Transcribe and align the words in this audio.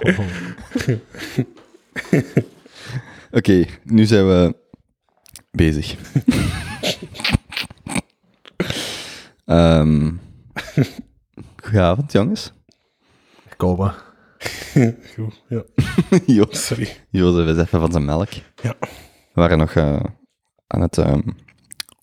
Oké, 3.30 3.64
nu 3.84 4.04
zijn 4.04 4.26
we 4.26 4.56
bezig. 5.50 5.94
Ehm 9.44 10.12
goedenavond, 11.62 12.12
jongens. 12.12 12.52
Kopen. 13.56 13.94
Goed, 15.14 15.42
ja. 15.48 15.62
Jo- 16.36 16.46
Sorry. 16.50 16.96
Jozef 17.10 17.46
is 17.46 17.56
even 17.62 17.80
van 17.80 17.92
zijn 17.92 18.04
melk. 18.04 18.28
Ja. 18.62 18.74
We 18.80 18.88
waren 19.32 19.58
nog 19.58 19.72
eh, 19.74 20.00
aan 20.66 20.80
het... 20.80 20.98
ehm, 20.98 21.20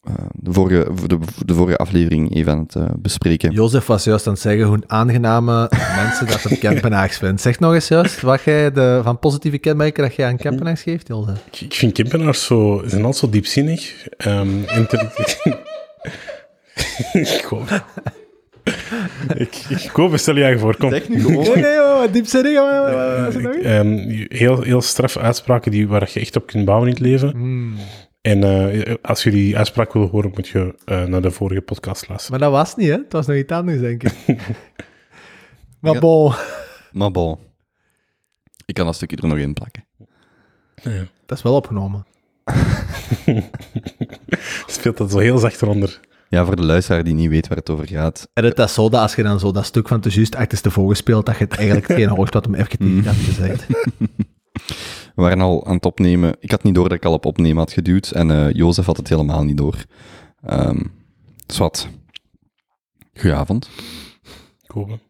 eh, 0.04 0.14
de, 0.32 0.54
vorige, 0.54 0.88
de, 1.08 1.18
de 1.46 1.54
vorige 1.54 1.78
aflevering 1.78 2.36
even 2.36 2.52
aan 2.52 2.60
het 2.60 2.76
eh, 2.76 2.86
bespreken. 2.98 3.52
Jozef 3.52 3.86
was 3.86 4.04
juist 4.04 4.28
aan 4.28 4.34
het 4.34 4.42
zeggen 4.42 4.66
hoe 4.66 4.80
aangename 4.88 5.70
mensen 6.04 6.28
dat 6.28 6.46
op 6.52 6.60
Kempenhaags 6.60 7.18
vindt. 7.18 7.42
Zeg 7.42 7.60
nog 7.60 7.74
eens 7.74 7.88
juist 7.88 8.22
wat 8.22 8.42
jij 8.44 8.72
de, 8.72 9.00
van 9.04 9.20
positieve 9.20 9.58
kenmerken 9.58 10.04
dat 10.04 10.16
jij 10.16 10.28
aan 10.28 10.38
Kempenhaags 10.38 10.82
geeft, 10.82 11.08
Jozef. 11.08 11.44
Ik, 11.52 11.62
ik 11.62 11.74
vind 11.74 11.94
Kempenaars 11.94 12.46
zo, 12.46 12.82
zijn 12.86 13.04
altijd 13.04 13.16
zo 13.24 13.30
diepzinnig. 13.30 14.08
Um, 14.28 14.64
ik 17.14 17.46
hoop. 17.50 17.84
ik, 19.36 19.56
ik 19.70 19.90
hoop, 19.94 20.18
stel 20.18 20.38
je 20.38 20.60
voor. 20.60 20.78
Kom. 20.78 20.90
Zeg 20.90 21.10
nu 21.10 21.22
gewoon. 21.22 21.44
Nee, 21.44 21.56
nee, 21.56 21.76
joh, 21.76 22.12
diepzinnig. 22.12 22.52
Ik- 23.36 23.64
ehm, 23.64 24.26
heel, 24.28 24.62
heel 24.62 24.82
straf 24.82 25.18
uitspraken 25.18 25.72
die, 25.72 25.88
waar 25.88 26.10
je 26.14 26.20
echt 26.20 26.36
op 26.36 26.48
kunt 26.48 26.66
bouwen 26.66 26.88
in 26.88 26.94
het 26.94 27.04
leven. 27.04 27.30
Hmm. 27.30 27.76
En 28.24 28.44
eh, 28.44 28.94
als 29.02 29.24
je 29.24 29.32
die 29.32 29.58
uitspraak 29.58 29.94
wil 29.94 30.08
horen, 30.08 30.32
moet 30.34 30.48
je 30.48 30.76
eh, 30.86 31.04
naar 31.04 31.22
de 31.22 31.32
vorige 31.32 31.62
podcast 31.62 32.08
luisteren. 32.08 32.40
Maar 32.40 32.50
dat 32.50 32.58
was 32.58 32.76
niet, 32.76 32.90
hè? 32.90 32.96
Het 32.96 33.12
was 33.14 33.28
nog 33.28 33.38
iets 33.38 33.52
anders, 33.52 33.80
denk 33.80 34.04
ik. 34.04 34.14
maar 35.82 35.94
Ja. 35.94 36.00
bon, 36.00 36.34
Maar 36.92 37.12
bon. 37.12 37.38
Ik 38.66 38.74
kan 38.74 38.86
dat 38.86 38.96
stukje 38.96 39.18
er 39.18 39.28
nog 39.28 39.38
in 39.38 39.54
plakken. 39.54 39.86
Ja. 40.84 41.06
dat 41.26 41.38
is 41.38 41.44
wel 41.44 41.56
opgenomen. 41.56 42.06
Speelt 44.68 44.98
dat 44.98 45.12
zo 45.12 45.18
heel 45.18 45.38
zacht 45.38 45.62
eronder. 45.62 46.00
Ja, 46.30 46.46
voor 46.46 46.56
de 46.56 46.64
luisteraar 46.64 47.04
die 47.04 47.14
niet 47.14 47.30
weet 47.30 47.48
waar 47.48 47.58
het 47.58 47.70
over 47.70 47.88
gaat. 47.88 48.30
En 48.34 48.44
het 48.44 48.60
is 48.60 48.74
zo 48.74 48.90
dat 48.90 49.02
als 49.02 49.16
je 49.16 49.24
dan 49.24 49.40
zo 49.40 49.52
dat 49.52 49.66
stuk 49.66 49.88
van 49.88 50.02
te 50.02 50.10
juist 50.10 50.36
achterstevoren 50.36 50.96
speelt, 50.96 51.26
dat 51.26 51.38
je 51.38 51.44
het 51.44 51.56
eigenlijk 51.56 51.86
geen 52.00 52.10
hoort 52.10 52.34
wat 52.34 52.46
hem 52.46 52.56
even 52.56 52.96
niet 52.96 53.06
had 53.06 53.16
gezegd. 53.16 53.66
We 55.16 55.22
waren 55.22 55.42
al 55.42 55.66
aan 55.66 55.76
het 55.76 55.86
opnemen. 55.86 56.36
Ik 56.40 56.52
had 56.52 56.64
niet 56.64 56.76
door 56.76 56.90
dat 56.90 56.98
ik 56.98 57.06
al 57.06 57.14
op 57.14 57.26
opnemen 57.26 57.58
had 57.58 57.72
geduwd. 57.72 58.12
En 58.12 58.32
eh 58.32 58.52
Jozef 58.52 58.86
had 58.86 58.98
het 58.98 59.10
helemaal 59.10 59.44
niet 59.44 59.58
door. 59.58 59.86
Ehm 60.42 60.82
zwart. 61.48 61.88
Goedenavond. 63.14 63.70
Kopen. 64.68 65.02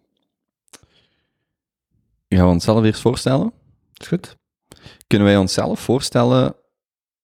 Gaan 2.28 2.46
we 2.46 2.52
onszelf 2.52 2.84
eerst 2.84 3.02
voorstellen? 3.02 3.54
Is 3.94 4.08
goed? 4.08 4.38
Kunnen 5.08 5.28
wij 5.28 5.38
onszelf 5.38 5.80
voorstellen 5.80 6.56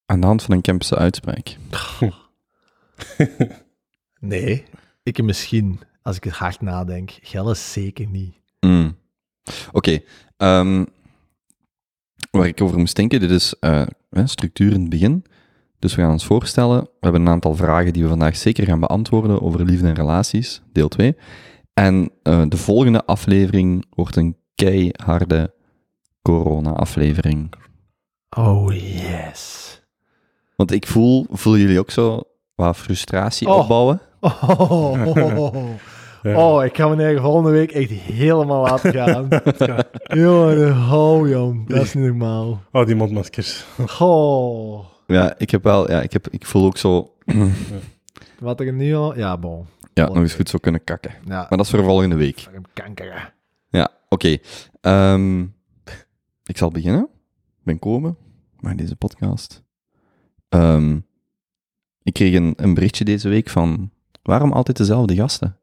aan 0.06 0.20
de 0.20 0.26
hand 0.26 0.44
van 0.44 0.56
een 0.56 0.62
Kempse 0.62 0.96
uitspraak? 0.96 1.58
Nee. 4.20 4.66
Ik 5.04 5.24
misschien, 5.24 5.80
als 6.02 6.16
ik 6.16 6.26
er 6.26 6.34
hard 6.34 6.62
nadenk. 6.62 7.18
Gelle 7.22 7.56
zeker 7.56 8.08
niet. 8.08 8.36
Mm. 8.60 8.98
Oké. 9.72 10.00
ehm, 10.38 10.86
waar 12.32 12.48
ik 12.48 12.62
over 12.62 12.78
moest 12.78 12.96
denken, 12.96 13.20
dit 13.20 13.32
is 13.32 13.56
hè, 14.10 14.28
structuur 14.28 14.74
in 14.74 14.82
het 14.82 14.90
begin. 14.90 15.24
Dus 15.80 15.96
we 15.96 16.02
gaan 16.02 16.12
ons 16.12 16.26
voorstellen. 16.26 16.82
We 16.82 16.90
hebben 17.00 17.22
een 17.22 17.28
aantal 17.30 17.56
vragen 17.56 17.94
die 17.94 18.04
we 18.04 18.10
vandaag 18.10 18.36
zeker 18.38 18.66
gaan 18.66 18.80
beantwoorden 18.80 19.42
over 19.42 19.66
liefde 19.66 19.88
en 19.88 19.94
relaties, 19.96 20.62
deel 20.74 20.88
2. 20.88 21.16
En 21.74 22.12
eh, 22.24 22.42
de 22.48 22.58
volgende 22.58 23.06
aflevering 23.06 23.86
wordt 23.90 24.16
een 24.16 24.38
keiharde 24.56 25.54
corona-aflevering. 26.22 27.54
Oh, 28.38 28.74
yes. 28.74 29.68
Want 30.56 30.72
ik 30.72 30.88
voel, 30.88 31.26
voelen 31.30 31.62
jullie 31.62 31.80
ook 31.80 31.92
zo 31.92 32.22
wat 32.56 32.78
frustratie 32.78 33.48
Oh. 33.48 33.58
opbouwen? 33.58 34.02
Oh, 34.20 35.06
Ja. 36.24 36.38
oh, 36.48 36.66
ik 36.66 36.76
ga 36.76 36.88
me 36.88 37.04
eigen 37.04 37.22
volgende 37.22 37.50
week 37.52 37.72
echt 37.72 37.90
helemaal 37.90 38.62
laten 38.62 38.94
gaan. 39.00 39.28
Jongen, 40.04 40.72
hou 40.74 41.30
jong. 41.30 41.68
Dat 41.68 41.82
is 41.84 41.94
niet 41.94 42.06
normaal. 42.06 42.62
Oh, 42.72 42.86
die 42.86 42.96
mondmaskers. 42.96 43.66
Oh, 44.00 44.86
Ja, 45.08 45.36
ik 45.38 45.50
heb 45.50 45.64
wel, 45.64 45.92
ja, 45.92 46.02
ik, 46.02 46.14
heb, 46.14 46.28
ik 46.30 46.46
voel 46.46 46.66
ook 46.66 46.78
zo, 46.78 47.14
wat 48.40 48.60
er 48.60 48.74
nu 48.74 48.96
al... 48.96 49.18
Ja, 49.18 49.38
bon. 49.38 49.66
ja, 49.94 50.06
nog 50.08 50.16
eens 50.18 50.34
goed 50.34 50.50
zo 50.50 50.58
kunnen 50.58 50.84
kakken. 50.84 51.12
Ja, 51.26 51.46
Maar 51.50 51.58
dat 51.58 51.60
is 51.66 51.70
voor 51.70 51.84
volgende 51.84 52.16
week. 52.16 52.40
fucking 52.40 52.66
kanker. 52.74 53.34
Ja, 53.70 53.90
oké. 54.10 54.38
Ehm, 54.82 55.42
ik 56.44 56.58
zal 56.58 56.70
beginnen. 56.72 57.04
Ik 57.60 57.64
ben 57.66 57.80
komen 57.80 58.18
bij 58.60 58.76
deze 58.76 58.96
podcast. 58.96 59.64
Ehm, 60.50 61.00
ik 62.04 62.14
kreeg 62.14 62.34
een, 62.36 62.54
een 62.56 62.74
berichtje 62.74 63.06
deze 63.06 63.30
week 63.30 63.50
van 63.50 63.92
waarom 64.24 64.52
altijd 64.52 64.78
dezelfde 64.78 65.16
gasten? 65.16 65.58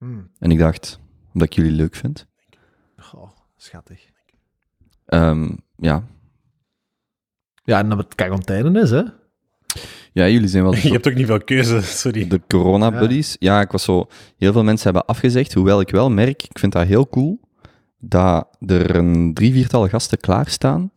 Hm. 0.00 0.20
En 0.38 0.50
ik 0.50 0.58
dacht, 0.58 1.00
omdat 1.32 1.48
ik 1.48 1.54
jullie 1.54 1.72
leuk 1.72 1.94
vind. 1.94 2.26
Goh, 2.96 3.30
schattig. 3.56 4.08
Ehm, 5.06 5.50
ja. 5.76 6.04
Ja, 7.64 7.78
en 7.78 7.88
dat 7.88 7.98
het 7.98 8.14
quarantaine 8.14 8.80
is, 8.80 8.90
hè? 8.90 9.02
ja, 10.12 10.28
jullie 10.28 10.48
zijn 10.48 10.62
wel 10.62 10.74
Je 10.86 10.90
hebt 10.90 11.08
ook 11.08 11.14
niet 11.14 11.26
veel 11.26 11.44
keuze, 11.44 11.80
sorry. 11.82 12.28
de 12.28 12.40
corona-buddies. 12.46 13.36
Ja. 13.38 13.60
ik 13.60 13.70
was 13.70 13.84
zo... 13.84 14.08
Heel 14.36 14.52
veel 14.52 14.64
mensen 14.64 14.84
hebben 14.84 15.04
afgezegd, 15.06 15.54
hoewel 15.54 15.80
ik 15.80 15.90
wel 15.90 16.10
merk, 16.10 16.42
ik 16.42 16.58
vind 16.58 16.72
dat 16.72 16.86
heel 16.86 17.08
cool, 17.08 17.40
dat 17.98 18.48
er 18.66 18.96
een 18.96 19.34
drie, 19.34 19.52
viertal 19.52 19.88
gasten 19.88 20.18
klaarstaan, 20.18 20.92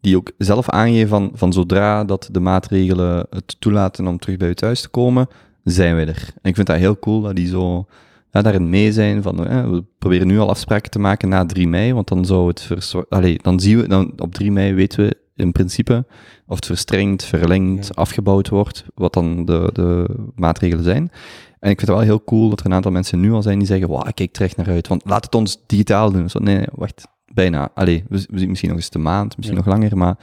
die 0.00 0.16
ook 0.16 0.32
zelf 0.38 0.68
aangeven 0.68 1.08
van, 1.08 1.30
van 1.34 1.52
zodra 1.52 2.04
dat 2.04 2.28
de 2.32 2.40
maatregelen 2.40 3.26
het 3.30 3.60
toelaten 3.60 4.06
om 4.06 4.18
terug 4.18 4.36
bij 4.36 4.48
u 4.48 4.54
thuis 4.54 4.80
te 4.80 4.88
komen, 4.88 5.28
zijn 5.64 5.94
wij 5.94 6.06
er. 6.06 6.30
En 6.42 6.50
ik 6.50 6.54
vind 6.54 6.66
dat 6.66 6.76
heel 6.76 6.98
cool 6.98 7.20
dat 7.20 7.36
die 7.36 7.48
zo 7.48 7.86
ja, 8.30 8.42
daarin 8.42 8.68
mee 8.68 8.92
zijn 8.92 9.22
van, 9.22 9.46
eh, 9.46 9.70
we 9.70 9.84
proberen 9.98 10.26
nu 10.26 10.38
al 10.38 10.48
afspraken 10.48 10.90
te 10.90 10.98
maken 10.98 11.28
na 11.28 11.46
3 11.46 11.68
mei, 11.68 11.92
want 11.94 12.08
dan 12.08 12.24
zou 12.24 12.48
het 12.48 12.94
Allee, 13.08 13.38
dan 13.42 13.60
zien 13.60 13.80
we, 13.80 13.88
dan 13.88 14.12
op 14.16 14.34
3 14.34 14.52
mei 14.52 14.74
weten 14.74 15.04
we 15.06 15.16
in 15.34 15.52
principe 15.52 16.06
of 16.46 16.56
het 16.56 16.66
verstrengd, 16.66 17.24
verlengd, 17.24 17.86
Ja. 17.86 17.92
afgebouwd 17.94 18.48
wordt, 18.48 18.84
wat 18.94 19.12
dan 19.12 19.44
de, 19.44 19.70
de 19.72 20.06
maatregelen 20.34 20.84
zijn. 20.84 21.10
En 21.60 21.70
ik 21.70 21.78
vind 21.78 21.80
het 21.80 21.88
wel 21.98 22.00
heel 22.00 22.24
cool 22.24 22.48
dat 22.48 22.60
er 22.60 22.66
een 22.66 22.72
aantal 22.74 22.90
mensen 22.92 23.20
nu 23.20 23.32
al 23.32 23.42
zijn 23.42 23.58
die 23.58 23.66
zeggen, 23.66 23.88
wauw, 23.88 24.06
ik 24.06 24.14
kijk 24.14 24.36
er 24.36 24.42
echt 24.42 24.56
naar 24.56 24.68
uit, 24.68 24.88
want 24.88 25.02
laat 25.04 25.24
het 25.24 25.34
ons 25.34 25.62
digitaal 25.66 26.12
doen. 26.12 26.30
Zo, 26.30 26.38
nee, 26.38 26.56
nee, 26.56 26.66
wacht, 26.72 27.06
bijna. 27.32 27.70
Allee, 27.74 28.04
we, 28.08 28.26
we 28.30 28.38
zien 28.38 28.48
misschien 28.48 28.68
nog 28.70 28.78
eens 28.78 28.90
de 28.90 28.98
maand, 28.98 29.36
misschien 29.36 29.58
Ja. 29.58 29.64
nog 29.64 29.74
langer, 29.74 29.96
maar 29.96 30.16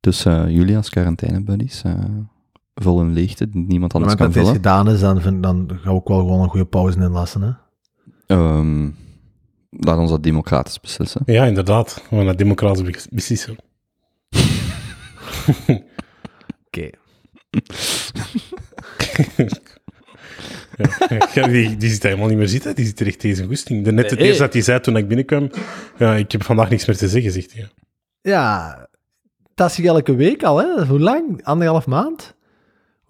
dus 0.00 0.24
eh, 0.24 0.48
jullie 0.48 0.76
als 0.76 0.88
quarantaine-buddies, 0.90 1.82
eh 1.82 1.92
vul 2.74 3.00
een 3.00 3.12
leegte 3.12 3.48
die 3.48 3.64
niemand 3.66 3.92
het 3.92 4.02
anders 4.02 4.14
kan 4.20 4.26
dat 4.26 4.34
dit 4.34 4.44
vullen. 4.44 4.56
gedaan 4.60 4.88
is, 4.88 5.00
dan, 5.00 5.20
vind, 5.20 5.42
dan 5.42 5.70
ga 5.82 5.90
ik 5.92 6.06
wel 6.08 6.18
gewoon 6.18 6.42
een 6.42 6.48
goede 6.48 6.66
pauze 6.66 6.98
inlassen, 6.98 7.42
hè? 7.42 7.50
Ehm, 8.26 8.88
laat 9.70 9.98
ons 9.98 10.10
dat 10.10 10.22
democratisch 10.22 10.80
beslissen. 10.80 11.22
Ja, 11.26 11.44
inderdaad. 11.44 12.02
We 12.10 12.16
gaan 12.16 12.24
naar 12.24 12.36
democratisch 12.36 12.82
be- 12.82 13.14
beslissen. 13.14 13.56
Oké. 16.66 16.90
Ja. 20.76 21.28
Ja, 21.34 21.46
die, 21.46 21.76
die 21.76 21.90
zit 21.90 22.02
helemaal 22.02 22.28
niet 22.28 22.36
meer 22.36 22.48
zitten. 22.48 22.74
Die 22.74 22.86
zit 22.86 23.00
er 23.00 23.06
echt 23.06 23.18
tegen 23.18 23.36
zijn 23.36 23.48
goesting. 23.48 23.84
De 23.84 23.92
net 23.92 24.10
het 24.10 24.18
Nee. 24.18 24.28
eerste 24.28 24.42
dat 24.42 24.52
hij 24.52 24.62
zei 24.62 24.80
toen 24.80 24.96
ik 24.96 25.08
binnenkwam, 25.08 25.50
ja, 25.98 26.14
ik 26.14 26.32
heb 26.32 26.42
vandaag 26.44 26.70
niks 26.70 26.86
meer 26.86 26.96
te 26.96 27.08
zeggen, 27.08 27.32
zegt 27.32 27.52
hij. 27.52 27.68
Ja, 28.22 28.76
dat 29.54 29.70
is 29.70 29.84
elke 29.84 30.14
week 30.14 30.42
al, 30.42 30.58
hè? 30.58 30.86
Hoe 30.86 31.00
lang? 31.00 31.44
Anderhalf 31.44 31.86
maand? 31.86 32.34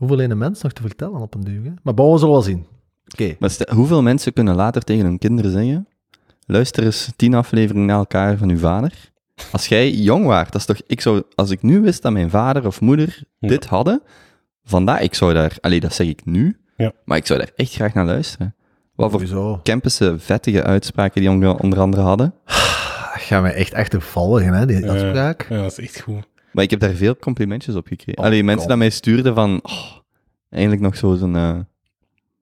Hoeveel 0.02 0.20
een 0.20 0.38
mens 0.38 0.62
nog 0.62 0.72
te 0.72 0.82
vertellen 0.82 1.20
op 1.20 1.34
een 1.34 1.44
duur, 1.44 1.64
hè? 1.64 1.70
Maar 1.82 1.94
bouwen 1.94 2.18
zullen 2.18 2.34
we 2.34 2.40
wel 2.40 2.50
zien. 2.50 2.66
Oké. 3.12 3.36
Maar 3.38 3.50
stel- 3.50 3.74
hoeveel 3.76 4.02
mensen 4.02 4.32
kunnen 4.32 4.54
later 4.54 4.82
tegen 4.82 5.04
hun 5.04 5.18
kinderen 5.18 5.50
zeggen, 5.50 5.88
luister 6.46 6.84
eens 6.84 7.10
tien 7.16 7.34
afleveringen 7.34 7.86
na 7.86 7.94
elkaar 7.94 8.36
van 8.36 8.48
uw 8.50 8.58
vader. 8.58 8.92
Als 9.52 9.66
jij 9.66 9.90
jong 9.90 10.26
waart, 10.26 10.52
dat 10.52 10.60
is 10.60 10.66
toch, 10.66 10.80
ik 10.86 11.00
zou, 11.00 11.22
als 11.34 11.50
ik 11.50 11.62
nu 11.62 11.80
wist 11.80 12.02
dat 12.02 12.12
mijn 12.12 12.30
vader 12.30 12.66
of 12.66 12.80
moeder 12.80 13.22
Ja. 13.38 13.48
dit 13.48 13.66
hadden, 13.66 14.02
vandaar, 14.64 15.02
ik 15.02 15.14
zou 15.14 15.32
daar, 15.34 15.56
allee, 15.60 15.80
dat 15.80 15.94
zeg 15.94 16.06
ik 16.06 16.24
nu, 16.24 16.56
Ja. 16.76 16.92
maar 17.04 17.16
ik 17.16 17.26
zou 17.26 17.38
daar 17.38 17.50
echt 17.56 17.72
graag 17.72 17.94
naar 17.94 18.06
luisteren. 18.06 18.54
Wat 18.94 19.10
voor 19.10 19.20
Sowieso. 19.20 19.60
Campus'e 19.62 20.18
vettige 20.18 20.62
uitspraken 20.62 21.20
die 21.20 21.30
onder, 21.30 21.58
onder 21.58 21.80
andere 21.80 22.02
hadden. 22.02 22.34
Gaan 23.14 23.42
we 23.42 23.48
echt 23.50 23.74
achtervallen, 23.74 24.44
hè, 24.54 24.66
die 24.66 24.80
Ja. 24.84 24.92
afspraak. 24.92 25.46
Ja, 25.48 25.56
dat 25.62 25.70
is 25.78 25.78
echt 25.78 26.00
goed. 26.00 26.24
Maar 26.52 26.64
ik 26.64 26.70
heb 26.70 26.80
daar 26.80 26.92
veel 26.94 27.16
complimentjes 27.16 27.74
op 27.74 27.86
gekregen. 27.86 28.18
Oh, 28.20 28.24
Allee, 28.28 28.44
mensen 28.44 28.68
dat 28.68 28.78
mij 28.78 28.90
stuurden 28.90 29.34
van, 29.34 29.60
oh, 29.62 29.82
eindelijk 30.50 30.82
nog 30.82 30.96
zo 30.96 31.14
zo'n... 31.14 31.36
eh, 31.36 31.58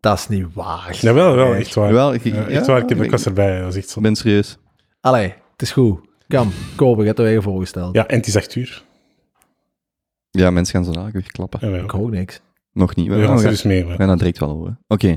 Dat 0.01 0.19
is 0.19 0.29
niet 0.29 0.47
waar. 0.55 0.97
Jawel, 1.01 1.35
wel, 1.35 1.55
echt 1.55 1.75
waar. 1.75 1.93
Wel, 1.93 2.15
ik- 2.15 2.25
Ja, 2.25 2.47
echt 2.47 2.67
ja, 2.67 2.73
waar, 2.73 2.83
ik, 2.83 2.89
heb, 2.89 3.03
ik 3.03 3.11
was 3.11 3.25
erbij. 3.27 3.61
Dat 3.61 3.69
is 3.71 3.77
echt 3.77 3.89
zo. 3.89 3.99
ik 3.99 4.03
ben 4.05 4.17
serieus. 4.17 4.59
Allee, 5.01 5.27
het 5.53 5.62
is 5.62 5.73
goed. 5.73 6.01
Kom, 6.29 6.53
kopen, 6.77 7.07
gaat 7.07 7.19
er 7.19 7.25
weer 7.25 7.43
voorgesteld. 7.43 7.95
Ja, 7.95 8.07
en 8.07 8.17
het 8.17 8.27
is 8.27 8.37
acht 8.37 8.55
uur. 8.55 8.83
Ja, 10.31 10.51
mensen 10.51 10.75
gaan 10.75 10.85
zo 10.85 10.91
dadelijk 10.93 11.17
weer 11.17 11.33
klappen. 11.33 11.59
Ja, 11.63 11.71
wel. 11.71 11.85
Ik 11.85 11.91
hoor 11.91 12.11
niks. 12.11 12.41
Nog 12.73 12.95
niet. 12.95 13.09
We 13.09 13.15
We 13.17 13.27
gaan 13.27 13.37
we 13.37 13.49
dus 13.49 13.63
mee. 13.63 13.87
gaan 13.87 14.09
dat 14.09 14.19
direct 14.19 14.39
wel 14.39 14.49
horen. 14.49 14.79
Oké. 14.89 15.06
Dan 15.06 15.17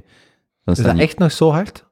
Is 0.73 0.79
staan 0.79 0.85
dat 0.85 0.95
die- 0.95 1.03
echt 1.03 1.17
nog 1.17 1.31
zo 1.31 1.51
hard? 1.51 1.85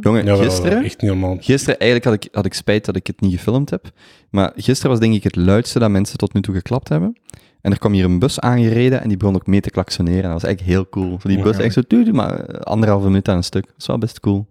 Jongen, 0.00 0.24
Ja, 0.24 0.36
gisteren... 0.36 0.84
echt 0.84 1.00
niet 1.00 1.10
normaal. 1.10 1.36
Gisteren, 1.40 1.78
eigenlijk 1.78 2.10
had 2.10 2.24
ik, 2.24 2.34
had 2.34 2.44
ik 2.44 2.54
spijt 2.54 2.84
dat 2.84 2.96
ik 2.96 3.06
het 3.06 3.20
niet 3.20 3.32
gefilmd 3.32 3.70
heb. 3.70 3.90
Maar 4.30 4.52
gisteren 4.56 4.90
was 4.90 5.00
denk 5.00 5.14
ik 5.14 5.24
het 5.24 5.36
luidste 5.36 5.78
dat 5.78 5.90
mensen 5.90 6.18
tot 6.18 6.32
nu 6.32 6.40
toe 6.40 6.54
geklapt 6.54 6.88
hebben. 6.88 7.16
En 7.60 7.70
er 7.72 7.78
kwam 7.78 7.92
hier 7.92 8.04
een 8.04 8.18
bus 8.18 8.40
aangereden 8.40 9.00
en 9.02 9.08
die 9.08 9.16
begon 9.16 9.34
ook 9.34 9.46
mee 9.46 9.60
te 9.60 9.70
klaksoneren. 9.70 10.22
Dat 10.22 10.32
was 10.32 10.42
eigenlijk 10.42 10.74
heel 10.76 10.88
cool. 10.88 11.20
Zo 11.20 11.28
die 11.28 11.42
bus 11.42 11.56
Ja. 11.56 11.62
echt 11.62 11.74
zo, 11.74 11.82
tuut, 11.82 12.12
maar 12.12 12.40
eh, 12.40 12.60
anderhalve 12.60 13.06
minuut 13.06 13.28
aan 13.28 13.36
een 13.36 13.44
stuk. 13.44 13.66
Dat 13.66 13.74
is 13.78 13.86
wel 13.86 13.98
best 13.98 14.20
cool. 14.20 14.46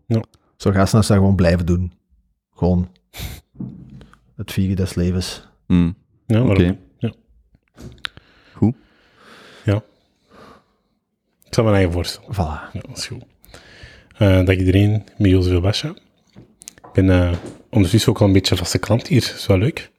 Zo 0.57 0.71
gasten 0.71 0.95
dat 0.98 1.06
ze 1.06 1.12
dat 1.12 1.18
gewoon 1.21 1.36
blijven 1.36 1.65
doen. 1.65 1.94
Gewoon 2.56 2.89
het 4.36 4.51
vieren 4.51 4.75
des 4.75 4.94
levens. 4.94 5.48
Hmm. 5.65 5.95
Ja, 6.27 6.42
Oké. 6.44 6.77
Ja. 6.98 7.12
Goed. 8.54 8.75
Ja. 9.65 9.81
Ik 11.45 11.54
zal 11.54 11.63
mijn 11.63 11.75
eigen 11.75 11.94
voorstellen. 11.94 12.33
Voilà. 12.33 12.71
Ja, 12.74 12.81
dat 12.88 12.98
is 12.98 13.07
goed. 13.07 13.24
Eh 14.18 14.45
dag 14.45 14.56
iedereen, 14.56 15.04
Miguel 15.18 15.44
Vilbascha. 15.44 15.89
Ik 16.75 16.92
ben 16.94 17.10
eh, 17.10 17.33
ondertussen 17.69 18.12
ook 18.12 18.19
al 18.19 18.27
een 18.27 18.33
beetje 18.33 18.56
vaste 18.56 18.77
klant 18.77 19.07
hier. 19.07 19.21
Dat 19.21 19.36
is 19.36 19.45
wel 19.45 19.57
leuk. 19.57 19.92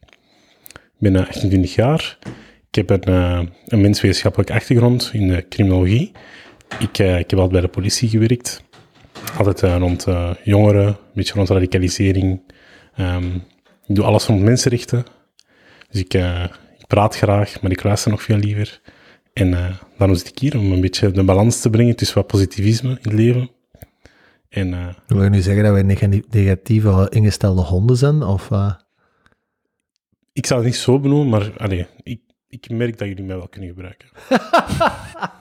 Ik 0.72 0.99
ben 0.99 1.16
eh, 1.16 1.26
28 1.26 1.75
jaar. 1.75 2.19
Ik 2.70 2.75
heb 2.75 2.90
een, 2.90 3.02
eh, 3.14 3.43
een 3.66 3.81
menswetenschappelijke 3.81 4.52
achtergrond 4.52 5.11
in 5.12 5.28
de 5.28 5.49
criminologie. 5.49 6.12
Ik, 6.78 6.99
eh, 6.99 7.19
ik 7.19 7.31
heb 7.31 7.38
altijd 7.38 7.50
bij 7.50 7.61
de 7.61 7.69
politie 7.69 8.08
gewerkt. 8.08 8.62
Altijd 9.37 9.62
eh, 9.62 9.76
rond 9.78 10.06
eh, 10.06 10.31
jongeren, 10.44 10.87
een 10.87 10.96
beetje 11.14 11.34
rond 11.34 11.49
radicalisering. 11.49 12.40
Ehm, 12.96 13.34
ik 13.87 13.94
doe 13.94 14.05
alles 14.05 14.26
rond 14.26 14.43
mensenrechten. 14.43 15.05
Dus 15.90 16.00
ik, 16.00 16.14
eh, 16.14 16.44
ik 16.78 16.87
praat 16.87 17.16
graag, 17.16 17.61
maar 17.61 17.70
ik 17.70 17.82
luister 17.82 18.11
nog 18.11 18.22
veel 18.22 18.37
liever. 18.37 18.81
En 19.32 19.55
eh, 19.55 19.75
daarom 19.99 20.16
zit 20.16 20.28
ik 20.28 20.38
hier, 20.38 20.58
om 20.58 20.72
een 20.72 20.81
beetje 20.81 21.11
de 21.11 21.25
balans 21.25 21.61
te 21.61 21.70
brengen 21.70 21.96
tussen 21.96 22.16
wat 22.16 22.26
positivisme 22.26 22.88
in 22.88 22.99
het 23.02 23.12
leven. 23.12 23.50
En 24.55 24.75
eh, 24.75 24.89
Wil 25.06 25.23
je 25.23 25.31
nu 25.31 25.41
zeggen 25.41 25.65
dat 25.65 25.73
wij 25.73 25.83
neg- 25.83 26.29
negatieve 26.31 27.06
ingestelde 27.11 27.61
honden 27.62 27.97
zijn? 27.97 28.23
Of, 28.23 28.51
eh? 28.51 28.75
ik 30.33 30.47
zal 30.47 30.56
het 30.56 30.67
niet 30.67 30.77
zo 30.77 31.01
benoemen, 31.01 31.29
maar 31.29 31.53
allee, 31.56 31.87
ik, 32.03 32.21
ik 32.49 32.71
merk 32.71 32.99
dat 32.99 33.09
jullie 33.09 33.25
mij 33.25 33.37
wel 33.37 33.49
kunnen 33.49 33.69
gebruiken. 33.69 34.09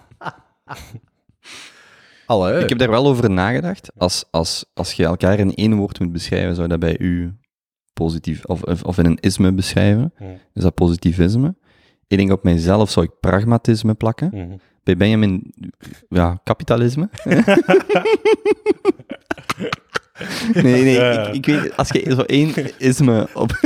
Allee. 2.26 2.64
Ik 2.64 2.70
heb 2.70 2.78
daar 2.78 2.90
wel 2.90 3.08
over 3.08 3.30
nagedacht. 3.30 3.92
Als, 3.98 4.26
als, 4.32 4.66
als 4.74 4.94
je 4.94 5.04
elkaar 5.06 5.40
in 5.40 5.54
één 5.56 5.74
woord 5.76 6.00
moet 6.00 6.12
beschrijven, 6.12 6.56
zou 6.56 6.68
dat 6.68 6.80
bij 6.80 6.98
u 7.00 7.34
positief, 7.94 8.46
of, 8.46 8.84
of, 8.84 8.98
in 8.98 9.06
een 9.06 9.20
isme 9.20 9.54
beschrijven. 9.54 10.14
Mhm. 10.18 10.30
Is 10.54 10.62
dat 10.64 10.74
positivisme? 10.74 11.56
Ik 12.08 12.18
denk 12.18 12.32
op 12.32 12.44
mijzelf 12.44 12.90
zou 12.90 13.06
ik 13.06 13.20
pragmatisme 13.20 13.94
plakken. 13.94 14.30
Mhm. 14.34 14.58
Bij 14.84 14.98
Benjamin, 14.98 15.54
ja, 16.10 16.40
kapitalisme. 16.44 17.10
nee, 20.54 20.64
nee, 20.84 20.90
Ja. 20.94 21.28
ik, 21.28 21.34
ik 21.34 21.46
weet, 21.46 21.78
als 21.78 21.90
je 21.90 22.14
zo 22.16 22.22
één 22.22 22.80
isme 22.80 23.28
op... 23.34 23.52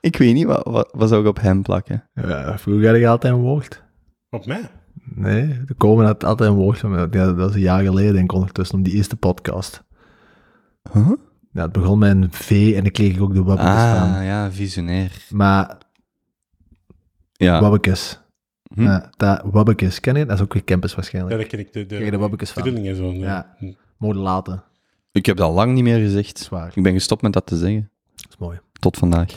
ik 0.00 0.16
weet 0.16 0.34
niet, 0.34 0.46
wat, 0.46 0.64
wat, 0.66 0.88
wat 0.96 1.08
zou 1.08 1.20
ik 1.22 1.28
op 1.28 1.40
hem 1.40 1.62
plakken? 1.62 2.08
Ja, 2.14 2.58
vroeger 2.58 2.86
had 2.86 2.96
ik 2.96 3.04
altijd 3.04 3.32
een 3.34 3.40
woord. 3.40 3.82
Op 4.30 4.46
mij? 4.46 4.70
Nee, 5.14 5.42
er 5.66 5.74
komen 5.76 6.04
had 6.06 6.24
altijd 6.24 6.50
een 6.50 6.56
woord 6.56 6.78
van 6.78 6.90
mij. 6.90 7.06
Ja, 7.10 7.32
dat 7.32 7.48
is 7.50 7.54
een 7.54 7.60
jaar 7.60 7.84
geleden, 7.84 8.12
denk 8.12 8.24
ik, 8.24 8.32
ondertussen, 8.32 8.76
om 8.76 8.82
die 8.82 8.94
eerste 8.94 9.16
podcast. 9.16 9.84
Huh? 10.92 11.10
Ja, 11.52 11.62
het 11.62 11.72
begon 11.72 11.98
met 11.98 12.10
een 12.10 12.28
V 12.32 12.72
en 12.76 12.82
dan 12.82 12.92
kreeg 12.92 13.14
ik 13.14 13.22
ook 13.22 13.34
de 13.34 13.42
wabbekes 13.42 13.72
Ah, 13.72 14.12
van. 14.14 14.24
ja, 14.24 14.50
visionair. 14.52 15.26
Maar 15.30 15.76
Ja. 17.32 17.60
wabbekes. 17.60 18.20
Hm. 18.74 18.82
Ja, 18.82 19.10
dat 19.16 19.40
wabbekes, 19.44 20.00
ken 20.00 20.16
je? 20.16 20.26
Dat 20.26 20.36
is 20.36 20.42
ook 20.42 20.52
weer 20.52 20.64
campus 20.64 20.90
Ja, 20.90 20.96
waarschijnlijk. 20.96 21.36
dat 21.38 21.46
ken 21.46 21.58
ik. 21.58 21.72
De, 21.72 21.86
de, 21.86 22.04
je 22.04 22.10
de 22.10 22.18
wabbekes 22.18 22.50
van? 22.50 22.62
trillingen 22.62 22.96
zo. 22.96 23.12
Ja. 23.12 23.54
Hm. 23.58 23.72
Mode 23.98 24.18
laten. 24.18 24.62
Ik 25.12 25.26
heb 25.26 25.36
dat 25.36 25.46
al 25.48 25.54
lang 25.54 25.72
niet 25.74 25.84
meer 25.84 25.98
gezegd. 25.98 26.38
Zwaar. 26.38 26.72
Ik 26.74 26.82
ben 26.82 26.92
gestopt 26.92 27.22
met 27.22 27.32
dat 27.32 27.46
te 27.46 27.56
zeggen. 27.56 27.90
Dat 28.16 28.26
is 28.30 28.36
mooi. 28.38 28.58
Tot 28.72 28.96
vandaag. 28.96 29.28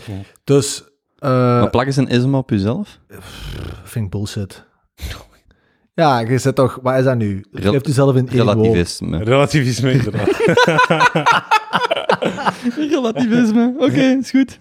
Dus, 0.43 0.83
eh 1.19 1.29
maar 1.29 1.69
plak 1.69 1.85
eens 1.85 1.95
een 1.95 2.07
isme 2.07 2.37
op 2.37 2.49
jezelf. 2.49 2.99
vind 3.83 4.05
ik 4.05 4.11
bullshit. 4.11 4.63
Ja, 5.93 6.19
je 6.19 6.37
zit 6.37 6.55
toch... 6.55 6.79
Wat 6.81 6.97
is 6.97 7.03
dat 7.03 7.17
nu? 7.17 7.45
Rel- 7.51 7.71
Geef 7.71 7.85
jezelf 7.85 8.15
in 8.15 8.21
woord. 8.21 8.33
Relativisme. 8.33 9.23
Relativisme, 9.23 9.91
inderdaad. 9.91 10.29
Relativisme, 12.77 13.73
oké, 13.77 14.01
is 14.01 14.29
goed. 14.29 14.59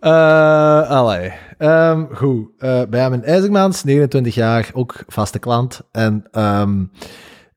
Eh 0.00 0.90
allee. 0.90 1.32
Ehm, 1.58 2.04
goed. 2.14 2.48
Eh 2.58 2.82
Benjamin 2.88 3.24
IJzermans, 3.24 3.84
29 3.84 4.34
jaar, 4.34 4.70
ook 4.72 5.04
vaste 5.06 5.38
klant. 5.38 5.80
En 5.92 6.24
ehm 6.30 6.84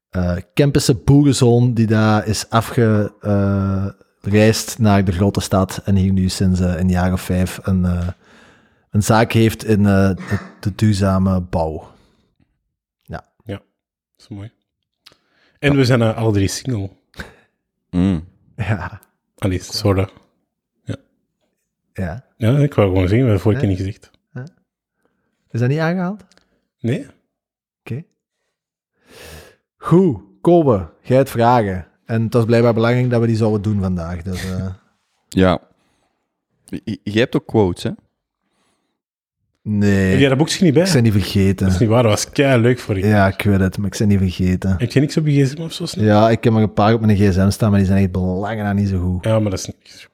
eh 0.09 0.35
Kempische 0.53 0.95
boerenzoon 0.95 1.73
die 1.73 1.87
daar 1.87 2.27
is 2.27 2.49
afgereisd 2.49 4.79
naar 4.79 5.05
de 5.05 5.11
grote 5.11 5.41
stad 5.41 5.81
en 5.85 5.95
hier 5.95 6.11
nu 6.11 6.29
sinds 6.29 6.59
eh, 6.59 6.79
een 6.79 6.89
jaar 6.89 7.13
of 7.13 7.21
vijf 7.21 7.59
een, 7.63 7.85
eh, 7.85 8.07
een 8.89 9.03
zaak 9.03 9.31
heeft 9.31 9.65
in 9.65 9.85
eh, 9.85 10.09
de, 10.15 10.39
de 10.59 10.75
duurzame 10.75 11.41
bouw. 11.41 11.91
Dat 14.15 14.17
is 14.17 14.27
mooi. 14.27 14.51
En 15.59 15.75
we 15.75 15.85
zijn 15.85 16.01
eh, 16.01 16.17
alle 16.17 16.31
drie 16.31 16.47
single. 16.47 16.89
Mm. 17.89 18.27
Ja. 18.55 19.01
Allee, 19.37 19.59
sorry. 19.59 20.07
Ja. 21.93 22.25
Ja, 22.37 22.57
ik 22.57 22.73
wou 22.73 22.87
gewoon 22.87 23.07
zeggen, 23.07 23.09
we 23.09 23.15
hebben 23.15 23.31
het 23.33 23.41
vorige 23.41 23.59
keer 23.59 23.67
Nee. 23.69 23.77
niet 23.77 23.85
gezegd. 23.85 24.11
Is 25.51 25.59
dat 25.59 25.69
niet 25.69 25.79
aangehaald? 25.79 26.23
Nee? 26.79 27.05
Oké. 27.79 28.03
Goed. 29.77 30.17
Kobe, 30.41 30.89
jij 31.01 31.17
het 31.17 31.29
vragen. 31.29 31.87
En 32.05 32.21
het 32.23 32.33
was 32.33 32.45
blijkbaar 32.45 32.73
belangrijk 32.73 33.09
dat 33.09 33.21
we 33.21 33.27
die 33.27 33.35
zouden 33.35 33.61
doen 33.61 33.81
vandaag. 33.81 34.21
Dus, 34.21 34.51
eh, 34.51 34.65
Ja. 35.29 35.59
Jij 36.85 37.21
hebt 37.21 37.35
ook 37.35 37.45
quotes, 37.47 37.83
hè? 37.83 37.89
nee. 39.61 40.09
Heb 40.09 40.19
jij 40.19 40.29
dat 40.29 40.37
boekje 40.37 40.63
niet 40.63 40.73
bij? 40.73 40.83
Ik 40.87 40.93
ben 40.93 41.03
die 41.03 41.11
vergeten. 41.11 41.65
Dat 41.65 41.73
is 41.73 41.79
niet 41.79 41.89
waar, 41.89 42.03
dat 42.03 42.11
was 42.11 42.29
kei 42.29 42.61
leuk 42.61 42.79
voor 42.79 42.97
je. 42.97 43.05
Ja, 43.07 43.27
ik 43.27 43.41
weet 43.41 43.59
het, 43.59 43.77
maar 43.77 43.87
ik 43.91 43.97
ben 43.97 44.07
die 44.09 44.17
vergeten. 44.17 44.75
Heb 44.77 44.91
je 44.91 44.99
niks 44.99 45.17
op 45.17 45.27
je 45.27 45.45
gsm 45.45 45.61
of 45.61 45.73
zo? 45.73 45.85
snel? 45.85 46.05
Ja, 46.05 46.29
ik 46.29 46.43
heb 46.43 46.53
er 46.53 46.59
een 46.61 46.73
paar 46.73 46.93
op 46.93 47.01
mijn 47.01 47.17
gsm 47.17 47.49
staan, 47.49 47.69
maar 47.69 47.79
die 47.79 47.87
zijn 47.87 48.01
echt 48.03 48.11
belangen 48.11 48.65
aan 48.65 48.75
niet 48.75 48.89
zo 48.89 48.99
goed. 48.99 49.25
Ja, 49.25 49.39
maar 49.39 49.49
dat 49.51 49.59
is 49.59 49.65
niet... 49.65 50.09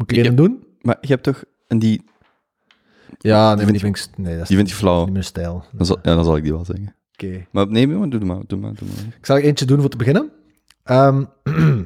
Moet 0.00 0.12
ik 0.12 0.26
een 0.26 0.34
doen? 0.34 0.64
Maar 0.80 0.98
je 1.00 1.06
hebt 1.08 1.22
toch... 1.22 1.44
En 1.66 1.78
die, 1.78 2.04
Ja, 3.18 3.54
nee, 3.54 3.66
die 3.66 3.78
vind 3.80 3.96
ik... 3.98 4.06
Nee, 4.18 4.32
dat 4.32 4.42
is 4.42 4.48
die 4.48 4.56
vind 4.56 4.68
je 4.70 4.74
flauw. 4.74 5.04
niet 5.04 5.12
meer 5.12 5.24
stijl. 5.24 5.64
Dan 5.72 5.86
zal, 5.86 5.98
ja, 6.02 6.14
dan 6.14 6.24
zal 6.24 6.36
ik 6.36 6.42
die 6.42 6.52
wel 6.52 6.64
zeggen. 6.64 6.94
Oké. 7.12 7.46
Maar 7.50 7.68
nee, 7.68 7.86
maar 7.86 8.08
doe 8.08 8.20
maar, 8.20 8.40
doe 8.46 8.58
maar, 8.58 8.74
doe 8.74 8.88
maar. 8.88 9.14
Ik 9.18 9.26
zal 9.26 9.36
er 9.36 9.42
eentje 9.42 9.64
doen 9.64 9.80
voor 9.80 9.90
te 9.90 9.96
beginnen. 9.96 10.30
Ehm 10.82 11.24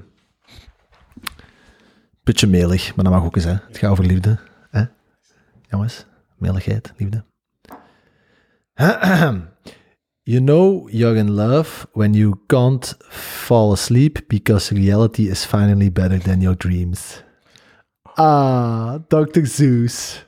beetje 2.25 2.47
melig, 2.47 2.95
maar 2.95 3.05
dat 3.05 3.15
mag 3.15 3.25
ook 3.25 3.37
eens, 3.37 3.45
hè. 3.45 3.51
Het 3.67 3.79
gaat 3.79 3.91
over 3.91 4.07
liefde. 4.07 4.39
Hè? 4.71 4.85
Jongens, 5.69 6.07
meligheid, 6.37 6.93
liefde. 6.97 7.25
You 10.27 10.41
know 10.41 10.89
you're 10.91 11.19
in 11.19 11.31
love 11.31 11.87
when 11.93 12.15
you 12.15 12.35
can't 12.47 12.97
fall 13.11 13.73
asleep 13.73 14.19
because 14.27 14.75
reality 14.75 15.29
is 15.29 15.45
finally 15.45 15.93
better 15.93 16.19
than 16.19 16.41
your 16.41 16.57
dreams. 16.57 17.23
Ah, 18.17 18.99
Dr. 19.09 19.47
Zeus. 19.47 20.25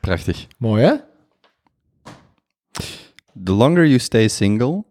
Prachtig. 0.00 0.46
Mooi, 0.58 0.82
hè? 0.82 0.94
The 3.44 3.52
longer 3.52 3.84
you 3.84 3.98
stay 3.98 4.28
single, 4.28 4.84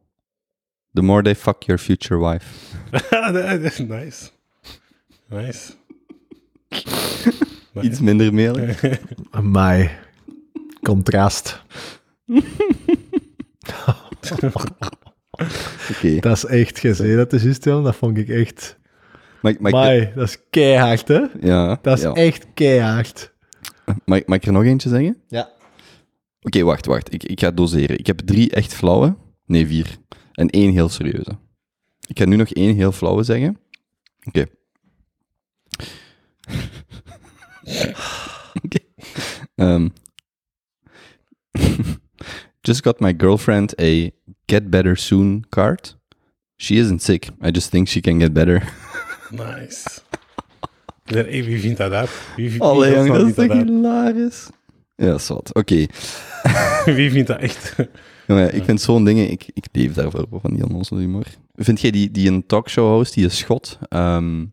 the 0.94 1.02
more 1.02 1.24
they 1.24 1.36
fuck 1.36 1.66
your 1.68 1.80
future 1.80 2.20
wife. 2.20 2.76
Nice. 3.88 4.32
Nice. 5.30 5.74
Iets 7.84 8.00
minder 8.00 8.34
melig. 8.34 8.82
Amai. 9.32 9.90
Contrast. 10.82 11.62
Oké. 15.92 16.20
Dat 16.20 16.38
is 16.38 16.46
echt 16.46 16.80
gezien, 16.80 17.16
dat 17.16 17.34
is 17.34 17.44
juist. 17.44 17.64
Dat 17.64 17.96
vond 17.96 18.18
ik 18.18 18.30
echt... 18.30 18.78
Maar, 19.42 19.56
maar, 19.60 19.74
Amai, 19.74 20.12
dat 20.16 20.28
is 20.28 20.38
keihard, 20.50 21.08
hè? 21.08 21.22
ja, 21.42 21.80
Dat 21.82 21.98
is 21.98 22.04
ja. 22.04 22.14
echt 22.14 22.46
keihard. 22.54 23.34
Mag, 24.06 24.26
mag 24.26 24.38
ik 24.38 24.46
er 24.46 24.52
nog 24.52 24.64
eentje 24.64 24.90
zeggen? 24.90 25.22
Ja. 25.28 25.50
Oké, 26.42 26.64
wacht, 26.64 26.86
wacht. 26.86 27.14
Ik, 27.14 27.24
ik 27.24 27.40
ga 27.40 27.52
doseren. 27.52 28.00
Ik 28.00 28.08
heb 28.08 28.20
drie 28.20 28.52
echt 28.52 28.74
flauwe. 28.74 29.16
Nee, 29.46 29.68
vier. 29.68 29.98
En 30.32 30.50
één 30.50 30.72
heel 30.72 30.90
serieuze. 30.90 31.38
Ik 32.08 32.20
ga 32.20 32.26
nu 32.26 32.36
nog 32.36 32.50
één 32.50 32.76
heel 32.76 32.92
flauwe 32.92 33.24
zeggen. 33.24 33.60
Oké. 34.24 34.46
Oké. 38.64 38.80
Ehm. 39.56 39.88
just 42.62 42.84
got 42.84 43.00
my 43.00 43.14
girlfriend 43.18 43.82
a 43.82 44.10
get 44.46 44.70
better 44.70 44.98
soon 44.98 45.46
card. 45.50 45.96
She 46.58 46.76
isn't 46.76 47.02
sick. 47.02 47.30
I 47.44 47.52
just 47.52 47.70
think 47.70 47.88
she 47.88 48.02
can 48.02 48.20
get 48.20 48.34
better. 48.34 48.64
Nice. 49.32 49.86
Ja, 51.06 51.16
hey, 51.24 51.44
wie 51.44 51.60
vindt 51.60 51.78
dat 51.78 51.92
uit? 51.92 52.10
Wie, 52.36 52.52
wie, 52.52 52.62
Allee, 52.62 52.94
jong, 52.96 53.08
dat 53.14 53.28
is 53.28 53.34
toch 53.36 53.52
hilarisch? 53.54 54.48
Ja, 54.96 55.06
dat 55.06 55.20
is 55.20 55.28
wat. 55.28 55.54
Oké. 55.54 55.86
wie 56.98 57.12
vindt 57.12 57.28
dat 57.28 57.40
echt? 57.40 57.76
Jongen, 58.28 58.56
ik 58.56 58.64
vind 58.64 58.82
zo'n 58.82 59.06
dingen, 59.06 59.32
ik, 59.32 59.46
ik 59.54 59.66
leef 59.72 59.94
daarvoor, 59.94 60.26
van 60.42 60.54
die 60.54 60.64
onnozele 60.66 61.00
humor. 61.00 61.24
vind 61.56 61.82
jij 61.82 61.92
die, 61.92 62.12
die 62.12 62.28
een 62.30 62.46
talkshow 62.46 62.88
host, 62.96 63.14
die 63.14 63.26
is 63.26 63.38
schot, 63.38 63.78
ehm, 63.90 64.46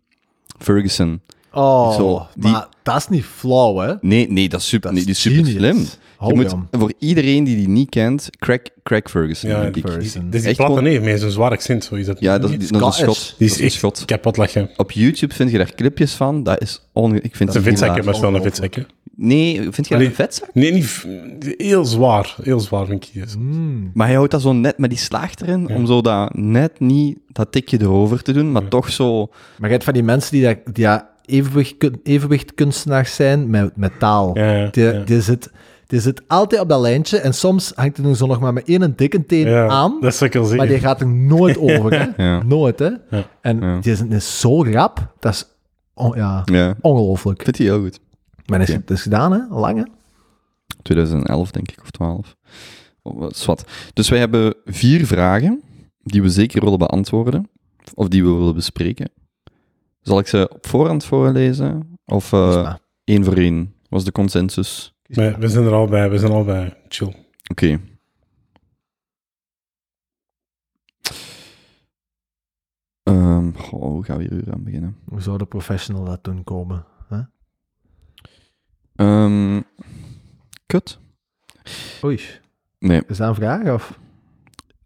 Ferguson. 0.58 1.20
Oh, 1.52 1.94
Zo, 1.96 2.26
die- 2.34 2.50
maar 2.50 2.68
dat 2.82 2.96
is 2.96 3.08
niet 3.08 3.24
flauw, 3.24 3.76
hè? 3.78 3.94
Nee, 4.00 4.30
nee, 4.30 4.48
dat 4.48 4.60
is 4.60 4.68
super, 4.68 4.86
Dat 4.88 4.92
nee, 4.96 5.04
die 5.04 5.12
is 5.14 5.20
super 5.20 5.44
genius. 5.44 5.58
slim. 5.58 5.86
Je 6.28 6.34
moet, 6.34 6.54
voor 6.70 6.92
iedereen 6.98 7.44
die 7.44 7.56
die 7.56 7.68
niet 7.68 7.88
kent, 7.90 8.28
Craig, 8.38 8.60
Craig 8.82 9.10
Ferguson, 9.10 9.50
Ja, 9.50 9.60
denk 9.62 9.76
ik. 9.76 9.86
Ferguson. 9.88 10.20
Die, 10.22 10.30
dus 10.30 10.40
die 10.40 10.48
Echt 10.48 10.58
platte 10.58 10.74
gewoon- 10.76 10.88
nee, 10.90 11.00
met 11.00 11.20
zo'n 11.20 11.30
zwaar 11.30 11.50
accent, 11.50 11.84
zo 11.84 11.94
is 11.94 12.06
dat. 12.06 12.20
Ja, 12.20 12.38
dat, 12.38 12.50
is- 12.50 12.58
die, 12.58 12.78
dat 12.78 12.92
is 12.92 12.98
een 13.00 13.04
schot. 13.14 13.34
die 13.38 13.48
Dat 13.48 13.56
is 13.58 13.64
echt 13.64 13.72
schot. 13.74 14.04
kapot 14.04 14.36
lachen. 14.36 14.70
Op 14.76 14.90
YouTube 14.90 15.34
vind 15.34 15.50
je 15.50 15.58
daar 15.58 15.74
clipjes 15.74 16.12
van. 16.12 16.42
Dat 16.42 16.62
is 16.62 16.82
on... 16.92 17.14
Ik 17.14 17.20
vind 17.36 17.38
Dat 17.38 17.48
is 17.48 17.54
een 17.54 17.62
dat 17.62 17.64
vetzakje, 17.64 18.02
maar 18.02 18.14
is 18.14 18.20
wel 18.20 18.34
een 18.34 18.42
vetzakje. 18.42 18.86
Nee, 19.16 19.54
vind 19.70 19.88
je 19.88 19.94
dat 19.94 20.02
een 20.02 20.14
vetzak? 20.14 20.48
Nee, 20.54 20.72
niet... 20.72 21.06
Heel 21.56 21.84
zwaar. 21.84 22.34
Heel 22.42 22.60
zwaar, 22.60 22.86
vind 22.86 23.04
ik. 23.04 23.10
die. 23.12 23.36
Mm. 23.38 23.90
Maar 23.94 24.06
hij 24.06 24.16
houdt 24.16 24.30
dat 24.30 24.40
zo 24.42 24.52
net 24.52 24.78
met 24.78 24.90
die 24.90 24.98
slaag 24.98 25.34
erin, 25.34 25.68
om 25.68 25.86
zo 25.86 26.00
dat 26.00 26.34
net 26.34 26.80
niet 26.80 27.18
dat 27.32 27.52
tikje 27.52 27.80
erover 27.80 28.22
te 28.22 28.32
doen, 28.32 28.52
maar 28.52 28.68
toch 28.68 28.90
zo... 28.90 29.26
Maar 29.58 29.68
je 29.68 29.72
hebt 29.74 29.84
van 29.84 29.92
die 29.94 30.02
mensen 30.02 30.32
die, 30.32 30.42
dat, 30.42 30.58
die 30.72 30.84
dat 30.84 31.04
evenwicht, 31.26 31.76
kun- 31.78 32.00
evenwichtkunstenaars 32.02 33.14
zijn 33.14 33.50
met, 33.50 33.76
met 33.76 33.92
taal. 33.98 34.38
Ja, 34.38 34.52
ja, 34.52 34.68
die, 34.70 34.84
ja. 34.84 35.02
die, 35.04 35.20
zit, 35.20 35.50
die 35.94 36.02
zit 36.02 36.22
altijd 36.26 36.60
op 36.60 36.68
dat 36.68 36.80
lijntje 36.80 37.18
en 37.18 37.34
soms 37.34 37.72
hangt 37.74 37.96
hij 37.96 38.06
er 38.06 38.16
zo 38.16 38.26
nog 38.26 38.40
maar 38.40 38.52
met 38.52 38.68
één 38.68 38.96
dikke 38.96 39.26
teen 39.26 39.48
Ja, 39.48 39.68
aan, 39.68 39.96
dat 40.00 40.14
zou 40.14 40.30
ik 40.30 40.36
wel 40.36 40.54
maar 40.56 40.66
die 40.66 40.78
gaat 40.78 41.00
er 41.00 41.06
nooit 41.08 41.58
over. 41.68 41.92
Hè? 42.16 42.24
Ja. 42.24 42.42
Nooit, 42.42 42.78
hè? 42.78 42.90
Ja. 43.10 43.26
En 43.40 43.60
Ja. 43.60 43.78
die 43.80 43.92
is, 43.92 44.00
is 44.02 44.40
zo 44.40 44.64
rap, 44.64 45.14
dat 45.18 45.32
is 45.32 45.46
on- 45.94 46.16
ja, 46.16 46.44
ongelooflijk. 46.80 47.42
vind 47.42 47.56
die 47.56 47.66
heel 47.66 47.80
goed. 47.80 48.00
Maar 48.46 48.60
is, 48.60 48.68
het 48.72 48.90
is 48.90 49.02
gedaan, 49.02 49.32
hè? 49.32 49.38
Lang, 49.48 49.78
hè? 49.78 49.84
2011, 50.82 51.50
denk 51.50 51.70
ik, 51.70 51.80
of 51.82 51.90
12. 51.90 52.36
Oh, 53.02 53.18
wat 53.18 53.30
is 53.34 53.44
wat. 53.44 53.64
Dus 53.92 54.08
wij 54.08 54.18
hebben 54.18 54.54
vier 54.64 55.06
vragen 55.06 55.62
die 56.02 56.22
we 56.22 56.28
zeker 56.30 56.64
willen 56.64 56.78
beantwoorden, 56.78 57.50
of 57.94 58.08
die 58.08 58.24
we 58.24 58.30
willen 58.32 58.54
bespreken. 58.54 59.10
Zal 60.00 60.18
ik 60.18 60.26
ze 60.26 60.48
op 60.52 60.66
voorhand 60.66 61.04
voorlezen? 61.04 61.98
Of 62.06 62.32
eh 62.32 62.74
één 63.04 63.24
voor 63.24 63.36
één? 63.36 63.74
Was 63.88 64.04
de 64.04 64.12
consensus? 64.12 64.93
Nee, 65.06 65.30
maar. 65.30 65.40
we 65.40 65.48
zijn 65.48 65.64
er 65.64 65.72
al 65.72 65.86
bij. 65.86 66.10
We 66.10 66.18
zijn 66.18 66.32
al 66.32 66.44
bij. 66.44 66.76
Chill. 66.88 67.14
Oké. 67.50 67.80
Ehm, 73.02 73.52
goh, 73.52 73.82
hoe 73.82 74.04
gaan 74.04 74.16
we 74.18 74.22
hier 74.30 74.52
aan 74.52 74.64
beginnen? 74.64 74.96
Hoe 75.08 75.20
zou 75.20 75.38
de 75.38 75.44
professional 75.46 76.04
dat 76.04 76.24
doen 76.24 76.44
komen? 76.44 76.84
Hè? 77.08 77.20
Ehm, 78.96 79.60
kut? 80.66 80.98
Oei, 82.04 82.20
Nee. 82.78 83.02
is 83.06 83.16
dat 83.16 83.28
een 83.28 83.34
vraag? 83.34 83.72
Of? 83.72 83.98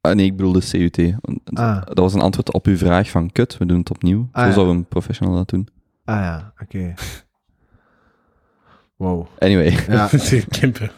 Ah, 0.00 0.14
nee, 0.14 0.24
ik 0.26 0.36
bedoelde 0.36 0.60
CUT. 0.60 0.96
Want 1.20 1.40
Ah. 1.58 1.86
Dat 1.86 1.98
was 1.98 2.14
een 2.14 2.20
antwoord 2.20 2.52
op 2.52 2.66
uw 2.66 2.76
vraag 2.76 3.10
van 3.10 3.30
kut, 3.32 3.56
we 3.58 3.66
doen 3.66 3.78
het 3.78 3.90
opnieuw. 3.90 4.28
Ah, 4.32 4.42
Zo 4.42 4.48
ja. 4.48 4.54
zou 4.54 4.68
een 4.68 4.86
professional 4.86 5.34
dat 5.34 5.48
doen. 5.48 5.68
Ah 6.04 6.16
ja, 6.20 6.52
oké. 6.62 6.94
Wow. 8.98 9.26
Anyway. 9.38 9.76
Ja, 9.88 10.10
Kempen. 10.58 10.90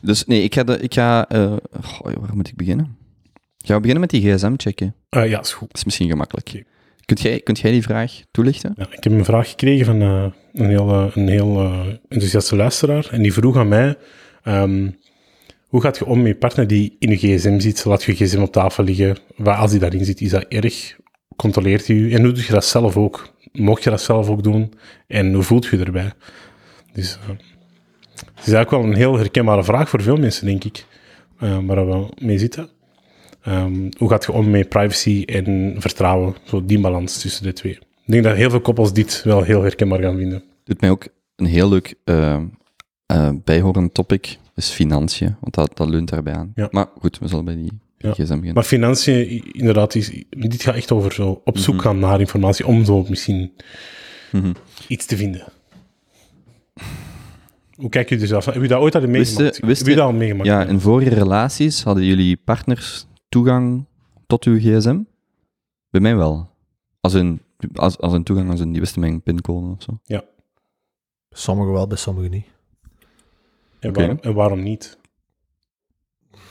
Dus 0.00 0.24
nee, 0.24 0.42
ik 0.42 0.54
ga... 0.54 0.64
De, 0.64 0.78
ik 0.78 0.94
ga 0.94 1.28
eh, 1.28 1.56
goh, 1.82 2.12
waar 2.14 2.36
moet 2.36 2.48
ik 2.48 2.56
beginnen? 2.56 2.96
Gaan 3.58 3.76
we 3.76 3.82
beginnen 3.82 4.00
met 4.00 4.10
die 4.10 4.32
gsm 4.32 4.52
checken? 4.56 4.94
Ah, 5.08 5.28
ja, 5.28 5.40
is 5.40 5.52
goed. 5.52 5.68
Dat 5.68 5.76
is 5.76 5.84
misschien 5.84 6.08
gemakkelijk. 6.08 6.64
Kunt, 7.04 7.20
jij, 7.20 7.40
kunt 7.40 7.58
jij 7.58 7.70
die 7.70 7.82
vraag 7.82 8.12
toelichten? 8.30 8.72
Ja, 8.76 8.86
ik 8.90 9.04
heb 9.04 9.12
een 9.12 9.24
vraag 9.24 9.48
gekregen 9.48 9.86
van 9.86 10.00
eh, 10.00 10.26
een 10.52 10.68
heel, 10.68 10.88
eh, 10.88 11.06
een 11.14 11.28
heel 11.28 11.72
enthousiaste 12.08 12.56
luisteraar. 12.56 13.08
En 13.10 13.22
die 13.22 13.32
vroeg 13.32 13.56
aan 13.56 13.68
mij: 13.68 13.96
ehm, 14.42 14.90
hoe 15.68 15.80
gaat 15.80 15.98
je 15.98 16.06
om 16.06 16.18
met 16.18 16.26
je 16.26 16.34
partner 16.34 16.66
die 16.66 16.96
in 16.98 17.10
je 17.10 17.16
gsm 17.16 17.58
zit? 17.60 17.84
Laat 17.84 18.02
je 18.02 18.14
gsm 18.14 18.40
op 18.40 18.52
tafel 18.52 18.84
liggen. 18.84 19.16
Waar, 19.36 19.56
als 19.56 19.70
die 19.70 19.80
daarin 19.80 20.04
zit, 20.04 20.20
is 20.20 20.30
dat 20.30 20.44
erg? 20.48 20.96
Controleert 21.36 21.86
hij 21.86 21.96
u? 21.96 22.12
En 22.12 22.22
hoe 22.22 22.32
doe 22.32 22.44
je 22.46 22.52
dat 22.52 22.64
zelf 22.64 22.96
ook? 22.96 23.32
Mocht 23.52 23.84
je 23.84 23.90
dat 23.90 24.02
zelf 24.02 24.28
ook 24.28 24.42
doen? 24.42 24.72
En 25.06 25.34
hoe 25.34 25.42
voelt 25.42 25.66
je 25.66 25.78
je 25.78 25.84
erbij? 25.84 26.12
Dus 26.92 27.18
eh, 27.22 27.28
het 27.28 28.46
is 28.46 28.52
eigenlijk 28.52 28.70
wel 28.70 28.82
een 28.84 28.94
heel 28.96 29.16
herkenbare 29.16 29.64
vraag 29.64 29.88
voor 29.88 30.02
veel 30.02 30.16
mensen, 30.16 30.46
denk 30.46 30.64
ik. 30.64 30.84
eh, 31.38 31.58
waar 31.66 31.86
we 31.88 32.06
mee 32.18 32.38
zitten. 32.38 32.68
Ehm, 33.42 33.90
hoe 33.98 34.08
gaat 34.08 34.24
je 34.24 34.32
om 34.32 34.50
met 34.50 34.68
privacy 34.68 35.22
en 35.26 35.74
vertrouwen? 35.78 36.34
Zo 36.44 36.64
die 36.64 36.80
balans 36.80 37.20
tussen 37.20 37.42
de 37.42 37.52
twee. 37.52 37.72
Ik 37.72 37.80
denk 38.14 38.24
dat 38.24 38.36
heel 38.36 38.50
veel 38.50 38.60
koppels 38.60 38.92
dit 38.92 39.22
wel 39.24 39.42
heel 39.42 39.62
herkenbaar 39.62 40.00
gaan 40.00 40.16
vinden. 40.16 40.42
Doet 40.64 40.80
mij 40.80 40.90
ook 40.90 41.06
een 41.36 41.46
heel 41.46 41.68
leuk 41.68 41.94
eh, 42.04 42.40
bijhorend 43.44 43.94
topic, 43.94 44.38
is 44.54 44.68
financiën, 44.70 45.36
want 45.40 45.54
dat, 45.54 45.76
dat 45.76 45.88
leunt 45.88 46.08
daarbij 46.08 46.34
aan. 46.34 46.52
Ja. 46.54 46.68
Maar 46.70 46.86
goed, 46.98 47.18
we 47.18 47.28
zullen 47.28 47.44
bij 47.44 47.54
die 47.56 47.72
Ja. 47.98 48.10
gsm 48.12 48.22
beginnen. 48.24 48.54
Maar 48.54 48.62
financiën, 48.64 49.44
inderdaad, 49.52 49.94
is, 49.94 50.10
dit 50.30 50.62
gaat 50.62 50.74
echt 50.74 50.92
over 50.92 51.12
zo 51.12 51.40
op 51.44 51.58
zoek 51.58 51.74
Mhm. 51.74 51.82
gaan 51.82 51.98
naar 51.98 52.20
informatie 52.20 52.66
om 52.66 52.84
zo 52.84 53.04
misschien 53.08 53.52
Mhm. 54.32 54.52
iets 54.88 55.06
te 55.06 55.16
vinden. 55.16 55.44
Hoe 57.74 57.88
kijk 57.88 58.08
je 58.08 58.18
er 58.18 58.26
zelf 58.26 58.46
aan? 58.48 58.52
Heb 58.52 58.62
je 58.62 58.68
dat 58.68 58.80
ooit 58.80 58.94
al 58.94 59.00
meegemaakt? 59.00 59.38
Wist 59.42 59.56
je- 59.56 59.66
wist 59.66 59.78
Heb 59.80 59.88
je 59.88 59.94
dat 59.94 60.04
al 60.04 60.12
meegemaakt? 60.12 60.48
Ja, 60.48 60.64
in 60.64 60.80
vorige 60.80 61.14
relaties 61.14 61.82
hadden 61.82 62.04
jullie 62.04 62.36
partners 62.36 63.06
toegang 63.28 63.86
tot 64.26 64.44
uw 64.44 64.58
gsm? 64.58 65.00
Bij 65.90 66.00
mij 66.00 66.16
wel. 66.16 66.50
Als 67.00 67.12
een, 67.12 67.40
als, 67.74 67.98
als 67.98 68.12
een 68.12 68.22
toegang, 68.24 68.50
als 68.50 68.60
een, 68.60 68.72
die 68.72 68.80
wisten 68.80 69.00
mijn 69.00 69.22
pincode 69.22 69.66
of 69.66 69.82
zo. 69.82 70.22
sommigen 71.30 71.72
wel, 71.72 71.86
bij 71.86 71.96
sommigen 71.96 72.30
niet. 72.30 72.46
en, 73.80 73.88
oké. 73.88 73.98
waarom, 74.00 74.18
en 74.20 74.34
waarom 74.34 74.62
niet? 74.62 74.98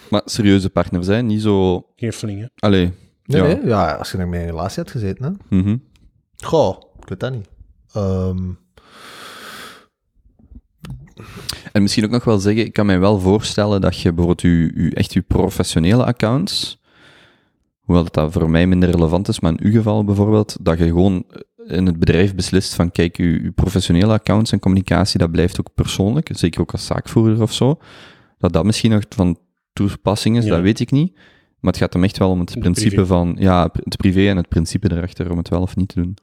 Maar 0.10 0.22
serieuze 0.26 0.70
partners, 0.70 1.08
hè? 1.08 1.22
Niet 1.22 1.42
zo... 1.42 1.86
Geen 1.96 2.14
flingen. 2.14 2.52
Allee. 2.56 2.94
Nee, 3.26 3.42
ja. 3.42 3.48
nee, 3.48 3.66
ja, 3.66 3.94
als 3.94 4.12
je 4.12 4.18
nog 4.18 4.28
mee 4.28 4.42
in 4.42 4.46
een 4.48 4.52
relatie 4.54 4.84
had 4.84 4.92
gezeten, 4.92 5.24
hè? 5.50 5.58
Mhm. 5.58 5.78
Goh, 6.38 6.82
ik 7.02 7.10
weet 7.10 7.20
dat 7.20 7.32
niet. 7.32 7.50
Ehm, 7.94 8.52
En 11.78 11.84
misschien 11.84 12.06
ook 12.06 12.12
nog 12.12 12.24
wel 12.24 12.40
zeggen, 12.40 12.66
ik 12.66 12.74
kan 12.74 12.86
mij 12.86 13.00
wel 13.00 13.20
voorstellen 13.20 13.82
dat 13.82 14.00
je 14.00 14.14
bijvoorbeeld 14.14 14.42
je, 14.42 14.72
je, 14.84 14.94
echt 14.94 15.14
je 15.14 15.22
professionele 15.22 16.06
accounts, 16.06 16.82
hoewel 17.80 18.04
dat, 18.04 18.14
dat 18.14 18.32
voor 18.32 18.50
mij 18.50 18.68
minder 18.68 18.90
relevant 18.90 19.28
is, 19.28 19.40
maar 19.40 19.52
in 19.52 19.66
uw 19.66 19.72
geval 19.72 20.04
bijvoorbeeld, 20.04 20.58
dat 20.62 20.78
je 20.78 20.84
gewoon 20.86 21.26
in 21.68 21.86
het 21.86 22.00
bedrijf 22.00 22.36
beslist 22.36 22.74
van, 22.74 22.92
kijk, 22.92 23.18
je, 23.18 23.44
je 23.44 23.52
professionele 23.52 24.14
accounts 24.14 24.52
en 24.52 24.60
communicatie, 24.60 25.20
dat 25.20 25.32
blijft 25.32 25.60
ook 25.60 25.74
persoonlijk, 25.76 26.30
zeker 26.32 26.62
ook 26.62 26.72
als 26.72 26.86
zaakvoerder 26.86 27.42
of 27.42 27.54
zo, 27.54 27.80
dat 28.38 28.54
dat 28.54 28.66
misschien 28.66 28.92
nog 28.92 29.04
van 29.10 29.40
toepassing 29.74 30.38
is, 30.38 30.44
Ja. 30.46 30.50
dat 30.50 30.62
weet 30.62 30.80
ik 30.80 30.92
niet. 30.92 31.16
Maar 31.60 31.72
het 31.72 31.82
gaat 31.82 31.94
hem 31.94 32.04
echt 32.04 32.18
wel 32.18 32.30
om 32.30 32.40
het 32.40 32.60
principe 32.60 32.90
privé. 32.90 33.06
van, 33.06 33.36
ja, 33.40 33.70
het 33.74 33.98
privé 33.98 34.30
en 34.30 34.38
het 34.38 34.50
principe 34.50 34.92
erachter 34.92 35.32
om 35.32 35.38
het 35.38 35.50
wel 35.50 35.62
of 35.62 35.76
niet 35.76 35.88
te 35.90 36.02
doen. 36.02 36.18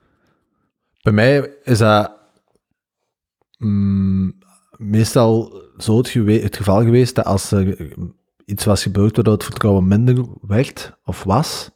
bij 1.03 1.13
mij 1.13 1.51
is 1.63 1.79
dat 1.79 2.13
mm, 3.59 4.35
meestal 4.79 5.63
zo 5.77 5.97
het, 5.97 6.09
gewe- 6.09 6.41
het 6.43 6.57
geval 6.57 6.83
geweest 6.83 7.15
dat 7.15 7.25
als 7.25 7.51
er 7.51 7.93
iets 8.45 8.65
was 8.65 8.83
gebeurd 8.83 9.15
waardoor 9.15 9.35
het 9.35 9.45
vertrouwen 9.45 9.89
minder 9.89 10.25
werd 10.41 10.99
of 11.05 11.25
was, 11.25 11.71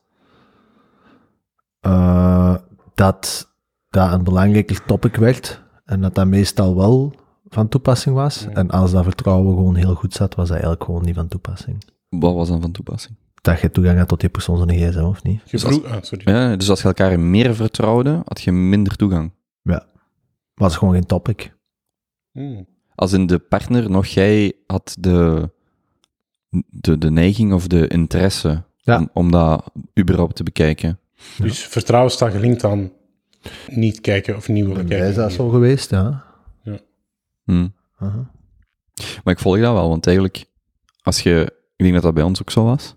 eh, 1.81 2.57
dat 2.95 3.47
dat 3.90 4.12
een 4.12 4.25
belangrijker 4.25 4.85
topic 4.85 5.17
werd 5.17 5.62
en 5.85 6.00
dat 6.00 6.14
dat 6.14 6.26
meestal 6.26 6.76
wel 6.76 7.12
van 7.49 7.69
toepassing 7.69 8.14
was. 8.14 8.40
Ja. 8.43 8.50
En 8.50 8.71
als 8.71 8.90
dat 8.93 9.05
vertrouwen 9.05 9.55
gewoon 9.57 9.75
heel 9.75 9.95
goed 9.95 10.12
zat, 10.14 10.35
was 10.35 10.45
dat 10.47 10.57
eigenlijk 10.57 10.85
gewoon 10.85 11.05
niet 11.05 11.14
van 11.14 11.28
toepassing. 11.28 11.85
Wat 12.09 12.35
was 12.35 12.49
dan 12.49 12.61
van 12.61 12.73
toepassing? 12.73 13.17
Dat 13.40 13.61
je 13.61 13.71
toegang 13.71 13.99
had 13.99 14.09
tot 14.09 14.21
die 14.21 14.28
persoon 14.28 14.57
zijn 14.57 14.90
gsm, 14.93 15.00
of 15.02 15.23
niet? 15.23 15.50
Dus 15.50 15.64
als- 15.64 15.85
ah, 15.85 15.97
sorry. 16.02 16.33
Ja, 16.33 16.57
dus 16.57 16.71
als 16.71 16.81
je 16.83 16.87
elkaar 16.88 17.21
meer 17.21 17.55
vertrouwde, 17.55 18.23
had 18.25 18.40
je 18.40 18.52
minder 18.52 18.97
toegang. 18.97 19.33
Was 20.55 20.76
gewoon 20.76 20.95
geen 20.95 21.07
topic. 21.07 21.57
Hmm. 22.33 22.67
Als 22.99 23.12
in 23.12 23.26
de 23.26 23.38
partner 23.38 23.90
nog 23.90 24.07
jij 24.07 24.52
had 24.67 24.97
de, 25.00 25.50
de, 26.71 26.99
de 26.99 27.11
neiging 27.11 27.52
of 27.52 27.67
de 27.67 27.88
interesse 27.88 28.62
Ja. 28.76 28.99
om, 28.99 29.11
om 29.12 29.31
dat 29.31 29.71
überhaupt 30.00 30.37
te 30.37 30.43
bekijken. 30.43 30.99
Dus 31.38 31.59
vertrouwen 31.67 32.11
staat 32.12 32.33
gelinkt 32.33 32.64
aan 32.64 32.90
niet 33.71 34.00
kijken 34.00 34.37
of 34.37 34.49
niet 34.49 34.67
willen 34.67 34.87
Bij 34.87 34.99
mij 34.99 35.09
is 35.09 35.14
kijken. 35.14 35.23
dat 35.23 35.33
zo 35.33 35.49
geweest, 35.49 35.90
ja. 35.90 36.25
Hm. 37.45 37.69
Aha. 37.99 38.31
Maar 39.25 39.35
ik 39.35 39.38
volg 39.40 39.59
dat 39.61 39.73
wel, 39.73 39.88
want 39.88 40.07
eigenlijk, 40.07 40.45
als 41.02 41.21
je, 41.21 41.52
ik 41.76 41.83
denk 41.85 41.93
dat 41.95 42.02
dat 42.02 42.14
bij 42.14 42.23
ons 42.23 42.40
ook 42.40 42.50
zo 42.50 42.64
was. 42.64 42.97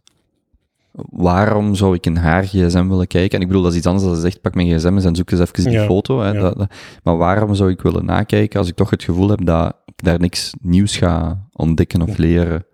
Waarom 1.10 1.76
zou 1.76 1.96
ik 1.96 2.06
in 2.06 2.16
haar 2.16 2.44
gsm 2.44 2.88
willen 2.88 3.08
kijken? 3.08 3.36
En 3.38 3.42
ik 3.42 3.48
bedoel, 3.48 3.64
dat 3.64 3.72
is 3.72 3.78
iets 3.78 3.88
anders 3.88 4.06
dan 4.06 4.16
ze 4.16 4.22
zegt, 4.22 4.42
pak 4.42 4.56
mijn 4.56 4.68
gsm 4.68 4.94
eens 4.94 5.06
en 5.06 5.16
zoek 5.16 5.32
eens 5.32 5.40
even 5.40 5.64
die 5.64 5.72
Ja, 5.74 5.86
foto. 5.86 6.20
Hè, 6.22 6.28
ja. 6.32 6.40
dat, 6.42 6.58
dat- 6.58 6.72
maar 7.04 7.18
waarom 7.18 7.56
zou 7.56 7.70
ik 7.70 7.82
willen 7.82 8.06
nakijken 8.06 8.60
als 8.60 8.68
ik 8.68 8.76
toch 8.76 8.90
het 8.90 9.04
gevoel 9.04 9.30
heb 9.30 9.46
dat 9.46 9.76
daar 10.04 10.20
niks 10.20 10.54
nieuws 10.62 10.98
ga 10.98 11.48
ontdekken 11.52 12.02
of 12.02 12.18
leren? 12.18 12.66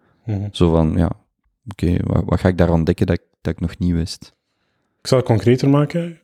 Zo 0.52 0.72
van, 0.72 0.94
ja, 0.96 1.12
oké, 1.68 1.98
wat, 2.04 2.24
wat 2.26 2.40
ga 2.40 2.48
ik 2.48 2.58
daar 2.58 2.72
ontdekken 2.72 3.06
dat 3.06 3.16
ik, 3.16 3.24
dat 3.42 3.54
ik 3.54 3.60
nog 3.60 3.78
niet 3.78 3.94
wist? 3.94 4.36
Ik 5.02 5.08
zal 5.08 5.18
het 5.18 5.28
concreter 5.28 5.70
maken. 5.70 6.20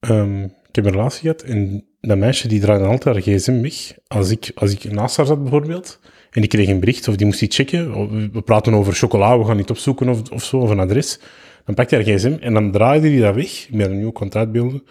Ehm, 0.00 0.42
ik 0.42 0.74
heb 0.74 0.84
een 0.84 0.92
relatie 0.92 1.20
gehad 1.20 1.42
en 1.42 1.84
dat 2.00 2.18
meisje 2.18 2.48
die 2.48 2.60
draaide 2.60 2.84
altijd 2.84 3.14
haar 3.14 3.36
gsm 3.36 3.60
weg. 3.60 3.94
Als 4.06 4.30
ik, 4.30 4.52
als 4.54 4.72
ik 4.72 4.92
naast 4.92 5.16
haar 5.16 5.26
zat 5.26 5.42
bijvoorbeeld, 5.42 6.00
en 6.30 6.40
die 6.40 6.50
kreeg 6.50 6.68
een 6.68 6.80
bericht 6.80 7.08
of 7.08 7.16
die 7.16 7.26
moest 7.26 7.42
iets 7.42 7.56
checken, 7.56 8.10
we 8.32 8.42
praten 8.42 8.74
over 8.74 8.92
chocola, 8.92 9.38
we 9.38 9.44
gaan 9.44 9.56
niet 9.56 9.70
opzoeken 9.70 10.08
of, 10.08 10.30
of 10.30 10.44
zo, 10.44 10.58
of 10.58 10.70
een 10.70 10.80
adres, 10.80 11.18
Dan 11.64 11.74
pakt 11.74 11.90
hij 11.90 12.04
haar 12.04 12.14
gsm 12.14 12.36
en 12.40 12.54
dan 12.54 12.72
draaide 12.72 13.08
hij 13.08 13.20
dat 13.20 13.34
weg. 13.34 13.68
Ik 13.68 13.76
ben 13.76 13.90
een 13.90 13.98
nieuw 13.98 14.12
contract 14.12 14.52
beelden. 14.52 14.82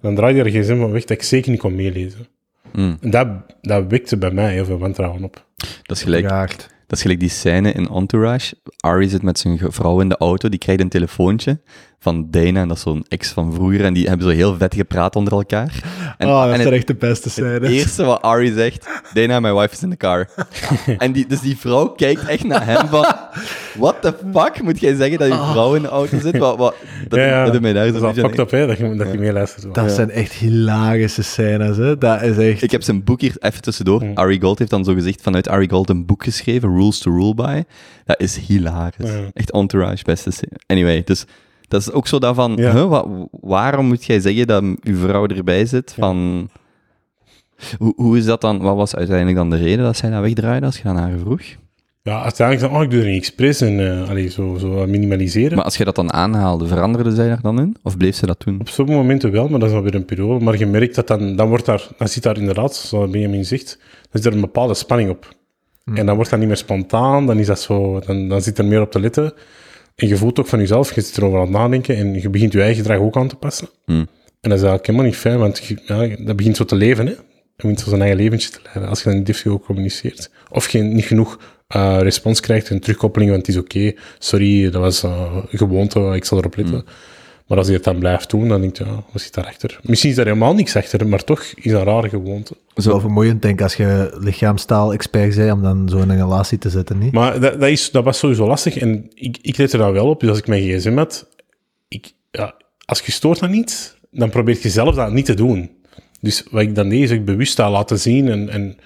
Dan 0.00 0.14
draaide 0.14 0.40
hij 0.40 0.52
haar 0.52 0.62
gsm 0.62 0.76
van 0.78 0.90
weg 0.90 1.04
dat 1.04 1.16
ik 1.16 1.22
zeker 1.22 1.50
niet 1.50 1.60
kon 1.60 1.74
meelezen. 1.74 2.26
En 2.72 2.98
dat, 3.00 3.28
dat 3.60 3.84
wekte 3.88 4.16
bij 4.16 4.30
mij 4.30 4.52
heel 4.52 4.64
veel 4.64 4.78
wantrouwen 4.78 5.24
op. 5.24 5.46
Dat 5.82 5.96
is 5.96 6.02
gelijk, 6.02 6.28
dat 6.86 6.96
is 6.96 7.02
gelijk 7.02 7.20
die 7.20 7.28
scène 7.28 7.72
in 7.72 7.88
Entourage. 7.88 8.54
Ari 8.76 9.08
zit 9.08 9.22
met 9.22 9.38
zijn 9.38 9.58
vrouw 9.72 10.00
in 10.00 10.08
de 10.08 10.16
auto, 10.16 10.48
die 10.48 10.58
krijgt 10.58 10.80
een 10.80 10.88
telefoontje 10.88 11.60
van 12.02 12.26
Dana, 12.30 12.60
en 12.60 12.68
dat 12.68 12.76
is 12.76 12.82
zo'n 12.82 13.04
ex 13.08 13.28
van 13.28 13.54
vroeger, 13.54 13.84
en 13.84 13.92
die 13.94 14.08
hebben 14.08 14.26
zo 14.26 14.32
heel 14.32 14.56
vet 14.56 14.74
gepraat 14.74 15.16
onder 15.16 15.32
elkaar. 15.32 15.82
En, 16.18 16.28
oh, 16.28 16.42
dat 16.42 16.52
en 16.52 16.58
is 16.58 16.64
het, 16.64 16.74
echt 16.74 16.86
de 16.86 16.94
beste 16.94 17.24
het 17.24 17.32
scène. 17.32 17.68
eerste 17.68 18.04
wat 18.04 18.22
Ari 18.22 18.52
zegt, 18.52 18.88
Dana, 19.14 19.40
my 19.40 19.52
wife 19.52 19.72
is 19.72 19.82
in 19.82 19.90
the 19.90 19.96
car. 19.96 20.28
en 20.98 21.12
die, 21.12 21.26
dus 21.26 21.40
die 21.40 21.56
vrouw 21.56 21.88
kijkt 21.88 22.26
echt 22.26 22.44
naar 22.44 22.64
hem 22.64 22.86
van, 22.86 23.06
what 23.78 24.02
the 24.02 24.14
fuck 24.32 24.62
moet 24.62 24.80
jij 24.80 24.94
zeggen 24.94 25.18
dat 25.18 25.28
je 25.28 25.34
vrouw 25.34 25.74
in 25.74 25.82
de 25.82 25.88
auto 25.88 26.18
zit? 26.18 26.38
Wat, 26.38 26.56
wat, 26.56 26.74
dat, 27.08 27.18
ja, 27.18 27.26
ja. 27.26 27.44
dat 27.44 27.52
doet 27.52 27.62
mij 27.62 27.72
daar 27.72 27.92
dat 27.92 28.00
zo 28.00 28.08
is 28.08 28.18
fucked 28.18 28.38
up, 28.38 28.50
hè, 28.50 28.66
dat 28.66 28.78
je, 28.78 28.96
dat 28.96 29.12
je 29.12 29.18
meeluistert. 29.18 29.74
Dat 29.74 29.90
zijn 29.90 30.10
echt 30.10 30.32
hilarische 30.32 31.22
scènes, 31.22 31.76
hè. 31.76 31.98
Dat 31.98 32.22
is 32.22 32.36
echt... 32.36 32.62
Ik 32.62 32.70
heb 32.70 32.82
zijn 32.82 33.04
boek 33.04 33.20
hier 33.20 33.36
even 33.38 33.62
tussendoor. 33.62 34.04
Ari 34.14 34.40
Gold 34.40 34.58
heeft 34.58 34.70
dan 34.70 34.84
zo 34.84 34.94
gezegd 34.94 35.22
vanuit 35.22 35.48
Ari 35.48 35.68
Gold 35.68 35.90
een 35.90 36.06
boek 36.06 36.24
geschreven, 36.24 36.74
Rules 36.74 36.98
to 36.98 37.10
Rule 37.10 37.34
By. 37.34 37.62
Dat 38.04 38.20
is 38.20 38.36
hilarisch. 38.36 39.10
Echt 39.32 39.50
entourage, 39.50 40.04
beste 40.04 40.30
serie. 40.30 40.58
Anyway, 40.66 41.02
dus 41.04 41.24
dat 41.72 41.80
is 41.80 41.92
ook 41.92 42.06
zo 42.06 42.18
dat 42.18 42.34
van, 42.34 42.52
Ja. 42.56 42.72
huh, 42.72 43.02
waarom 43.40 43.86
moet 43.86 44.04
jij 44.04 44.20
zeggen 44.20 44.46
dat 44.46 44.62
uw 44.82 44.96
vrouw 44.96 45.26
erbij 45.26 45.66
zit? 45.66 45.94
Van, 45.98 46.48
hoe, 47.78 47.92
hoe 47.96 48.18
is 48.18 48.24
dat 48.24 48.40
dan, 48.40 48.58
wat 48.58 48.76
was 48.76 48.94
uiteindelijk 48.96 49.36
dan 49.36 49.50
de 49.50 49.56
reden 49.56 49.84
dat 49.84 49.96
zij 49.96 50.10
dat 50.10 50.20
wegdraaide 50.20 50.66
als 50.66 50.76
je 50.76 50.82
dan 50.82 50.96
haar 50.96 51.18
vroeg? 51.18 51.40
Ja, 52.02 52.22
uiteindelijk 52.22 52.68
dan, 52.68 52.78
oh, 52.78 52.84
ik 52.84 52.90
doe 52.90 53.00
er 53.00 53.06
niet 53.06 53.16
expres 53.16 53.60
en 53.60 53.78
uh, 53.78 54.08
allee, 54.08 54.28
zo, 54.28 54.56
zo 54.58 54.68
wat 54.68 54.88
minimaliseren. 54.88 55.56
Maar 55.56 55.64
als 55.64 55.76
je 55.76 55.84
dat 55.84 55.94
dan 55.94 56.12
aanhaalde, 56.12 56.66
veranderde 56.66 57.14
zij 57.14 57.28
daar 57.28 57.40
dan 57.42 57.60
in? 57.60 57.76
Of 57.82 57.96
bleef 57.96 58.16
ze 58.16 58.26
dat 58.26 58.40
doen? 58.44 58.60
Op 58.60 58.68
sommige 58.68 58.98
momenten 58.98 59.30
wel, 59.30 59.48
maar 59.48 59.60
dat 59.60 59.68
is 59.68 59.74
alweer 59.74 59.94
een 59.94 60.04
periode. 60.04 60.44
Maar 60.44 60.58
je 60.58 60.66
merkt 60.66 60.94
dat 60.94 61.06
dan, 61.06 61.36
dan 61.36 61.48
wordt 61.48 61.66
daar, 61.66 61.88
dan 61.98 62.08
zit 62.08 62.22
daar 62.22 62.38
inderdaad, 62.38 62.74
zoals 62.74 63.10
Benjamin 63.10 63.44
zegt, 63.44 63.78
dan 64.10 64.22
zit 64.22 64.24
er 64.24 64.32
een 64.32 64.40
bepaalde 64.40 64.74
spanning 64.74 65.10
op. 65.10 65.34
En 65.94 66.06
dan 66.06 66.14
wordt 66.14 66.30
dat 66.30 66.38
niet 66.38 66.48
meer 66.48 66.56
spontaan, 66.56 67.26
dan 67.26 67.38
is 67.38 67.46
dat 67.46 67.60
zo, 67.60 68.00
dan, 68.06 68.28
dan 68.28 68.42
zit 68.42 68.58
er 68.58 68.64
meer 68.64 68.80
op 68.80 68.90
te 68.90 69.00
letten. 69.00 69.32
En 70.02 70.08
je 70.08 70.16
voelt 70.16 70.38
ook 70.38 70.46
van 70.46 70.58
jezelf, 70.58 70.94
je 70.94 71.00
zit 71.00 71.16
erover 71.16 71.38
aan 71.38 71.44
het 71.44 71.52
nadenken 71.52 71.96
en 71.96 72.20
je 72.20 72.28
begint 72.28 72.52
je 72.52 72.60
eigen 72.60 72.76
gedrag 72.76 72.98
ook 72.98 73.16
aan 73.16 73.28
te 73.28 73.36
passen. 73.36 73.68
Hmm. 73.84 74.08
En 74.40 74.50
dat 74.50 74.58
is 74.58 74.64
eigenlijk 74.64 74.86
helemaal 74.86 75.06
niet 75.06 75.16
fijn, 75.16 75.38
want 75.38 75.58
je, 75.58 75.76
ja, 75.84 76.24
dat 76.24 76.36
begint 76.36 76.56
zo 76.56 76.64
te 76.64 76.74
leven, 76.74 77.06
hè. 77.06 77.12
Je 77.12 77.68
begint 77.68 77.80
zo 77.80 77.88
zijn 77.88 78.00
eigen 78.00 78.18
leventje 78.18 78.50
te 78.50 78.60
leiden, 78.62 78.88
als 78.88 79.02
je 79.02 79.10
dan 79.10 79.18
niet 79.18 79.44
ook 79.48 79.64
communiceert. 79.64 80.30
Of 80.50 80.70
je 80.70 80.78
niet 80.78 81.04
genoeg 81.04 81.38
uh, 81.76 81.98
respons 82.00 82.40
krijgt 82.40 82.70
en 82.70 82.80
terugkoppeling, 82.80 83.30
want 83.30 83.46
het 83.46 83.56
is 83.56 83.62
oké, 83.62 83.92
sorry, 84.18 84.70
dat 84.70 84.80
was 84.80 85.04
uh, 85.04 85.36
gewoonte, 85.50 86.00
ik 86.00 86.24
zal 86.24 86.38
erop 86.38 86.56
letten. 86.56 86.84
Maar 87.52 87.60
als 87.60 87.70
je 87.70 87.76
het 87.76 87.84
dan 87.84 87.98
blijft 87.98 88.30
doen, 88.30 88.48
dan 88.48 88.60
denk 88.60 88.76
je, 88.76 88.84
ja, 88.84 89.04
wat 89.12 89.22
zit 89.22 89.34
daarachter? 89.34 89.80
Misschien 89.82 90.10
is 90.10 90.16
daar 90.16 90.26
helemaal 90.26 90.54
niks 90.54 90.76
achter, 90.76 91.08
maar 91.08 91.24
toch 91.24 91.42
is 91.42 91.72
dat 91.72 91.80
een 91.80 91.86
rare 91.86 92.08
gewoonte. 92.08 92.56
Zo 92.76 92.98
vermoeiend, 92.98 93.42
denk 93.42 93.54
ik, 93.54 93.62
als 93.62 93.74
je 93.74 94.16
lichaamstaal-expert 94.18 95.36
bent, 95.36 95.52
om 95.52 95.62
dan 95.62 95.88
zo 95.88 95.98
in 95.98 96.10
een 96.10 96.16
relatie 96.16 96.58
te 96.58 96.70
zitten, 96.70 96.98
niet? 96.98 97.12
Maar 97.12 97.40
dat, 97.40 97.60
dat, 97.60 97.68
is, 97.68 97.90
dat 97.90 98.04
was 98.04 98.18
sowieso 98.18 98.46
lastig 98.46 98.78
en 98.78 99.10
ik, 99.14 99.38
ik 99.42 99.56
let 99.56 99.72
er 99.72 99.78
dan 99.78 99.92
wel 99.92 100.08
op. 100.08 100.20
Dus 100.20 100.28
als 100.28 100.38
ik 100.38 100.46
mijn 100.46 100.62
gsm 100.62 100.96
had, 100.96 101.26
ik, 101.88 102.12
ja, 102.30 102.54
als 102.84 103.00
je 103.00 103.12
stoort 103.12 103.42
aan 103.42 103.52
iets, 103.52 103.96
dan 104.10 104.30
probeer 104.30 104.58
je 104.62 104.70
zelf 104.70 104.94
dat 104.94 105.12
niet 105.12 105.26
te 105.26 105.34
doen. 105.34 105.70
Dus 106.20 106.44
wat 106.50 106.62
ik 106.62 106.74
dan 106.74 106.88
deed, 106.88 107.02
is 107.02 107.10
ik 107.10 107.24
bewust 107.24 107.56
dat 107.56 107.70
laten 107.70 107.98
zien 107.98 108.28
en, 108.28 108.48
en 108.48 108.76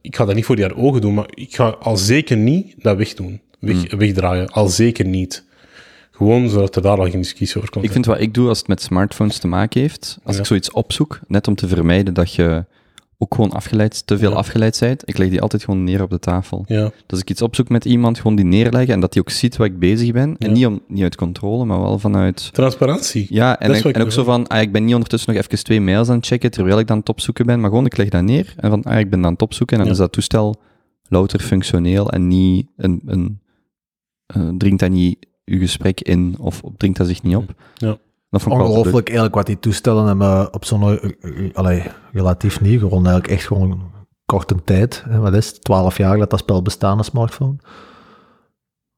ik 0.00 0.16
ga 0.16 0.24
dat 0.24 0.34
niet 0.34 0.44
voor 0.44 0.56
die 0.56 0.64
haar 0.64 0.76
ogen 0.76 1.00
doen, 1.00 1.14
maar 1.14 1.28
ik 1.34 1.54
ga 1.54 1.68
al 1.68 1.96
zeker 1.96 2.36
niet 2.36 2.74
dat 2.78 2.96
wegdoen, 2.96 3.40
weg, 3.58 3.94
wegdraaien. 3.94 4.48
Al 4.48 4.68
zeker 4.68 5.04
niet. 5.04 5.44
Gewoon 6.16 6.48
zodat 6.48 6.76
er 6.76 6.82
daar 6.82 6.98
al 6.98 7.10
geen 7.10 7.20
discussie 7.20 7.56
over 7.56 7.70
komt. 7.70 7.84
Ik 7.84 7.92
vind 7.92 8.06
wat 8.06 8.20
ik 8.20 8.34
doe 8.34 8.48
als 8.48 8.58
het 8.58 8.68
met 8.68 8.82
smartphones 8.82 9.38
te 9.38 9.46
maken 9.46 9.80
heeft, 9.80 10.18
als 10.24 10.34
Ja. 10.34 10.40
ik 10.40 10.46
zoiets 10.46 10.70
opzoek, 10.70 11.20
net 11.28 11.48
om 11.48 11.54
te 11.54 11.68
vermijden 11.68 12.14
dat 12.14 12.32
je 12.34 12.64
ook 13.18 13.34
gewoon 13.34 13.50
afgeleid, 13.50 14.06
te 14.06 14.18
veel 14.18 14.30
Ja. 14.30 14.36
afgeleid 14.36 14.76
bent, 14.80 15.02
ik 15.08 15.18
leg 15.18 15.28
die 15.28 15.40
altijd 15.40 15.64
gewoon 15.64 15.84
neer 15.84 16.02
op 16.02 16.10
de 16.10 16.18
tafel. 16.18 16.64
Ja, 16.66 16.82
Dus 16.82 16.92
als 17.06 17.20
ik 17.20 17.30
iets 17.30 17.42
opzoek 17.42 17.68
met 17.68 17.84
iemand, 17.84 18.16
gewoon 18.18 18.36
die 18.36 18.44
neerleggen 18.44 18.94
en 18.94 19.00
dat 19.00 19.12
die 19.12 19.22
ook 19.22 19.30
ziet 19.30 19.56
waar 19.56 19.66
ik 19.66 19.78
bezig 19.78 20.12
ben. 20.12 20.36
En 20.38 20.52
niet, 20.52 20.66
om, 20.66 20.80
niet 20.88 21.02
uit 21.02 21.16
controle, 21.16 21.64
maar 21.64 21.80
wel 21.80 21.98
vanuit... 21.98 22.52
transparantie. 22.52 23.26
Ja, 23.30 23.58
en, 23.60 23.74
en 23.92 24.02
ook 24.02 24.12
zo 24.12 24.24
van, 24.24 24.46
ah, 24.46 24.60
ik 24.60 24.72
ben 24.72 24.84
niet 24.84 24.94
ondertussen 24.94 25.34
nog 25.34 25.42
even 25.44 25.64
twee 25.64 25.80
mails 25.80 26.08
aan 26.08 26.16
het 26.16 26.26
checken 26.26 26.50
terwijl 26.50 26.78
ik 26.78 26.86
dan 26.86 26.94
aan 26.94 27.00
het 27.00 27.08
opzoeken 27.08 27.46
ben, 27.46 27.60
maar 27.60 27.70
gewoon 27.70 27.86
ik 27.86 27.96
leg 27.96 28.08
dat 28.08 28.22
neer 28.22 28.54
en 28.56 28.70
van, 28.70 28.82
ah, 28.82 28.98
ik 28.98 29.10
ben 29.10 29.24
aan 29.24 29.32
het 29.32 29.42
opzoeken 29.42 29.76
en 29.76 29.82
dan 29.82 29.92
is 29.92 29.98
dat 29.98 30.12
toestel 30.12 30.56
louter 31.08 31.40
functioneel 31.40 32.10
en 32.10 32.28
niet 32.28 32.66
een... 32.76 33.00
een 33.06 33.40
eh, 34.26 34.48
dringt 34.58 34.80
dat 34.80 34.90
niet 34.90 35.26
uw 35.46 35.58
gesprek 35.58 36.00
in 36.00 36.34
of 36.38 36.62
dringt 36.76 36.98
dat 36.98 37.06
zich 37.06 37.22
niet 37.22 37.36
op. 37.36 37.54
Ja. 37.74 37.98
Dat 38.30 38.42
vond 38.42 38.54
ik 38.54 38.60
wel 38.60 38.68
leuk. 38.68 38.76
Ongelooflijk 38.76 39.06
eigenlijk 39.06 39.36
wat 39.36 39.46
die 39.46 39.58
toestellen 39.58 40.06
hebben 40.06 40.54
op 40.54 40.64
zo'n, 40.64 40.82
eh, 40.82 41.10
eh, 41.20 41.54
allee, 41.54 41.82
relatief 42.12 42.60
niet, 42.60 42.80
gewoon 42.80 43.06
eigenlijk 43.06 43.28
echt 43.28 43.46
gewoon 43.46 43.90
korte 44.24 44.54
tijd. 44.64 45.04
Hè, 45.08 45.18
wat 45.18 45.34
is 45.34 45.46
het? 45.48 45.64
12 45.64 45.96
jaar 45.96 46.18
dat 46.18 46.30
dat 46.30 46.38
spel 46.38 46.62
bestaat, 46.62 46.98
een 46.98 47.04
smartphone. 47.04 47.56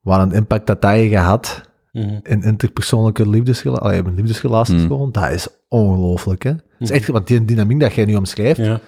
Wat 0.00 0.20
een 0.20 0.32
impact 0.32 0.66
dat 0.66 0.82
je 0.82 1.08
gehad 1.08 1.60
Mhm. 1.92 2.18
in 2.22 2.42
interpersoonlijke 2.42 3.28
liefdesrela 3.28 3.76
allee, 3.76 4.02
liefdesrelaties 4.14 4.74
Mm. 4.82 4.86
gewoon, 4.86 5.12
dat 5.12 5.30
is 5.30 5.48
ongelooflijk. 5.68 6.42
Hè? 6.42 6.52
Dat 6.52 6.62
is 6.78 6.90
echt, 6.90 7.08
want 7.08 7.26
die 7.26 7.44
dynamiek 7.44 7.80
dat 7.80 7.92
jij 7.94 8.04
nu 8.04 8.16
omschrijft, 8.16 8.60
Ja. 8.60 8.80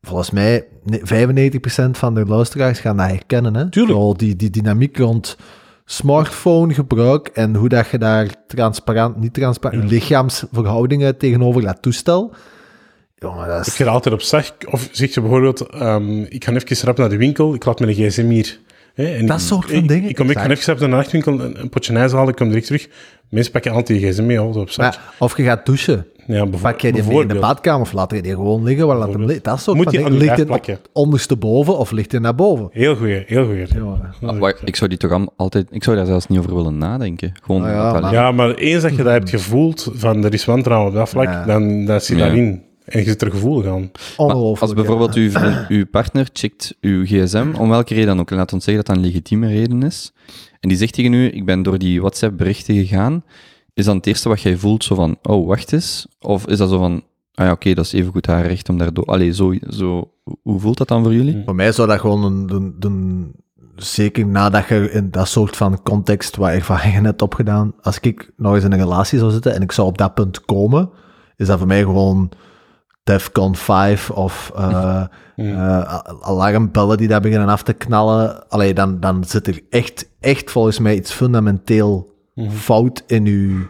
volgens 0.00 0.30
mij 0.30 0.66
ne- 0.84 1.00
95% 1.02 1.98
van 1.98 2.14
de 2.14 2.24
luisteraars 2.26 2.80
gaan 2.80 2.96
dat 2.96 3.06
herkennen. 3.08 3.54
Hè? 3.56 3.70
Tuurlijk. 3.70 3.98
Zo 3.98 4.12
die, 4.14 4.36
die 4.36 4.50
dynamiek 4.50 4.96
rond 4.98 5.36
smartphone 5.84 6.74
gebruik 6.74 7.26
en 7.28 7.54
hoe 7.54 7.68
dat 7.68 7.88
je 7.88 7.98
daar 7.98 8.34
transparant, 8.46 9.16
niet 9.16 9.34
transparant, 9.34 9.82
je 9.82 9.88
lichaamsverhoudingen 9.88 11.16
tegenover 11.16 11.62
dat 11.62 11.82
toestel. 11.82 12.34
Jongen, 13.18 13.46
dat 13.48 13.60
Ik 13.60 13.66
is... 13.66 13.74
ga 13.74 13.84
er 13.84 13.90
altijd 13.90 14.14
op 14.14 14.20
zeg, 14.20 14.54
of 14.70 14.88
zeg 14.92 15.14
je 15.14 15.20
bijvoorbeeld, 15.20 15.60
ehm, 15.60 16.22
ik 16.22 16.44
ga 16.44 16.52
even 16.52 16.86
rap 16.86 16.96
naar 16.98 17.08
de 17.08 17.16
winkel, 17.16 17.54
ik 17.54 17.64
laat 17.64 17.80
mijn 17.80 17.94
gsm 17.94 18.28
hier. 18.28 18.58
Hè, 18.94 19.04
en 19.16 19.26
Dat 19.26 19.40
soort 19.40 19.64
van 19.70 19.74
ik, 19.74 19.88
dingen, 19.88 20.08
Ik 20.08 20.14
kom 20.14 20.30
ik 20.30 20.36
exact. 20.36 20.52
even 20.52 20.66
rap 20.72 20.78
naar 20.80 20.88
de 20.90 20.94
nachtwinkel, 20.96 21.40
een, 21.40 21.60
een 21.60 21.68
potje 21.68 21.94
ijs 21.94 22.12
halen, 22.12 22.28
ik 22.28 22.34
kom 22.36 22.48
direct 22.48 22.66
terug. 22.66 22.88
Mensen 23.28 23.52
pakken 23.52 23.72
altijd 23.72 24.00
je 24.00 24.08
gsm 24.12 24.26
mee, 24.26 24.38
altijd 24.38 24.64
op 24.64 24.70
zak. 24.70 24.84
Maar, 24.84 25.00
of 25.18 25.36
je 25.36 25.42
gaat 25.42 25.66
douchen. 25.66 26.06
ja, 26.26 26.44
Pak 26.62 26.80
jij 26.80 26.92
die 26.92 27.02
mee 27.02 27.20
in 27.20 27.28
de 27.28 27.34
badkamer 27.38 27.80
of 27.80 27.92
laat 27.92 28.10
je 28.12 28.22
die 28.22 28.32
gewoon 28.32 28.62
liggen? 28.62 28.86
Waar 28.86 28.96
laat 28.96 29.12
hem 29.12 29.24
liggen? 29.24 29.42
Dat 29.42 29.60
soort 29.60 29.76
Moet 29.76 29.84
van 29.84 29.92
dingen. 29.94 30.12
je 30.12 30.18
Ligt 30.18 30.66
hij 30.66 30.78
ondersteboven 30.92 31.78
of 31.78 31.90
ligt 31.90 32.12
hij 32.12 32.20
naar 32.20 32.34
boven? 32.34 32.68
Heel 32.70 32.96
goed, 32.96 33.08
heel 33.26 33.46
goed. 33.46 33.70
Ja. 34.20 34.28
Ah, 34.28 34.38
maar 34.38 34.54
ik 34.64 34.76
zou 34.76 34.90
die 34.90 34.98
toch 34.98 35.10
al- 35.12 35.32
altijd... 35.36 35.66
Ik 35.70 35.84
zou 35.84 35.96
daar 35.96 36.06
zelfs 36.06 36.26
niet 36.26 36.38
over 36.38 36.54
willen 36.54 36.78
nadenken. 36.78 37.32
Gewoon... 37.42 37.62
Ah 37.62 37.68
ja, 37.70 38.00
maar- 38.00 38.12
Ja, 38.12 38.32
maar 38.32 38.54
eens 38.54 38.82
dat 38.82 38.90
je 38.96 39.02
dat 39.02 39.12
hebt 39.12 39.30
gevoeld, 39.30 39.88
van 39.94 40.24
er 40.24 40.32
is 40.32 40.44
wantrouwen 40.44 40.88
op 40.88 40.94
dat 40.94 41.08
vlak, 41.08 41.26
Ja. 41.26 41.44
dan 41.44 41.84
dat 41.84 42.04
zit 42.04 42.18
Ja. 42.18 42.24
daarin. 42.24 42.62
En 42.84 42.98
je 42.98 43.04
zit 43.04 43.22
er 43.22 43.30
gevoelig 43.30 43.72
aan. 43.72 43.90
Ongelooflijk. 44.16 44.60
als 44.60 44.72
bijvoorbeeld 44.74 45.14
uw, 45.14 45.30
vriend- 45.30 45.68
uw 45.68 45.86
partner 45.86 46.28
checkt 46.32 46.76
uw 46.80 47.04
gsm, 47.04 47.52
om 47.58 47.68
welke 47.68 47.94
reden 47.94 48.08
dan 48.08 48.20
ook, 48.20 48.30
en 48.30 48.36
laat 48.36 48.52
ons 48.52 48.64
zeggen 48.64 48.84
dat 48.84 48.94
dat 48.94 49.04
een 49.04 49.10
legitieme 49.10 49.46
reden 49.48 49.82
is, 49.82 50.12
en 50.60 50.68
die 50.68 50.78
zegt 50.78 50.92
tegen 50.94 51.12
u, 51.12 51.26
ik 51.32 51.44
ben 51.44 51.62
door 51.62 51.78
die 51.78 52.00
WhatsApp-berichten 52.00 52.74
gegaan, 52.74 53.24
is 53.74 53.84
dan 53.84 53.96
het 53.96 54.06
eerste 54.06 54.28
wat 54.28 54.40
jij 54.40 54.56
voelt 54.56 54.84
zo 54.84 54.94
van, 54.94 55.16
oh, 55.22 55.46
wacht 55.46 55.72
eens? 55.72 56.06
Of 56.20 56.46
is 56.46 56.58
dat 56.58 56.68
zo 56.70 56.78
van, 56.78 57.02
ah 57.34 57.46
ja, 57.46 57.52
oké, 57.52 57.74
dat 57.74 57.84
is 57.84 57.92
evengoed 57.92 58.26
haar 58.26 58.46
recht 58.46 58.68
om 58.68 58.78
daardoor... 58.78 59.04
Allee, 59.04 59.32
zo, 59.32 59.54
zo, 59.68 60.10
hoe 60.42 60.60
voelt 60.60 60.78
dat 60.78 60.88
dan 60.88 61.02
voor 61.02 61.14
jullie? 61.14 61.42
Voor 61.44 61.54
mij 61.54 61.72
zou 61.72 61.88
dat 61.88 62.00
gewoon 62.00 62.24
een, 62.24 62.50
een, 62.54 62.74
een- 62.80 63.32
zeker 63.76 64.26
nadat 64.26 64.68
je 64.68 64.90
in 64.90 65.10
dat 65.10 65.28
soort 65.28 65.56
van 65.56 65.82
context 65.82 66.36
waar 66.36 66.54
ervaringen 66.54 67.04
hebt 67.10 67.22
opgedaan, 67.22 67.74
als 67.80 67.98
ik 68.00 68.32
nog 68.36 68.54
eens 68.54 68.64
in 68.64 68.72
een 68.72 68.78
relatie 68.78 69.18
zou 69.18 69.30
zitten 69.30 69.54
en 69.54 69.62
ik 69.62 69.72
zou 69.72 69.88
op 69.88 69.98
dat 69.98 70.14
punt 70.14 70.44
komen, 70.44 70.90
is 71.36 71.46
dat 71.46 71.58
voor 71.58 71.66
mij 71.66 71.82
gewoon 71.82 72.30
Defcon 73.04 73.56
5 73.56 74.10
of 74.10 74.52
eh, 74.56 75.04
eh, 75.36 75.58
a- 75.58 76.16
alarmbellen 76.20 76.96
die 76.96 77.08
daar 77.08 77.20
beginnen 77.20 77.48
af 77.48 77.62
te 77.62 77.72
knallen. 77.72 78.48
Allee, 78.48 78.74
dan, 78.74 79.00
dan 79.00 79.24
zit 79.24 79.46
er 79.46 79.60
echt, 79.70 80.08
echt 80.20 80.50
volgens 80.50 80.78
mij 80.78 80.94
iets 80.94 81.12
fundamenteel 81.12 82.12
fout 82.50 83.02
in 83.06 83.26
uw 83.26 83.66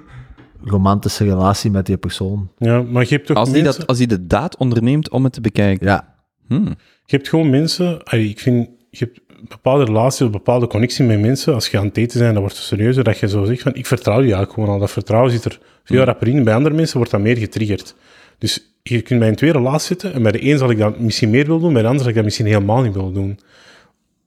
romantische 0.64 1.24
relatie 1.24 1.70
met 1.70 1.86
die 1.86 1.96
persoon. 1.96 2.50
Ja, 2.58 2.82
maar 2.82 3.02
je 3.02 3.14
hebt 3.14 3.26
toch 3.26 3.36
Als 3.36 3.52
die, 3.52 3.62
dat, 3.62 3.86
als 3.86 3.98
die 3.98 4.06
de 4.06 4.26
daad 4.26 4.56
onderneemt 4.56 5.10
om 5.10 5.24
het 5.24 5.32
te 5.32 5.40
bekijken. 5.40 5.86
Ja, 5.86 6.12
Hmm. 6.48 6.64
Je 7.06 7.16
hebt 7.16 7.28
gewoon 7.28 7.50
mensen, 7.50 8.02
allee, 8.04 8.28
ik 8.28 8.40
vind, 8.40 8.68
je 8.90 9.04
hebt 9.04 9.20
bepaalde 9.48 9.84
relaties 9.84 10.26
of 10.26 10.30
bepaalde 10.32 10.66
connectie 10.66 11.04
met 11.04 11.20
mensen. 11.20 11.54
Als 11.54 11.68
je 11.68 11.78
aan 11.78 11.84
het 11.86 11.96
eten 11.96 12.18
bent, 12.18 12.32
dan 12.32 12.40
wordt 12.42 12.56
het 12.56 12.64
serieuzer. 12.66 13.04
Dat 13.04 13.18
je 13.18 13.28
zo 13.28 13.44
zegt 13.44 13.62
van, 13.62 13.74
ik 13.74 13.86
vertrouw 13.86 14.14
je 14.16 14.20
eigenlijk 14.22 14.52
gewoon 14.52 14.68
al. 14.68 14.78
Dat 14.78 14.90
vertrouwen 14.90 15.30
zit 15.30 15.44
er 15.44 15.58
veel 15.84 16.04
rapper 16.04 16.28
in. 16.28 16.44
Bij 16.44 16.54
andere 16.54 16.74
mensen 16.74 16.96
wordt 16.96 17.10
dat 17.12 17.20
meer 17.20 17.36
getriggerd. 17.36 17.94
Dus 18.38 18.73
je 18.92 19.02
kunt 19.02 19.18
bij 19.20 19.28
een 19.28 19.34
twee 19.34 19.52
relaties 19.52 19.86
zitten 19.88 20.12
en 20.12 20.22
bij 20.22 20.32
de 20.32 20.50
een 20.50 20.58
zal 20.58 20.70
ik 20.70 20.78
dat 20.78 20.98
misschien 20.98 21.30
meer 21.30 21.46
willen 21.46 21.60
doen, 21.60 21.72
bij 21.72 21.82
de 21.82 21.86
ander 21.88 22.00
zal 22.00 22.10
ik 22.10 22.16
dat 22.16 22.24
misschien 22.24 22.46
helemaal 22.46 22.82
niet 22.82 22.94
willen 22.94 23.14
doen. 23.14 23.38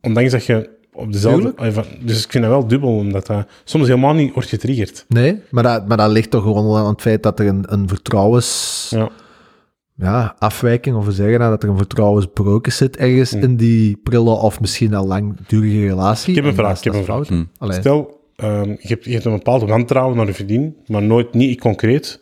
Ondanks 0.01 0.31
dat 0.31 0.45
je 0.45 0.69
op 0.93 1.11
dezelfde... 1.11 1.53
Van- 1.71 1.83
Dus 2.01 2.23
ik 2.23 2.31
vind 2.31 2.43
dat 2.43 2.53
wel 2.53 2.67
dubbel, 2.67 2.97
omdat 2.97 3.25
dat 3.25 3.47
soms 3.63 3.87
helemaal 3.87 4.13
niet 4.13 4.33
wordt 4.33 4.49
getriggerd. 4.49 5.05
nee, 5.07 5.41
maar 5.49 5.63
dat, 5.63 5.87
maar 5.87 5.97
dat 5.97 6.11
ligt 6.11 6.31
toch 6.31 6.43
gewoon 6.43 6.77
aan 6.77 6.87
het 6.91 7.01
feit 7.01 7.23
dat 7.23 7.39
er 7.39 7.47
een, 7.47 7.63
een 7.67 7.87
vertrouwens... 7.87 8.87
Ja. 8.95 9.09
ja, 9.95 10.35
afwijking, 10.39 10.95
of 10.95 11.05
we 11.05 11.11
zeggen 11.11 11.39
dat, 11.39 11.63
er 11.63 11.69
een 11.69 11.77
vertrouwensbroken 11.77 12.71
zit 12.71 12.97
ergens 12.97 13.33
in 13.33 13.55
die 13.55 13.97
prille 14.03 14.29
of 14.29 14.59
misschien 14.59 14.93
al 14.93 15.07
langdurige 15.07 15.87
relatie. 15.87 16.29
Ik 16.29 16.35
heb 16.35 16.43
een 16.43 16.49
En 16.49 16.55
vraag, 16.55 16.77
ik 16.77 16.83
heb 16.83 16.93
een 16.93 17.03
vraag. 17.03 17.27
Allee. 17.57 17.79
Stel, 17.79 18.19
ehm, 18.35 18.69
je, 18.69 18.77
hebt, 18.87 19.05
je 19.05 19.11
hebt 19.11 19.25
een 19.25 19.31
bepaald 19.31 19.69
wantrouwen 19.69 20.17
naar 20.17 20.25
je 20.25 20.33
vriendin, 20.33 20.75
maar 20.87 21.03
nooit 21.03 21.33
niet 21.33 21.59
concreet, 21.59 22.21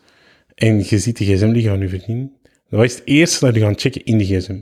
en 0.56 0.78
je 0.78 1.00
ziet 1.00 1.18
de 1.18 1.26
gsm 1.26 1.48
liggen 1.48 1.72
van 1.72 1.80
je 1.80 1.90
vriendin, 1.90 2.36
dan 2.70 2.84
is 2.84 2.96
het 2.96 3.02
eerste 3.06 3.46
dat 3.46 3.56
je 3.56 3.62
gaat 3.62 3.82
checken 3.82 4.04
in 4.04 4.18
de 4.18 4.26
gsm. 4.26 4.60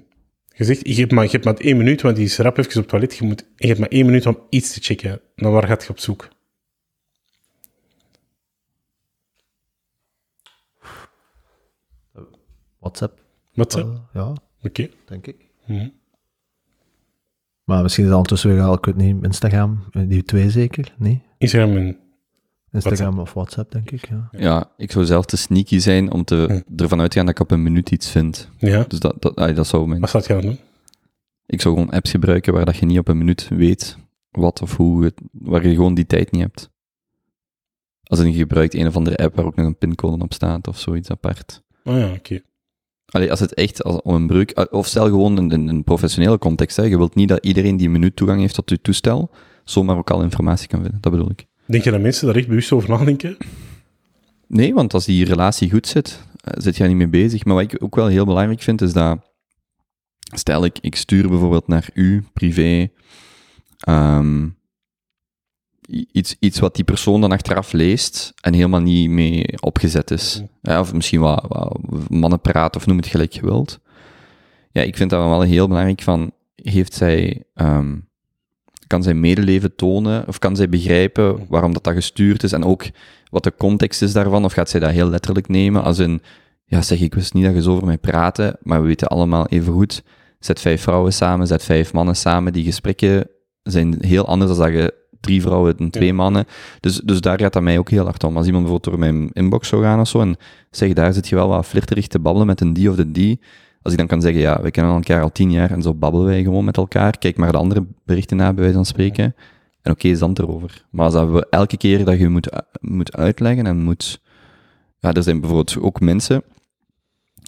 Je 0.56 0.64
zegt, 0.64 0.88
je 0.88 0.94
hebt 0.94 1.12
maar, 1.12 1.24
je 1.24 1.32
hebt 1.32 1.46
maar 1.46 1.56
één 1.56 1.78
minuut, 1.78 2.02
want 2.02 2.16
die 2.16 2.26
is 2.26 2.38
rap 2.38 2.58
even 2.58 2.72
op 2.72 2.78
het 2.78 2.88
toilet, 2.88 3.18
je, 3.18 3.26
moet, 3.26 3.46
je 3.56 3.68
hebt 3.68 3.80
maar 3.80 3.90
één 3.90 4.06
minuut 4.06 4.26
om 4.26 4.40
iets 4.50 4.74
te 4.74 4.82
checken. 4.82 5.22
Dan 5.36 5.52
waar 5.52 5.68
gaat 5.68 5.84
je 5.84 5.90
op 5.90 6.00
zoek? 6.00 6.30
WhatsApp. 12.80 13.22
Eh, 13.54 14.00
ja, 14.14 14.34
Oké. 14.64 14.90
denk 15.06 15.28
ik. 15.28 15.50
Mhm. 15.66 15.90
Maar 17.64 17.82
misschien 17.82 18.04
is 18.04 18.10
het 18.10 18.18
ondertussen 18.20 18.50
weer 18.54 18.62
al, 18.62 18.74
ik 18.74 18.86
weet 18.86 18.96
niet, 18.96 19.24
Instagram, 19.24 19.84
eh, 19.92 20.02
die 20.08 20.24
twee 20.24 20.50
zeker? 20.50 20.94
Nee? 20.98 21.22
Instagram 21.38 21.78
en 21.78 21.98
Instagram 22.74 23.20
of 23.20 23.34
WhatsApp, 23.34 23.72
denk 23.72 23.92
ik, 23.92 24.10
ja. 24.10 24.28
Ja, 24.32 24.72
ik 24.78 24.92
zou 24.92 25.06
zelf 25.06 25.26
te 25.26 25.38
sneaky 25.38 25.80
zijn 25.80 26.12
om 26.12 26.24
te, 26.24 26.64
ervan 26.76 27.00
uit 27.02 27.12
te 27.12 27.18
gaan 27.18 27.26
dat 27.26 27.36
ik 27.36 27.42
op 27.42 27.52
een 27.52 27.64
minuut 27.64 27.92
iets 27.92 28.10
vind. 28.10 28.50
ja. 28.58 28.86
Dus 28.88 29.00
dat, 29.00 29.16
dat, 29.22 29.36
ah, 29.36 29.56
dat 29.56 29.68
zou 29.68 29.88
mijn... 29.88 30.02
Wat 30.02 30.10
zou 30.10 30.24
je 30.28 30.34
gaan 30.34 30.42
doen? 30.42 30.60
Ik 31.46 31.62
zou 31.62 31.74
gewoon 31.76 31.92
apps 31.92 32.12
gebruiken 32.12 32.54
waar 32.54 32.66
dat 32.66 32.76
je 32.78 32.86
niet 32.86 33.00
op 33.00 33.08
een 33.08 33.18
minuut 33.18 33.48
weet 33.48 33.98
wat 34.32 34.62
of 34.62 34.78
hoe, 34.78 35.04
het, 35.04 35.14
waar 35.32 35.68
je 35.68 35.74
gewoon 35.76 35.94
die 35.94 36.06
tijd 36.06 36.32
niet 36.32 36.42
hebt. 36.42 36.70
Als 38.04 38.20
in 38.20 38.32
je 38.32 38.38
gebruikt 38.38 38.74
een 38.74 38.88
of 38.88 38.96
andere 38.96 39.18
app 39.18 39.36
waar 39.36 39.46
ook 39.46 39.56
nog 39.56 39.66
een 39.66 39.78
pincode 39.78 40.24
op 40.24 40.34
staat 40.34 40.68
of 40.68 40.80
zoiets 40.80 41.10
apart. 41.10 41.64
Oh 41.84 41.98
ja, 41.98 42.12
oké. 42.12 42.42
Allee, 43.06 43.30
als 43.32 43.40
het 43.40 43.54
echt 43.54 43.84
als, 43.84 44.02
om 44.02 44.16
een 44.16 44.28
breuk... 44.28 44.52
eh, 44.52 44.66
Of 44.70 44.88
stel 44.88 45.06
gewoon 45.06 45.38
in 45.38 45.52
een, 45.52 45.68
een 45.68 45.84
professionele 45.84 46.38
context. 46.38 46.78
Hè. 46.78 46.84
Je 46.84 46.98
wilt 46.98 47.16
niet 47.16 47.30
dat 47.30 47.46
iedereen 47.46 47.78
die 47.78 47.86
een 47.86 47.92
minuut 47.92 48.16
toegang 48.16 48.40
heeft 48.40 48.54
tot 48.56 48.70
je 48.70 48.82
toestel, 48.82 49.32
zomaar 49.64 49.98
ook 49.98 50.10
al 50.10 50.22
informatie 50.24 50.68
kan 50.68 50.82
vinden. 50.82 51.02
Dat 51.02 51.12
bedoel 51.12 51.30
ik. 51.30 51.46
Denk 51.66 51.84
je 51.84 51.92
dat 51.92 52.02
mensen 52.02 52.28
daar 52.28 52.36
echt 52.36 52.48
bewust 52.48 52.72
over 52.72 52.90
nadenken? 52.90 53.38
Nee, 54.48 54.74
want 54.74 54.94
als 54.94 55.06
die 55.06 55.26
relatie 55.26 55.72
goed 55.72 55.88
zit, 55.88 56.24
eh, 56.44 56.54
zit 56.58 56.78
je 56.78 56.84
niet 56.84 56.96
mee 56.98 57.08
bezig. 57.08 57.46
Maar 57.46 57.56
wat 57.56 57.64
ik 57.74 57.84
ook 57.84 57.96
wel 57.96 58.08
heel 58.08 58.26
belangrijk 58.26 58.62
vind, 58.62 58.82
is 58.82 58.94
dat... 58.94 59.32
Stel, 60.36 60.66
ik, 60.66 60.78
ik 60.82 60.96
stuur 60.96 61.30
bijvoorbeeld 61.30 61.68
naar 61.68 61.90
u, 61.94 62.24
privé, 62.34 62.90
ehm, 63.78 64.50
iets, 66.12 66.36
iets 66.40 66.60
wat 66.60 66.76
die 66.76 66.84
persoon 66.84 67.22
dan 67.22 67.32
achteraf 67.32 67.72
leest 67.72 68.34
en 68.42 68.54
helemaal 68.54 68.82
niet 68.82 69.10
mee 69.10 69.62
opgezet 69.62 70.12
is. 70.12 70.42
Ja, 70.62 70.80
of 70.80 70.94
misschien 70.94 71.20
wat, 71.20 71.46
wat 71.48 71.78
mannenpraat, 72.10 72.76
of 72.76 72.86
noem 72.86 72.98
het 72.98 73.08
gelijk 73.08 73.32
je 73.32 73.42
wilt. 73.42 73.80
Ja, 74.72 74.82
ik 74.82 74.98
vind 74.98 75.10
dat 75.10 75.28
wel 75.28 75.42
heel 75.42 75.68
belangrijk 75.68 76.02
van, 76.02 76.32
heeft 76.56 76.94
zij... 76.94 77.44
ehm, 77.54 77.96
kan 78.94 79.04
zij 79.04 79.14
medeleven 79.14 79.76
tonen, 79.76 80.28
of 80.28 80.40
kan 80.40 80.56
zij 80.56 80.70
begrijpen 80.70 81.46
waarom 81.50 81.74
dat, 81.74 81.84
dat 81.84 81.94
gestuurd 81.94 82.44
is, 82.44 82.52
en 82.52 82.64
ook 82.64 82.86
wat 83.30 83.44
de 83.44 83.54
context 83.58 84.02
is 84.02 84.14
daarvan, 84.14 84.46
of 84.46 84.54
gaat 84.54 84.70
zij 84.70 84.80
dat 84.80 84.92
heel 84.92 85.10
letterlijk 85.10 85.48
nemen, 85.48 85.84
als 85.84 86.00
in, 86.00 86.22
ja 86.66 86.82
zeg, 86.82 87.00
ik 87.02 87.14
wist 87.14 87.34
niet 87.34 87.46
dat 87.46 87.54
je 87.54 87.62
zo 87.62 87.72
over 87.72 87.86
mij 87.86 87.98
praatte, 87.98 88.58
maar 88.62 88.82
we 88.82 88.88
weten 88.88 89.08
allemaal 89.08 89.48
even 89.48 89.74
goed, 89.74 90.04
zet 90.40 90.60
vijf 90.60 90.82
vrouwen 90.82 91.14
samen, 91.14 91.48
zet 91.48 91.64
vijf 91.64 91.94
mannen 91.94 92.16
samen, 92.16 92.54
die 92.54 92.64
gesprekken 92.64 93.28
zijn 93.64 93.96
heel 94.00 94.26
anders 94.26 94.52
dan 94.52 94.60
dat 94.60 94.74
je 94.74 94.94
drie 95.20 95.42
vrouwen 95.42 95.78
en 95.78 95.90
twee 95.90 96.08
Ja. 96.08 96.14
mannen, 96.14 96.46
dus, 96.80 97.02
dus 97.04 97.22
daar 97.22 97.40
gaat 97.40 97.54
dat 97.54 97.64
mij 97.64 97.78
ook 97.78 97.90
heel 97.90 98.04
hard 98.06 98.24
om. 98.24 98.38
Als 98.38 98.46
iemand 98.46 98.64
bijvoorbeeld 98.64 98.94
door 98.94 99.10
mijn 99.10 99.30
inbox 99.34 99.68
zou 99.68 99.84
gaan 99.84 100.00
of 100.00 100.08
zo, 100.08 100.22
en 100.22 100.36
zeg, 100.72 100.94
daar 100.94 101.14
zit 101.14 101.28
je 101.28 101.36
wel 101.36 101.48
wat 101.48 101.66
flirterig 101.66 102.08
te 102.08 102.20
babbelen 102.20 102.48
met 102.48 102.62
een 102.62 102.74
die 102.74 102.90
of 102.90 102.96
de 102.96 103.12
die, 103.12 103.40
als 103.84 103.94
ik 103.94 104.00
dan 104.00 104.08
kan 104.08 104.22
zeggen, 104.22 104.42
ja, 104.42 104.62
we 104.62 104.72
kennen 104.72 104.94
elkaar 104.94 105.22
al 105.22 105.32
tien 105.32 105.52
jaar 105.52 105.72
en 105.72 105.82
zo 105.82 105.94
babbelen 105.94 106.28
wij 106.28 106.44
gewoon 106.44 106.66
met 106.66 106.78
elkaar. 106.78 107.18
Kijk 107.18 107.38
maar 107.38 107.52
de 107.52 107.58
andere 107.58 107.86
berichten 108.06 108.38
na, 108.38 108.46
bij 108.46 108.62
wijze 108.62 108.74
van 108.74 108.86
spreken. 108.86 109.36
En 109.82 109.92
oké, 109.92 110.08
is 110.08 110.20
dan 110.20 110.30
het 110.30 110.40
erover. 110.40 110.86
Maar 110.90 111.06
als 111.06 111.14
dat 111.14 111.30
we 111.30 111.48
elke 111.50 111.78
keer 111.78 112.06
dat 112.06 112.20
je 112.20 112.30
moet, 112.30 112.50
moet 112.82 113.16
uitleggen 113.16 113.66
en 113.66 113.78
moet... 113.78 114.22
Ja, 115.00 115.14
er 115.14 115.24
zijn 115.24 115.40
bijvoorbeeld 115.40 115.80
ook 115.82 116.00
mensen, 116.00 116.44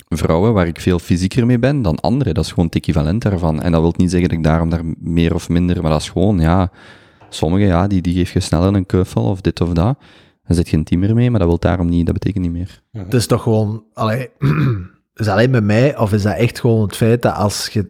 vrouwen, 0.10 0.54
waar 0.54 0.68
ik 0.68 0.80
veel 0.80 1.00
fysieker 1.00 1.46
mee 1.46 1.60
ben 1.60 1.82
dan 1.82 2.00
anderen. 2.00 2.34
Dat 2.34 2.44
is 2.44 2.50
gewoon 2.50 2.66
het 2.66 2.76
equivalent 2.76 3.22
daarvan. 3.22 3.62
En 3.62 3.72
dat 3.72 3.82
wil 3.82 3.94
niet 3.98 4.12
zeggen 4.12 4.30
dat 4.30 4.38
ik 4.38 4.44
daarom 4.44 4.70
daar 4.70 4.84
meer 5.00 5.34
of 5.34 5.50
minder... 5.50 5.82
Maar 5.82 5.92
dat 5.92 6.02
is 6.02 6.10
gewoon, 6.10 6.40
ja... 6.40 6.72
Sommigen, 7.30 7.68
ja, 7.68 7.88
die, 7.88 8.02
die 8.02 8.14
geef 8.14 8.34
je 8.34 8.40
sneller 8.40 8.76
een 8.76 8.86
knuffel 8.86 9.24
of 9.24 9.42
dit 9.42 9.62
of 9.62 9.74
dat. 9.74 9.98
Dan 10.48 10.56
zit 10.56 10.70
je 10.70 10.78
intiemer 10.78 11.16
mee, 11.16 11.30
maar 11.30 11.40
dat 11.40 11.48
wil 11.48 11.60
daarom 11.60 11.90
niet... 11.90 12.06
Dat 12.06 12.14
betekent 12.14 12.44
niet 12.44 12.54
meer. 12.54 12.82
Het 12.92 13.14
is 13.14 13.28
toch 13.28 13.42
gewoon, 13.42 13.84
allee, 13.94 14.30
is 15.20 15.28
alleen 15.28 15.52
bij 15.52 15.62
mij, 15.62 15.98
of 15.98 16.14
is 16.14 16.22
dat 16.22 16.36
echt 16.38 16.60
gewoon 16.60 16.82
het 16.82 16.96
feit 16.96 17.22
dat 17.22 17.36
als 17.36 17.68
je, 17.68 17.90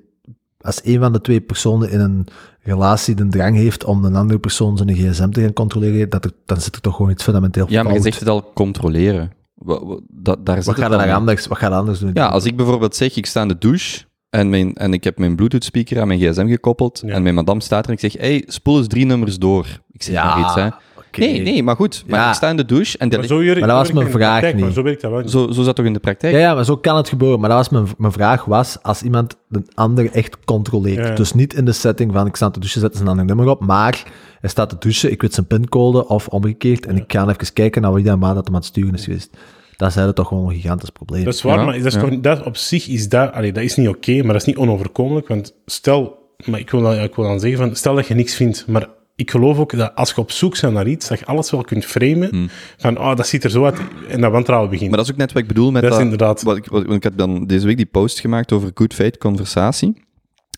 als 0.62 0.82
een 0.84 1.00
van 1.00 1.14
de 1.14 1.22
twee 1.22 1.42
personen 1.42 1.92
in 1.92 2.00
een 2.00 2.28
relatie 2.62 3.16
de 3.16 3.28
drang 3.28 3.56
heeft 3.56 3.84
om 3.84 4.06
een 4.06 4.16
andere 4.16 4.40
persoon 4.40 4.78
zijn 4.78 4.96
gsm 4.96 5.30
te 5.30 5.42
gaan 5.42 5.54
controleren, 5.54 6.10
dat 6.10 6.26
er, 6.26 6.32
dan 6.46 6.62
zit 6.62 6.76
er 6.76 6.82
toch 6.82 6.96
gewoon 6.96 7.12
iets 7.12 7.24
fundamenteel 7.24 7.66
Ja, 7.70 7.84
maar 7.84 7.94
je 7.94 8.02
zegt 8.02 8.20
het 8.20 8.30
al, 8.30 8.52
controleren. 8.54 9.32
Dat, 9.56 10.46
daar 10.46 10.56
Wat 10.56 10.66
het 10.66 10.76
gaat 10.76 10.92
dan 10.92 11.10
anders, 11.10 11.48
wat 11.48 11.58
gaat 11.58 11.72
er 11.72 11.78
anders 11.78 12.00
doen? 12.00 12.12
Ja, 12.14 12.28
als 12.28 12.46
ik 12.46 12.56
bijvoorbeeld 12.56 12.96
zeg, 12.96 13.16
ik 13.16 13.26
sta 13.26 13.42
in 13.42 13.48
de 13.48 13.58
douche 13.58 14.04
en, 14.30 14.50
mijn, 14.50 14.74
en 14.74 14.94
ik 14.94 15.04
heb 15.04 15.18
mijn 15.18 15.36
bluetooth 15.36 15.64
speaker 15.64 16.02
aan 16.02 16.08
mijn 16.08 16.20
gsm 16.20 16.48
gekoppeld 16.48 17.02
Ja. 17.06 17.14
en 17.14 17.24
mijn 17.24 17.36
madame 17.36 17.62
staat 17.62 17.84
er 17.84 17.90
en 17.90 17.94
ik 17.94 18.00
zeg, 18.12 18.22
hey, 18.22 18.44
spoel 18.48 18.78
eens 18.78 18.88
drie 18.88 19.06
nummers 19.06 19.38
door. 19.38 19.66
Ik 19.92 20.04
zeg 20.04 20.16
maar 20.24 20.40
iets, 20.40 20.56
hè. 20.56 20.70
Nee, 21.18 21.42
nee, 21.42 21.64
maar 21.64 21.76
goed. 21.76 22.04
Maar 22.08 22.20
Ja. 22.20 22.30
ik 22.30 22.36
sta 22.36 22.50
in 22.50 22.56
de 22.58 22.66
douche 22.66 22.98
en 22.98 23.10
dat 23.10 23.20
Maar, 23.20 23.28
zo, 23.28 23.40
hier- 23.40 23.60
Maar 23.60 23.68
dat 23.68 23.78
was 23.78 23.92
mijn 23.92 24.06
het 24.06 24.06
in 24.06 24.12
de 24.20 24.24
vraag 24.26 24.30
praktijk, 24.40 24.56
Maar 24.56 24.66
niet. 24.66 24.76
zo 24.76 24.84
werkt 24.84 25.02
dat 25.02 25.12
wel 25.12 25.20
niet. 25.20 25.30
zo, 25.32 25.52
zo 25.52 25.62
zat 25.64 25.76
toch 25.76 25.86
in 25.86 25.94
de 25.94 26.00
praktijk? 26.00 26.34
Ja, 26.34 26.40
ja, 26.40 26.54
maar 26.54 26.66
zo 26.66 26.78
kan 26.78 26.96
het 26.98 27.10
gebeuren. 27.10 27.40
Maar 27.40 27.50
dat 27.50 27.58
was 27.58 27.70
mijn, 27.70 27.86
mijn 27.98 28.12
vraag 28.12 28.46
was, 28.46 28.78
als 28.82 29.02
iemand 29.02 29.36
de 29.48 29.62
ander 29.74 30.12
echt 30.12 30.38
controleert. 30.46 31.08
Ja. 31.08 31.16
Dus 31.16 31.34
niet 31.34 31.54
in 31.54 31.66
de 31.66 31.72
setting 31.72 32.14
van, 32.14 32.28
ik 32.28 32.36
sta 32.36 32.50
te 32.50 32.60
douchen, 32.60 32.82
zet 32.82 33.00
een 33.00 33.08
ander 33.08 33.26
nummer 33.26 33.48
op, 33.48 33.66
maar 33.66 34.04
hij 34.40 34.50
staat 34.50 34.70
te 34.70 34.76
douchen, 34.80 35.12
ik 35.12 35.22
weet 35.22 35.34
zijn 35.34 35.48
pincode, 35.48 36.08
of 36.08 36.28
omgekeerd, 36.28 36.86
en 36.86 36.96
ik 36.98 37.04
ga 37.12 37.28
even 37.28 37.54
kijken 37.54 37.82
naar 37.82 37.94
wie 37.94 38.04
dat 38.04 38.20
maar 38.20 38.34
dat 38.34 38.46
hem 38.46 38.54
aan 38.54 38.60
het 38.60 38.70
sturen 38.70 38.94
is 38.94 39.04
geweest. 39.04 39.30
Dat 39.78 39.96
is 39.96 40.04
toch 40.14 40.28
gewoon 40.28 40.50
een 40.50 40.56
gigantisch 40.56 40.90
probleem. 40.90 41.24
Dat 41.24 41.34
is 41.34 41.42
waar, 41.42 41.58
Ja, 41.58 41.64
maar 41.66 41.78
dat, 41.78 41.86
is 41.86 41.94
ja. 41.94 42.00
toch, 42.00 42.20
dat 42.20 42.44
op 42.44 42.58
zich 42.58 42.88
is 42.88 43.10
dat, 43.10 43.32
allee, 43.34 43.52
dat 43.52 43.64
is 43.64 43.76
niet 43.76 43.88
oké, 43.88 44.14
maar 44.16 44.32
dat 44.34 44.36
is 44.42 44.44
niet 44.46 44.58
onoverkomelijk. 44.58 45.28
Want 45.28 45.54
stel, 45.66 46.18
maar 46.46 46.60
ik 46.60 46.70
wil, 46.72 46.82
dan, 46.82 46.94
ik 46.94 47.16
wil 47.16 47.26
dan 47.26 47.40
zeggen 47.40 47.60
van, 47.60 47.76
stel 47.76 47.96
dat 47.96 48.08
je 48.08 48.14
niks 48.14 48.36
vindt, 48.36 48.68
maar 48.68 48.88
ik 49.16 49.32
geloof 49.32 49.58
ook 49.58 49.78
dat 49.78 49.96
als 49.96 50.10
je 50.12 50.18
op 50.18 50.32
zoek 50.32 50.62
bent 50.62 50.74
naar 50.74 50.88
iets, 50.88 51.08
dat 51.08 51.20
je 51.20 51.26
alles 51.26 51.52
wel 51.52 51.62
kunt 51.64 51.86
framen. 51.86 52.50
Van, 52.78 52.98
oh, 53.00 53.16
dat 53.16 53.28
ziet 53.28 53.44
er 53.44 53.50
zo 53.50 53.66
uit, 53.66 53.80
en 54.10 54.22
dat 54.22 54.32
wantrouwen 54.32 54.70
begint. 54.70 54.90
Maar 54.90 54.98
dat 54.98 55.08
is 55.08 55.12
ook 55.14 55.20
net 55.20 55.32
wat 55.34 55.42
ik 55.42 55.48
bedoel 55.48 55.72
met 55.72 55.82
Dat 55.82 55.92
is 55.92 55.98
dat... 55.98 56.06
inderdaad- 56.06 56.42
Wat 56.42 56.58
ik, 56.58 56.66
wat, 56.66 56.90
ik 56.90 57.04
had 57.04 57.18
dan 57.18 57.46
deze 57.46 57.66
week 57.66 57.78
die 57.78 57.86
post 57.86 58.20
gemaakt 58.20 58.52
over 58.52 58.72
good 58.74 58.94
faith 58.94 59.18
conversatie. 59.18 60.04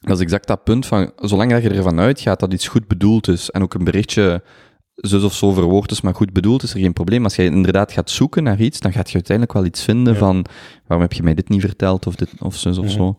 Dat 0.01 0.15
is 0.17 0.23
exact 0.23 0.47
dat 0.47 0.63
punt 0.63 0.85
van, 0.85 1.11
zolang 1.15 1.51
dat 1.51 1.63
je 1.63 1.69
ervan 1.69 1.99
uitgaat 1.99 2.39
dat 2.39 2.53
iets 2.53 2.67
goed 2.67 2.87
bedoeld 2.87 3.27
is, 3.27 3.49
en 3.49 3.61
ook 3.61 3.73
een 3.73 3.83
berichtje 3.83 4.43
zus 4.95 5.23
of 5.23 5.33
zo 5.33 5.51
verwoord 5.51 5.91
is, 5.91 6.01
maar 6.01 6.15
goed 6.15 6.33
bedoeld, 6.33 6.63
is 6.63 6.73
er 6.73 6.79
geen 6.79 6.93
probleem. 6.93 7.23
Als 7.23 7.35
je 7.35 7.43
inderdaad 7.43 7.91
gaat 7.91 8.09
zoeken 8.09 8.43
naar 8.43 8.59
iets, 8.59 8.79
dan 8.79 8.91
gaat 8.91 9.07
je 9.07 9.13
uiteindelijk 9.13 9.57
wel 9.57 9.65
iets 9.65 9.83
vinden 9.83 10.13
Ja. 10.13 10.19
van, 10.19 10.45
waarom 10.87 11.07
heb 11.07 11.13
je 11.13 11.23
mij 11.23 11.33
dit 11.33 11.49
niet 11.49 11.61
verteld, 11.61 12.07
of, 12.07 12.15
dit, 12.15 12.29
of 12.39 12.55
zus 12.55 12.77
of 12.77 12.89
zo. 12.89 13.15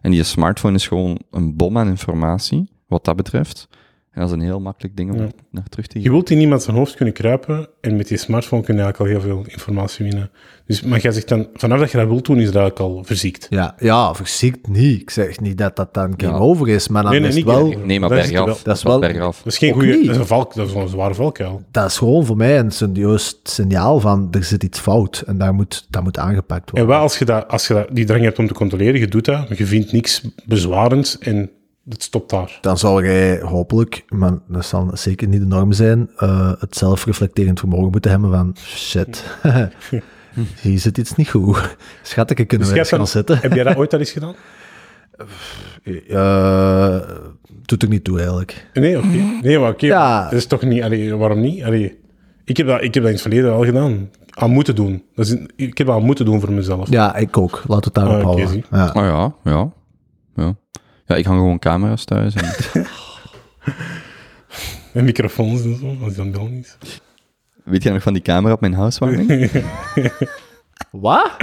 En 0.00 0.10
die 0.10 0.22
smartphone 0.22 0.74
is 0.74 0.86
gewoon 0.88 1.18
een 1.30 1.56
bom 1.56 1.78
aan 1.78 1.88
informatie, 1.88 2.70
wat 2.86 3.04
dat 3.04 3.16
betreft. 3.16 3.68
En 4.12 4.20
dat 4.20 4.28
is 4.30 4.36
een 4.36 4.40
heel 4.42 4.60
makkelijk 4.60 4.96
ding 4.96 5.12
om 5.12 5.18
Ja. 5.18 5.28
naar, 5.50 5.64
terug 5.68 5.86
te 5.86 5.98
Je 5.98 6.04
gaan. 6.04 6.12
wilt 6.12 6.30
in 6.30 6.38
iemand 6.40 6.62
zijn 6.62 6.76
hoofd 6.76 6.94
kunnen 6.94 7.14
kruipen 7.14 7.68
en 7.80 7.96
met 7.96 8.08
je 8.08 8.16
smartphone 8.16 8.62
kun 8.62 8.76
je 8.76 8.80
eigenlijk 8.82 9.12
al 9.14 9.20
heel 9.20 9.28
veel 9.34 9.44
informatie 9.52 10.04
winnen. 10.04 10.30
Dus, 10.66 10.82
maar 10.82 11.00
jij 11.00 11.12
zegt 11.12 11.28
dan, 11.28 11.48
vanaf 11.54 11.78
dat 11.78 11.90
je 11.90 11.96
dat 11.98 12.06
wilt 12.08 12.24
doen, 12.26 12.38
is 12.38 12.46
dat 12.52 12.54
eigenlijk 12.62 12.94
al 12.96 13.04
verziekt. 13.04 13.46
Ja, 13.50 13.74
ja, 13.78 14.14
verziekt 14.14 14.68
niet. 14.68 15.00
Ik 15.00 15.10
zeg 15.10 15.40
niet 15.40 15.58
dat 15.58 15.76
dat 15.76 15.94
dan 15.94 16.14
game 16.16 16.32
Ja. 16.32 16.38
over 16.38 16.68
is, 16.68 16.88
maar 16.88 17.02
dan 17.02 17.10
Nee, 17.10 17.20
nee, 17.20 17.28
is 17.28 17.34
het 17.36 17.44
wel... 17.44 17.74
Nee, 17.84 18.00
maar 18.00 18.08
Dat 18.08 18.18
is 18.18 18.24
het 18.24 18.32
bergaf. 18.34 18.46
wel. 18.54 18.64
Dat 18.64 18.76
is 18.76 18.82
wel- 18.82 18.98
bergaf. 18.98 19.36
Dat 19.36 19.52
is 19.52 19.58
geen 19.58 19.72
goede, 19.72 19.92
dat 19.92 20.10
is 20.10 20.16
een 20.16 20.26
valk, 20.26 20.54
dat 20.54 20.66
is 20.68 20.74
een 20.74 20.88
zware 20.88 21.14
valkuil. 21.14 21.62
Dat 21.70 21.86
is 21.90 21.98
gewoon 21.98 22.24
voor 22.26 22.36
mij 22.36 22.58
een 22.58 22.70
serieus 22.70 23.40
signaal 23.42 24.00
van, 24.00 24.28
er 24.30 24.44
zit 24.44 24.62
iets 24.62 24.78
fout, 24.78 25.22
en 25.26 25.38
daar 25.38 25.54
moet, 25.54 25.86
dat 25.90 26.02
moet 26.02 26.18
aangepakt 26.18 26.66
En 26.68 26.70
worden. 26.70 26.88
wel 26.90 27.00
als 27.02 27.18
je, 27.18 27.24
dat, 27.24 27.48
als 27.48 27.66
je 27.66 27.74
dat, 27.74 27.88
die 27.92 28.04
drang 28.04 28.22
hebt 28.22 28.38
om 28.38 28.46
te 28.46 28.54
controleren, 28.54 29.00
je 29.00 29.08
doet 29.08 29.24
dat, 29.24 29.48
maar 29.48 29.58
je 29.58 29.66
vindt 29.66 29.92
niks 29.92 30.24
bezwarends 30.44 31.18
en 31.18 31.50
het 31.92 32.02
stopt 32.02 32.30
daar. 32.30 32.58
dan 32.60 32.78
zal 32.78 33.02
jij 33.02 33.40
hopelijk, 33.40 34.04
maar 34.08 34.32
dat 34.48 34.64
zal 34.64 34.90
zeker 34.92 35.28
niet 35.28 35.40
de 35.40 35.46
norm 35.46 35.72
zijn, 35.72 36.10
eh, 36.16 36.52
het 36.58 36.76
zelfreflecterend 36.76 37.58
vermogen 37.58 37.90
moeten 37.90 38.10
hebben 38.10 38.30
van 38.30 38.56
shit, 38.58 39.24
hier 40.62 40.78
zit 40.78 40.98
iets 40.98 41.14
niet 41.14 41.30
goed. 41.30 41.76
Schatje, 42.02 42.34
kunnen 42.34 42.58
Dus 42.58 42.68
we 42.74 42.78
eens 42.78 42.90
hebt 42.90 43.02
gaan 43.02 43.10
zitten? 43.12 43.38
Heb 43.38 43.52
jij 43.52 43.64
dat 43.64 43.76
ooit 43.76 43.92
al 43.92 43.98
eens 43.98 44.10
gedaan? 44.10 44.34
Eh, 46.08 47.00
doet 47.64 47.82
er 47.82 47.88
niet 47.88 48.04
toe 48.04 48.18
eigenlijk. 48.18 48.66
Nee, 48.74 48.98
oké. 48.98 49.06
Nee, 49.42 49.58
maar 49.58 49.70
oké. 49.70 49.86
Ja. 49.86 50.24
Dat 50.24 50.32
is 50.32 50.46
toch 50.46 50.62
niet... 50.62 50.82
Allee, 50.82 51.14
waarom 51.16 51.40
niet? 51.40 51.62
Allee, 51.62 51.98
ik, 52.44 52.56
heb 52.56 52.66
dat, 52.66 52.82
ik 52.82 52.94
heb 52.94 53.02
dat 53.02 53.04
in 53.04 53.12
het 53.12 53.20
verleden 53.20 53.52
al 53.52 53.64
gedaan. 53.64 54.10
Aan 54.30 54.50
moeten 54.50 54.74
doen. 54.74 55.02
Dat 55.14 55.26
is, 55.26 55.36
ik 55.56 55.78
heb 55.78 55.86
dat 55.86 55.96
aan 55.96 56.04
moeten 56.04 56.24
doen 56.24 56.40
voor 56.40 56.52
mezelf. 56.52 56.90
Ja, 56.90 57.16
ik 57.16 57.36
ook. 57.38 57.62
Laat 57.66 57.84
het 57.84 57.94
daarop 57.94 58.14
Ah, 58.16 58.22
houden. 58.22 58.64
Ja. 58.70 58.92
Oh 58.94 59.02
ja, 59.02 59.34
ja. 59.52 59.72
Ja, 60.34 60.54
ja 61.10 61.16
ik 61.16 61.24
hang 61.24 61.38
gewoon 61.38 61.58
camera's 61.58 62.04
thuis. 62.04 62.34
En... 62.34 62.52
En 64.92 65.04
microfoons 65.04 65.64
en 65.64 65.76
zo, 65.76 65.96
als 66.04 66.14
dat 66.14 66.34
dan 66.34 66.50
is. 66.50 66.76
Weet 67.64 67.82
jij 67.82 67.92
nog 67.92 68.02
van 68.02 68.12
die 68.12 68.22
camera 68.22 68.52
op 68.52 68.60
mijn 68.60 68.74
housewarming? 68.74 69.50
Wat? 70.90 71.36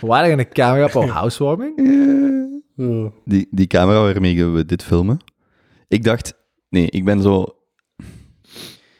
Waar 0.00 0.28
je 0.28 0.38
een 0.38 0.48
camera 0.48 0.84
op 0.84 0.94
een 0.94 1.08
housewarming? 1.08 1.76
Die, 3.24 3.48
die 3.50 3.66
camera 3.66 4.00
waarmee 4.00 4.44
we 4.44 4.64
dit 4.64 4.82
filmen. 4.82 5.18
Ik 5.88 6.04
dacht, 6.04 6.34
nee, 6.68 6.90
ik 6.90 7.04
ben 7.04 7.22
zo... 7.22 7.56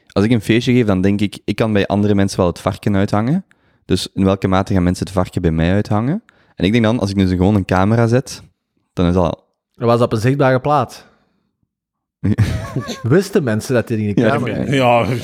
Als 0.08 0.24
ik 0.24 0.30
een 0.30 0.40
feestje 0.40 0.72
geef, 0.72 0.86
dan 0.86 1.00
denk 1.00 1.20
ik, 1.20 1.38
ik 1.44 1.56
kan 1.56 1.72
bij 1.72 1.86
andere 1.86 2.14
mensen 2.14 2.38
wel 2.38 2.46
het 2.46 2.60
varken 2.60 2.96
uithangen. 2.96 3.44
Dus 3.84 4.08
in 4.14 4.24
welke 4.24 4.48
mate 4.48 4.72
gaan 4.72 4.82
mensen 4.82 5.04
het 5.06 5.14
varken 5.14 5.42
bij 5.42 5.50
mij 5.50 5.72
uithangen? 5.72 6.22
En 6.56 6.64
ik 6.64 6.72
denk 6.72 6.84
dan, 6.84 6.98
als 6.98 7.10
ik 7.10 7.16
nu 7.16 7.26
zo 7.26 7.36
gewoon 7.36 7.54
een 7.54 7.64
camera 7.64 8.06
zet, 8.06 8.42
dan 8.92 9.06
is 9.06 9.14
dat... 9.14 9.44
Dat 9.72 9.88
was 9.88 10.00
op 10.00 10.12
een 10.12 10.18
zichtbare 10.20 10.60
plaats. 10.60 11.04
Wisten 13.02 13.44
mensen 13.44 13.74
dat 13.74 13.88
hij 13.88 13.98
in 13.98 14.14
de 14.14 14.20
Ja, 14.20 14.28
kamer 14.28 14.50
oké. 14.60 14.70
Ja, 14.74 15.06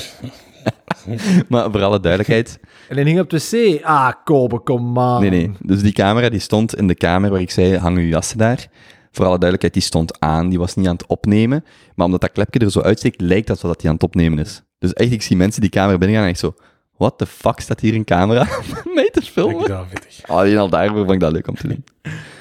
Maar 1.48 1.70
voor 1.70 1.82
alle 1.82 2.00
duidelijkheid, 2.00 2.58
En 2.88 2.96
hij 2.96 3.04
hing 3.04 3.20
op 3.20 3.30
de 3.30 3.76
C. 3.78 3.84
Ah, 3.84 4.12
Kobe, 4.24 4.58
kom 4.60 4.92
maar. 4.92 5.20
nee, 5.20 5.30
nee. 5.30 5.50
Dus 5.60 5.82
die 5.82 5.92
camera 5.92 6.28
die 6.28 6.40
stond 6.40 6.76
in 6.76 6.86
de 6.86 6.94
kamer 6.94 7.30
waar 7.30 7.40
ik 7.40 7.50
zei, 7.50 7.76
hang 7.78 7.96
uw 7.98 8.06
jassen 8.06 8.38
daar. 8.38 8.66
Voor 9.10 9.24
alle 9.24 9.38
duidelijkheid, 9.38 9.72
die 9.74 9.82
stond 9.82 10.20
aan, 10.20 10.48
die 10.48 10.58
was 10.58 10.74
niet 10.74 10.86
aan 10.86 10.92
het 10.96 11.06
opnemen. 11.06 11.64
Maar 11.94 12.06
omdat 12.06 12.20
dat 12.20 12.32
klepje 12.32 12.60
er 12.60 12.70
zo 12.70 12.80
uitsteekt, 12.80 13.20
lijkt 13.20 13.46
dat 13.46 13.60
wel 13.60 13.70
dat 13.72 13.80
hij 13.80 13.90
aan 13.90 13.96
het 13.96 14.04
opnemen 14.04 14.38
is. 14.38 14.62
Dus 14.78 14.92
echt, 14.92 15.12
ik 15.12 15.22
zie 15.22 15.36
mensen 15.36 15.60
die 15.60 15.70
kamer 15.70 15.98
binnen 15.98 16.16
gaan 16.16 16.24
en 16.26 16.30
echt 16.30 16.40
zo... 16.40 16.54
What 17.02 17.18
the 17.18 17.26
fuck, 17.26 17.60
staat 17.60 17.80
hier 17.80 17.94
een 17.94 18.04
camera 18.04 18.48
mee 18.94 19.10
te 19.10 19.20
ik 19.20 19.26
filmen? 19.26 19.86
Alleen 20.26 20.58
al 20.58 20.68
daarvoor 20.68 20.98
vond 20.98 21.10
ik 21.10 21.20
dat 21.20 21.32
leuk 21.32 21.48
om 21.48 21.54
te 21.54 21.68
doen. 21.68 21.84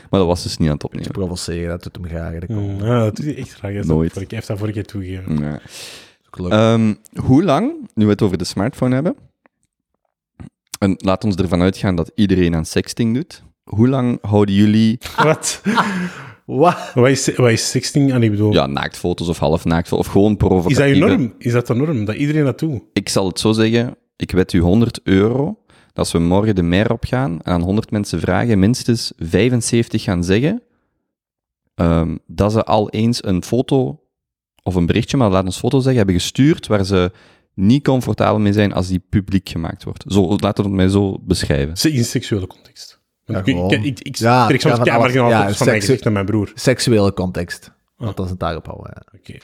Maar 0.10 0.20
dat 0.20 0.26
was 0.26 0.44
dus 0.44 0.58
niet 0.58 0.68
aan 0.68 0.74
het 0.74 0.84
opnemen. 0.84 1.12
Provoceren, 1.12 1.70
dat 1.70 1.84
doet 1.84 1.96
hem 1.96 2.06
graag. 2.08 2.34
Dat 2.34 2.46
komt 2.46 2.80
Mm, 2.80 2.86
Ja, 2.86 3.00
dat 3.04 3.16
doet 3.16 3.26
hij 3.26 3.38
echt 3.38 3.54
graag. 3.54 3.72
Nooit. 3.74 3.88
vorige- 3.88 4.20
Hij 4.20 4.26
heeft 4.30 4.48
dat 4.48 4.58
vorige 4.58 4.74
keer 4.76 4.86
toegegeven. 4.86 5.38
Ja. 5.38 5.60
ook 6.28 6.40
leuk. 6.40 6.52
Ehm, 6.52 6.94
hoe 7.26 7.44
lang, 7.44 7.74
nu 7.94 8.06
we 8.06 8.12
het 8.12 8.22
over 8.22 8.38
de 8.38 8.44
smartphone 8.44 8.94
hebben, 8.94 9.16
en 10.80 10.94
laat 10.98 11.24
ons 11.24 11.36
ervan 11.36 11.62
uitgaan 11.62 11.96
dat 11.96 12.12
iedereen 12.16 12.56
aan 12.56 12.66
sexting 12.66 13.14
doet, 13.16 13.44
hoe 13.64 13.88
lang 13.88 14.18
houden 14.22 14.56
jullie 14.56 14.98
Wat? 15.24 15.62
Wat? 16.46 16.92
Wat 16.94 17.08
is, 17.10 17.36
wat 17.36 17.50
is 17.50 17.70
sexting? 17.70 18.14
Ah, 18.14 18.24
ik 18.24 18.32
bedoel, 18.32 18.54
ja, 18.54 18.66
naaktfoto's 18.66 19.28
of 19.28 19.38
half 19.38 19.66
naaktfoto's, 19.66 20.06
of 20.06 20.12
gewoon 20.12 20.38
provocatieve... 20.38 20.84
is 20.84 21.00
dat 21.00 21.10
je 21.10 21.16
norm? 21.18 21.34
Is 21.38 21.52
dat 21.52 21.68
de 21.68 21.74
norm? 21.76 22.06
Dat 22.06 22.16
iedereen 22.16 22.44
dat 22.44 22.60
doet? 22.60 22.82
Ik 22.94 23.10
zal 23.10 23.28
het 23.28 23.40
zo 23.40 23.52
zeggen, 23.52 23.96
ik 24.22 24.32
wed 24.32 24.54
u 24.54 24.60
100 24.60 25.00
euro 25.04 25.58
dat 25.68 25.98
als 25.98 26.12
we 26.12 26.20
morgen 26.20 26.56
de 26.56 26.62
mer 26.62 26.92
opgaan 26.92 27.42
en 27.42 27.54
aan 27.54 27.62
100 27.62 27.92
mensen 27.92 28.20
vragen, 28.20 28.60
minstens 28.60 29.12
75 29.18 30.04
gaan 30.04 30.24
zeggen 30.24 30.62
ehm, 31.76 32.18
dat 32.28 32.52
ze 32.52 32.64
al 32.64 32.90
eens 32.90 33.24
een 33.24 33.44
foto 33.44 34.00
of 34.64 34.76
een 34.76 34.86
berichtje, 34.86 35.18
maar 35.18 35.30
laat 35.30 35.46
ons 35.46 35.58
foto 35.58 35.78
zeggen, 35.78 35.96
hebben 35.98 36.16
gestuurd 36.16 36.68
waar 36.68 36.86
ze 36.86 37.12
niet 37.54 37.84
comfortabel 37.84 38.40
mee 38.40 38.54
zijn 38.54 38.74
als 38.74 38.88
die 38.88 39.02
publiek 39.10 39.50
gemaakt 39.50 39.84
wordt. 39.84 40.04
Zo, 40.08 40.36
laten 40.38 40.64
we 40.64 40.70
het 40.70 40.78
mij 40.80 40.88
zo 40.88 41.18
beschrijven. 41.22 41.92
In 41.94 42.06
seksuele 42.06 42.48
context. 42.48 43.00
Want 43.26 43.46
Ja, 43.48 43.54
ik, 43.54 43.72
ik, 43.72 43.84
ik, 43.84 44.00
ik 44.00 44.16
Ja, 44.16 44.48
trek 44.48 44.62
soms 44.62 44.76
van 44.76 44.90
alles- 44.90 45.14
camera 45.14 45.30
ja, 45.30 45.36
van 45.38 45.44
mijn 45.46 45.56
seksu- 45.56 45.80
gezicht 45.80 46.04
naar 46.04 46.14
mijn 46.14 46.26
broer. 46.26 46.52
Seksuele 46.56 47.14
context. 47.14 47.72
Laat 47.98 48.20
ons 48.20 48.30
het 48.30 48.40
daarop 48.40 48.66
houden. 48.66 48.92
Ja. 48.96 49.20
Oké. 49.20 49.38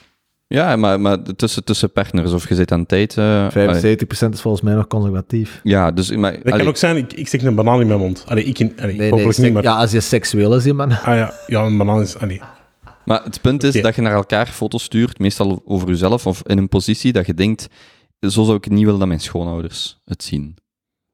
Ja, 0.48 0.76
maar, 0.76 1.00
maar 1.00 1.22
tussen, 1.22 1.64
tussen 1.64 1.92
partners 1.92 2.32
of 2.32 2.48
je 2.48 2.54
zit 2.54 2.72
aan 2.72 2.86
tijd... 2.86 3.16
eh, 3.16 3.48
allee, 3.54 3.96
75% 3.98 4.08
is 4.08 4.40
volgens 4.40 4.62
mij 4.62 4.74
nog 4.74 4.86
conservatief. 4.86 5.60
ja, 5.62 5.90
dus... 5.90 6.10
Maar, 6.10 6.32
Dat 6.42 6.56
kan 6.56 6.66
ook 6.66 6.76
zijn, 6.76 6.96
ik, 6.96 7.12
ik 7.12 7.26
steek 7.26 7.42
een 7.42 7.54
banaan 7.54 7.80
in 7.80 7.86
mijn 7.86 7.98
mond. 7.98 8.24
Allee, 8.28 8.44
ik 8.44 8.58
in, 8.58 8.72
allee, 8.76 8.86
Nee, 8.88 8.96
nee, 8.98 9.10
hopelijk 9.10 9.34
sek- 9.34 9.44
niet, 9.44 9.52
maar... 9.52 9.62
ja, 9.62 9.76
als 9.76 9.90
je 9.90 10.00
seksueel 10.00 10.54
is, 10.56 10.72
man. 10.72 10.90
Ah 10.90 11.04
ja, 11.04 11.32
ja, 11.46 11.62
een 11.64 11.76
banaan 11.76 12.00
is... 12.00 12.16
Allee. 12.18 12.40
Maar 13.04 13.24
het 13.24 13.40
punt 13.40 13.62
is 13.62 13.82
dat 13.82 13.94
je 13.94 14.02
naar 14.02 14.12
elkaar 14.12 14.46
foto's 14.46 14.82
stuurt, 14.82 15.18
meestal 15.18 15.62
over 15.64 15.88
jezelf 15.88 16.26
of 16.26 16.42
in 16.46 16.58
een 16.58 16.68
positie 16.68 17.12
dat 17.12 17.26
je 17.26 17.34
denkt, 17.34 17.68
zo 18.20 18.44
zou 18.44 18.54
ik 18.56 18.68
niet 18.70 18.84
willen 18.84 18.98
dat 18.98 19.08
mijn 19.08 19.20
schoonouders 19.20 20.00
het 20.04 20.22
zien. 20.22 20.56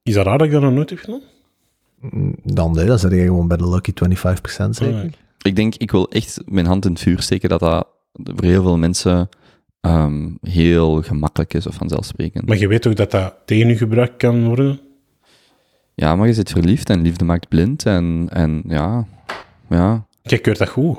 Is 0.02 0.14
dat 0.14 0.26
raar 0.26 0.38
dat 0.38 0.46
ik 0.46 0.52
dat 0.52 0.62
nog 0.62 0.72
nooit 0.72 0.90
heb 0.90 0.98
gedaan? 0.98 1.20
Dan 2.42 2.72
nee, 2.72 2.86
dan 2.86 2.98
zit 2.98 3.10
je 3.10 3.20
gewoon 3.20 3.48
bij 3.48 3.56
de 3.56 3.68
lucky 3.68 3.92
25% 3.92 4.68
zeker. 4.70 5.10
Ik 5.42 5.56
denk, 5.56 5.74
ik 5.74 5.90
wil 5.90 6.08
echt 6.10 6.40
mijn 6.44 6.66
hand 6.66 6.84
in 6.84 6.90
het 6.92 7.00
vuur 7.00 7.22
steken 7.22 7.48
dat 7.48 7.60
dat 7.60 7.86
voor 8.22 8.44
heel 8.44 8.62
veel 8.62 8.77
mensen 8.79 9.29
ehm, 9.81 10.29
heel 10.42 11.03
gemakkelijk 11.03 11.55
is 11.55 11.66
of 11.66 11.74
vanzelfsprekend. 11.74 12.46
Maar 12.46 12.57
je 12.59 12.68
weet 12.68 12.87
ook 12.87 12.96
dat 12.96 13.11
dat 13.11 13.35
tegen 13.44 13.68
je 13.68 13.77
gebruikt 13.77 14.16
kan 14.16 14.44
worden? 14.46 14.81
Ja, 15.94 16.16
maar 16.16 16.27
je 16.27 16.35
zit 16.35 16.50
verliefd 16.50 16.90
en 16.90 17.03
liefde 17.03 17.24
maakt 17.24 17.48
blind 17.48 17.87
en, 17.87 18.27
en 18.33 18.62
ja, 18.68 19.07
ja, 19.70 20.07
Jij 20.22 20.38
keurt 20.38 20.59
dat 20.59 20.68
goed. 20.68 20.98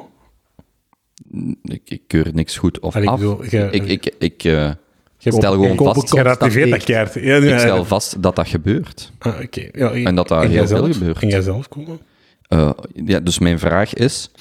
ik, 1.63 1.81
ik 1.85 2.01
keur 2.07 2.29
niks 2.33 2.57
goed 2.57 2.79
of 2.79 2.95
Allee, 2.95 3.07
ik 3.07 3.13
af. 3.13 3.19
bedoel, 3.19 3.43
ik 3.73 3.83
ik, 3.85 4.15
ik 4.19 4.43
eh, 4.43 4.71
stel 5.17 5.51
gewoon 5.51 5.77
vast, 5.77 6.09
koop- 6.09 6.17
Je 6.17 6.23
relativeert 6.23 6.69
dat 6.69 6.77
constateert. 6.83 7.11
keert. 7.13 7.25
Ja, 7.25 7.35
ja, 7.35 7.53
ik 7.53 7.59
stel 7.59 7.85
vast 7.85 8.21
dat 8.23 8.35
dat 8.35 8.47
gebeurt. 8.47 9.11
Ah, 9.19 9.39
oké. 9.43 9.69
Ja, 9.71 9.91
En 9.91 10.15
dat 10.15 10.27
dat 10.27 10.43
heel 10.45 10.67
veel 10.67 10.93
gebeurt. 10.93 11.21
En 11.21 11.27
jij 11.27 11.41
zelf 11.41 11.67
komen? 11.69 11.99
Eh, 12.47 12.69
ja, 12.93 13.19
dus 13.19 13.39
mijn 13.39 13.59
vraag 13.59 13.93
is, 13.93 14.31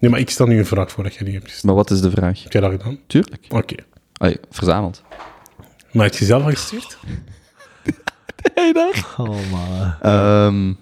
Nee, 0.00 0.10
maar 0.10 0.20
ik 0.20 0.30
stel 0.30 0.46
nu 0.46 0.58
een 0.58 0.66
vraag 0.66 0.90
voor 0.90 1.04
dat 1.04 1.14
jij 1.14 1.24
die 1.24 1.32
hebt 1.34 1.44
gesteld. 1.44 1.64
maar 1.66 1.74
wat 1.74 1.90
is 1.90 2.00
de 2.00 2.10
vraag? 2.10 2.42
Heb 2.42 2.52
jij 2.52 2.60
dat 2.60 2.70
gedaan? 2.70 2.98
Tuurlijk. 3.06 3.46
Oké. 3.48 3.74
Allee, 4.12 4.36
verzameld. 4.50 5.02
Maar 5.92 6.04
heb 6.04 6.14
je 6.14 6.24
zelf 6.24 6.42
al 6.42 6.50
gestuurd? 6.50 6.98
Hey 8.54 8.72
daar. 8.72 9.14
Oh 9.16 9.50
man. 9.50 9.94
Ehm, 10.02 10.72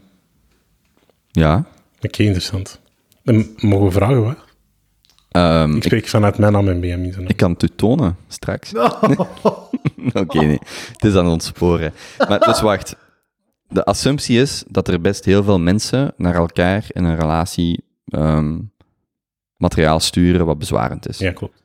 ja. 1.31 1.64
Oké, 2.00 2.22
interessant. 2.22 2.81
Dan 3.22 3.46
mogen 3.57 3.87
we 3.87 3.92
vragen, 3.92 4.22
wat? 4.24 4.37
Ehm, 5.28 5.70
Ik 5.70 5.76
ik, 5.76 5.83
spreek 5.83 6.09
vanuit 6.09 6.38
mijn 6.38 6.52
naam 6.52 6.68
en 6.68 6.81
BMI. 6.81 7.12
zo. 7.12 7.20
ik 7.26 7.37
kan 7.37 7.52
het 7.52 7.62
u 7.62 7.68
tonen, 7.76 8.16
straks. 8.28 8.72
Oké, 10.22 10.38
nee. 10.38 10.59
Het 10.92 11.04
is 11.04 11.14
aan 11.14 11.24
het 11.24 11.33
ontsporen. 11.33 11.92
Maar 12.28 12.38
dus 12.40 12.61
wacht. 12.61 12.96
De 13.68 13.85
assumptie 13.85 14.40
is 14.40 14.64
dat 14.68 14.88
er 14.88 15.00
best 15.00 15.24
heel 15.24 15.42
veel 15.42 15.59
mensen 15.59 16.12
naar 16.16 16.35
elkaar 16.35 16.85
in 16.88 17.04
een 17.04 17.16
relatie 17.16 17.85
ehm, 18.04 18.59
materiaal 19.59 20.01
sturen 20.01 20.47
wat 20.47 20.59
bezwarend 20.59 21.09
is. 21.09 21.18
Ja, 21.18 21.33
klopt. 21.33 21.62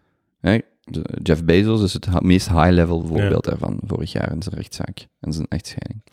Jeff 1.23 1.43
Bezos 1.43 1.83
is 1.83 1.93
het 1.93 2.21
meest 2.21 2.49
high-level 2.49 3.05
voorbeeld 3.07 3.43
daarvan, 3.45 3.79
vorig 3.85 4.11
jaar 4.11 4.31
in 4.31 4.41
zijn 4.41 4.55
rechtszaak 4.55 5.07
en 5.19 5.33
zijn 5.33 5.47
echtscheiding. 5.49 6.03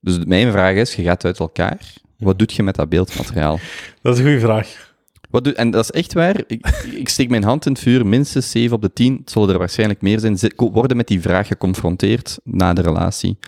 Dus 0.00 0.24
mijn 0.24 0.52
vraag 0.52 0.74
is, 0.74 0.94
je 0.94 1.02
gaat 1.02 1.24
uit 1.24 1.38
elkaar, 1.38 1.92
wat 2.18 2.38
doet 2.38 2.52
je 2.52 2.62
met 2.62 2.74
dat 2.74 2.88
beeldmateriaal? 2.88 3.58
Dat 4.02 4.14
is 4.14 4.18
een 4.18 4.24
goede 4.24 4.40
vraag. 4.40 4.92
Wat 5.30 5.44
doe, 5.44 5.54
en 5.54 5.70
dat 5.70 5.84
is 5.84 5.90
echt 5.90 6.12
waar, 6.12 6.42
ik, 6.46 6.66
ik 7.02 7.08
steek 7.08 7.28
mijn 7.28 7.44
hand 7.44 7.66
in 7.66 7.72
het 7.72 7.80
vuur, 7.80 8.06
minstens 8.06 8.50
7 8.50 8.76
op 8.76 8.82
de 8.82 8.92
10, 8.92 9.16
het 9.16 9.30
zullen 9.30 9.48
er 9.48 9.58
waarschijnlijk 9.58 10.02
meer 10.02 10.20
zijn, 10.20 10.38
worden 10.56 10.96
met 10.96 11.08
die 11.08 11.20
vraag 11.20 11.46
geconfronteerd 11.46 12.38
na 12.44 12.72
de 12.72 12.82
relatie, 12.82 13.38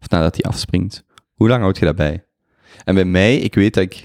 of 0.00 0.08
nadat 0.08 0.34
die 0.34 0.46
afspringt. 0.46 1.04
Hoe 1.34 1.48
lang 1.48 1.62
houd 1.62 1.78
je 1.78 1.84
dat 1.84 1.96
bij? 1.96 2.24
En 2.84 2.94
bij 2.94 3.04
mij, 3.04 3.36
ik 3.36 3.54
weet 3.54 3.74
dat 3.74 3.82
ik, 3.82 4.04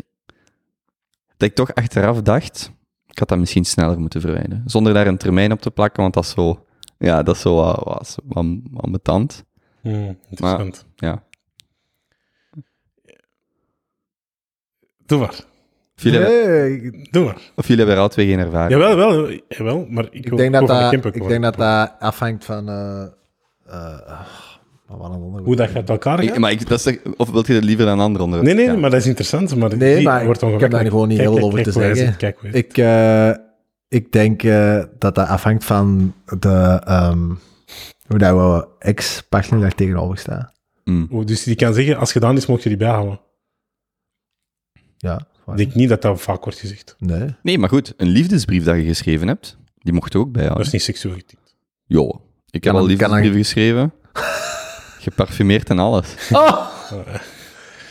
dat 1.37 1.49
ik 1.49 1.55
toch 1.55 1.73
achteraf 1.73 2.21
dacht, 2.21 2.71
ik 3.11 3.19
had 3.19 3.27
dat 3.27 3.37
misschien 3.37 3.65
sneller 3.65 3.99
moeten 3.99 4.21
verwijderen. 4.21 4.63
Zonder 4.65 4.93
daar 4.93 5.07
een 5.07 5.17
termijn 5.17 5.51
op 5.51 5.61
te 5.61 5.71
plakken, 5.71 6.01
want 6.01 6.13
dat 6.13 6.23
is 6.23 6.29
zo, 6.29 6.65
ja, 6.97 7.23
dat 7.23 7.35
is 7.35 7.41
zo 7.41 7.55
wat, 7.55 7.83
wat, 7.83 8.17
wat 8.23 8.45
ambetant. 8.75 9.43
Hmm, 9.81 10.17
interessant. 10.29 10.85
Ja. 10.95 11.23
Doe 15.05 15.19
maar. 15.19 15.45
Of 15.97 16.03
jullie, 16.03 16.19
hebben, 16.19 16.51
Nee, 16.61 16.81
ik- 16.81 17.11
Doe 17.13 17.25
maar. 17.25 17.37
of 17.55 17.67
jullie 17.67 17.77
hebben 17.77 17.95
er 17.95 18.01
al 18.01 18.09
twee 18.09 18.27
geen 18.27 18.39
ervaring. 18.39 18.71
Jawel, 18.81 18.95
wel, 18.95 19.39
jawel, 19.47 19.85
maar 19.89 20.05
ik, 20.11 20.25
ik 20.25 20.37
denk 20.37 20.53
dat 20.53 20.67
dat, 20.67 20.93
ik 21.15 21.27
denk 21.27 21.41
dat 21.43 21.55
dat 21.57 21.91
afhangt 21.99 22.45
van... 22.45 22.69
eh 22.69 23.03
eh, 23.65 24.21
een 24.99 25.43
Hoe 25.43 25.55
dat 25.55 25.69
gaat 25.69 25.89
elkaar 25.89 26.23
Ik- 26.23 26.29
gaat? 26.29 26.37
maar 26.37 26.51
ik, 26.51 26.67
dat 26.67 26.97
of 27.17 27.29
wilt 27.29 27.47
je 27.47 27.53
het 27.53 27.63
liever 27.63 27.85
dan 27.85 27.93
een 27.99 28.03
ander 28.05 28.21
onder 28.21 28.43
Nee, 28.43 28.53
nee, 28.53 28.65
Ja. 28.65 28.75
maar 28.75 28.89
dat 28.89 28.99
is 28.99 29.07
interessant. 29.07 29.55
Maar 29.55 29.77
Nee, 29.77 29.95
die 29.95 30.05
maar 30.05 30.25
wordt 30.25 30.41
ik 30.41 30.59
heb 30.59 30.71
daar 30.71 30.85
gewoon 30.85 31.07
niet 31.07 31.17
Kijk, 31.17 31.29
heel 31.29 31.37
kijk, 31.39 31.45
over 31.51 31.63
kijk 31.63 31.75
te 31.75 31.95
zeggen. 31.95 32.17
Kijk. 32.17 32.41
Ik, 32.41 32.77
eh, 32.77 33.31
ik 33.87 34.11
denk 34.11 34.43
eh, 34.43 34.83
dat 34.99 35.15
dat 35.15 35.27
afhangt 35.27 35.63
van 35.63 36.13
de, 36.39 36.81
ehm, 36.85 37.27
hoe 38.07 38.17
dat 38.17 38.35
we 38.35 38.67
ex-partner 38.79 39.59
daar 39.59 39.75
tegenover 39.75 40.17
staan. 40.17 40.51
Mm. 40.83 41.07
Oh, 41.11 41.25
Dus 41.25 41.43
die 41.43 41.55
kan 41.55 41.73
zeggen, 41.73 41.97
als 41.97 42.11
gedaan 42.11 42.37
is, 42.37 42.45
mocht 42.45 42.63
je 42.63 42.69
die 42.69 42.77
bijhouden. 42.77 43.19
Ja, 44.97 45.27
Ik 45.47 45.57
denk 45.57 45.73
niet 45.73 45.89
dat 45.89 46.01
dat 46.01 46.21
vaak 46.21 46.43
wordt 46.43 46.59
gezegd. 46.59 46.95
nee. 46.99 47.35
Nee, 47.43 47.57
maar 47.57 47.69
goed, 47.69 47.93
een 47.97 48.07
liefdesbrief 48.07 48.63
dat 48.63 48.75
je 48.75 48.83
geschreven 48.83 49.27
hebt, 49.27 49.57
die 49.77 49.93
mocht 49.93 50.13
je 50.13 50.19
ook 50.19 50.23
Dat 50.25 50.33
bijhouden. 50.33 50.65
is 50.65 50.71
niet 50.71 50.81
seksueel 50.81 51.15
getint. 51.15 51.55
Jo, 51.85 52.21
ik 52.49 52.63
heb 52.63 52.73
Kan 52.73 52.81
al 52.81 52.87
liefdesbrieven 52.87 53.37
geschreven. 53.37 53.93
Geparfumeerd 55.01 55.69
en 55.69 55.79
alles. 55.79 56.07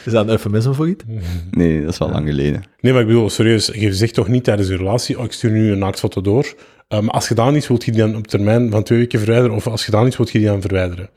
Is 0.05 0.13
dat 0.13 0.25
een 0.25 0.31
eufemisme 0.31 0.75
voor 0.75 0.89
iets? 0.89 1.05
Nee, 1.51 1.81
dat 1.83 1.93
is 1.93 1.99
wel 1.99 2.11
lang 2.11 2.27
geleden. 2.29 2.63
Nee, 2.81 2.93
maar 2.93 3.01
ik 3.01 3.07
bedoel, 3.07 3.31
serieus, 3.31 3.67
je 3.67 3.95
zegt 3.95 4.15
toch 4.15 4.29
niet 4.29 4.45
tijdens 4.45 4.69
je 4.69 4.77
relatie, 4.77 5.19
oh, 5.19 5.25
ik 5.25 5.33
stuur 5.33 5.51
nu 5.51 5.73
een 5.73 5.79
naaktfoto 5.79 6.21
door. 6.21 6.55
Maar 6.89 7.09
als 7.09 7.27
gedaan 7.27 7.57
is, 7.57 7.69
wilt 7.69 7.85
je 7.85 7.91
die 7.93 8.01
dan 8.01 8.17
op 8.17 8.27
termijn 8.27 8.71
van 8.71 8.83
twee 8.83 8.99
weken 8.99 9.19
verwijderen, 9.19 9.57
of 9.57 9.67
als 9.67 9.85
gedaan 9.85 10.07
is, 10.07 10.17
wilt 10.17 10.31
je 10.31 10.39
die 10.39 10.47
dan 10.47 10.61
verwijderen. 10.61 11.11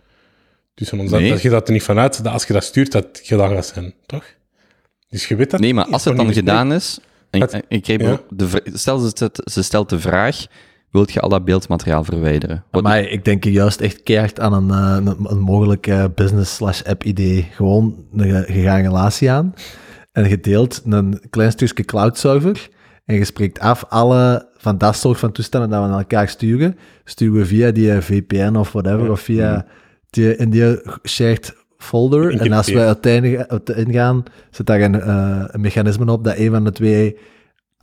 Dus 0.74 0.90
van 0.90 1.00
ons 1.00 1.10
dat, 1.12 1.20
Nee. 1.20 1.30
dat 1.30 1.42
je 1.42 1.50
dat 1.50 1.68
er 1.68 1.74
niet 1.74 1.84
vanuit, 1.84 2.24
dat 2.24 2.34
als 2.34 2.46
je 2.46 2.54
dat 2.54 2.64
stuurt, 2.64 2.92
dat 2.92 3.04
het 3.04 3.22
gedaan 3.24 3.50
gaat 3.50 3.66
zijn, 3.66 3.94
toch? 4.06 4.24
Dus 5.10 5.28
je 5.28 5.36
weet 5.36 5.52
dat 5.52 5.60
Nee, 5.60 5.74
maar 5.74 5.86
als 5.86 6.04
het 6.06 6.18
dan 6.18 6.34
gedaan 6.34 6.74
is... 6.74 7.00
En, 7.30 7.42
Het- 7.42 7.52
en 7.54 7.64
ik 7.68 7.86
ja. 7.86 8.20
de, 8.30 8.48
stel, 8.74 9.00
ze, 9.00 9.32
ze 9.52 9.64
stelt 9.64 9.90
de 9.90 10.00
vraag, 10.00 10.46
wilt 10.94 11.12
je 11.12 11.20
al 11.20 11.30
dat 11.30 11.46
beeldmateriaal 11.46 12.04
verwijderen? 12.04 12.64
Wat, 12.72 12.84
Maar 12.84 13.02
ik 13.02 13.26
denk 13.26 13.44
juist 13.44 13.82
echt 13.82 14.04
keihard 14.04 14.40
aan 14.40 14.54
een, 14.54 14.70
eh, 14.72 15.14
een, 15.14 15.18
een 15.32 15.40
mogelijk 15.40 15.88
eh, 15.88 16.06
business 16.16 16.56
slash 16.56 16.82
app 16.84 17.04
idee. 17.04 17.48
Gewoon, 17.52 18.06
een- 18.16 18.28
je 18.28 18.62
gaat 18.62 18.78
een 18.78 18.84
relatie 18.84 19.32
aan 19.32 19.54
en 20.12 20.30
je 20.30 20.40
deelt 20.40 20.82
een 20.86 21.22
klein 21.30 21.52
stukje 21.52 21.84
cloud 21.84 22.18
server 22.18 22.70
en 23.06 23.16
je 23.16 23.26
spreekt 23.26 23.60
af 23.60 23.86
alle 23.90 24.48
van 24.58 24.78
dat 24.78 24.96
soort 24.96 25.20
van 25.20 25.32
toestanden 25.32 25.70
dat 25.70 25.82
we 25.84 25.88
naar 25.90 25.98
elkaar 25.98 26.28
sturen, 26.28 26.78
sturen 27.04 27.38
we 27.40 27.46
via 27.46 27.72
die 27.72 27.92
VPN 28.02 28.56
of 28.56 28.72
whatever, 28.72 29.06
Ja. 29.06 29.12
of 29.12 29.20
via 29.20 29.66
die, 30.10 30.36
in 30.36 30.50
die 30.50 30.82
shared 31.08 31.56
folder. 31.78 32.40
En 32.40 32.52
als 32.52 32.68
we 32.72 32.80
uiteindelijk 32.80 33.50
uiteindelijk 33.50 33.98
gaan, 33.98 34.24
zit 34.52 34.66
daar 34.66 34.82
een, 34.82 35.02
eh, 35.02 35.44
een 35.48 35.62
mechanisme 35.62 36.12
op 36.12 36.24
dat 36.24 36.38
een 36.38 36.52
van 36.52 36.64
de 36.64 36.72
twee, 36.72 37.18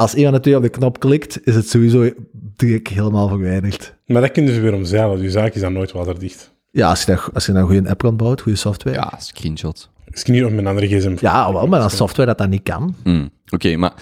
als 0.00 0.16
een 0.16 0.24
van 0.24 0.32
de 0.32 0.40
twee 0.40 0.56
op 0.56 0.62
de 0.62 0.68
knop 0.68 1.00
klikt, 1.00 1.46
is 1.46 1.54
het 1.54 1.68
sowieso 1.68 2.10
direct 2.32 2.88
helemaal 2.88 3.28
verwijderd. 3.28 3.94
Maar 4.06 4.20
dat 4.20 4.32
kunnen 4.32 4.54
ze 4.54 4.60
weer 4.60 4.74
omzeilen. 4.74 5.18
Dus 5.18 5.32
zaak 5.32 5.54
is 5.54 5.60
dan 5.60 5.72
nooit 5.72 5.92
waterdicht. 5.92 6.52
Ja, 6.70 6.88
als 6.88 7.04
je, 7.04 7.12
dat, 7.14 7.30
als 7.34 7.46
je 7.46 7.52
een 7.52 7.66
goede 7.66 7.88
app 7.88 7.98
kan 8.02 8.16
bouwen, 8.16 8.40
goede 8.40 8.58
software. 8.58 8.96
Ja, 8.96 9.12
screenshot. 9.18 9.90
Niet 10.24 10.44
op 10.44 10.50
mijn 10.50 10.66
andere 10.66 10.86
gsm. 10.86 11.16
Ja, 11.20 11.52
wel, 11.52 11.66
maar 11.66 11.80
als 11.80 11.96
software 11.96 12.28
dat 12.28 12.38
dat 12.38 12.48
niet 12.48 12.62
kan. 12.62 12.94
Hmm, 13.02 13.30
Oké, 13.50 13.76
maar 13.76 13.92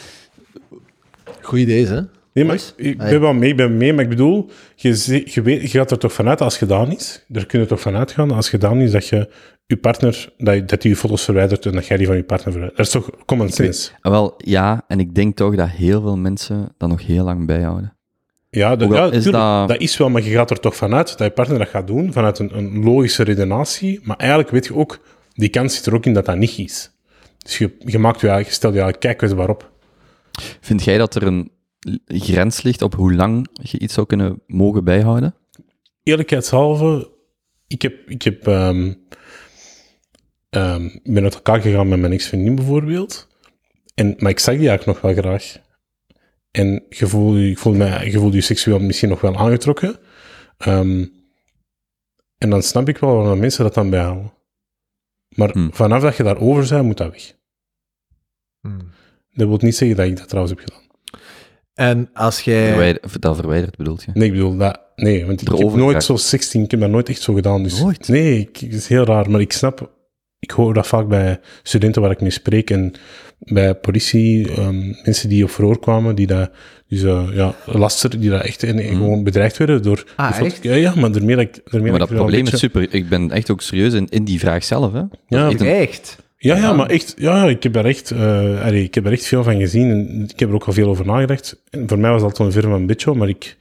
Goed 1.41 1.59
idee, 1.59 1.87
hè? 1.87 2.01
Nee, 2.33 2.45
maar 2.45 2.61
ik 2.77 2.99
Hey. 3.01 3.11
ben 3.11 3.21
wel 3.21 3.33
mee, 3.33 3.51
ik 3.51 3.57
ben 3.57 3.77
mee, 3.77 3.93
maar 3.93 4.03
ik 4.05 4.09
bedoel, 4.11 4.51
je, 4.75 5.23
je, 5.25 5.43
weet, 5.43 5.63
je 5.63 5.79
gaat 5.79 5.91
er 5.91 5.99
toch 5.99 6.13
vanuit 6.13 6.41
als 6.41 6.57
gedaan 6.59 6.93
is, 6.93 7.25
daar 7.29 7.47
kun 7.47 7.61
je 7.61 7.67
toch 7.67 7.81
vanuit 7.81 8.13
gaan 8.13 8.31
als 8.31 8.49
gedaan 8.49 8.81
is 8.81 8.91
dat 8.91 9.07
je 9.09 9.29
je 9.67 9.77
partner, 9.77 10.33
dat, 10.37 10.55
je- 10.55 10.65
dat 10.65 10.83
die 10.83 10.91
je 10.91 10.97
foto's 10.97 11.25
verwijdert 11.25 11.67
en 11.67 11.73
dat 11.73 11.87
jij 11.87 11.97
die 11.97 12.07
van 12.07 12.17
je 12.17 12.23
partner 12.25 12.53
verwijdert. 12.53 12.77
Dat 12.79 12.87
is 12.87 12.93
toch 12.93 13.11
common 13.27 13.49
sense? 13.49 13.91
ah, 14.01 14.13
wel, 14.13 14.35
ja, 14.37 14.85
en 14.89 15.01
ik 15.01 15.15
denk 15.15 15.37
toch 15.37 15.55
dat 15.57 15.69
heel 15.69 16.01
veel 16.01 16.17
mensen 16.17 16.75
dat 16.79 16.89
nog 16.89 17.07
heel 17.07 17.25
lang 17.25 17.47
bijhouden. 17.47 17.97
Ja, 18.51 18.71
is 18.73 18.79
tuurlijk, 18.79 19.33
dat- 19.33 19.69
dat... 19.69 19.81
is 19.81 19.97
wel, 19.97 20.11
maar 20.11 20.23
je 20.23 20.31
gaat 20.31 20.51
er 20.51 20.61
toch 20.61 20.77
vanuit 20.77 21.09
dat 21.19 21.27
je 21.27 21.31
partner 21.33 21.59
dat 21.59 21.69
gaat 21.69 21.87
doen, 21.87 22.13
vanuit 22.13 22.39
een, 22.39 22.57
een 22.59 22.85
logische 22.85 23.23
redenatie, 23.23 24.01
maar 24.03 24.17
eigenlijk 24.17 24.51
weet 24.51 24.67
je 24.67 24.75
ook, 24.75 25.01
die 25.33 25.49
kans 25.49 25.75
zit 25.77 25.87
er 25.87 25.95
ook 25.95 26.07
in 26.07 26.13
dat 26.15 26.25
dat 26.27 26.37
niet 26.37 26.59
is. 26.59 26.91
Dus 27.39 27.59
je, 27.59 27.77
je, 27.79 27.99
maakt 27.99 28.21
je, 28.21 28.27
je 28.27 28.45
stelt 28.49 28.75
je 28.75 28.81
eigenlijk 28.81 29.01
kijkwijs 29.19 29.49
op. 29.49 29.71
Vind 30.61 30.85
jij 30.85 30.99
dat 30.99 31.15
er 31.15 31.23
een 31.23 31.51
grens 32.07 32.63
ligt 32.63 32.83
op 32.83 32.95
hoe 32.95 33.15
lang 33.15 33.49
je 33.63 33.79
iets 33.79 33.95
zou 33.95 34.07
kunnen 34.07 34.43
mogen 34.47 34.85
bijhouden? 34.85 35.35
eerlijkheidshalve, 36.03 37.11
ik 37.67 37.83
heb, 37.83 38.11
ik 38.11 38.23
heb, 38.23 38.47
ehm, 38.47 38.93
ehm, 40.51 40.85
ik 40.85 41.13
ben 41.13 41.23
uit 41.25 41.35
elkaar 41.35 41.61
gegaan 41.61 41.89
met 41.89 41.99
mijn 41.99 42.13
ex-vriendin 42.13 42.55
bijvoorbeeld. 42.55 43.29
En, 43.95 44.15
maar 44.19 44.31
ik 44.31 44.39
zag 44.39 44.57
die 44.57 44.69
eigenlijk 44.69 45.03
nog 45.03 45.15
wel 45.15 45.23
graag. 45.23 45.57
En 46.51 46.85
je 46.89 47.07
voelde 47.07 47.49
je, 47.49 47.57
voelde 47.57 47.79
mij, 47.79 48.11
je 48.11 48.19
voelde 48.19 48.37
je 48.37 48.43
seksueel 48.43 48.79
misschien 48.79 49.09
nog 49.09 49.21
wel 49.21 49.37
aangetrokken. 49.37 49.99
Ehm, 50.59 51.07
en 52.39 52.51
dan 52.51 52.63
snap 52.63 52.89
ik 52.89 52.99
wel 52.99 53.15
waarom 53.17 53.39
mensen 53.39 53.65
dat 53.65 53.75
dan 53.75 53.91
bijhouden. 53.91 54.33
Maar 55.29 55.51
Hmm. 55.51 55.73
vanaf 55.73 56.03
dat 56.03 56.17
je 56.17 56.23
daarover 56.23 56.69
bent, 56.69 56.85
moet 56.85 56.97
dat 56.97 57.13
weg. 57.13 57.37
Dat 59.33 59.49
wil 59.49 59.59
niet 59.61 59.77
zeggen 59.77 59.97
dat 59.97 60.07
ik 60.07 60.17
dat 60.17 60.29
trouwens 60.29 60.57
heb 60.57 60.69
gedaan. 60.69 60.87
En 61.79 62.11
als 62.15 62.41
jij... 62.41 62.67
Verwijder, 62.69 63.03
dat 63.21 63.37
verwijderd 63.37 63.77
bedoelt 63.77 64.03
je? 64.05 64.11
Nee, 64.15 64.27
ik 64.29 64.33
bedoel 64.33 64.57
dat. 64.57 64.81
Nee, 64.97 65.27
want 65.27 65.41
ik 65.41 65.49
heb 65.59 65.75
nooit 65.75 66.05
zo 66.05 66.17
16, 66.17 66.63
ik 66.63 66.71
heb 66.71 66.81
dat 66.81 66.91
nooit 66.91 67.09
echt 67.09 67.21
zo 67.23 67.35
gedaan. 67.35 67.63
Dus 67.63 67.81
Nooit? 67.81 68.09
Nee, 68.09 68.39
ik, 68.39 68.57
het 68.57 68.73
is 68.75 68.87
heel 68.89 69.05
raar, 69.05 69.31
maar 69.31 69.41
ik 69.41 69.53
snap. 69.53 69.91
Ik 70.41 70.51
hoor 70.51 70.75
dat 70.75 70.87
vaak 70.87 71.09
bij 71.09 71.41
studenten 71.63 72.03
waar 72.03 72.11
ik 72.11 72.21
mee 72.21 72.31
spreek 72.31 72.71
en 72.71 72.93
bij 73.39 73.75
politie, 73.75 74.53
ehm, 74.53 74.87
mensen 75.05 75.29
die 75.29 75.45
op 75.45 75.51
verhoor 75.51 75.79
kwamen, 75.81 76.15
die 76.15 76.27
dat, 76.27 76.51
dus, 76.89 77.03
eh, 77.03 77.29
ja, 77.33 77.55
laster, 77.67 78.21
die 78.21 78.31
dat 78.31 78.43
echt 78.43 78.63
en, 78.63 78.79
en 78.79 78.89
gewoon 78.89 79.25
bedreigd 79.25 79.57
werden 79.57 79.83
door. 79.83 80.05
Ah, 80.17 80.41
echt? 80.41 80.63
Ja, 80.63 80.75
ja, 80.75 80.95
maar 80.95 81.13
daarmee 81.13 81.37
dat 81.37 81.45
ik. 81.45 81.61
Daarmee 81.71 81.91
Maar 81.93 82.01
ik 82.01 82.07
dat 82.09 82.17
probleem 82.17 82.47
is 82.47 82.59
super. 82.59 82.95
Ik 82.95 83.09
ben 83.09 83.31
echt 83.31 83.51
ook 83.51 83.61
serieus 83.61 83.93
in, 83.93 84.07
in 84.09 84.25
die 84.25 84.39
vraag 84.39 84.65
zelf. 84.65 84.93
Hè. 84.93 85.01
Dat 85.01 85.11
is 85.29 85.39
Ja, 85.39 85.49
echt 85.49 85.61
een- 85.61 85.67
Echt? 85.67 86.17
Ja, 86.41 86.57
ja, 86.57 86.73
maar 86.73 86.87
echt, 86.87 87.15
ja, 87.17 87.45
ik 87.45 87.63
heb 87.63 87.73
daar 87.73 87.85
echt, 87.85 88.11
eh, 88.11 88.65
allee, 88.65 88.83
ik 88.83 88.95
heb 88.95 89.07
er 89.07 89.13
echt 89.13 89.27
veel 89.27 89.43
van 89.43 89.59
gezien 89.59 89.91
en 89.91 90.23
ik 90.29 90.39
heb 90.39 90.49
er 90.49 90.55
ook 90.55 90.65
al 90.65 90.73
veel 90.73 90.89
over 90.89 91.07
nagedacht. 91.07 91.63
En 91.71 91.89
voor 91.89 91.99
mij 91.99 92.11
was 92.11 92.23
dat 92.23 92.39
altijd 92.39 92.65
een 92.65 92.87
Bitcho, 92.87 93.15
maar 93.15 93.29
ik, 93.29 93.57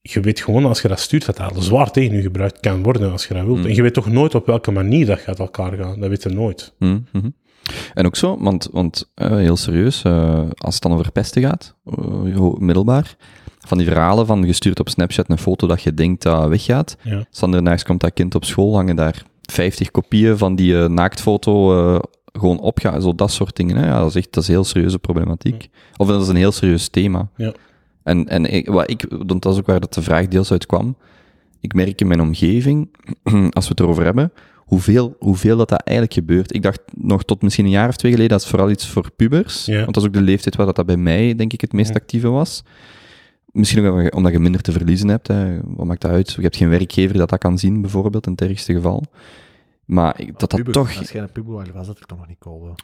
je 0.00 0.20
weet 0.20 0.40
gewoon 0.40 0.64
als 0.64 0.82
je 0.82 0.88
dat 0.88 1.00
stuurt, 1.00 1.26
dat 1.26 1.36
dat 1.36 1.52
zwaar 1.58 1.90
tegen 1.90 2.16
je 2.16 2.22
gebruikt 2.22 2.60
kan 2.60 2.82
worden 2.82 3.12
als 3.12 3.26
je 3.26 3.34
dat 3.34 3.44
wilt. 3.44 3.66
En 3.66 3.74
je 3.74 3.82
weet 3.82 3.94
toch 3.94 4.10
nooit 4.10 4.34
op 4.34 4.46
welke 4.46 4.70
manier 4.70 5.06
dat 5.06 5.18
gaat 5.18 5.38
elkaar 5.38 5.72
gaan. 5.72 6.00
Dat 6.00 6.08
weet 6.08 6.22
je 6.22 6.28
nooit. 6.28 6.74
Mhm, 6.78 6.98
mhm. 7.12 7.28
En 7.94 8.06
ook 8.06 8.16
zo, 8.16 8.38
want, 8.40 8.68
want 8.72 9.10
eh, 9.14 9.36
heel 9.36 9.56
serieus, 9.56 10.02
eh, 10.02 10.48
als 10.56 10.74
het 10.74 10.82
dan 10.82 10.92
over 10.92 11.12
pesten 11.12 11.42
gaat, 11.42 11.74
middelbaar, 12.58 13.16
van 13.58 13.78
die 13.78 13.86
verhalen 13.86 14.26
van 14.26 14.46
gestuurd 14.46 14.80
op 14.80 14.88
Snapchat 14.88 15.30
een 15.30 15.38
foto 15.38 15.66
dat 15.66 15.82
je 15.82 15.94
denkt 15.94 16.22
dat 16.22 16.48
weggaat, 16.48 16.96
Ja. 17.02 17.26
Sandernaars 17.30 17.82
komt 17.82 18.00
dat 18.00 18.12
kind 18.12 18.34
op 18.34 18.44
school, 18.44 18.74
hangen 18.74 18.96
daar 18.96 19.24
50 19.52 19.90
kopieën 19.90 20.38
van 20.38 20.56
die 20.56 20.78
eh, 20.82 20.88
naaktfoto 20.88 21.78
eh, 21.94 22.00
gewoon 22.32 22.60
opgaan, 22.60 23.02
zo 23.02 23.14
dat 23.14 23.30
soort 23.30 23.56
dingen. 23.56 23.76
Hè? 23.76 23.86
Ja, 23.86 23.98
dat 23.98 24.08
is 24.08 24.14
echt 24.14 24.32
dat 24.32 24.42
is 24.42 24.48
een 24.48 24.54
heel 24.54 24.64
serieuze 24.64 24.98
problematiek. 24.98 25.68
Of 25.96 26.08
dat 26.08 26.22
is 26.22 26.28
een 26.28 26.36
heel 26.36 26.52
serieus 26.52 26.88
thema. 26.88 27.28
Ja. 27.36 27.52
En, 28.02 28.28
en 28.28 28.52
ik, 28.52 28.68
wat 28.68 28.90
ik, 28.90 29.06
want 29.08 29.42
dat 29.42 29.52
is 29.52 29.58
ook 29.58 29.66
waar 29.66 29.80
dat 29.80 29.94
de 29.94 30.02
vraag 30.02 30.28
deels 30.28 30.52
uit 30.52 30.66
kwam. 30.66 30.96
Ik 31.60 31.74
merk 31.74 32.00
in 32.00 32.06
mijn 32.06 32.20
omgeving, 32.20 32.88
als 33.56 33.64
we 33.64 33.70
het 33.70 33.80
erover 33.80 34.04
hebben, 34.04 34.32
hoeveel, 34.56 35.16
hoeveel 35.18 35.56
dat, 35.56 35.68
dat 35.68 35.80
eigenlijk 35.80 36.18
gebeurt. 36.18 36.54
Ik 36.54 36.62
dacht 36.62 36.80
nog 36.94 37.24
tot 37.24 37.42
misschien 37.42 37.64
een 37.64 37.70
jaar 37.70 37.88
of 37.88 37.96
twee 37.96 38.12
geleden, 38.12 38.32
dat 38.32 38.44
is 38.44 38.50
vooral 38.50 38.70
iets 38.70 38.86
voor 38.86 39.10
pubers. 39.16 39.64
Ja. 39.64 39.80
Want 39.80 39.94
dat 39.94 40.02
is 40.02 40.08
ook 40.08 40.14
de 40.14 40.20
leeftijd 40.20 40.56
waar 40.56 40.66
dat, 40.66 40.76
dat 40.76 40.86
bij 40.86 40.96
mij, 40.96 41.34
denk 41.34 41.52
ik, 41.52 41.60
het 41.60 41.72
meest 41.72 41.94
actieve 41.94 42.28
was. 42.28 42.62
Misschien 43.56 43.86
ook 43.86 44.14
omdat 44.14 44.32
je- 44.32 44.38
je 44.38 44.42
minder 44.42 44.60
te 44.60 44.72
verliezen 44.72 45.08
hebt. 45.08 45.28
Hè. 45.28 45.58
Wat 45.64 45.86
maakt 45.86 46.00
dat 46.00 46.10
uit? 46.10 46.32
Je 46.32 46.42
hebt 46.42 46.56
geen 46.56 46.68
werkgever 46.68 47.16
dat 47.18 47.28
dat 47.30 47.38
kan 47.38 47.58
zien, 47.58 47.80
bijvoorbeeld, 47.80 48.26
in 48.26 48.32
het 48.32 48.40
ergste 48.40 48.72
geval. 48.72 49.02
Maar 49.84 50.16
dat 50.26 50.38
dat 50.40 50.54
Puber. 50.54 50.72
toch... 50.72 50.98
Als 50.98 51.10
jij 51.10 51.22
een 51.22 51.32
puber 51.32 51.70
was, 51.74 51.86
dat 51.86 51.98
er 51.98 52.06
toch 52.06 52.18
nog 52.18 52.28
niet 52.28 52.38
komen. 52.38 52.74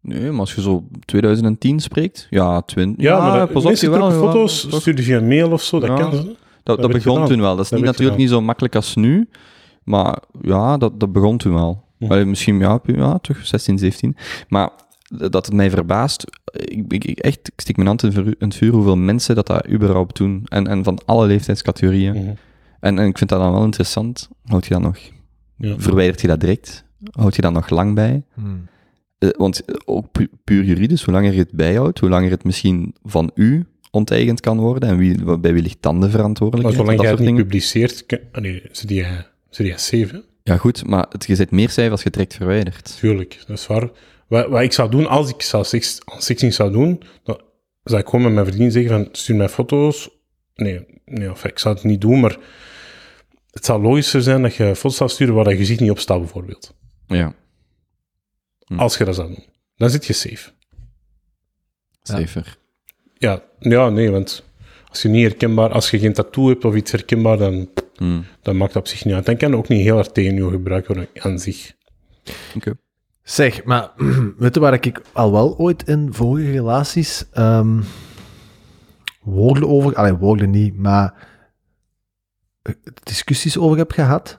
Nee, 0.00 0.30
maar 0.30 0.40
als 0.40 0.54
je 0.54 0.60
zo 0.62 0.84
2010 1.04 1.80
spreekt, 1.80 2.26
ja, 2.30 2.60
twin, 2.62 2.94
Ja, 2.96 3.18
maar 3.18 3.46
pas 3.46 3.64
op, 3.64 3.74
jawel, 3.74 4.10
foto's, 4.10 4.66
stuurde 4.70 5.02
via 5.02 5.20
mail 5.20 5.50
of 5.50 5.62
zo, 5.62 5.80
dat 5.80 5.88
Ja. 5.88 5.94
kan 5.96 6.12
ze. 6.12 6.36
Dat, 6.62 6.80
dat, 6.80 6.90
begon 6.92 7.12
gedaan. 7.14 7.28
toen 7.28 7.40
wel. 7.40 7.56
Dat 7.56 7.64
is 7.64 7.70
Dat 7.70 7.78
niet, 7.78 7.88
natuurlijk 7.88 8.20
gedaan. 8.20 8.30
niet 8.36 8.40
zo 8.40 8.46
makkelijk 8.46 8.74
als 8.74 8.94
nu, 8.94 9.28
maar 9.84 10.18
ja, 10.42 10.76
dat, 10.76 11.00
dat 11.00 11.12
begon 11.12 11.36
toen 11.38 11.54
wel. 11.54 11.84
Hm. 11.98 12.04
Allee, 12.12 12.24
misschien, 12.24 12.58
ja, 12.58 12.80
ja, 12.82 13.18
toch 13.18 13.46
16, 13.46 13.78
17. 13.78 14.16
Maar 14.48 14.70
dat 15.18 15.46
het 15.46 15.54
mij 15.54 15.70
verbaast, 15.70 16.24
ik, 16.52 17.04
ik, 17.04 17.18
echt, 17.18 17.38
ik 17.54 17.60
steek 17.60 17.76
mijn 17.76 17.88
hand 17.88 18.02
in, 18.02 18.08
het 18.08 18.18
vuur- 18.18 18.34
in 18.38 18.46
het 18.48 18.56
vuur 18.56 18.72
hoeveel 18.72 18.96
mensen 18.96 19.34
dat 19.34 19.46
dat 19.46 19.68
überhaupt 19.68 20.16
doen. 20.16 20.42
En, 20.48 20.66
en 20.66 20.84
van 20.84 20.98
alle 21.04 21.26
leeftijdscategorieën. 21.26 22.12
Mhm. 22.14 22.32
En, 22.80 22.98
en 22.98 23.06
ik 23.06 23.18
vind 23.18 23.30
dat 23.30 23.40
dan 23.40 23.52
wel 23.52 23.64
interessant. 23.64 24.28
Houd 24.44 24.66
je 24.66 24.74
dat 24.74 24.82
nog? 24.82 24.96
Ja. 25.56 25.74
Verwijdert 25.78 26.20
je 26.20 26.26
dat 26.26 26.40
direct? 26.40 26.84
Houd 27.10 27.36
je 27.36 27.42
dat 27.42 27.52
nog 27.52 27.70
lang 27.70 27.94
bij? 27.94 28.22
Hmm. 28.34 28.66
Eh, 29.18 29.28
want 29.36 29.64
eh, 29.64 29.74
ook 29.84 30.12
pu- 30.12 30.28
puur 30.44 30.64
juridisch, 30.64 31.02
hoe 31.02 31.14
langer 31.14 31.32
je 31.32 31.38
het 31.38 31.52
bijhoudt, 31.52 31.98
hoe 31.98 32.08
langer 32.08 32.30
het 32.30 32.44
misschien 32.44 32.94
van 33.02 33.30
u 33.34 33.66
onteigend 33.90 34.40
kan 34.40 34.58
worden. 34.58 34.88
En 34.88 34.96
wie, 34.96 35.38
bij 35.38 35.52
wie 35.52 35.62
ligt 35.62 35.76
dan 35.80 35.94
de 35.94 36.00
Maar 36.00 36.10
verantwoordelijkheid? 36.10 36.80
zolang 36.80 36.96
Dat 36.96 37.06
jij 37.06 37.10
het 37.10 37.20
niet 37.20 37.28
dingen. 37.28 37.42
publiceert, 37.44 38.06
kan, 38.06 38.18
allee, 38.32 38.62
zit 38.72 38.88
die, 38.88 39.04
zit 39.50 39.66
die 39.66 39.78
safe, 39.78 40.08
hè? 40.14 40.18
Ja, 40.52 40.56
goed, 40.56 40.86
maar 40.86 41.06
het, 41.08 41.24
je 41.26 41.34
zit 41.34 41.50
meer 41.50 41.68
cijfers 41.70 41.90
als 41.90 42.00
je 42.00 42.06
het 42.06 42.14
direct 42.14 42.34
verwijdert. 42.34 42.96
Tuurlijk, 42.98 43.42
dat 43.46 43.58
is 43.58 43.66
waar. 43.66 43.90
Wat, 44.32 44.48
wat 44.48 44.60
ik 44.60 44.72
zou 44.72 44.90
doen, 44.90 45.06
als 45.06 45.30
ik 45.30 45.42
zou 45.42 45.64
seks, 45.64 46.00
als 46.04 46.24
sexting 46.24 46.54
zou 46.54 46.72
doen, 46.72 47.02
dan 47.24 47.40
zou 47.84 48.00
ik 48.00 48.08
gewoon 48.08 48.22
met 48.22 48.32
mijn 48.32 48.46
vriendin 48.46 48.70
zeggen 48.70 48.90
van, 48.90 49.08
stuur 49.12 49.36
mij 49.36 49.48
foto's. 49.48 50.10
Nee, 50.54 50.86
nee 51.04 51.30
of, 51.30 51.44
ik 51.44 51.58
zou 51.58 51.74
het 51.74 51.84
niet 51.84 52.00
doen, 52.00 52.20
maar 52.20 52.36
het 53.50 53.64
zou 53.64 53.82
logischer 53.82 54.22
zijn 54.22 54.42
dat 54.42 54.54
je 54.54 54.76
foto's 54.76 54.96
zou 54.96 55.10
sturen 55.10 55.34
waar 55.34 55.44
dat 55.44 55.52
je 55.52 55.58
gezicht 55.58 55.80
niet 55.80 55.90
op 55.90 55.98
staat, 55.98 56.18
bijvoorbeeld. 56.18 56.74
Ja, 57.06 57.34
Hm. 58.64 58.78
Als 58.78 58.96
je 58.96 59.04
dat 59.04 59.14
zou 59.14 59.28
doen. 59.28 59.44
Dan 59.76 59.90
zit 59.90 60.06
je 60.06 60.12
safe. 60.12 60.50
safer. 62.02 62.56
Ja, 63.14 63.42
ja, 63.58 63.88
nee, 63.88 64.10
want 64.10 64.44
als 64.88 65.02
je 65.02 65.08
niet 65.08 65.26
herkenbaar, 65.26 65.70
als 65.70 65.90
je 65.90 65.98
geen 65.98 66.12
tattoo 66.12 66.48
hebt 66.48 66.64
of 66.64 66.74
iets 66.74 66.90
herkenbaar, 66.90 67.38
dan, 67.38 67.68
Hm, 67.96 68.20
dan 68.42 68.56
maakt 68.56 68.72
dat 68.72 68.82
op 68.82 68.88
zich 68.88 69.04
niet 69.04 69.14
uit. 69.14 69.26
Dan 69.26 69.36
kan 69.36 69.56
ook 69.56 69.68
niet 69.68 69.82
heel 69.82 69.94
hard 69.94 70.14
tegen 70.14 70.34
je 70.34 70.50
gebruikt 70.50 70.86
worden 70.86 71.08
aan 71.14 71.38
zich. 71.38 71.72
Oké. 72.56 72.74
Zeg, 73.22 73.64
maar 73.64 73.90
weet 74.38 74.54
je 74.54 74.60
waar 74.60 74.72
ik 74.72 75.00
al 75.12 75.32
wel 75.32 75.58
ooit 75.58 75.88
in 75.88 76.12
vorige 76.12 76.50
relaties 76.50 77.28
ehm, 77.32 77.80
woorden 79.22 79.68
over, 79.68 79.94
alleen 79.94 80.18
woorden 80.18 80.50
niet, 80.50 80.76
maar 80.78 81.14
eh, 82.62 82.74
discussies 83.02 83.58
over 83.58 83.78
heb 83.78 83.90
gehad, 83.90 84.38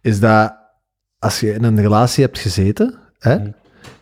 is 0.00 0.20
dat 0.20 0.54
als 1.18 1.40
je 1.40 1.52
in 1.52 1.64
een 1.64 1.80
relatie 1.80 2.24
hebt 2.24 2.38
gezeten, 2.38 2.98
hè, 3.18 3.38
Mhm. 3.38 3.50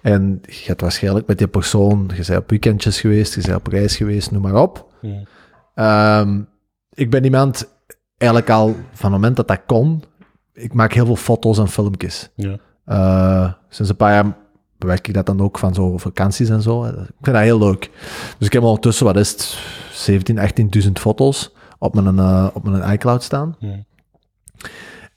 en 0.02 0.38
je 0.42 0.64
hebt 0.66 0.80
waarschijnlijk 0.80 1.26
met 1.26 1.38
die 1.38 1.46
persoon, 1.48 2.10
je 2.16 2.24
bent 2.26 2.38
op 2.38 2.50
weekendjes 2.50 3.00
geweest, 3.00 3.34
je 3.34 3.40
bent 3.40 3.54
op 3.56 3.66
reis 3.66 3.96
geweest, 3.96 4.30
noem 4.30 4.42
maar 4.42 4.54
op. 4.62 4.92
Mhm. 5.02 5.14
Ehm, 5.74 6.42
ik 6.94 7.10
ben 7.10 7.24
iemand, 7.24 7.68
eigenlijk 8.16 8.50
al 8.50 8.66
van 8.92 9.12
het 9.12 9.20
moment 9.20 9.36
dat 9.36 9.48
dat 9.48 9.60
kon, 9.66 10.02
ik 10.52 10.72
maak 10.74 10.92
heel 10.92 11.06
veel 11.06 11.16
foto's 11.16 11.58
en 11.58 11.68
filmpjes. 11.68 12.30
Ja. 12.34 12.58
Eh, 12.88 13.52
sinds 13.68 13.90
een 13.90 13.96
paar 13.96 14.12
jaar 14.12 14.36
bewerk 14.78 15.08
ik 15.08 15.14
dat 15.14 15.26
dan 15.26 15.40
ook 15.40 15.58
van 15.58 15.74
zo 15.74 15.98
vakanties 15.98 16.48
en 16.48 16.62
zo. 16.62 16.84
Ik 16.84 16.94
vind 16.94 17.36
dat 17.36 17.42
heel 17.44 17.58
leuk. 17.58 17.90
Dus 18.38 18.46
ik 18.46 18.52
heb 18.52 18.62
ondertussen, 18.62 19.06
wat 19.06 19.16
is 19.16 19.30
het, 19.30 19.58
17, 19.92 20.38
18.000 20.86 20.92
foto's 21.00 21.52
op 21.78 21.94
mijn, 21.94 22.18
eh, 22.18 22.48
op 22.54 22.64
mijn 22.64 22.92
iCloud 22.92 23.22
staan. 23.22 23.56
Ja. 23.58 23.84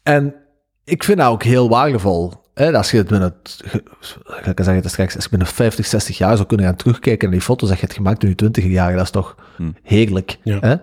En 0.04 0.36
ik 0.84 1.04
vind 1.04 1.18
dat 1.18 1.28
ook 1.32 1.44
heel 1.44 1.70
waardevol. 1.70 2.34
hè, 2.54 2.78
als 2.78 2.92
je 2.92 2.98
het 2.98 3.08
binnen, 3.08 3.36
ik 3.74 4.56
kan 4.56 4.66
zeggen 4.66 4.76
het 4.76 4.90
straks, 4.92 5.16
als 5.16 5.24
je 5.24 5.30
binnen 5.30 5.48
50, 5.48 5.86
60 5.86 6.18
jaar 6.18 6.36
zou 6.36 6.48
kunnen 6.48 6.66
gaan 6.66 6.76
terugkijken 6.76 7.28
naar 7.30 7.38
die 7.38 7.46
foto's 7.46 7.70
dat 7.70 7.78
je 7.78 7.84
hebt 7.86 7.98
gemaakt 7.98 8.24
in 8.24 8.30
je 8.30 8.36
20 8.36 8.66
jaar, 8.66 8.94
dat 8.94 9.04
is 9.04 9.10
toch 9.12 9.36
Hm. 9.56 9.72
heerlijk. 9.84 10.38
Ja. 10.44 10.58
Hè? 10.60 10.76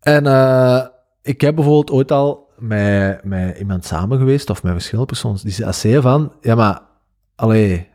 En 0.00 0.26
eh, 0.26 0.86
ik 1.22 1.40
heb 1.40 1.54
bijvoorbeeld 1.54 1.90
ooit 1.90 2.12
al 2.12 2.47
met, 2.58 3.24
met 3.24 3.58
iemand 3.58 3.84
samen 3.84 4.18
geweest, 4.18 4.50
of 4.50 4.62
met 4.62 4.72
verschillende 4.72 5.06
personen, 5.06 5.38
die 5.42 5.52
zei- 5.52 5.72
zei 5.72 6.00
van, 6.00 6.32
ja 6.40 6.54
maar, 6.54 6.80
allee, 7.36 7.86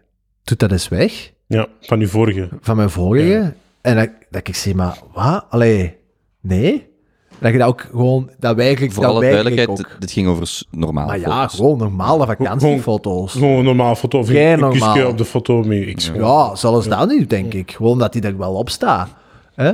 doet 0.43 0.59
dat 0.59 0.71
eens 0.71 0.87
weg 0.87 1.31
Ja, 1.47 1.67
van 1.81 1.99
uw 1.99 2.07
vorige. 2.07 2.49
van 2.61 2.75
mijn 2.75 2.89
vorige. 2.89 3.25
Ja. 3.27 3.53
En 3.81 3.95
dat, 3.95 4.09
dat 4.29 4.47
ik 4.47 4.55
zeg, 4.55 4.73
maar 4.73 4.97
wat? 5.13 5.45
Allee, 5.49 5.95
nee. 6.41 6.91
Dat 7.39 7.51
je 7.51 7.57
dat 7.57 7.67
ook 7.67 7.81
gewoon, 7.81 8.29
dat 8.39 8.55
weiger 8.55 8.83
ik, 8.85 8.91
Voor 8.91 9.03
dat 9.03 9.11
alle 9.11 9.21
duidelijkheid, 9.21 9.69
ook. 9.69 9.95
dit, 9.99 10.11
ging 10.11 10.27
over 10.27 10.61
normale 10.71 11.07
Maar 11.07 11.19
ja, 11.19 11.25
foto's. 11.41 11.55
gewoon 11.55 11.77
normale 11.77 12.25
vakantiefoto's. 12.25 13.31
Gewoon 13.31 13.57
een 13.57 13.63
normale 13.63 13.95
foto. 13.95 14.19
Of 14.19 14.27
Geen 14.27 14.61
een 14.63 14.69
kusje 14.69 14.85
normaal. 14.85 15.07
op 15.09 15.17
de 15.17 15.25
foto 15.25 15.63
je 15.73 15.85
ex. 15.85 16.11
Ja, 16.13 16.55
zelfs 16.55 16.87
dat 16.87 17.07
niet, 17.09 17.29
denk 17.29 17.53
ik. 17.53 17.71
Gewoon 17.71 17.99
dat 17.99 18.13
die 18.13 18.21
er 18.21 18.37
wel 18.37 18.53
op 18.53 18.69
staat. 18.69 19.09
Hè? 19.55 19.67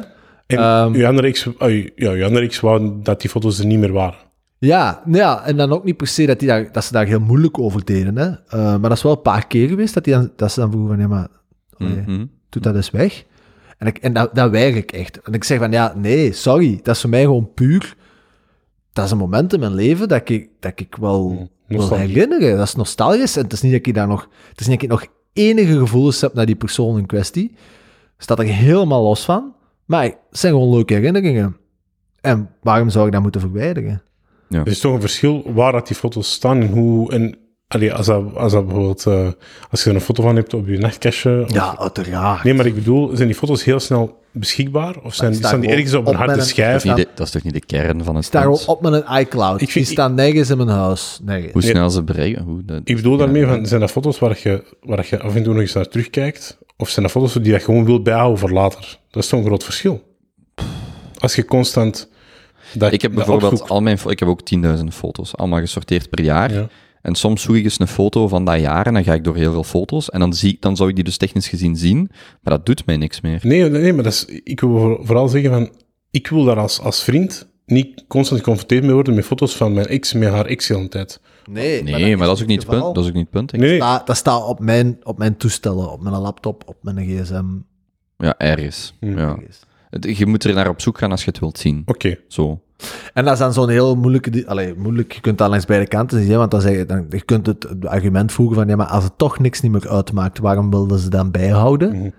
En 0.45 0.57
Ehm, 0.57 0.93
uw 0.93 1.07
andere 1.07 1.27
ex, 1.27 1.45
uw- 1.45 1.89
ja, 1.95 2.11
uw 2.11 2.25
andere 2.25 2.45
ex 2.45 2.59
wou 2.59 2.91
dat 3.03 3.21
die 3.21 3.29
foto's 3.29 3.59
er 3.59 3.65
niet 3.65 3.79
meer 3.79 3.91
waren. 3.93 4.17
Ja, 4.59 5.01
nou 5.05 5.17
ja, 5.17 5.43
en 5.45 5.57
dan 5.57 5.71
ook 5.71 5.83
niet 5.83 5.97
per 5.97 6.07
se 6.07 6.25
dat, 6.25 6.39
die 6.39 6.47
daar, 6.47 6.71
dat 6.71 6.83
ze 6.83 6.91
daar 6.93 7.05
heel 7.05 7.19
moeilijk 7.19 7.59
over 7.59 7.85
deden. 7.85 8.17
Hè? 8.17 8.25
Eh, 8.27 8.37
maar 8.63 8.81
dat 8.89 8.91
is 8.91 9.03
wel 9.03 9.11
een 9.11 9.21
paar 9.21 9.47
keer 9.47 9.67
geweest 9.67 9.93
dat, 9.93 10.03
die 10.03 10.13
dan, 10.13 10.31
dat 10.35 10.51
ze 10.51 10.59
dan 10.59 10.71
vroegen 10.71 10.91
van, 10.95 10.99
ja, 11.01 11.07
maar 11.07 11.27
allee, 11.77 12.01
Mhm. 12.01 12.25
doe 12.49 12.61
dat 12.61 12.75
eens 12.75 12.91
weg. 12.91 13.25
En, 13.77 13.87
ik, 13.87 13.97
en 13.97 14.13
dat, 14.13 14.35
dat 14.35 14.51
weiger 14.51 14.77
ik 14.77 14.91
echt. 14.91 15.21
En 15.21 15.33
ik 15.33 15.43
zeg 15.43 15.57
van, 15.59 15.71
ja, 15.71 15.93
nee, 15.97 16.33
sorry. 16.33 16.79
Dat 16.83 16.95
is 16.95 17.01
voor 17.01 17.09
mij 17.09 17.21
gewoon 17.23 17.53
puur... 17.53 17.95
Dat 18.93 19.05
is 19.05 19.11
een 19.11 19.17
moment 19.17 19.53
in 19.53 19.59
mijn 19.59 19.73
leven 19.73 20.07
dat 20.07 20.29
ik, 20.29 20.49
dat 20.59 20.71
ik 20.75 20.95
wel 20.99 21.29
wil 21.67 21.77
nostalgie. 21.77 22.07
herinneren. 22.07 22.57
Dat 22.57 22.67
is 22.67 22.75
nostalgisch. 22.75 23.37
En 23.37 23.43
het 23.43 23.53
is 23.53 23.61
niet 23.61 23.71
dat 23.71 23.85
ik 23.87 23.93
daar 23.93 24.07
nog... 24.07 24.29
Het 24.49 24.59
is 24.59 24.67
niet 24.67 24.79
dat 24.81 24.91
ik 24.91 24.99
nog 25.07 25.13
enige 25.33 25.77
gevoelens 25.77 26.21
heb 26.21 26.33
naar 26.33 26.45
die 26.45 26.55
persoon 26.55 26.97
in 26.97 27.05
kwestie. 27.05 27.55
Staat 28.17 28.39
er 28.39 28.45
helemaal 28.45 29.03
los 29.03 29.25
van. 29.25 29.53
Maar 29.85 30.03
het 30.03 30.17
zijn 30.31 30.53
gewoon 30.53 30.69
leuke 30.69 30.93
herinneringen. 30.93 31.57
En 32.21 32.49
waarom 32.61 32.89
zou 32.89 33.05
ik 33.05 33.11
dat 33.11 33.21
moeten 33.21 33.41
verwijderen? 33.41 34.01
Er 34.49 34.67
is 34.67 34.79
toch 34.79 34.93
een 34.93 35.01
verschil 35.01 35.43
waar 35.53 35.71
dat 35.71 35.87
die 35.87 35.95
foto's 35.95 36.31
staan 36.31 36.61
en 36.61 36.67
hoe... 36.67 37.11
En, 37.11 37.37
allee, 37.67 37.93
als, 37.93 38.05
dat, 38.05 38.35
als 38.35 38.51
dat 38.51 38.65
bijvoorbeeld... 38.65 39.05
eh, 39.05 39.27
als 39.71 39.83
je 39.83 39.89
er 39.89 39.95
een 39.95 40.01
foto 40.01 40.23
van 40.23 40.35
hebt 40.35 40.53
op 40.53 40.67
je 40.67 40.77
nachtkastje... 40.77 41.41
of- 41.43 41.53
Ja, 41.53 41.77
uiteraard. 41.79 42.43
Nee, 42.43 42.53
maar 42.53 42.65
ik 42.65 42.75
bedoel, 42.75 43.15
zijn 43.15 43.27
die 43.27 43.37
foto's 43.37 43.63
heel 43.63 43.79
snel 43.79 44.17
beschikbaar? 44.31 44.95
Of 45.03 45.13
zijn, 45.15 45.35
staan 45.35 45.59
die 45.59 45.69
ergens 45.69 45.93
op 45.93 46.07
een 46.07 46.15
harde 46.15 46.41
schijf? 46.41 46.71
Dat, 46.71 46.83
is 46.83 46.83
niet 46.83 46.95
de, 46.95 47.07
dat 47.15 47.25
is 47.25 47.31
toch 47.33 47.43
niet 47.43 47.53
de 47.53 47.65
kern 47.65 48.03
van 48.03 48.15
het 48.15 48.23
Ik 48.23 48.29
sta 48.29 48.41
gewoon 48.41 48.55
punt? 48.57 48.67
op 48.69 48.81
met 48.81 48.93
een 48.93 49.17
iCloud. 49.19 49.61
Ik 49.61 49.69
vind- 49.71 49.85
die 49.85 49.93
staan 49.93 50.13
nergens 50.13 50.49
in 50.49 50.57
mijn 50.57 50.69
huis. 50.69 51.19
Nergens. 51.23 51.53
Hoe 51.53 51.61
snel 51.61 51.89
ze 51.89 52.03
bereiken. 52.03 52.43
Hoe, 52.43 52.65
dat, 52.65 52.81
Ik 52.83 52.95
bedoel 52.95 53.11
ja, 53.11 53.17
daarmee, 53.17 53.45
van, 53.45 53.65
zijn 53.65 53.79
dat 53.79 53.91
foto's 53.91 54.19
waar 54.19 54.39
je, 54.43 54.63
waar 54.81 55.07
je 55.09 55.19
af 55.19 55.35
en 55.35 55.43
toe 55.43 55.53
nog 55.53 55.61
eens 55.61 55.73
naar 55.73 55.87
terugkijkt? 55.87 56.57
Of 56.77 56.89
zijn 56.89 57.05
dat 57.05 57.13
foto's 57.15 57.33
die 57.33 57.43
je 57.53 57.59
gewoon 57.59 57.85
wilt 57.85 58.03
bijhouden 58.03 58.39
voor 58.39 58.51
later? 58.51 58.99
Dat 59.11 59.23
is 59.23 59.29
toch 59.29 59.39
een 59.39 59.45
groot 59.45 59.63
verschil. 59.63 60.03
Als 61.19 61.35
je 61.35 61.45
constant... 61.45 62.09
Dat, 62.73 62.93
Ik 62.93 63.01
heb 63.01 63.13
bijvoorbeeld 63.13 63.69
al 63.69 63.81
mijn, 63.81 63.97
ik 64.07 64.19
heb 64.19 64.27
ook 64.27 64.41
10.000 64.77 64.83
foto's, 64.91 65.35
allemaal 65.35 65.59
gesorteerd 65.59 66.09
per 66.09 66.23
jaar. 66.23 66.53
Ja. 66.53 66.67
En 67.01 67.15
soms 67.15 67.41
zoek 67.41 67.55
ik 67.55 67.63
eens 67.63 67.79
een 67.79 67.87
foto 67.87 68.27
van 68.27 68.45
dat 68.45 68.59
jaar 68.59 68.85
en 68.85 68.93
dan 68.93 69.03
ga 69.03 69.13
ik 69.13 69.23
door 69.23 69.35
heel 69.35 69.51
veel 69.51 69.63
foto's 69.63 70.09
en 70.09 70.19
dan, 70.19 70.33
zie, 70.33 70.57
dan 70.59 70.75
zou 70.75 70.89
ik 70.89 70.95
die 70.95 71.03
dus 71.03 71.17
technisch 71.17 71.47
gezien 71.47 71.75
zien, 71.77 71.97
maar 72.41 72.53
dat 72.57 72.65
doet 72.65 72.85
mij 72.85 72.97
niks 72.97 73.21
meer. 73.21 73.39
Nee, 73.43 73.69
nee, 73.69 73.93
maar 73.93 74.03
dat 74.03 74.13
is, 74.13 74.25
ik 74.43 74.59
wil 74.59 74.69
voor- 74.79 74.99
vooral 75.05 75.27
zeggen 75.27 75.51
van... 75.51 75.69
Ik 76.11 76.27
wil 76.27 76.43
daar 76.43 76.57
als, 76.57 76.79
als 76.81 77.03
vriend 77.03 77.47
niet 77.65 78.05
constant 78.07 78.39
geconfronteerd 78.39 78.83
mee 78.83 78.93
worden 78.93 79.13
met 79.13 79.25
foto's 79.25 79.55
van 79.55 79.73
mijn 79.73 79.85
ex, 79.87 80.13
met 80.13 80.29
haar 80.29 80.45
ex 80.45 80.67
de 80.67 80.87
tijd. 80.87 81.21
Nee, 81.51 81.83
Nee, 81.83 82.17
maar 82.17 82.27
dat 82.27 82.35
is 82.35 82.41
ook 82.41 82.47
niet 82.47 82.61
het 82.61 82.69
punt. 82.69 82.95
Dat 82.95 83.03
is 83.03 83.09
ook 83.09 83.15
niet 83.15 83.27
het 83.31 83.47
punt. 83.47 83.51
Nee. 83.51 83.79
Dat, 83.79 84.07
dat 84.07 84.17
staat 84.17 84.45
op 84.47 84.59
mijn, 84.59 84.97
op 85.03 85.17
mijn 85.17 85.37
toestellen, 85.37 85.91
op 85.91 86.01
mijn 86.01 86.15
laptop, 86.15 86.63
op 86.65 86.75
mijn 86.81 86.97
gsm. 87.05 87.45
Ja, 88.17 88.37
ergens. 88.37 88.93
Hm. 88.99 89.17
Ja. 89.17 89.35
Het- 89.35 89.67
Je 89.99 90.25
moet 90.25 90.43
er 90.43 90.53
naar 90.53 90.69
op 90.69 90.81
zoek 90.81 90.97
gaan 90.97 91.11
als 91.11 91.23
je 91.23 91.29
het 91.29 91.39
wilt 91.39 91.57
zien. 91.57 91.81
Oké. 91.85 92.15
Zo. 92.27 92.61
En 93.13 93.23
dat 93.23 93.33
is 93.33 93.39
dan 93.39 93.53
zo'n 93.53 93.69
heel 93.69 93.95
moeilijke... 93.95 94.47
Allee, 94.47 94.73
moeilijk, 94.77 95.11
je 95.11 95.21
kunt 95.21 95.37
dat 95.37 95.49
langs 95.49 95.65
beide 95.65 95.87
kanten 95.87 96.19
zien, 96.19 96.29
hè, 96.31 96.37
want 96.37 96.51
dan 96.51 96.61
zeg 96.61 96.77
je, 96.77 96.85
dan, 96.85 97.05
je 97.09 97.21
kunt 97.21 97.45
het, 97.45 97.85
argument 97.85 98.31
voegen 98.31 98.55
van, 98.55 98.67
ja, 98.67 98.75
maar 98.75 98.87
als 98.87 99.03
het 99.03 99.17
toch 99.17 99.39
niks 99.39 99.61
niet 99.61 99.71
meer 99.71 99.89
uitmaakt, 99.89 100.39
waarom 100.39 100.69
wilden 100.69 100.99
ze 100.99 101.09
dan 101.09 101.31
bijhouden? 101.31 101.95
Mhm. 101.95 102.09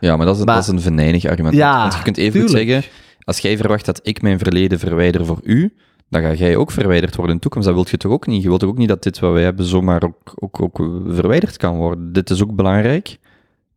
Ja, 0.00 0.16
maar 0.16 0.26
dat 0.26 0.36
is, 0.38 0.44
Maar- 0.44 0.54
dat 0.54 0.64
is 0.64 0.70
een 0.70 0.80
venijnig 0.80 1.24
argument. 1.24 1.54
Ja, 1.54 1.80
Want 1.80 1.94
je 1.94 2.02
kunt 2.02 2.16
even 2.16 2.40
goed 2.40 2.50
zeggen, 2.50 2.82
als 3.24 3.38
jij 3.38 3.56
verwacht 3.56 3.84
dat 3.86 4.00
ik 4.02 4.22
mijn 4.22 4.38
verleden 4.38 4.78
verwijder 4.78 5.26
voor 5.26 5.40
u, 5.42 5.74
dan 6.08 6.22
ga 6.22 6.32
jij 6.32 6.56
ook 6.56 6.70
verwijderd 6.70 7.16
worden 7.16 7.30
in 7.32 7.36
de 7.36 7.42
toekomst. 7.42 7.66
Dat 7.66 7.76
wil 7.76 7.86
je 7.90 7.96
toch 7.96 8.12
ook 8.12 8.26
niet? 8.26 8.42
Je 8.42 8.48
wilt 8.48 8.60
toch 8.60 8.68
ook 8.68 8.78
niet 8.78 8.88
dat 8.88 9.02
dit 9.02 9.18
wat 9.18 9.32
wij 9.32 9.42
hebben 9.42 9.64
zomaar 9.64 10.02
ook, 10.02 10.32
ook, 10.34 10.62
ook 10.62 10.76
verwijderd 11.08 11.56
kan 11.56 11.76
worden? 11.76 12.12
Dit 12.12 12.30
is 12.30 12.42
ook 12.42 12.54
belangrijk. 12.54 13.18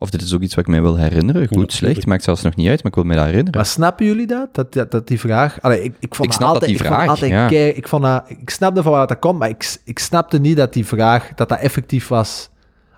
Of 0.01 0.09
dit 0.09 0.21
is 0.21 0.33
ook 0.33 0.41
iets 0.41 0.55
wat 0.55 0.63
ik 0.65 0.69
mij 0.71 0.81
wil 0.81 0.97
herinneren. 0.97 1.47
Goed, 1.47 1.73
slecht, 1.73 2.05
maakt 2.05 2.23
zelfs 2.23 2.41
nog 2.41 2.55
niet 2.55 2.67
uit, 2.67 2.77
maar 2.83 2.91
ik 2.91 2.95
wil 2.95 3.03
mij 3.03 3.15
dat 3.15 3.25
herinneren. 3.25 3.55
Maar 3.55 3.65
snappen 3.65 4.05
jullie 4.05 4.27
dat? 4.27 4.47
Dat, 4.51 4.73
dat, 4.73 4.91
dat 4.91 5.07
die 5.07 5.19
vraag... 5.19 5.61
Allee, 5.61 5.83
ik, 5.83 5.93
ik, 5.99 6.15
vond 6.15 6.19
Ik 6.19 6.25
dat 6.25 6.33
snap 6.33 6.39
dat 6.39 6.49
altijd, 6.53 6.71
die 6.71 6.79
ik 6.79 6.85
vond 6.85 6.95
vraag, 6.95 7.09
altijd 7.09 7.31
ja. 7.31 7.47
kei- 7.47 7.69
ik, 7.69 7.87
vond 7.87 8.03
dat, 8.03 8.23
ik 8.27 8.49
snapte 8.49 8.83
van 8.83 8.91
waar 8.91 9.07
dat 9.07 9.19
komt, 9.19 9.39
maar 9.39 9.49
ik, 9.49 9.77
ik 9.83 9.99
snapte 9.99 10.39
niet 10.39 10.57
dat 10.57 10.73
die 10.73 10.85
vraag, 10.85 11.29
dat 11.35 11.49
dat 11.49 11.59
effectief 11.59 12.07
was... 12.07 12.49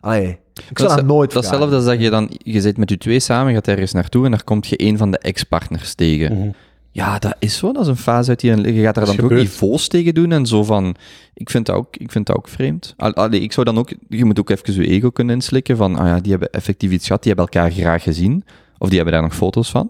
Allee, 0.02 0.28
ik 0.70 0.78
zou 0.78 0.90
dat, 0.90 0.98
is- 0.98 1.04
nooit 1.04 1.32
Dat 1.32 1.44
hetzelfde 1.44 1.76
als 1.76 1.86
dat 1.86 2.02
je 2.02 2.10
dan, 2.10 2.30
je 2.38 2.62
zit 2.62 2.78
met 2.78 2.90
je 2.90 2.98
twee 2.98 3.20
samen, 3.20 3.54
gaat 3.54 3.68
ergens 3.68 3.92
naartoe 3.92 4.26
en 4.26 4.32
daar 4.32 4.44
komt 4.44 4.68
je 4.68 4.84
een 4.84 4.98
van 4.98 5.12
de 5.12 5.18
ex-partners 5.18 5.94
tegen. 5.94 6.38
Mhm. 6.38 6.50
Ja, 6.92 7.20
dat 7.20 7.36
is 7.40 7.58
zo. 7.58 7.72
Dat 7.72 7.82
is 7.82 7.88
een 7.88 7.98
fase 7.98 8.30
uit 8.30 8.40
die... 8.40 8.74
Je 8.74 8.82
gaat 8.82 8.96
daar 8.96 9.06
dan 9.06 9.20
ook 9.20 9.32
niveaus 9.32 9.88
tegen 9.88 10.14
doen 10.14 10.32
en 10.32 10.46
zo 10.46 10.64
van... 10.64 10.96
Ik 11.34 11.50
vind 11.50 11.66
dat 11.66 11.76
ook, 11.76 11.96
ik 11.96 12.12
vind 12.12 12.26
dat 12.26 12.36
ook 12.36 12.48
vreemd. 12.48 12.94
Allee, 12.98 13.40
ik 13.42 13.52
zou 13.52 13.66
dan 13.66 13.78
ook... 13.78 13.92
Je 14.10 14.26
moet 14.26 14.40
ook 14.40 14.50
even 14.50 14.74
je 14.74 14.88
ego 14.88 15.10
kunnen 15.10 15.36
inslikken 15.36 15.78
van... 15.78 15.96
Ah 15.96 16.08
ja, 16.08 16.20
die 16.20 16.32
hebben 16.32 16.50
effectief 16.52 16.92
iets 16.92 17.06
gehad, 17.08 17.24
die 17.24 17.34
hebben 17.34 17.54
elkaar 17.54 17.72
graag 17.72 18.04
gezien. 18.04 18.44
Of 18.78 18.88
die 18.88 18.96
hebben 18.96 19.14
daar 19.14 19.24
nog 19.24 19.36
foto's 19.36 19.70
van. 19.70 19.90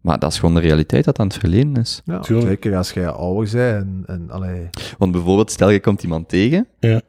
Maar 0.00 0.18
dat 0.18 0.32
is 0.32 0.38
gewoon 0.38 0.54
de 0.54 0.60
realiteit 0.60 1.04
dat 1.04 1.18
aan 1.18 1.26
het 1.26 1.36
verleden 1.36 1.76
is. 1.76 2.02
Ja, 2.04 2.22
zeker 2.22 2.76
als 2.76 2.92
jij 2.92 3.08
ouder 3.08 3.50
bent 3.52 3.84
en, 3.84 4.02
en 4.06 4.30
allee... 4.30 4.68
Want 4.98 5.12
bijvoorbeeld, 5.12 5.50
stel 5.50 5.70
je 5.70 5.80
komt 5.80 6.02
iemand 6.02 6.28
tegen... 6.28 6.66
Ja. 6.80 7.00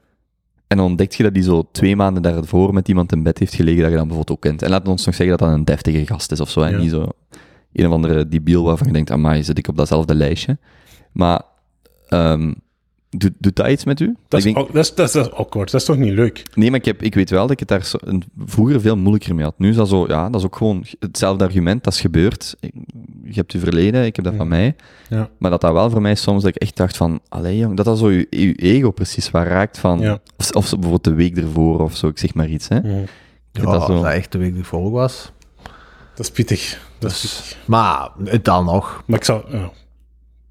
En 0.67 0.77
dan 0.77 0.85
ontdekt 0.85 1.15
je 1.15 1.23
dat 1.23 1.33
die 1.33 1.43
zo 1.43 1.67
twee 1.71 1.95
maanden 1.95 2.23
daarvoor 2.23 2.73
met 2.73 2.87
iemand 2.87 3.11
in 3.11 3.23
bed 3.23 3.37
heeft 3.37 3.53
gelegen 3.53 3.81
dat 3.81 3.89
je 3.91 3.97
dan 3.97 4.07
bijvoorbeeld 4.07 4.37
ook 4.37 4.43
kent. 4.43 4.61
En 4.61 4.69
laat 4.69 4.87
ons 4.87 5.05
nog 5.05 5.15
zeggen 5.15 5.37
dat 5.37 5.47
dat 5.47 5.57
een 5.57 5.65
deftige 5.65 6.05
gast 6.05 6.31
is 6.31 6.39
of 6.39 6.49
zo. 6.49 6.61
En 6.61 6.71
Ja. 6.71 6.77
niet 6.77 6.89
zo 6.89 7.09
een 7.73 7.87
of 7.87 7.91
andere 7.93 8.27
debiel 8.27 8.63
waarvan 8.63 8.87
je 8.87 8.93
denkt, 8.93 9.11
amai, 9.11 9.43
zit 9.43 9.57
ik 9.57 9.67
op 9.67 9.77
datzelfde 9.77 10.15
lijstje. 10.15 10.57
Maar 11.11 11.41
ehm, 12.07 12.53
doet, 13.09 13.31
doet 13.39 13.55
dat 13.55 13.67
iets 13.67 13.83
met 13.85 13.99
u? 13.99 14.15
Dat, 14.27 14.39
is, 14.39 14.45
denk- 14.45 14.57
ook- 14.57 14.73
dat, 14.73 14.83
is, 14.83 14.95
dat, 14.95 15.07
is, 15.07 15.13
dat 15.13 15.25
is 15.25 15.31
awkward. 15.33 15.71
Dat 15.71 15.79
is 15.81 15.87
toch 15.87 15.97
niet 15.97 16.13
leuk? 16.13 16.43
nee, 16.55 16.69
maar 16.69 16.79
ik, 16.79 16.85
heb, 16.85 17.01
ik 17.01 17.15
weet 17.15 17.29
wel 17.29 17.41
dat 17.41 17.51
ik 17.51 17.59
het 17.59 17.67
daar 17.67 17.85
zo, 17.85 17.97
een- 18.01 18.23
vroeger 18.45 18.81
veel 18.81 18.97
moeilijker 18.97 19.35
mee 19.35 19.43
had. 19.45 19.53
Nu 19.59 19.69
is 19.69 19.75
dat 19.75 19.89
zo, 19.89 20.05
ja, 20.07 20.29
dat 20.29 20.39
is 20.41 20.45
ook 20.45 20.55
gewoon 20.55 20.85
hetzelfde 20.99 21.43
argument, 21.43 21.83
dat 21.83 21.93
is 21.93 22.01
gebeurd. 22.01 22.55
Ik- 22.59 22.73
Je 23.23 23.33
hebt 23.37 23.51
je 23.51 23.59
verleden, 23.59 24.05
ik 24.05 24.15
heb 24.15 24.25
dat 24.25 24.35
van 24.35 24.47
mij. 24.47 24.75
Ja. 25.09 25.29
Maar 25.37 25.51
dat 25.51 25.61
dat 25.61 25.71
wel 25.73 25.89
voor 25.89 26.01
mij 26.01 26.15
soms 26.15 26.43
dat 26.43 26.55
ik 26.55 26.61
echt 26.61 26.77
dacht 26.77 26.97
van, 26.97 27.19
allee 27.27 27.57
jong, 27.57 27.75
dat 27.77 27.85
dat 27.85 27.97
zo 27.97 28.11
je, 28.11 28.27
je 28.29 28.53
ego 28.55 28.91
precies 28.91 29.31
waar 29.31 29.47
raakt 29.47 29.77
van, 29.77 29.99
Ja. 29.99 30.19
of, 30.37 30.51
of 30.51 30.69
bijvoorbeeld 30.69 31.03
de 31.03 31.13
week 31.13 31.37
ervoor 31.37 31.79
of 31.79 31.95
zo, 31.97 32.07
ik 32.07 32.17
zeg 32.19 32.33
maar 32.33 32.47
iets, 32.49 32.67
hè. 32.67 32.77
Ik 32.77 32.83
Ja, 32.83 33.61
vind 33.61 33.65
dat 33.65 33.75
als 33.75 33.85
zo- 33.85 34.01
dat 34.03 34.11
echt 34.13 34.31
de 34.31 34.37
week 34.37 34.57
ervoor 34.57 34.91
was. 34.91 35.31
Dat 36.15 36.25
is 36.25 36.31
pittig. 36.31 36.81
Dat 36.99 37.11
is 37.11 37.21
Dus- 37.21 37.35
pittig. 37.41 37.67
Maar 37.67 38.09
het 38.23 38.45
dan 38.45 38.65
nog. 38.65 39.03
Maar 39.05 39.17
ik 39.17 39.25
zou... 39.25 39.43
Ja. 39.51 39.71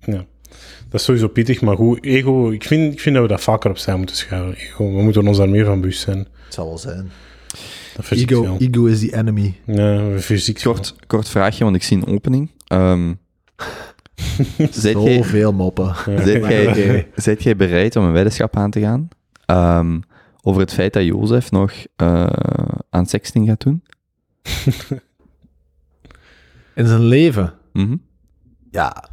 ja. 0.01 0.25
Dat 0.89 1.01
is 1.01 1.05
sowieso 1.07 1.29
pittig, 1.29 1.61
maar 1.61 1.77
goed, 1.77 2.05
ego... 2.05 2.51
Ik 2.51 2.65
vind, 2.65 2.93
ik 2.93 3.01
vind 3.01 3.15
dat 3.15 3.25
we 3.25 3.31
dat 3.31 3.41
vaker 3.41 3.71
opzij 3.71 3.97
moeten 3.97 4.17
schuiven. 4.17 4.55
Ego, 4.57 4.85
we 4.97 5.03
moeten 5.03 5.27
ons 5.27 5.37
daar 5.39 5.49
meer 5.49 5.65
van 5.65 5.81
bewust 5.81 6.01
zijn. 6.01 6.19
Het 6.19 6.55
zal 6.55 6.67
wel 6.67 6.79
zijn. 6.79 7.11
Ego, 8.11 8.57
ego 8.59 8.85
is 8.85 9.01
the 9.01 9.17
enemy. 9.17 9.55
Ja, 9.67 10.19
fysiek. 10.19 10.61
Kort, 10.63 10.95
kort 11.07 11.29
vraagje, 11.29 11.65
want 11.65 11.77
ik 11.77 11.83
zie 11.83 11.97
een 11.97 12.07
opening. 12.07 12.51
Ehm 12.67 13.09
jij, 14.57 14.69
Zoveel 14.71 15.53
moppen. 15.53 15.95
zijt, 17.15 17.43
jij, 17.43 17.57
bereid 17.57 17.97
om 17.97 18.05
een 18.05 18.13
weddenschap 18.13 18.57
aan 18.57 18.71
te 18.71 18.81
gaan? 18.81 19.09
Ehm, 19.47 20.01
over 20.43 20.61
het 20.61 20.73
feit 20.73 20.93
dat 20.93 21.05
Jozef 21.05 21.51
nog 21.51 21.73
eh, 21.97 22.27
aan 22.91 23.07
sexting 23.07 23.49
gaat 23.49 23.61
doen? 23.61 23.83
In 26.81 26.87
zijn 26.87 27.05
leven. 27.05 27.53
Mhm. 27.73 27.97
Ja. 28.71 29.05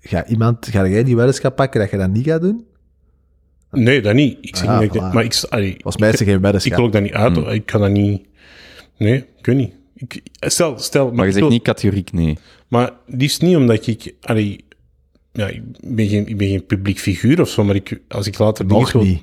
Ga, 0.00 0.26
iemand, 0.26 0.66
ga 0.70 0.88
jij 0.88 1.04
die 1.04 1.16
weddenschap 1.16 1.56
pakken 1.56 1.80
dat 1.80 1.90
je 1.90 1.96
dat 1.96 2.10
niet 2.10 2.26
gaat 2.26 2.40
doen? 2.40 2.66
Nee, 3.70 4.00
dat 4.02 4.14
niet. 4.14 4.38
Ik 4.40 4.56
zeg 4.56 4.68
Ah, 4.68 4.80
niet 4.80 4.94
ik-. 4.94 5.00
Maar 5.00 5.24
ik... 5.24 5.42
allee, 5.48 5.76
Was 5.82 5.96
mij 5.96 6.12
geen 6.12 6.28
ik 6.28 6.40
weddenschap. 6.40 6.76
wil 6.76 6.84
ook 6.86 6.92
dat 6.92 7.02
niet 7.02 7.12
uit. 7.12 7.36
Hmm. 7.36 7.48
Ik 7.48 7.66
kan 7.66 7.80
dat 7.80 7.90
niet... 7.90 8.26
Nee, 8.96 9.16
ik 9.38 9.46
weet 9.46 9.56
niet. 9.56 9.72
Ik, 9.94 10.20
stel, 10.40 10.78
stel... 10.78 11.04
Maar 11.06 11.14
je 11.14 11.26
ik 11.26 11.30
zegt 11.32 11.40
wil- 11.40 11.48
niet 11.48 11.62
categoriek 11.62 12.12
nee. 12.12 12.38
Maar 12.68 12.90
liefst 13.06 13.42
niet 13.42 13.56
omdat 13.56 13.86
ik... 13.86 14.14
Allee, 14.20 14.64
ja, 15.32 15.46
ik, 15.48 15.62
ben 15.94 16.08
geen, 16.08 16.26
ik 16.26 16.36
ben 16.36 16.48
geen 16.48 16.66
publiek 16.66 16.98
figuur 16.98 17.40
of 17.40 17.48
zo, 17.48 17.64
maar 17.64 17.74
ik, 17.74 18.00
als 18.08 18.26
ik 18.26 18.38
later 18.38 18.66
dingen 18.66 18.82
Nog 18.82 18.92
wil- 18.92 19.02
niet. 19.04 19.22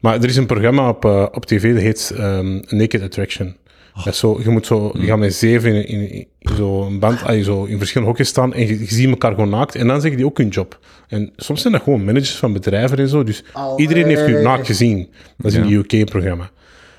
Maar 0.00 0.14
er 0.16 0.24
is 0.28 0.36
een 0.36 0.46
programma 0.46 0.88
op, 0.88 1.04
eh, 1.04 1.26
op 1.32 1.46
tv 1.46 1.72
dat 1.72 1.82
heet 1.82 2.12
ehm, 2.16 2.60
Naked 2.68 3.02
Attraction. 3.02 3.56
Zo, 4.12 4.40
je 4.42 4.50
moet 4.50 4.66
zo, 4.66 4.90
je 4.98 5.06
gaat 5.06 5.18
met 5.18 5.34
zeven 5.34 5.74
in, 5.74 5.86
in, 5.88 6.10
in 6.10 6.26
zo'n 6.56 6.98
band, 6.98 7.22
ah, 7.22 7.42
zo 7.44 7.64
in 7.64 7.78
verschillende 7.78 8.08
hokjes 8.12 8.28
staan 8.28 8.54
en 8.54 8.66
je, 8.66 8.78
je 8.78 8.86
ziet 8.94 9.08
elkaar 9.08 9.30
gewoon 9.30 9.48
naakt 9.48 9.74
en 9.74 9.86
dan 9.86 10.00
zeggen 10.00 10.16
die 10.16 10.26
ook 10.26 10.38
hun 10.38 10.48
job. 10.48 10.78
En 11.08 11.32
soms 11.36 11.60
zijn 11.60 11.72
dat 11.72 11.82
gewoon 11.82 12.04
managers 12.04 12.36
van 12.36 12.52
bedrijven 12.52 12.98
en 12.98 13.08
zo, 13.08 13.24
dus 13.24 13.44
iedereen 13.76 14.06
heeft 14.06 14.26
je 14.26 14.32
naakt 14.42 14.66
gezien. 14.66 15.08
Dat 15.36 15.52
is 15.52 15.58
Ja. 15.58 15.64
een 15.64 15.72
UK-programma. 15.72 16.50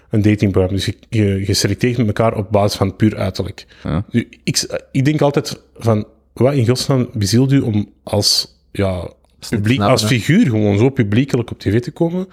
Een 0.09 0.21
datingprogramma. 0.21 0.77
Dus 0.77 0.85
je, 0.85 0.95
je, 1.09 1.43
je 1.47 1.53
selecteert 1.53 1.97
met 1.97 2.07
elkaar 2.07 2.35
op 2.37 2.51
basis 2.51 2.77
van 2.77 2.95
puur 2.95 3.17
uiterlijk. 3.17 3.65
Ja. 3.83 4.05
Nu, 4.11 4.27
ik, 4.43 4.81
ik 4.91 5.05
denk 5.05 5.21
altijd 5.21 5.61
van, 5.77 6.05
wat 6.33 6.53
in 6.53 6.67
godsnaam 6.67 7.09
bezielt 7.13 7.51
u 7.51 7.59
om 7.59 7.89
als, 8.03 8.57
ja, 8.71 9.09
publiek, 9.49 9.79
als 9.81 10.05
figuur 10.05 10.45
gewoon 10.45 10.77
zo 10.77 10.89
publiekelijk 10.89 11.51
op 11.51 11.59
tv 11.59 11.79
te 11.79 11.91
komen? 11.91 12.27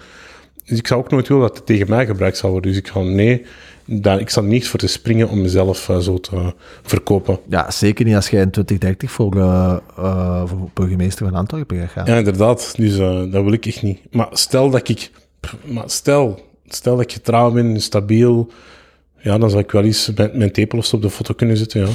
Dus 0.65 0.77
ik 0.77 0.87
zou 0.87 0.99
ook 0.99 1.11
nooit 1.11 1.27
willen 1.27 1.43
dat 1.47 1.57
het 1.57 1.65
tegen 1.65 1.89
mij 1.89 2.05
gebruikt 2.05 2.37
zal 2.37 2.51
worden. 2.51 2.71
Dus 2.71 2.79
ik 2.79 2.87
ga, 2.87 2.99
nee, 3.01 3.45
daar, 3.85 4.19
ik 4.19 4.29
sta 4.29 4.41
niet 4.41 4.67
voor 4.67 4.79
te 4.79 4.87
springen 4.87 5.29
om 5.29 5.41
mezelf 5.41 5.89
eh, 5.89 5.97
zo 5.97 6.17
te 6.17 6.53
verkopen. 6.81 7.39
Ja, 7.49 7.71
zeker 7.71 8.05
niet 8.05 8.15
als 8.15 8.29
jij 8.29 8.41
in 8.41 8.51
2030 8.51 9.11
voor, 9.11 9.37
eh, 9.37 10.45
voor 10.45 10.69
burgemeester 10.73 11.25
van 11.25 11.35
Antwerpen 11.35 11.77
gaat 11.77 11.89
gaan. 11.89 12.05
Ja, 12.05 12.17
inderdaad. 12.17 12.73
Dus 12.77 12.97
dat 13.31 13.43
wil 13.43 13.53
ik 13.53 13.65
echt 13.65 13.81
niet. 13.81 13.99
Maar 14.11 14.27
stel 14.31 14.69
dat 14.69 14.89
ik... 14.89 15.11
Maar 15.63 15.89
stel, 15.89 16.39
stel 16.67 16.95
dat 16.95 17.03
ik 17.03 17.11
getrouwd 17.11 17.53
ben, 17.53 17.81
stabiel... 17.81 18.51
Ja, 19.21 19.37
dan 19.37 19.49
zou 19.49 19.63
ik 19.63 19.71
wel 19.71 19.83
eens 19.83 20.11
mijn, 20.15 20.37
mijn 20.37 20.51
tepel 20.51 20.83
op 20.91 21.01
de 21.01 21.09
foto 21.09 21.33
kunnen 21.33 21.57
zetten, 21.57 21.81
ja. 21.81 21.87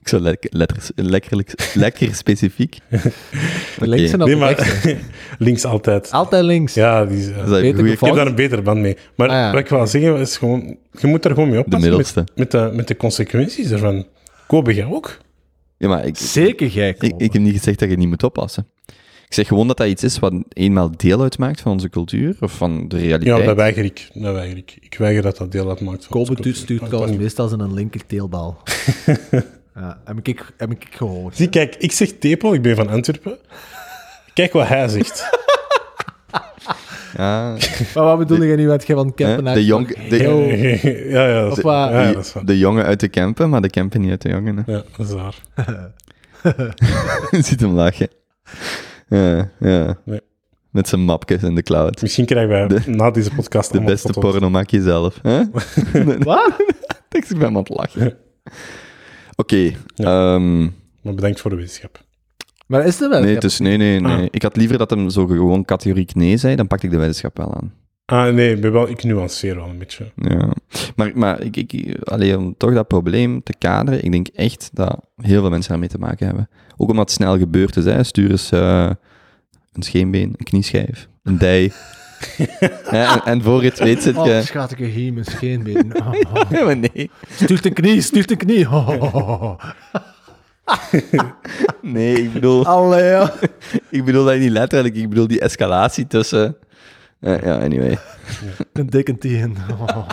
Ik 0.00 0.08
zou 0.08 0.22
lekker, 0.22 0.50
letter, 0.52 0.76
lekker, 0.94 1.44
lekker 1.74 2.14
specifiek. 2.14 2.78
Links 3.80 4.12
en 4.12 4.18
Nee, 4.18 4.36
maar 4.36 4.82
links 5.38 5.64
altijd. 5.64 6.10
Altijd 6.10 6.44
links. 6.44 6.74
Ja, 6.74 7.04
die 7.04 7.18
is, 7.18 7.28
eh, 7.28 7.36
is 7.36 7.42
een 7.42 7.48
Beter 7.50 7.74
goeie- 7.78 7.92
ik 7.92 8.00
heb 8.00 8.14
daar 8.14 8.26
een 8.26 8.34
betere 8.34 8.62
band 8.62 8.80
mee. 8.80 8.96
Maar 9.14 9.28
Ah, 9.28 9.34
ja. 9.34 9.50
wat 9.50 9.60
ik 9.60 9.68
wil 9.68 9.86
zeggen 9.86 10.16
is 10.16 10.36
gewoon... 10.36 10.76
Je 11.00 11.06
moet 11.06 11.22
daar 11.22 11.34
gewoon 11.34 11.48
mee 11.48 11.58
oppassen. 11.58 11.96
Met, 11.96 12.14
met, 12.34 12.50
de, 12.50 12.70
met 12.72 12.88
de 12.88 12.96
consequenties 12.96 13.70
ervan. 13.70 14.06
Kobe, 14.46 14.74
jij 14.74 14.86
ook? 14.86 15.18
Ja, 15.76 15.88
maar 15.88 16.06
ik, 16.06 16.16
Zeker 16.16 16.70
gek. 16.70 17.02
ik, 17.02 17.14
ik 17.16 17.32
heb 17.32 17.42
niet 17.42 17.56
gezegd 17.56 17.78
dat 17.78 17.90
je 17.90 17.96
niet 17.96 18.08
moet 18.08 18.22
oppassen. 18.22 18.66
Ik 19.26 19.34
zeg 19.34 19.46
gewoon 19.48 19.66
dat 19.66 19.76
dat 19.76 19.86
iets 19.86 20.02
is 20.04 20.18
wat 20.18 20.32
eenmaal 20.52 20.90
deel 20.96 21.22
uitmaakt 21.22 21.60
van 21.60 21.72
onze 21.72 21.88
cultuur, 21.90 22.36
of 22.40 22.52
van 22.52 22.88
de 22.88 22.96
Ja, 22.96 23.02
realiteit. 23.02 23.44
dat 23.44 23.56
weiger 23.56 23.84
ik. 23.84 24.08
Dat 24.14 24.34
weiger 24.34 24.56
ik. 24.56 24.76
Ik 24.80 24.94
weiger 24.98 25.22
dat 25.22 25.36
dat 25.36 25.52
deel 25.52 25.68
uitmaakt 25.68 26.02
van 26.04 26.10
Kolbe 26.12 26.28
onze 26.30 26.42
cultuur. 26.42 26.54
stuurt 26.62 26.84
trouwens 26.86 27.16
meestal 27.16 27.48
zijn 27.48 27.60
een 27.60 27.74
linker 27.74 28.06
teelbal. 28.06 28.56
ja, 29.78 30.00
heb 30.04 30.18
ik, 30.22 30.44
heb 30.56 30.70
ik 30.70 30.86
gehoord. 30.90 31.36
Zie, 31.36 31.48
kijk, 31.48 31.74
ik 31.78 31.92
zeg 31.92 32.12
tepel, 32.18 32.54
ik 32.54 32.62
ben 32.62 32.76
van 32.76 32.88
Antwerpen. 32.88 33.38
Kijk 34.34 34.52
wat 34.52 34.68
hij 34.68 34.88
zegt. 34.88 35.28
Ja, 37.16 37.56
Maar 37.94 38.04
wat 38.04 38.18
bedoel 38.18 38.42
je 38.42 38.56
nu 38.56 38.66
met 38.66 38.86
je 38.86 38.94
van 38.94 39.14
Kempen 39.14 39.46
hè, 39.46 39.54
de, 39.54 39.64
jong, 39.64 40.08
de, 40.08 40.16
ja, 41.10 41.26
ja, 41.28 41.40
dat 41.40 41.50
is, 41.52 41.56
Of 41.58 41.62
wat? 41.64 41.90
ja, 41.90 42.12
dat 42.12 42.24
is 42.24 42.32
waar. 42.32 42.44
de 42.44 42.58
jongen 42.58 42.84
uit 42.84 43.00
de 43.00 43.08
Kempen, 43.08 43.48
maar 43.50 43.60
de 43.60 43.70
Kempen 43.70 44.00
niet 44.00 44.10
uit 44.10 44.22
de 44.22 44.28
jongen. 44.28 44.56
Hè. 44.66 44.72
Ja, 44.72 44.82
dat 44.96 45.06
is 45.06 45.12
waar. 45.14 45.34
Ziet 47.44 47.60
hem 47.60 47.70
lachen. 47.70 48.08
Ja, 49.08 49.50
ja. 49.58 49.96
Nee. 50.04 50.20
Met 50.70 50.88
zijn 50.88 51.00
mapjes 51.00 51.42
in 51.42 51.54
de 51.54 51.62
cloud. 51.62 52.02
Misschien 52.02 52.26
krijgen 52.26 52.50
wij 52.50 52.66
De- 52.66 52.90
na 52.90 53.10
deze 53.10 53.30
podcast 53.34 53.72
De 53.72 53.80
beste 53.80 54.12
foto's. 54.12 54.30
porno 54.32 54.50
maak 54.50 54.70
je 54.70 54.82
zelf. 54.82 55.18
Hè? 55.22 55.42
Wat? 56.18 56.52
Ik 57.10 57.26
ben 57.38 57.46
aan 57.46 57.54
het 57.54 57.68
lachen. 57.68 58.16
Oké. 59.40 59.72
ehm, 59.96 60.60
Maar 61.02 61.14
bedankt 61.14 61.40
voor 61.40 61.50
de 61.50 61.56
wetenschap. 61.56 62.04
Maar 62.66 62.84
is 62.86 62.98
het 62.98 63.08
wel? 63.08 63.20
nee, 63.20 63.38
dus, 63.38 63.58
nee, 63.58 63.76
nee, 63.76 64.00
nee. 64.00 64.16
Ah. 64.16 64.26
Ik 64.30 64.42
had 64.42 64.56
liever 64.56 64.78
dat 64.78 64.90
hem 64.90 65.10
zo 65.10 65.26
gewoon 65.26 65.64
categoriek 65.64 66.14
nee 66.14 66.36
zei, 66.36 66.56
dan 66.56 66.66
pakte 66.66 66.86
ik 66.86 66.92
de 66.92 66.98
wetenschap 66.98 67.36
wel 67.36 67.54
aan. 67.54 67.72
Ah, 68.04 68.34
nee, 68.34 68.54
ik, 68.54 68.60
ben 68.60 68.72
wel, 68.72 68.88
ik 68.88 69.04
nuanceer 69.04 69.54
wel 69.54 69.68
een 69.68 69.78
beetje. 69.78 70.12
Ja. 70.16 70.52
Maar, 70.96 71.10
maar 71.14 71.42
ik, 71.42 71.56
ik, 71.56 71.98
allee, 72.04 72.38
om 72.38 72.54
toch 72.56 72.74
dat 72.74 72.88
probleem 72.88 73.42
te 73.42 73.54
kaderen, 73.58 74.04
ik 74.04 74.12
denk 74.12 74.26
echt 74.28 74.70
dat 74.72 75.00
heel 75.16 75.40
veel 75.40 75.50
mensen 75.50 75.70
daarmee 75.70 75.88
te 75.88 75.98
maken 75.98 76.26
hebben. 76.26 76.48
Ook 76.76 76.88
omdat 76.88 77.04
het 77.04 77.16
snel 77.16 77.38
gebeurd 77.38 77.76
is. 77.76 77.84
Hè. 77.84 78.02
Stuur 78.02 78.30
eens 78.30 78.50
eh, 78.50 78.90
een 79.72 79.82
scheenbeen, 79.82 80.34
een 80.36 80.44
knieschijf, 80.44 81.08
een 81.22 81.38
dij. 81.38 81.72
Ja, 82.90 83.14
en, 83.14 83.32
en 83.32 83.42
voor 83.42 83.62
je 83.62 83.68
het 83.68 83.78
weet 83.78 84.02
zit 84.02 84.14
je... 84.14 84.20
Oh, 84.20 84.40
schat, 84.40 84.70
ik 84.70 84.78
hier 84.78 85.12
mijn 85.12 85.24
scheenbeen. 85.24 85.96
Oh, 85.96 86.06
oh. 86.34 86.50
Ja, 86.50 86.64
maar 86.64 86.76
nee. 86.76 87.10
Stuurt 87.30 87.64
een 87.64 87.72
knie, 87.72 88.00
stuurt 88.00 88.30
een 88.30 88.36
knie. 88.36 88.68
Oh, 88.68 88.88
oh, 88.88 89.14
oh. 89.14 89.60
Nee, 91.82 92.22
ik 92.22 92.32
bedoel, 92.32 92.66
Allee, 92.66 93.04
ja. 93.04 93.32
ik 93.90 94.04
bedoel 94.04 94.24
dat 94.24 94.38
niet 94.38 94.50
letterlijk. 94.50 94.94
Ik 94.94 95.08
bedoel 95.08 95.26
die 95.26 95.40
escalatie 95.40 96.06
tussen... 96.06 96.56
Ja, 97.20 97.38
ja, 97.42 97.58
anyway. 97.58 97.98
Een 98.72 98.86
dikke 98.86 99.18
tien. 99.18 99.56
Oh. 99.80 100.08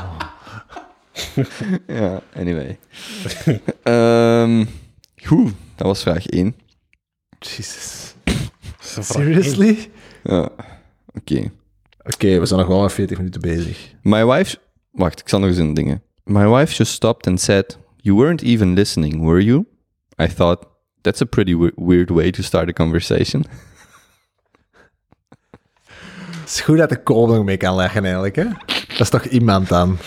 Ja, 1.87 2.21
anyway. 2.35 2.79
Ehm, 3.83 4.65
goed, 5.23 5.51
dat 5.75 5.87
was 5.87 6.01
vraag 6.01 6.27
1. 6.27 6.55
Jesus. 7.39 8.15
Seriously? 8.79 9.89
Ja, 10.23 10.49
oké. 11.13 11.51
Oké, 12.13 12.39
we 12.39 12.45
zijn 12.45 12.59
nog 12.59 12.69
wel 12.69 12.79
maar 12.79 12.91
40 12.91 13.17
minuten 13.17 13.41
bezig. 13.41 13.93
My 14.01 14.25
wife... 14.25 14.57
Wacht, 14.91 15.19
ik 15.19 15.29
zal 15.29 15.39
nog 15.39 15.49
eens 15.49 15.57
in 15.57 15.73
dingen. 15.73 16.03
My 16.23 16.47
wife 16.47 16.75
just 16.75 16.91
stopped 16.91 17.27
and 17.27 17.41
said, 17.41 17.77
You 17.97 18.17
weren't 18.17 18.41
even 18.41 18.73
listening, 18.73 19.21
were 19.21 19.43
you? 19.43 19.65
I 20.21 20.27
thought, 20.27 20.65
that's 21.01 21.21
a 21.21 21.25
pretty 21.25 21.55
we- 21.57 21.71
weird 21.75 22.09
way 22.09 22.31
to 22.31 22.41
start 22.43 22.69
a 22.69 22.73
conversation. 22.73 23.45
Het 26.39 26.49
is 26.53 26.61
goed 26.61 26.77
dat 26.77 26.89
de 26.89 27.03
kool 27.03 27.27
nog 27.27 27.43
mee 27.43 27.57
kan 27.57 27.75
leggen, 27.75 28.03
eigenlijk, 28.03 28.35
hè? 28.35 28.43
Dat 28.87 28.99
is 28.99 29.09
toch 29.09 29.25
iemand 29.25 29.67
dan? 29.67 29.97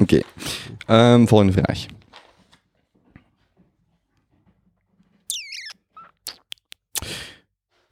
Oké, 0.00 0.20
Ehm, 0.86 1.26
volgende 1.26 1.52
vraag. 1.52 1.86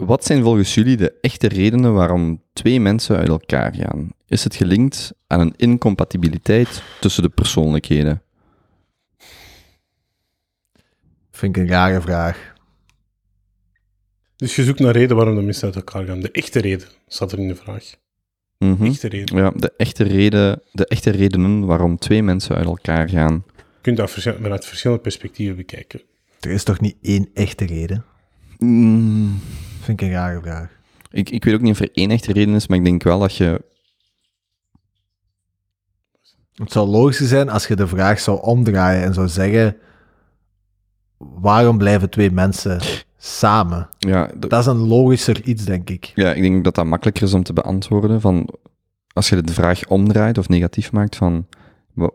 Wat 0.01 0.25
zijn 0.25 0.43
volgens 0.43 0.75
jullie 0.75 0.97
de 0.97 1.13
echte 1.21 1.49
redenen 1.49 1.95
waarom 1.95 2.43
twee 2.53 2.81
mensen 2.81 3.17
uit 3.17 3.29
elkaar 3.29 3.75
gaan? 3.75 4.11
Is 4.27 4.45
het 4.45 4.55
gelinkt 4.55 5.13
aan 5.27 5.41
een 5.41 5.55
incompatibiliteit 5.57 6.83
tussen 7.01 7.23
de 7.23 7.29
persoonlijkheden? 7.29 8.23
Vind 11.31 11.57
ik 11.57 11.63
een 11.63 11.69
rare 11.69 12.01
vraag. 12.01 12.53
Dus 14.37 14.57
je 14.57 14.65
zoekt 14.65 14.79
naar 14.79 14.93
reden 14.93 15.17
waarom 15.17 15.35
de 15.35 15.43
mensen 15.43 15.65
uit 15.65 15.77
elkaar 15.77 16.05
gaan. 16.05 16.21
De 16.21 16.31
echte 16.31 16.61
reden 16.61 16.89
staat 17.09 17.33
er 17.33 17.39
in 17.39 17.49
de 17.49 17.57
vraag. 17.57 17.85
Mhm. 18.59 18.85
Echte 18.85 19.09
reden. 19.09 19.37
Ja, 19.37 19.53
de 19.57 19.73
echte, 19.77 20.05
reden, 20.05 20.63
de 20.73 20.87
echte 20.87 21.11
redenen 21.11 21.67
waarom 21.67 21.99
twee 21.99 22.23
mensen 22.23 22.57
uit 22.57 22.67
elkaar 22.67 23.09
gaan. 23.09 23.45
Je 23.57 23.63
kunt 23.81 23.97
dat 23.97 24.11
vanuit 24.11 24.67
verschillende 24.67 25.03
perspectieven 25.03 25.57
bekijken. 25.57 26.03
Er 26.41 26.51
is 26.51 26.65
toch 26.65 26.81
niet 26.81 26.97
één 27.03 27.29
echte 27.35 27.65
reden? 27.65 28.05
Mm, 28.59 29.41
Vind 29.91 30.03
ik 30.03 30.09
een 30.09 30.15
rare 30.15 30.41
vraag. 30.41 30.71
ik, 31.11 31.31
ik 31.31 31.45
weet 31.45 31.55
ook 31.55 31.61
niet 31.61 31.73
of 31.73 31.81
er 31.81 31.91
één 31.93 32.11
echte 32.11 32.33
reden 32.33 32.55
is, 32.55 32.67
maar 32.67 32.79
ik 32.79 32.85
denk 32.85 33.03
wel 33.03 33.19
dat 33.19 33.37
je... 33.37 33.63
Het 36.55 36.73
zou 36.73 36.89
logischer 36.89 37.27
zijn 37.27 37.49
als 37.49 37.67
je 37.67 37.77
de 37.77 37.87
vraag 37.87 38.21
zou 38.21 38.43
omdraaien 38.43 39.03
en 39.03 39.15
zou 39.15 39.29
zeggen: 39.29 39.77
waarom 41.19 41.79
blijven 41.79 42.11
twee 42.11 42.31
mensen 42.31 42.81
samen? 43.17 43.89
Ja, 43.99 44.31
Dat 44.37 44.61
is 44.61 44.67
een 44.67 44.87
logischer 44.87 45.43
iets, 45.43 45.65
denk 45.65 45.91
ik. 45.91 46.13
ja, 46.15 46.33
ik 46.33 46.43
denk 46.43 46.65
dat 46.65 46.75
dat 46.75 46.85
makkelijker 46.87 47.23
is 47.23 47.35
om 47.35 47.43
te 47.43 47.53
beantwoorden. 47.53 48.21
Van, 48.21 48.49
als 49.13 49.29
je 49.29 49.43
de 49.43 49.53
vraag 49.53 49.89
omdraait 49.89 50.39
of 50.39 50.49
negatief 50.49 50.93
maakt 50.93 51.17
van... 51.17 51.47
wa- 52.01 52.11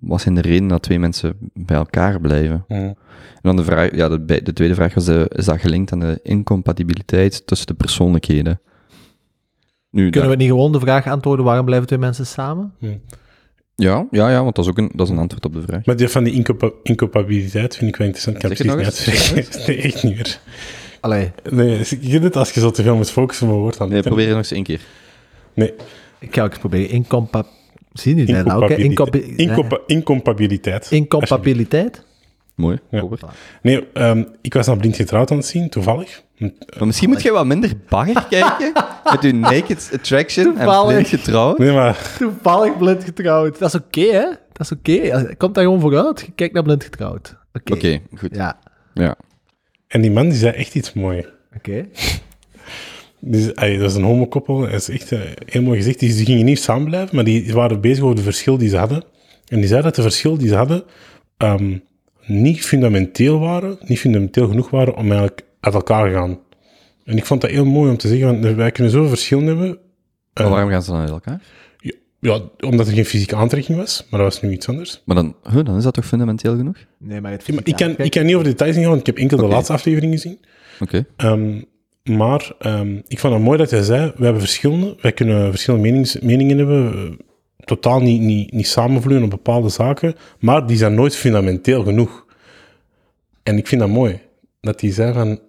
Wat 0.00 0.20
zijn 0.20 0.34
de 0.34 0.40
redenen 0.40 0.68
dat 0.68 0.82
twee 0.82 0.98
mensen 0.98 1.36
bij 1.54 1.76
elkaar 1.76 2.20
blijven? 2.20 2.64
En 2.68 2.96
dan 3.42 3.56
de, 3.56 3.64
vraag, 3.64 3.94
ja, 3.96 4.08
de, 4.08 4.42
de 4.42 4.52
tweede 4.52 4.74
vraag 4.74 4.94
was, 4.94 5.04
de, 5.04 5.30
is 5.34 5.44
dat 5.44 5.60
gelinkt 5.60 5.92
aan 5.92 6.00
de 6.00 6.20
incompatibiliteit 6.22 7.46
tussen 7.46 7.66
de 7.66 7.74
persoonlijkheden? 7.74 8.60
Nu, 9.90 10.02
Kunnen 10.10 10.20
daar- 10.20 10.38
we 10.38 10.42
niet 10.44 10.52
gewoon 10.52 10.72
de 10.72 10.80
vraag 10.80 11.06
antwoorden: 11.06 11.44
waarom 11.44 11.64
blijven 11.64 11.86
twee 11.86 11.98
mensen 11.98 12.26
samen? 12.26 12.74
ja, 13.74 14.06
ja, 14.10 14.30
ja, 14.30 14.42
want 14.42 14.54
dat 14.56 14.64
is 14.64 14.70
ook 14.70 14.78
een, 14.78 14.90
dat 14.94 15.06
is 15.06 15.12
een 15.12 15.18
antwoord 15.18 15.44
op 15.44 15.52
de 15.52 15.62
vraag. 15.62 15.84
Maar 15.84 15.96
die 15.96 16.08
van 16.08 16.24
die 16.24 16.32
incompa- 16.32 16.70
incompatibiliteit 16.82 17.76
vind 17.76 17.90
ik 17.90 17.96
wel 17.96 18.06
interessant. 18.06 18.36
Ik 18.36 18.42
kan 18.42 18.56
Zeg 18.56 18.86
het 18.86 19.04
precies 19.04 19.32
niet 19.34 19.36
uitleggen. 19.44 19.66
Nee, 19.74 19.82
echt 19.92 20.02
niet 20.02 20.14
meer. 20.14 20.40
Allee, 21.00 21.32
Nee, 21.50 21.78
je 22.00 22.10
weet 22.12 22.22
het 22.22 22.36
als 22.36 22.50
je 22.52 22.60
zo 22.60 22.70
te 22.70 22.82
veel 22.82 22.96
moet 22.96 23.10
focussen 23.10 23.46
op 23.48 23.52
een 23.54 23.58
woord. 23.60 23.78
Dan 23.78 23.88
Nee, 23.88 24.02
probeer 24.02 24.20
het 24.26 24.28
nog 24.28 24.38
eens 24.38 24.50
één 24.52 24.62
keer. 24.62 24.80
Nee, 25.54 25.74
ik 26.18 26.34
ga 26.34 26.42
ook 26.42 26.50
eens 26.50 26.58
proberen. 26.58 26.88
Incompa... 26.88 27.44
Zie 27.98 28.16
je 28.26 28.42
dat 28.42 28.52
ook? 28.52 28.68
hè? 28.68 28.74
incompatibiliteit. 28.76 29.38
Incompa- 29.38 29.76
Incompa- 29.76 29.80
incompatibiliteit. 29.86 30.90
Incompatibiliteit? 30.90 32.04
Mooi, 32.54 32.78
Ja. 32.90 33.04
Nee, 33.62 33.86
ehm, 33.92 34.24
ik 34.42 34.54
was 34.54 34.66
naar 34.66 34.76
Blind 34.76 34.96
Getrouwd 34.96 35.30
aan 35.30 35.36
het 35.36 35.46
zien, 35.46 35.68
toevallig. 35.68 36.22
Maar 36.78 36.86
misschien 36.86 37.08
moet 37.08 37.22
je 37.22 37.30
wat 37.32 37.46
minder 37.46 37.72
bagger 37.88 38.26
kijken 38.30 38.72
met 39.10 39.22
je 39.22 39.32
naked 39.34 39.90
attraction 39.94 40.46
en 40.46 40.52
Toevallig. 40.54 40.92
blind 40.92 41.08
getrouwd. 41.08 41.58
Nee, 41.58 41.72
maar 41.72 42.14
Toevallig 42.18 42.76
blind 42.78 43.04
getrouwd. 43.04 43.58
Dat 43.58 43.74
is 43.74 43.80
oké, 43.80 44.00
hè? 44.00 44.24
Dat 44.52 44.60
is 44.60 44.72
oké. 44.72 45.34
Komt 45.36 45.54
daar 45.54 45.64
gewoon 45.64 45.80
vooruit. 45.80 46.20
Je 46.20 46.32
kijkt 46.34 46.54
naar 46.54 46.62
blind 46.62 46.84
getrouwd. 46.84 47.36
Oké. 47.52 47.72
Oké, 47.72 48.00
goed. 48.16 48.34
Ja, 48.34 48.58
Ja. 48.94 49.16
En 49.88 50.00
die 50.00 50.10
man 50.10 50.28
die 50.28 50.38
zei 50.38 50.52
echt 50.52 50.74
iets 50.74 50.92
moois. 50.92 51.24
oké. 51.56 51.86
Dus, 53.20 53.54
allee, 53.54 53.78
dat 53.78 53.90
is 53.90 53.96
een 53.96 54.02
homokoppel. 54.02 54.60
Dat 54.60 54.72
is 54.72 54.88
echt 54.88 55.12
eh, 55.12 55.20
heel 55.46 55.62
mooi 55.62 55.76
gezegd. 55.76 55.98
Die, 55.98 56.14
die 56.14 56.24
gingen 56.24 56.44
niet 56.44 56.60
samen 56.60 56.84
blijven, 56.84 57.14
maar 57.16 57.24
die 57.24 57.52
waren 57.52 57.80
bezig 57.80 58.04
over 58.04 58.16
de 58.16 58.22
verschil 58.22 58.58
die 58.58 58.68
ze 58.68 58.76
hadden. 58.76 59.04
En 59.48 59.58
die 59.58 59.66
zeiden 59.66 59.82
dat 59.82 59.94
de 59.94 60.02
verschil 60.02 60.38
die 60.38 60.48
ze 60.48 60.54
hadden 60.54 60.84
ehm, 61.36 61.78
niet 62.26 62.64
fundamenteel 62.64 63.38
waren, 63.38 63.78
niet 63.84 63.98
fundamenteel 63.98 64.48
genoeg 64.48 64.70
waren 64.70 64.96
om 64.96 65.04
eigenlijk 65.04 65.42
uit 65.60 65.74
elkaar 65.74 66.08
te 66.08 66.14
gaan. 66.14 66.38
En 67.04 67.16
ik 67.16 67.26
vond 67.26 67.40
dat 67.40 67.50
heel 67.50 67.64
mooi 67.64 67.90
om 67.90 67.96
te 67.96 68.08
zeggen, 68.08 68.40
want 68.40 68.56
wij 68.56 68.70
kunnen 68.70 68.92
zoveel 68.92 69.08
verschillen 69.08 69.46
hebben. 69.46 69.78
Maar 70.32 70.48
waarom 70.48 70.70
gaan 70.70 70.82
ze 70.82 70.90
dan 70.90 71.00
uit 71.00 71.10
elkaar? 71.10 71.40
Ja, 72.20 72.40
omdat 72.60 72.86
er 72.86 72.92
geen 72.92 73.04
fysieke 73.04 73.36
aantrekking 73.36 73.78
was, 73.78 74.06
maar 74.10 74.20
dat 74.20 74.32
was 74.32 74.42
nu 74.42 74.52
iets 74.52 74.68
anders. 74.68 75.02
Maar 75.04 75.16
dan, 75.16 75.36
huh, 75.50 75.64
dan 75.64 75.76
is 75.76 75.82
dat 75.82 75.94
toch 75.94 76.06
fundamenteel 76.06 76.56
genoeg? 76.56 76.76
Nee, 76.98 77.20
maar 77.20 77.30
het 77.32 77.46
Ja, 77.46 77.54
maar 77.54 77.66
ik, 77.66 77.76
kan, 77.76 77.94
ik 77.98 78.10
kan 78.10 78.24
niet 78.24 78.34
over 78.34 78.46
details 78.46 78.76
ingaan, 78.76 78.90
want 78.90 79.00
ik 79.00 79.06
heb 79.06 79.16
enkel 79.16 79.36
de 79.36 79.46
laatste 79.46 79.72
aflevering 79.72 80.12
gezien. 80.12 80.38
Oké. 80.80 81.06
Ehm, 81.16 81.60
maar 82.08 82.52
ehm, 82.58 83.00
ik 83.08 83.18
vond 83.18 83.34
het 83.34 83.42
mooi 83.42 83.58
dat 83.58 83.70
hij 83.70 83.82
zei, 83.82 84.12
we 84.16 84.24
hebben 84.24 84.42
verschillende, 84.42 84.96
wij 85.00 85.12
kunnen 85.12 85.50
verschillende 85.50 85.88
menings, 85.88 86.20
meningen 86.20 86.58
hebben, 86.58 86.94
eh, 86.94 87.26
totaal 87.64 88.00
niet, 88.00 88.20
niet, 88.20 88.52
niet 88.52 88.66
samenvloeien 88.66 89.22
op 89.22 89.30
bepaalde 89.30 89.68
zaken, 89.68 90.14
maar 90.38 90.66
die 90.66 90.76
zijn 90.76 90.94
nooit 90.94 91.16
fundamenteel 91.16 91.82
genoeg. 91.82 92.26
En 93.42 93.56
ik 93.56 93.66
vind 93.66 93.80
dat 93.80 93.90
mooi, 93.90 94.20
dat 94.60 94.80
hij 94.80 94.92
zei 94.92 95.12
van, 95.12 95.40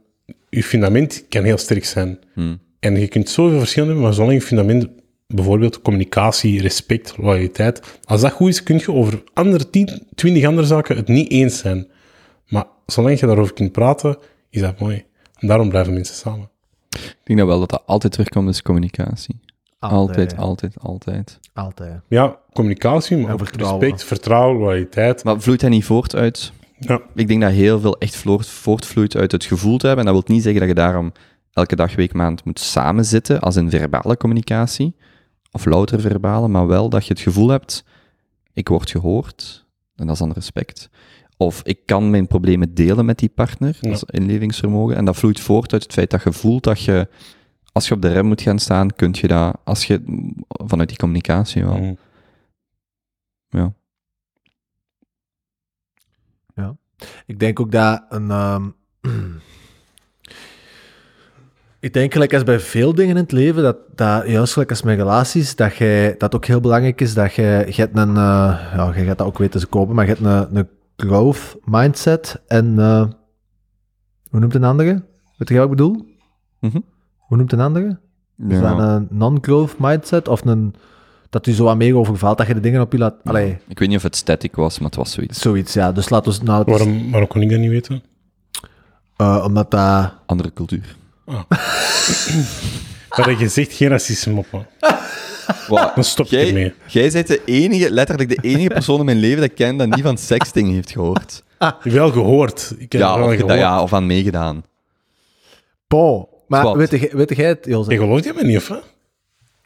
je 0.49 0.63
fundament 0.63 1.25
kan 1.29 1.43
heel 1.43 1.57
sterk 1.57 1.85
zijn. 1.85 2.19
Hmm. 2.33 2.59
En 2.79 2.99
je 2.99 3.07
kunt 3.07 3.29
zoveel 3.29 3.59
verschillen 3.59 3.87
hebben, 3.87 4.05
maar 4.05 4.15
zolang 4.15 4.33
je 4.33 4.41
fundament, 4.41 4.87
bijvoorbeeld 5.27 5.81
communicatie, 5.81 6.61
respect, 6.61 7.13
loyaliteit, 7.17 7.99
als 8.03 8.21
dat 8.21 8.31
goed 8.31 8.49
is, 8.49 8.63
kun 8.63 8.77
je 8.77 8.91
over 8.91 9.23
andere 9.33 9.69
10, 9.69 9.89
20 10.15 10.45
andere 10.45 10.67
zaken 10.67 10.95
het 10.95 11.07
niet 11.07 11.31
eens 11.31 11.57
zijn. 11.57 11.87
Maar 12.47 12.65
zolang 12.85 13.19
je 13.19 13.25
daarover 13.25 13.53
kunt 13.53 13.71
praten, 13.71 14.17
is 14.49 14.61
dat 14.61 14.79
mooi. 14.79 15.05
En 15.37 15.47
daarom 15.47 15.69
blijven 15.69 15.93
mensen 15.93 16.15
samen. 16.15 16.49
Ik 16.89 17.17
denk 17.23 17.39
dat 17.39 17.47
wel 17.47 17.59
dat 17.59 17.69
dat 17.69 17.83
altijd 17.85 18.13
terugkomt, 18.13 18.49
is 18.49 18.61
communicatie. 18.61 19.39
Altijd, 19.79 20.37
altijd, 20.37 20.79
altijd. 20.79 21.39
Altijd. 21.53 21.99
Ja, 22.07 22.37
communicatie, 22.53 23.17
maar 23.17 23.27
En 23.27 23.33
ook 23.33 23.39
vertrouwen. 23.47 23.79
respect, 23.81 24.03
vertrouwen, 24.03 24.57
loyaliteit. 24.59 25.23
Maar 25.23 25.41
vloeit 25.41 25.61
hij 25.61 25.69
niet 25.69 25.85
voort 25.85 26.15
uit... 26.15 26.51
Ja. 26.79 27.01
Ik 27.15 27.27
denk 27.27 27.41
dat 27.41 27.51
heel 27.51 27.79
veel 27.79 27.97
echt 27.97 28.15
voort- 28.15 28.47
voortvloeit 28.47 29.15
uit 29.15 29.31
het 29.31 29.45
gevoel 29.45 29.77
te 29.77 29.87
hebben. 29.87 30.05
En 30.07 30.13
dat 30.13 30.23
wil 30.25 30.35
niet 30.35 30.43
zeggen 30.43 30.59
dat 30.59 30.69
je 30.69 30.75
daarom 30.75 31.11
elke 31.53 31.75
dag, 31.75 31.95
week, 31.95 32.13
maand 32.13 32.45
moet 32.45 32.59
samenzitten, 32.59 33.39
als 33.39 33.55
in 33.55 33.69
verbale 33.69 34.17
communicatie. 34.17 34.95
Of 35.51 35.65
louter 35.65 36.01
verbale, 36.01 36.47
maar 36.47 36.67
wel 36.67 36.89
dat 36.89 37.05
je 37.07 37.13
het 37.13 37.21
gevoel 37.21 37.49
hebt, 37.49 37.83
ik 38.53 38.67
word 38.67 38.89
gehoord. 38.91 39.65
En 39.95 40.05
dat 40.05 40.13
is 40.15 40.21
dan 40.21 40.31
respect. 40.31 40.89
Of 41.37 41.61
ik 41.63 41.85
kan 41.85 42.09
mijn 42.09 42.27
problemen 42.27 42.73
delen 42.73 43.05
met 43.05 43.19
die 43.19 43.29
partner. 43.29 43.77
Dat 43.81 43.91
is 43.91 44.03
inlevingsvermogen. 44.03 44.95
En 44.95 45.05
dat 45.05 45.17
vloeit 45.17 45.39
voort 45.39 45.73
uit 45.73 45.83
het 45.83 45.93
feit 45.93 46.09
dat 46.09 46.23
je 46.23 46.33
voelt 46.33 46.63
dat 46.63 46.81
je, 46.81 47.07
als 47.71 47.87
je 47.87 47.93
op 47.93 48.01
de 48.01 48.11
rem 48.11 48.25
moet 48.25 48.41
gaan 48.41 48.59
staan, 48.59 48.95
kun 48.95 49.15
je 49.21 49.27
dat, 49.27 49.57
als 49.63 49.85
je, 49.85 50.01
vanuit 50.47 50.89
die 50.89 50.97
communicatie 50.97 51.63
wel. 51.63 51.77
Mm. 51.77 51.97
Ja. 53.49 53.73
Ik 57.25 57.39
denk 57.39 57.59
ook 57.59 57.71
dat 57.71 58.03
een. 58.09 58.31
ehm, 58.31 58.69
ik 61.79 61.93
denk 61.93 62.13
gelijk 62.13 62.33
als 62.33 62.43
bij 62.43 62.59
veel 62.59 62.93
dingen 62.93 63.15
in 63.15 63.21
het 63.21 63.31
leven, 63.31 63.63
dat, 63.63 63.77
dat 63.95 64.27
juist 64.27 64.53
gelijk 64.53 64.69
als 64.69 64.81
met 64.81 64.97
relaties, 64.97 65.55
dat 65.55 65.75
jij, 65.75 66.15
dat 66.17 66.35
ook 66.35 66.45
heel 66.45 66.59
belangrijk 66.59 67.01
is 67.01 67.13
dat 67.13 67.33
je, 67.33 67.63
je 67.69 67.81
hebt 67.81 67.97
een, 67.97 68.09
eh, 68.09 68.73
ja, 68.75 68.91
je 68.95 69.05
gaat 69.05 69.17
dat 69.17 69.27
ook 69.27 69.37
weten 69.37 69.59
te 69.59 69.67
kopen, 69.67 69.95
maar 69.95 70.05
je 70.05 70.11
hebt 70.13 70.25
een, 70.25 70.57
een 70.57 70.69
growth 70.97 71.55
mindset 71.63 72.41
en, 72.47 72.79
eh, 72.79 73.05
hoe 74.29 74.39
noemt 74.39 74.55
een 74.55 74.63
andere? 74.63 75.03
Weet 75.37 75.49
je 75.49 75.55
wat 75.55 75.63
ik 75.63 75.69
bedoel? 75.69 76.05
Mhm. 76.59 76.79
Hoe 77.17 77.37
noemt 77.37 77.51
een 77.51 77.59
andere? 77.59 77.99
Is 78.49 78.57
Ja. 78.59 78.75
dat 78.75 78.87
een 78.87 79.07
non-growth 79.11 79.75
mindset 79.79 80.27
of 80.27 80.45
een, 80.45 80.75
dat 81.29 81.47
u 81.47 81.51
zo 81.51 81.63
wat 81.63 81.77
meer 81.77 81.95
overvalt, 81.95 82.37
dat 82.37 82.47
je 82.47 82.53
de 82.53 82.59
dingen 82.59 82.81
op 82.81 82.91
je 82.91 82.97
laat, 82.97 83.15
allee, 83.23 83.57
Ik 83.67 83.79
weet 83.79 83.87
niet 83.87 83.97
of 83.97 84.03
het 84.03 84.15
static 84.15 84.55
was, 84.55 84.77
maar 84.79 84.87
het 84.87 84.97
was 84.97 85.11
zoiets. 85.11 85.39
zoiets, 85.39 85.73
ja. 85.73 85.91
Dus 85.91 86.09
laten 86.09 86.31
we, 86.31 86.43
nou, 86.43 86.59
het 86.59 86.67
is, 86.67 86.77
Waarom, 86.85 87.09
waarom 87.11 87.29
kon 87.29 87.41
ik 87.41 87.49
dat 87.49 87.59
niet 87.59 87.69
weten? 87.69 88.03
eh, 89.15 89.43
omdat 89.45 89.71
dat... 89.71 90.13
Andere 90.25 90.53
cultuur. 90.53 90.95
Dat 93.09 93.25
had 93.25 93.39
je 93.39 93.47
zegt 93.47 93.73
geen 93.73 93.87
racisme 93.89 94.33
moppen. 94.33 94.67
Wow. 95.67 95.95
Dan 95.95 96.03
stop 96.03 96.25
ik 96.25 96.31
Jij, 96.31 96.47
ermee. 96.47 96.73
jij 96.87 97.11
bent 97.11 97.27
de 97.27 97.41
enige, 97.45 97.91
letterlijk 97.91 98.29
de 98.29 98.37
enige 98.49 98.67
persoon 98.67 98.99
in 98.99 99.05
mijn 99.05 99.17
leven 99.17 99.39
dat 99.41 99.49
ik 99.49 99.55
ken 99.55 99.77
dat 99.77 99.87
niet 99.89 100.01
van 100.03 100.17
sexting 100.17 100.71
heeft 100.71 100.91
gehoord. 100.91 101.43
Wel 101.83 102.11
gehoord. 102.11 102.73
Ik 102.77 102.91
heb 102.91 103.01
Ja, 103.01 103.17
wel 103.19 103.27
of, 103.27 103.35
gehoord. 103.35 103.57
ja, 103.57 103.81
of 103.81 103.93
aan 103.93 104.05
meegedaan. 104.05 104.63
Po. 105.87 106.29
Maar 106.47 106.63
Wat? 106.63 106.75
weet, 106.75 106.89
jij- 106.91 107.09
weet 107.13 107.35
jij 107.35 107.47
het, 107.47 107.65
Jozef? 107.65 107.91
Je 107.93 107.99
gelooft 107.99 108.23
je 108.23 108.33
me 108.35 108.43
niet, 108.43 108.57
of 108.57 108.67
wat? 108.67 108.83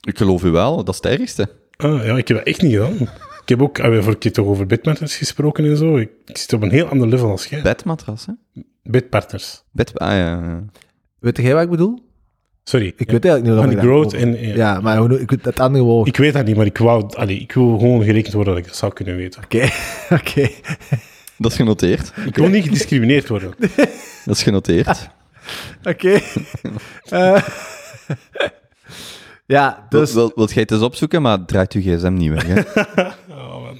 Ik 0.01 0.17
geloof 0.17 0.43
u 0.43 0.49
wel, 0.49 0.83
dat 0.83 0.93
is 0.95 1.09
het 1.09 1.19
ergste. 1.19 1.49
Ah, 1.77 2.05
ja, 2.05 2.17
ik 2.17 2.27
heb 2.27 2.37
dat 2.37 2.45
echt 2.47 2.61
niet 2.61 2.71
gedaan. 2.71 2.93
Ik 3.41 3.49
heb 3.49 3.61
ook, 3.61 3.79
ah, 3.79 4.03
voor 4.03 4.17
keer 4.17 4.31
toch 4.33 4.45
over 4.47 4.65
bedpartners 4.65 5.15
gesproken 5.15 5.65
en 5.65 5.77
zo. 5.77 5.97
Ik, 5.97 6.09
ik 6.25 6.37
zit 6.37 6.53
op 6.53 6.61
een 6.61 6.71
heel 6.71 6.85
ander 6.87 7.07
level 7.07 7.29
als 7.29 7.45
jij. 7.45 7.61
Bedmatras, 7.61 8.25
hè? 8.25 8.61
Bedpartners. 8.83 9.63
Bed, 9.71 9.99
ah 9.99 10.09
ja, 10.11 10.17
ja. 10.43 10.63
Weet 11.19 11.37
jij 11.37 11.53
wat 11.53 11.63
ik 11.63 11.69
bedoel? 11.69 12.09
Sorry. 12.63 12.93
Ik 12.97 13.05
Ja. 13.11 13.11
weet 13.13 13.25
eigenlijk 13.25 13.69
niet 13.69 13.79
growth 13.79 14.13
en... 14.13 14.41
ja. 14.47 14.55
Ja, 14.55 14.79
maar 14.81 14.97
hoe 14.97 15.07
noem- 15.07 15.17
ik 15.19 15.29
weet 15.29 15.45
het 15.45 15.59
andere 15.59 15.83
woord. 15.83 16.07
Ik 16.07 16.17
weet 16.17 16.33
dat 16.33 16.45
niet, 16.45 16.55
maar 16.55 16.65
ik, 16.65 16.77
wou, 16.77 17.15
allee, 17.15 17.37
ik 17.39 17.51
wil 17.51 17.77
gewoon 17.79 18.03
gerekend 18.03 18.33
worden 18.33 18.53
dat 18.53 18.61
ik 18.63 18.67
dat 18.69 18.77
zou 18.77 18.93
kunnen 18.93 19.15
weten. 19.15 19.43
Oké, 19.43 19.69
oké. 20.19 20.49
Dat 21.37 21.51
is 21.51 21.57
genoteerd. 21.57 22.11
Ik 22.25 22.35
wil 22.35 22.47
niet 22.47 22.63
gediscrimineerd 22.63 23.27
worden. 23.27 23.53
Dat 24.25 24.35
is 24.35 24.43
genoteerd. 24.43 25.09
Oké. 25.83 26.19
Eh, 27.09 27.43
ja, 29.45 29.85
Dus... 29.89 30.13
Wil, 30.13 30.23
wil, 30.25 30.31
wilt 30.35 30.51
jij 30.51 30.61
het 30.61 30.71
eens 30.71 30.81
opzoeken, 30.81 31.21
maar 31.21 31.45
draait 31.45 31.73
uw 31.73 31.81
gsm 31.81 32.13
niet 32.13 32.31
weg, 32.31 32.45
hè? 32.47 32.61
Oh, 33.33 33.63
man. 33.63 33.79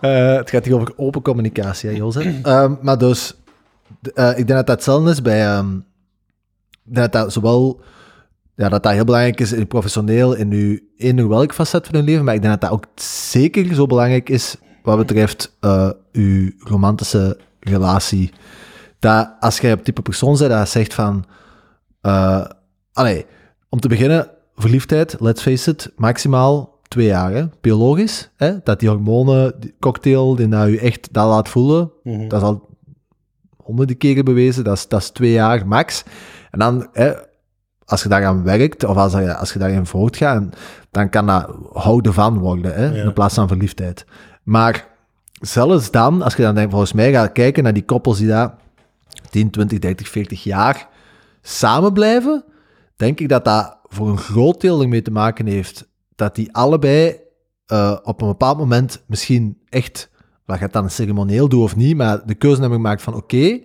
eh, 0.00 0.36
het 0.36 0.50
gaat 0.50 0.64
hier 0.64 0.74
over 0.74 0.92
open 0.96 1.22
communicatie, 1.22 1.90
hè, 1.90 1.96
Jozef. 1.96 2.26
Ehm, 2.42 2.74
maar 2.82 2.98
dus, 2.98 3.34
eh, 4.14 4.28
ik 4.30 4.34
denk 4.36 4.48
dat 4.48 4.66
dat 4.66 4.76
hetzelfde 4.76 5.10
is 5.10 5.22
bij... 5.22 5.46
ehm, 5.46 5.76
ik 6.84 6.94
denk 6.94 7.12
dat 7.12 7.22
dat 7.22 7.32
zowel... 7.32 7.80
Ja, 8.54 8.68
dat 8.68 8.82
dat 8.82 8.92
heel 8.92 9.04
belangrijk 9.04 9.40
is 9.40 9.52
in 9.52 9.66
professioneel, 9.66 10.34
in 10.34 10.50
uw, 10.52 10.78
in 10.96 11.18
uw 11.18 11.28
welk 11.28 11.54
facet 11.54 11.86
van 11.86 11.94
uw 11.94 12.04
leven, 12.04 12.24
maar 12.24 12.34
ik 12.34 12.42
denk 12.42 12.52
dat 12.52 12.70
dat 12.70 12.70
ook 12.70 12.86
zeker 13.30 13.74
zo 13.74 13.86
belangrijk 13.86 14.28
is 14.28 14.56
wat 14.82 14.96
betreft 14.98 15.56
eh, 15.60 15.90
uw 16.12 16.50
romantische 16.58 17.38
relatie. 17.60 18.32
Dat 18.98 19.30
als 19.40 19.58
jij 19.58 19.72
op 19.72 19.84
type 19.84 20.02
persoon 20.02 20.36
bent 20.38 20.50
dat 20.50 20.68
zegt 20.68 20.94
van... 20.94 21.24
eh 22.00 22.44
allee, 22.92 23.26
om 23.68 23.80
te 23.80 23.88
beginnen, 23.88 24.30
verliefdheid, 24.54 25.16
let's 25.20 25.42
face 25.42 25.70
it, 25.70 25.92
maximaal 25.96 26.78
twee 26.88 27.06
jaar, 27.06 27.32
hè, 27.32 27.44
biologisch. 27.60 28.30
Hè, 28.36 28.52
dat 28.64 28.80
die 28.80 28.88
hormonen, 28.88 29.60
die 29.60 29.74
cocktail, 29.80 30.34
die 30.36 30.46
nou 30.46 30.70
je 30.70 30.80
echt 30.80 31.08
dat 31.12 31.26
laat 31.26 31.48
voelen, 31.48 31.90
Mhm. 32.02 32.28
dat 32.28 32.40
is 32.42 32.46
al 32.48 32.68
honderden 33.66 33.96
keren 33.96 34.24
bewezen, 34.24 34.64
dat 34.64 34.76
is, 34.76 34.88
dat 34.88 35.00
is 35.00 35.10
twee 35.10 35.32
jaar 35.32 35.66
max. 35.66 36.04
En 36.50 36.58
dan, 36.58 36.88
hè, 36.92 37.12
als 37.84 38.02
je 38.02 38.08
daaraan 38.08 38.42
werkt, 38.42 38.84
of 38.84 38.96
als, 38.96 39.12
je- 39.12 39.34
als 39.36 39.52
je 39.52 39.58
daarin 39.58 39.86
voortgaat, 39.86 40.42
dan 40.90 41.08
kan 41.08 41.26
dat 41.26 41.50
houden 41.72 42.14
van 42.14 42.38
worden, 42.38 42.74
hè, 42.74 42.84
Ja. 42.86 43.02
in 43.04 43.12
plaats 43.12 43.34
van 43.34 43.48
verliefdheid. 43.48 44.04
Maar 44.42 44.86
zelfs 45.40 45.90
dan, 45.90 46.22
als 46.22 46.34
je 46.36 46.42
dan 46.42 46.54
denk, 46.54 46.70
volgens 46.70 46.92
mij 46.92 47.12
gaat 47.12 47.32
kijken 47.32 47.62
naar 47.62 47.72
die 47.72 47.84
koppels 47.84 48.18
die 48.18 48.26
daar 48.28 48.54
10, 49.30 49.50
20, 49.50 49.78
30, 49.78 50.08
40 50.08 50.44
jaar 50.44 50.88
samen 51.42 51.92
blijven, 51.92 52.44
denk 52.96 53.20
ik 53.20 53.28
dat 53.28 53.44
dat 53.44 53.76
voor 53.84 54.08
een 54.08 54.18
groot 54.18 54.60
deel 54.60 54.82
ermee 54.82 55.02
te 55.02 55.10
maken 55.10 55.46
heeft 55.46 55.88
dat 56.14 56.34
die 56.34 56.54
allebei 56.54 57.16
eh, 57.66 57.96
op 58.02 58.20
een 58.20 58.28
bepaald 58.28 58.58
moment 58.58 59.02
misschien 59.06 59.58
echt, 59.68 60.10
wat 60.46 60.58
gaat 60.58 60.72
dan 60.72 60.90
ceremonieel 60.90 61.48
doen 61.48 61.62
of 61.62 61.76
niet, 61.76 61.96
maar 61.96 62.26
de 62.26 62.34
keuze 62.34 62.60
hebben 62.60 62.78
gemaakt 62.78 63.02
van 63.02 63.14
oké, 63.14 63.60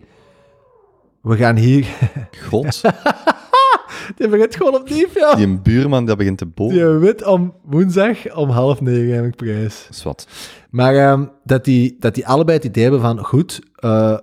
we 1.21 1.35
gaan 1.37 1.55
hier... 1.55 1.87
God, 2.49 2.81
Die 4.17 4.27
begint 4.27 4.55
gewoon 4.55 4.75
opnieuw, 4.75 5.07
ja. 5.13 5.35
die 5.35 5.45
een 5.45 5.61
buurman 5.61 6.05
dat 6.05 6.17
begint 6.17 6.37
te 6.37 6.45
boven. 6.45 6.75
Die 6.75 6.85
wit 6.85 7.25
om 7.25 7.53
woensdag 7.63 8.35
om 8.35 8.49
half 8.49 8.81
negen 8.81 9.15
heb 9.15 9.25
ik 9.25 9.35
prijs. 9.35 9.83
Dat 9.87 9.95
is 9.95 10.03
wat. 10.03 10.27
Maar 10.69 10.95
ehm, 10.95 11.25
dat, 11.43 11.65
die, 11.65 11.95
dat 11.99 12.15
die 12.15 12.27
allebei 12.27 12.57
het 12.57 12.65
idee 12.65 12.83
hebben 12.83 13.01
van, 13.01 13.19
goed, 13.25 13.59
eh, 13.75 14.17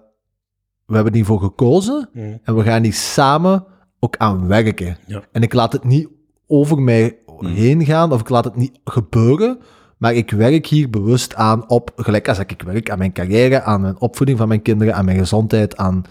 we 0.87 0.95
hebben 0.95 1.15
hiervoor 1.15 1.41
gekozen 1.41 2.09
Mhm. 2.13 2.37
en 2.43 2.57
we 2.57 2.63
gaan 2.63 2.83
hier 2.83 2.93
samen 2.93 3.65
ook 4.01 4.17
aan 4.17 4.47
werken. 4.47 4.97
Ja. 5.07 5.23
En 5.33 5.43
ik 5.43 5.53
laat 5.53 5.73
het 5.73 5.85
niet 5.85 6.09
over 6.47 6.79
mij 6.79 7.19
heen 7.39 7.85
gaan 7.85 8.13
of 8.13 8.21
ik 8.21 8.29
laat 8.29 8.45
het 8.45 8.57
niet 8.57 8.79
gebeuren, 8.85 9.59
maar 9.99 10.15
ik 10.15 10.31
werk 10.31 10.67
hier 10.67 10.91
bewust 10.91 11.35
aan 11.35 11.69
op, 11.69 11.93
gelijk 11.97 12.29
als 12.29 12.39
ik 12.39 12.63
werk 12.67 12.91
aan 12.91 12.99
mijn 12.99 13.13
carrière, 13.13 13.63
aan 13.63 13.81
mijn 13.81 14.01
opvoeding 14.01 14.39
van 14.39 14.49
mijn 14.49 14.63
kinderen, 14.63 14.95
aan 14.95 15.05
mijn 15.05 15.19
gezondheid, 15.19 15.77
aan 15.77 16.05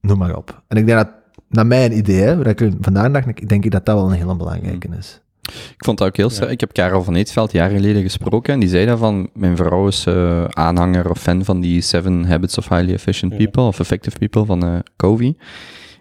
noem 0.00 0.18
maar 0.18 0.36
op. 0.36 0.62
En 0.66 0.76
ik 0.76 0.86
denk 0.86 0.98
dat, 0.98 1.08
naar 1.48 1.66
mijn 1.66 1.96
idee, 1.96 2.20
hè, 2.20 2.36
wat 2.36 2.46
ik 2.46 2.72
vandaag 2.80 3.12
dacht, 3.12 3.28
ik 3.28 3.48
denk 3.48 3.70
dat 3.70 3.86
dat 3.86 3.94
wel 3.94 4.06
een 4.06 4.16
hele 4.16 4.36
belangrijke 4.36 4.88
is. 4.98 5.20
Ik 5.52 5.84
vond 5.84 5.98
dat 5.98 6.08
ook 6.08 6.16
heel 6.16 6.30
sterk. 6.30 6.50
Ik 6.50 6.60
heb 6.60 6.72
Karel 6.72 7.04
van 7.04 7.14
Eetveld 7.14 7.52
jaren 7.52 7.76
geleden 7.76 8.02
gesproken 8.02 8.54
en 8.54 8.60
die 8.60 8.68
zei 8.68 8.86
dan 8.86 8.98
van, 8.98 9.30
mijn 9.34 9.56
vrouw 9.56 9.86
is 9.86 10.06
eh, 10.06 10.44
aanhanger 10.44 11.10
of 11.10 11.18
fan 11.18 11.44
van 11.44 11.60
die 11.60 11.80
Seven 11.80 12.24
Habits 12.24 12.58
of 12.58 12.68
Highly 12.68 12.92
Efficient 12.92 13.36
People, 13.36 13.62
of 13.62 13.80
Effective 13.80 14.18
People 14.18 14.44
van 14.44 14.64
eh 14.64 14.78
Covey. 14.96 15.36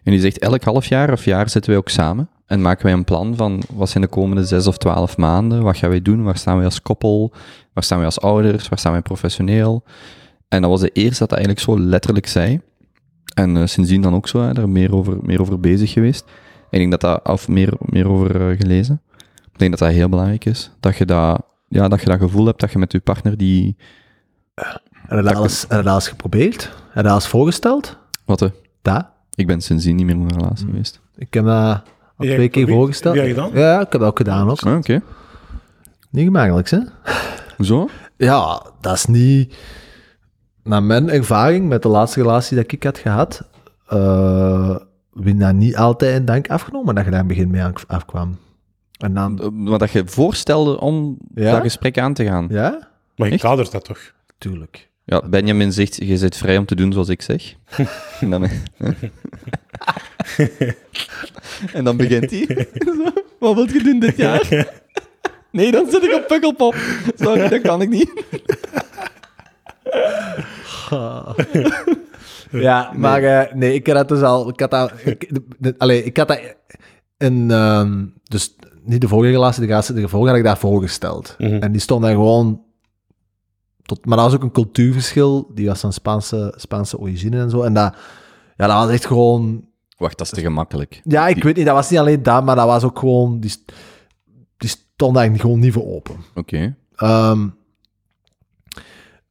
En 0.03 0.11
die 0.11 0.19
zegt, 0.21 0.39
elk 0.39 0.63
half 0.63 0.85
jaar 0.85 1.11
of 1.11 1.25
jaar 1.25 1.49
zitten 1.49 1.71
wij 1.71 1.79
ook 1.79 1.89
samen 1.89 2.29
en 2.47 2.61
maken 2.61 2.85
wij 2.85 2.93
een 2.93 3.03
plan 3.03 3.35
van 3.35 3.63
wat 3.73 3.89
zijn 3.89 4.03
de 4.03 4.09
komende 4.09 4.45
zes 4.45 4.67
of 4.67 4.77
twaalf 4.77 5.17
maanden, 5.17 5.63
wat 5.63 5.77
gaan 5.77 5.89
wij 5.89 6.01
doen, 6.01 6.23
waar 6.23 6.37
staan 6.37 6.55
wij 6.55 6.65
als 6.65 6.81
koppel, 6.81 7.31
waar 7.73 7.83
staan 7.83 7.97
wij 7.97 8.05
als 8.05 8.19
ouders, 8.19 8.69
waar 8.69 8.79
staan 8.79 8.91
wij 8.91 9.01
professioneel. 9.01 9.83
En 10.47 10.61
dat 10.61 10.69
was 10.69 10.81
de 10.81 10.89
eerste 10.89 11.19
dat 11.19 11.29
dat 11.29 11.37
eigenlijk 11.37 11.59
zo 11.59 11.79
letterlijk 11.79 12.27
zei. 12.27 12.61
En 13.33 13.57
eh, 13.57 13.65
sindsdien 13.65 14.01
dan 14.01 14.15
ook 14.15 14.27
zo, 14.27 14.41
hè, 14.41 14.53
er 14.53 14.69
meer 14.69 14.95
over, 14.95 15.17
meer 15.21 15.41
over 15.41 15.59
bezig 15.59 15.91
geweest. 15.91 16.25
En 16.69 16.81
ik 16.81 16.89
denk 16.89 16.91
dat 16.91 17.01
dat, 17.01 17.33
of 17.33 17.47
meer, 17.47 17.73
meer 17.79 18.09
over 18.09 18.49
eh, 18.49 18.57
gelezen. 18.57 19.01
Ik 19.51 19.59
denk 19.59 19.71
dat 19.71 19.79
dat 19.79 19.97
heel 19.97 20.09
belangrijk 20.09 20.45
is. 20.45 20.71
Dat 20.79 20.97
je 20.97 21.05
dat, 21.05 21.41
ja, 21.67 21.87
dat 21.87 21.99
je 21.99 22.05
dat 22.05 22.19
gevoel 22.19 22.45
hebt 22.45 22.59
dat 22.59 22.71
je 22.71 22.79
met 22.79 22.91
je 22.91 22.99
partner 22.99 23.37
die, 23.37 23.75
Heb 24.53 25.17
je 25.17 25.21
dat 25.21 25.35
alles, 25.35 25.61
heb 25.61 25.69
je 25.69 25.75
dat 25.75 25.87
alles 25.87 26.07
geprobeerd? 26.07 26.71
Dat 26.93 27.05
alles 27.05 27.27
voorgesteld? 27.27 27.97
wat 28.25 28.39
hè? 28.39 28.47
Dat? 28.81 29.05
Ik 29.35 29.47
ben 29.47 29.61
sindsdien 29.61 29.95
niet 29.95 30.05
meer 30.05 30.15
in 30.15 30.21
een 30.21 30.39
relatie 30.39 30.65
geweest. 30.65 30.99
Ik 31.15 31.33
heb 31.33 31.45
dat 31.45 31.83
al 32.17 32.25
twee 32.25 32.49
keer 32.49 32.67
voorgesteld. 32.67 33.15
Heb 33.15 33.25
jij 33.25 33.33
gedaan? 33.33 33.51
Ja, 33.53 33.75
ik 33.81 33.91
heb 33.91 34.01
dat 34.01 34.09
ook 34.09 34.17
gedaan 34.17 34.49
ook. 34.49 34.61
Ah, 34.61 34.77
Oké. 34.77 35.01
Niet 36.09 36.25
gemakkelijk, 36.25 36.69
hè? 36.69 36.79
Hoezo? 37.57 37.87
Ja, 38.17 38.65
dat 38.81 38.93
is 38.93 39.05
niet... 39.05 39.55
Naar 40.63 40.83
mijn 40.83 41.09
ervaring 41.09 41.67
met 41.67 41.81
de 41.81 41.87
laatste 41.87 42.21
relatie 42.21 42.55
dat 42.57 42.71
ik 42.71 42.83
had 42.83 42.97
gehad, 42.97 43.47
eh 43.87 44.75
win 45.11 45.39
dat 45.39 45.53
niet 45.53 45.75
altijd 45.77 46.15
in 46.19 46.25
dank 46.25 46.49
afgenomen 46.49 46.95
dat 46.95 47.05
je 47.05 47.11
daar 47.11 47.19
in 47.19 47.25
het 47.27 47.35
begin 47.37 47.51
mee 47.51 47.61
aan- 47.61 47.73
afkwam. 47.87 48.37
En 48.97 49.13
dan... 49.13 49.39
Eh, 49.41 49.47
Maar 49.49 49.79
dat 49.79 49.91
je 49.91 50.03
voorstelde 50.05 50.79
om 50.79 51.17
Ja? 51.35 51.51
dat 51.51 51.61
gesprek 51.61 51.97
aan 51.97 52.13
te 52.13 52.25
gaan. 52.25 52.47
Ja? 52.49 52.87
Maar 53.15 53.29
je 53.29 53.37
kadert 53.37 53.71
dat 53.71 53.85
toch? 53.85 53.99
Tuurlijk. 54.37 54.89
Ja, 55.09 55.21
Benjamin 55.29 55.71
zegt, 55.73 55.95
je 55.95 56.19
bent 56.19 56.37
vrij 56.37 56.57
om 56.57 56.65
te 56.65 56.75
doen 56.75 56.91
zoals 56.93 57.09
ik 57.09 57.21
zeg. 57.21 57.53
en, 58.21 58.29
dan, 58.29 58.47
en 61.73 61.83
dan 61.83 61.97
begint 61.97 62.31
hij. 62.31 62.67
Wat 63.39 63.55
wil 63.55 63.67
je 63.73 63.83
doen 63.83 63.99
dit 63.99 64.17
jaar? 64.17 64.67
Nee, 65.51 65.71
dan 65.71 65.89
zit 65.91 66.03
ik 66.03 66.13
op 66.13 66.27
Pukkelpop. 66.27 66.75
Sorry, 67.15 67.47
dat 67.49 67.61
kan 67.61 67.81
ik 67.81 67.89
niet. 67.89 68.11
Ja, 72.51 72.91
maar 72.95 73.23
eh, 73.23 73.53
nee, 73.53 73.73
ik 73.73 73.87
had 73.87 73.95
dat 73.95 74.07
dus 74.09 74.21
al... 74.21 74.49
Ik 74.49 74.59
had 74.59 74.71
dat... 74.71 74.91
Ik, 75.03 75.33
de- 75.33 75.47
de- 75.57 75.75
allee, 75.77 76.03
ik 76.03 76.17
had 76.17 76.27
dat 76.27 76.39
in... 77.17 77.51
ehm, 77.51 78.05
dus 78.23 78.55
niet 78.83 79.01
de 79.01 79.07
vorige 79.07 79.31
relatie, 79.31 79.61
de 79.61 79.67
relatie 79.67 79.93
de 79.93 80.07
vorige 80.07 80.29
had 80.29 80.37
ik 80.37 80.43
daar 80.43 80.57
voorgesteld. 80.57 81.35
Mhm. 81.37 81.53
En 81.53 81.71
die 81.71 81.81
stond 81.81 82.01
daar 82.01 82.11
gewoon... 82.11 82.61
Tot, 83.87 84.05
maar 84.05 84.17
dat 84.17 84.25
was 84.25 84.35
ook 84.35 84.43
een 84.43 84.51
cultuurverschil. 84.51 85.51
Die 85.53 85.67
was 85.67 85.79
van 85.79 85.93
Spaanse, 85.93 86.53
Spaanse 86.57 86.99
origine 86.99 87.39
en 87.39 87.49
zo. 87.49 87.61
En 87.61 87.73
dat, 87.73 87.95
ja, 88.57 88.67
dat 88.67 88.77
was 88.77 88.89
echt 88.89 89.05
gewoon... 89.05 89.65
Wacht, 89.97 90.17
dat 90.17 90.27
is 90.27 90.33
te 90.33 90.41
gemakkelijk. 90.41 91.01
Ja, 91.03 91.27
ik 91.27 91.43
weet 91.43 91.55
niet, 91.55 91.65
dat 91.65 91.75
was 91.75 91.89
niet 91.89 91.99
alleen 91.99 92.23
dat, 92.23 92.43
maar 92.43 92.55
dat 92.55 92.65
was 92.65 92.83
ook 92.83 92.99
gewoon... 92.99 93.39
Die, 93.39 93.53
die 94.57 94.69
stond 94.69 95.15
eigenlijk 95.15 95.41
gewoon 95.41 95.59
niet 95.59 95.73
voor 95.73 95.87
open. 95.87 96.15
Oké. 96.35 96.75
Ehm, 96.95 97.47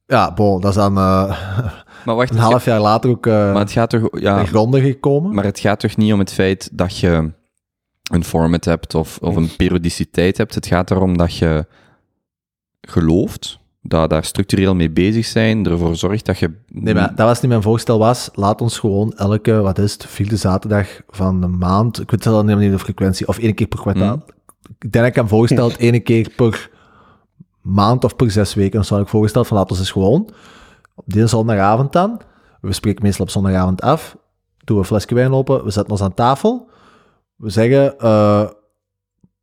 ja, 0.05 0.33
bon, 0.33 0.61
dat 0.61 0.69
is 0.69 0.75
dan 0.75 0.97
eh, 0.97 1.37
Maar 2.05 2.15
wacht, 2.15 2.29
een 2.29 2.37
half 2.37 2.65
jaar 2.65 2.79
later 2.79 3.09
ook 3.09 3.25
eh 3.27 3.33
maar 3.33 3.61
het 3.61 3.71
gaat 3.71 3.89
toch... 3.89 4.19
Ja, 4.19 4.45
gekomen. 4.45 5.35
maar 5.35 5.43
het 5.43 5.59
gaat 5.59 5.79
toch 5.79 5.97
niet 5.97 6.13
om 6.13 6.19
het 6.19 6.33
feit 6.33 6.69
dat 6.73 6.97
je 6.97 7.31
een 8.11 8.23
format 8.23 8.65
hebt 8.65 8.95
of, 8.95 9.17
of 9.17 9.35
een 9.35 9.55
periodiciteit 9.55 10.37
hebt. 10.37 10.55
Het 10.55 10.67
gaat 10.67 10.91
erom 10.91 11.17
dat 11.17 11.35
je 11.35 11.65
gelooft, 12.81 13.59
dat 13.87 14.09
daar 14.09 14.23
structureel 14.23 14.75
mee 14.75 14.89
bezig 14.89 15.25
zijn, 15.25 15.65
ervoor 15.65 15.95
zorgt 15.95 16.25
dat 16.25 16.39
je... 16.39 16.51
Nee, 16.67 16.93
maar 16.93 17.15
dat 17.15 17.27
was 17.27 17.41
niet 17.41 17.49
mijn 17.49 17.61
voorstel 17.61 17.99
was. 17.99 18.29
Laat 18.33 18.61
ons 18.61 18.79
gewoon 18.79 19.13
elke, 19.13 19.61
wat 19.61 19.79
is 19.79 19.93
het, 19.93 20.05
vierde 20.05 20.35
zaterdag 20.35 21.01
van 21.09 21.41
de 21.41 21.47
maand, 21.47 22.01
ik 22.01 22.11
weet 22.11 22.23
zelf 22.23 22.43
niet 22.43 22.57
meer 22.57 22.71
de 22.71 22.79
frequentie, 22.79 23.27
of 23.27 23.37
één 23.37 23.53
keer 23.53 23.67
per 23.67 23.79
kwartaal. 23.79 24.15
Mhm. 24.15 24.25
Ik 24.79 24.91
denk 24.91 24.93
dat 24.93 25.05
ik 25.05 25.15
hem 25.15 25.27
voorgesteld 25.27 25.77
één 25.87 26.03
keer 26.03 26.29
per 26.35 26.69
maand 27.61 28.03
of 28.03 28.15
per 28.15 28.31
zes 28.31 28.53
weken. 28.53 28.71
Dan 28.71 28.85
zou 28.85 29.01
ik 29.01 29.07
voorgesteld 29.07 29.47
van 29.47 29.57
laten 29.57 29.73
we 29.73 29.79
eens 29.79 29.91
gewoon 29.91 30.29
op 30.95 31.03
die 31.05 31.27
zondagavond 31.27 31.93
dan, 31.93 32.21
we 32.61 32.73
spreken 32.73 33.03
meestal 33.03 33.25
op 33.25 33.31
zondagavond 33.31 33.81
af, 33.81 34.17
doen 34.63 34.75
we 34.75 34.81
een 34.81 34.87
flesje 34.87 35.15
wijn 35.15 35.33
open, 35.33 35.63
we 35.63 35.71
zetten 35.71 35.91
ons 35.91 36.01
aan 36.01 36.13
tafel, 36.13 36.69
we 37.35 37.49
zeggen 37.49 37.99
eh, 37.99 38.49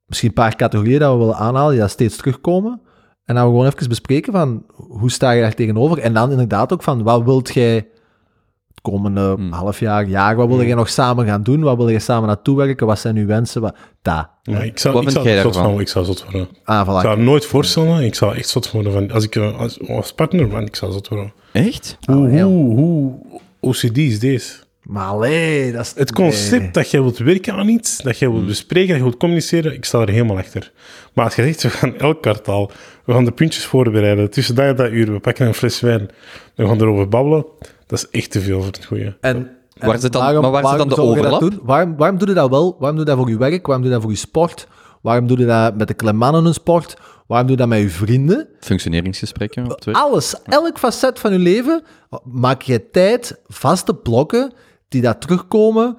misschien 0.06 0.28
een 0.28 0.34
paar 0.34 0.56
categorieën 0.56 0.98
dat 0.98 1.12
we 1.12 1.18
willen 1.18 1.36
aanhalen, 1.36 1.76
die 1.76 1.88
steeds 1.88 2.16
terugkomen. 2.16 2.80
En 3.24 3.34
dan 3.34 3.44
we 3.44 3.50
gewoon 3.50 3.66
even 3.66 3.88
bespreken 3.88 4.32
van 4.32 4.64
hoe 4.76 5.10
sta 5.10 5.30
je 5.30 5.40
daar 5.42 5.54
tegenover? 5.54 5.98
En 5.98 6.14
dan 6.14 6.30
inderdaad 6.30 6.72
ook 6.72 6.82
van 6.82 7.02
wat 7.02 7.22
wilt 7.24 7.54
jij 7.54 7.74
het 7.74 8.80
komende 8.82 9.20
Hmm. 9.36 9.52
half 9.52 9.80
jaar, 9.80 10.06
jaar, 10.08 10.36
wat 10.36 10.46
wil 10.48 10.58
Hmm. 10.58 10.66
je 10.66 10.74
nog 10.74 10.88
samen 10.88 11.26
gaan 11.26 11.42
doen? 11.42 11.60
Wat 11.62 11.76
wil 11.76 11.88
je 11.88 11.98
samen 11.98 12.26
naartoe 12.28 12.56
werken? 12.56 12.86
Wat 12.86 12.98
zijn 12.98 13.16
uw 13.16 13.26
wensen? 13.26 13.60
Wat, 13.60 13.76
dat. 14.02 14.28
Maar 14.44 14.64
ik 14.64 14.78
zou, 14.78 14.94
Wat 14.94 15.02
ik 15.02 15.10
zou 15.10 15.24
jij 15.24 15.40
zot 15.40 15.52
daarvan? 15.54 15.72
van, 15.72 15.80
ik 15.80 15.88
zou 15.88 16.04
zot 16.04 16.22
worden. 16.24 16.48
Ah, 16.64 16.80
Ik 16.80 16.86
voilà. 16.86 17.00
zou 17.00 17.08
het 17.08 17.18
nooit 17.24 17.46
voorstellen. 17.46 18.04
Ik 18.04 18.14
zou 18.14 18.34
echt 18.36 18.48
zot 18.48 18.70
worden 18.70 18.92
van, 18.92 19.10
als 19.10 19.24
ik 19.24 19.36
eh, 19.36 19.58
als, 19.58 19.88
als 19.88 20.12
partner 20.12 20.48
ben, 20.48 20.66
ik 20.66 20.76
zou 20.76 20.92
zot 20.92 21.08
worden. 21.08 21.32
Echt? 21.52 21.98
Hoe, 22.04 22.28
heel. 22.28 22.48
hoe, 22.48 22.74
hoe 22.76 23.40
OCD 23.60 23.98
is 23.98 24.18
deze? 24.20 24.52
Maar 24.84 25.06
allee, 25.06 25.72
dat 25.72 25.80
is... 25.80 25.92
Het 25.96 26.12
concept 26.12 26.62
nee. 26.62 26.70
dat 26.70 26.90
jij 26.90 27.00
wilt 27.00 27.18
werken 27.18 27.54
aan 27.54 27.68
iets, 27.68 27.98
dat 28.02 28.18
jij 28.18 28.30
wilt 28.30 28.46
bespreken, 28.46 28.88
dat 28.88 28.96
je 28.96 29.02
wilt 29.02 29.16
communiceren, 29.16 29.72
ik 29.74 29.84
sta 29.84 30.00
er 30.00 30.08
helemaal 30.08 30.38
achter. 30.38 30.72
Maar 31.12 31.24
als 31.24 31.34
je 31.34 31.42
zegt, 31.42 31.62
we 31.62 31.68
gaan 31.70 31.96
elk 31.98 32.22
kwartaal, 32.22 32.70
we 33.04 33.12
gaan 33.12 33.24
de 33.24 33.32
puntjes 33.32 33.64
voorbereiden, 33.64 34.30
tussen 34.30 34.54
dat 34.54 34.64
en 34.64 34.76
dat 34.76 34.90
uur, 34.90 35.12
we 35.12 35.18
pakken 35.20 35.46
een 35.46 35.54
fles 35.54 35.80
wijn, 35.80 36.08
we 36.54 36.66
gaan 36.66 36.80
erover 36.80 37.08
babbelen, 37.08 37.46
dat 37.86 37.98
is 37.98 38.08
echt 38.10 38.30
te 38.30 38.40
veel 38.40 38.58
voor 38.58 38.66
het 38.72 38.84
goede. 38.84 39.16
En, 39.20 39.36
en 39.74 39.86
Waar 39.86 39.98
zit 39.98 40.12
dan- 40.12 40.40
maar 40.40 40.50
waar 40.50 40.66
zit 40.68 40.78
dan 40.78 40.88
de 40.88 41.00
overlap? 41.00 41.40
doen? 41.40 41.60
Waarom, 41.62 41.96
waarom 41.96 42.18
doe 42.18 42.28
je 42.28 42.34
dat 42.34 42.50
wel? 42.50 42.76
Waarom 42.78 42.96
doe 42.98 43.06
je 43.06 43.10
dat 43.10 43.16
voor 43.18 43.30
je 43.30 43.38
werk? 43.38 43.66
Waarom 43.66 43.84
doe 43.84 43.92
je 43.92 43.98
dat 43.98 44.02
voor 44.02 44.10
je 44.14 44.18
sport? 44.26 44.66
Waarom 45.00 45.26
doe 45.26 45.38
je 45.38 45.46
dat 45.46 45.76
met 45.76 45.88
de 45.88 45.94
klein 45.94 46.22
in 46.22 46.34
een 46.44 46.54
sport? 46.54 46.96
Waarom 47.26 47.46
doe 47.46 47.56
je 47.56 47.62
dat 47.62 47.70
met 47.72 47.80
je 47.80 47.88
vrienden? 47.88 48.48
Functioneringsgesprekken 48.60 49.70
op 49.70 49.84
werk? 49.84 49.96
Alles, 49.96 50.34
elk 50.42 50.78
facet 50.78 51.18
van 51.18 51.32
je 51.32 51.38
leven, 51.38 51.82
maak 52.24 52.62
je 52.62 52.90
tijd, 52.90 53.40
vaste 53.46 53.94
blokken, 53.94 54.52
die 54.94 55.02
daar 55.02 55.18
terugkomen, 55.18 55.96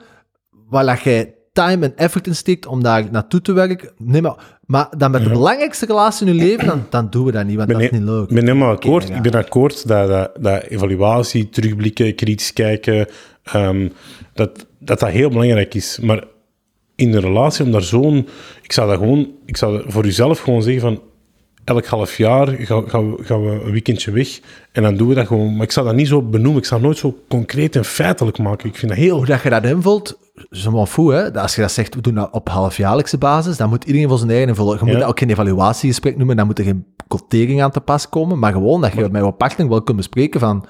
waar 0.69 0.85
dat 0.85 1.01
jij 1.01 1.33
time 1.53 1.85
en 1.85 1.97
effort 1.97 2.27
in 2.27 2.35
steekt 2.35 2.65
om 2.65 2.83
daar 2.83 3.11
naartoe 3.11 3.41
te 3.41 3.53
werken. 3.53 3.91
Nee, 3.97 4.21
maar, 4.21 4.59
maar 4.65 4.87
dan 4.97 5.11
met 5.11 5.23
de 5.23 5.29
belangrijkste 5.29 5.85
relatie 5.85 6.27
in 6.27 6.35
je 6.35 6.43
leven, 6.43 6.67
dan, 6.67 6.85
dan 6.89 7.09
doen 7.09 7.25
we 7.25 7.31
dat 7.31 7.45
niet, 7.45 7.55
want 7.55 7.69
dat 7.69 7.81
is 7.81 7.89
niet 7.89 8.01
leuk. 8.01 8.29
Ik 8.29 8.35
ben 8.35 8.45
helemaal 8.45 8.71
akkoord. 8.71 9.07
ja. 9.07 9.15
Ik 9.15 9.21
ben 9.21 9.33
akkoord 9.33 9.87
dat, 9.87 10.07
dat, 10.07 10.31
dat 10.39 10.63
evaluatie, 10.63 11.49
terugblikken, 11.49 12.15
kritisch 12.15 12.53
kijken, 12.53 13.07
ehm, 13.43 13.89
dat, 14.33 14.65
dat 14.79 14.99
dat 14.99 15.09
heel 15.09 15.29
belangrijk 15.29 15.73
is. 15.73 15.99
Maar 15.99 16.23
in 16.95 17.13
een 17.13 17.21
relatie, 17.21 17.65
om 17.65 17.71
daar 17.71 17.83
zo'n... 17.83 18.27
Ik 18.61 18.71
zou 18.71 18.89
dat 18.89 18.97
gewoon... 18.97 19.31
Ik 19.45 19.57
zou 19.57 19.77
dat 19.77 19.85
voor 19.87 20.05
jezelf 20.05 20.39
gewoon 20.39 20.61
zeggen 20.63 20.81
van... 20.81 21.01
Elk 21.65 21.85
half 21.85 22.17
jaar 22.17 22.47
gaan, 22.47 22.89
gaan, 22.89 23.15
we, 23.15 23.23
gaan 23.23 23.45
we 23.45 23.61
een 23.65 23.71
weekendje 23.71 24.11
weg 24.11 24.39
en 24.71 24.83
dan 24.83 24.95
doen 24.95 25.07
we 25.07 25.13
dat 25.15 25.27
gewoon. 25.27 25.55
Maar 25.55 25.63
ik 25.65 25.71
zou 25.71 25.85
dat 25.85 25.95
niet 25.95 26.07
zo 26.07 26.21
benoemen. 26.21 26.57
Ik 26.61 26.65
zou 26.65 26.79
het 26.79 26.89
nooit 26.89 26.97
zo 26.99 27.17
concreet 27.27 27.75
en 27.75 27.85
feitelijk 27.85 28.37
maken. 28.37 28.69
Ik 28.69 28.75
vind 28.75 28.91
dat 28.91 28.99
heel... 28.99 29.17
Hoe 29.17 29.25
dat 29.25 29.41
je 29.41 29.49
dat 29.49 29.65
invult, 29.65 30.17
is 30.49 30.67
me 30.69 30.87
fou, 30.87 31.13
hè. 31.15 31.31
Dat 31.31 31.41
Als 31.41 31.55
je 31.55 31.61
dat 31.61 31.71
zegt, 31.71 31.95
we 31.95 32.01
doen 32.01 32.13
dat 32.15 32.29
op 32.31 32.49
halfjaarlijkse 32.49 33.17
basis, 33.17 33.57
dan 33.57 33.69
moet 33.69 33.83
iedereen 33.83 34.07
voor 34.09 34.17
zijn 34.17 34.29
eigen 34.29 34.47
invullen. 34.47 34.77
Je 34.77 34.83
moet 34.83 34.93
Ja. 34.93 34.99
dat 34.99 35.07
ook 35.09 35.19
geen 35.19 35.29
evaluatiegesprek 35.29 36.17
noemen, 36.17 36.35
dan 36.35 36.45
moet 36.45 36.59
er 36.59 36.65
geen 36.65 36.85
quotering 37.07 37.61
aan 37.61 37.71
te 37.71 37.79
pas 37.81 38.09
komen, 38.09 38.39
maar 38.39 38.51
gewoon 38.51 38.81
dat 38.81 38.93
je 38.93 39.09
met 39.09 39.23
je 39.25 39.31
partner 39.31 39.69
wel 39.69 39.81
kunt 39.81 39.97
bespreken 39.97 40.39
van, 40.39 40.65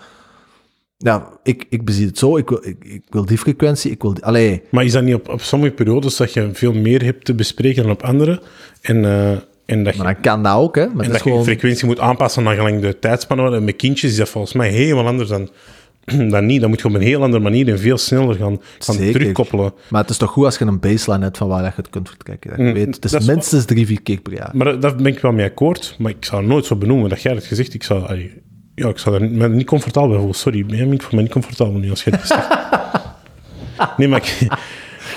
ja, 0.97 1.29
ik, 1.43 1.65
ik 1.69 1.85
bezie 1.85 2.05
het 2.05 2.17
zo, 2.17 2.37
ik 2.37 2.49
wil, 2.49 2.59
ik, 2.65 2.83
ik 2.83 3.03
wil 3.09 3.25
die 3.25 3.37
frequentie, 3.37 3.91
ik 3.91 4.01
wil 4.01 4.13
die, 4.13 4.25
allee, 4.25 4.61
Maar 4.71 4.85
is 4.85 4.91
dat 4.91 5.03
niet 5.03 5.15
op, 5.15 5.29
op 5.29 5.41
sommige 5.41 5.73
periodes 5.73 6.17
dat 6.17 6.33
je 6.33 6.49
veel 6.53 6.73
meer 6.73 7.03
hebt 7.03 7.25
te 7.25 7.33
bespreken 7.33 7.83
dan 7.83 7.91
op 7.91 8.03
andere? 8.03 8.41
En, 8.81 9.05
eh, 9.05 9.37
en 9.66 9.84
dat 9.84 9.95
je... 9.95 10.03
maar 10.03 10.13
dan 10.13 10.22
kan 10.22 10.43
dat 10.43 10.55
ook, 10.55 10.76
hè. 10.76 10.88
Maar 10.88 11.05
En 11.05 11.11
dat 11.11 11.24
je 11.24 11.43
frequentie 11.43 11.86
moet 11.86 11.99
aanpassen 11.99 12.43
naar 12.43 12.55
gelang 12.55 12.82
de 12.82 12.99
tijdspannen. 12.99 13.53
En 13.53 13.63
met 13.63 13.76
kindjes 13.76 14.11
is 14.11 14.18
dat 14.18 14.30
volgens 14.30 14.53
mij 14.53 14.70
helemaal 14.70 15.07
anders 15.07 15.30
dan, 15.30 15.49
dan 16.32 16.45
niet. 16.45 16.61
Dan 16.61 16.70
moet 16.70 16.82
je 16.82 16.88
op 16.88 16.93
een 16.93 17.01
heel 17.01 17.22
andere 17.22 17.43
manier 17.43 17.68
en 17.68 17.80
veel 17.80 17.97
sneller 17.97 18.36
gaan, 18.36 18.61
gaan 18.80 18.95
Zeker. 18.95 19.13
terugkoppelen. 19.13 19.74
maar 19.89 20.01
het 20.01 20.09
is 20.09 20.18
toch 20.18 20.32
goed 20.32 20.45
als 20.45 20.57
je 20.57 20.66
een 20.66 20.80
baseline 20.80 21.24
hebt 21.24 21.38
van 21.38 21.47
waar 21.47 21.63
je 21.63 21.72
het 21.76 21.89
kunt 21.89 22.09
vertrekken. 22.09 22.49
Dat 22.49 22.59
je 22.59 22.66
Mm, 22.66 22.74
weet, 22.74 22.95
het 22.95 23.13
is 23.13 23.26
minstens 23.26 23.66
drie, 23.66 23.86
vier 23.86 24.01
keer 24.01 24.20
per 24.22 24.34
jaar. 24.34 24.49
Maar 24.53 24.80
daar 24.80 24.95
ben 24.95 25.05
ik 25.05 25.20
wel 25.20 25.32
mee 25.32 25.45
akkoord. 25.45 25.95
Maar 25.97 26.11
ik 26.11 26.26
zou 26.26 26.45
nooit 26.45 26.66
zo 26.66 26.76
benoemen 26.76 27.09
dat 27.09 27.22
jij 27.22 27.34
het 27.34 27.45
gezegd. 27.45 27.74
Ik 27.74 27.84
zou, 27.84 28.07
allee, 28.07 28.41
ja, 28.76 28.88
ik 28.88 28.97
zou 28.97 29.16
er 29.16 29.32
me 29.32 29.49
niet 29.49 29.68
comfortabel 29.68 30.09
bij 30.09 30.18
voelen. 30.18 30.36
Sorry, 30.36 30.59
ik 30.91 31.01
voel 31.01 31.16
me 31.16 31.22
niet 31.22 31.32
comfortabel 31.32 31.80
nu 31.80 31.89
als 31.89 32.03
je 32.03 32.11
het 32.11 32.28
zegt. 32.28 32.47
nee, 33.97 34.07
maar 34.07 34.20
ik 34.20 34.47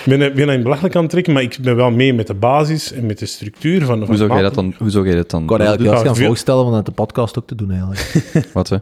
ben, 0.09 0.22
ik 0.22 0.34
ben 0.34 0.46
dat 0.46 0.54
in 0.56 0.62
belachelijk 0.62 0.94
aan 0.96 1.02
het 1.02 1.11
trekken. 1.11 1.32
Maar 1.32 1.42
ik 1.42 1.59
ben 1.62 1.76
wel 1.76 1.90
mee 1.90 2.14
met 2.14 2.26
de 2.26 2.34
basis 2.34 2.92
en 2.92 3.06
met 3.06 3.18
de 3.18 3.26
structuur 3.26 3.84
van... 3.84 3.98
van 3.98 4.06
Hoe 4.06 4.16
zou 4.16 4.32
jij 4.32 4.42
dat 4.42 4.54
dan, 4.54 4.74
hoe 4.78 4.90
zou 4.90 5.06
jij 5.06 5.16
dat 5.16 5.30
dan 5.30 5.40
Ik 5.42 5.46
kon 5.46 5.59
eigenlijk 5.61 5.88
juist 5.90 6.06
gaan 6.06 6.16
veel- 6.16 6.26
voorstellen 6.26 6.64
om 6.64 6.72
dat 6.72 6.86
de 6.86 6.92
podcast 6.92 7.38
ook 7.38 7.46
te 7.46 7.54
doen, 7.54 7.70
eigenlijk. 7.70 8.24
Wat, 8.52 8.68
hè? 8.68 8.76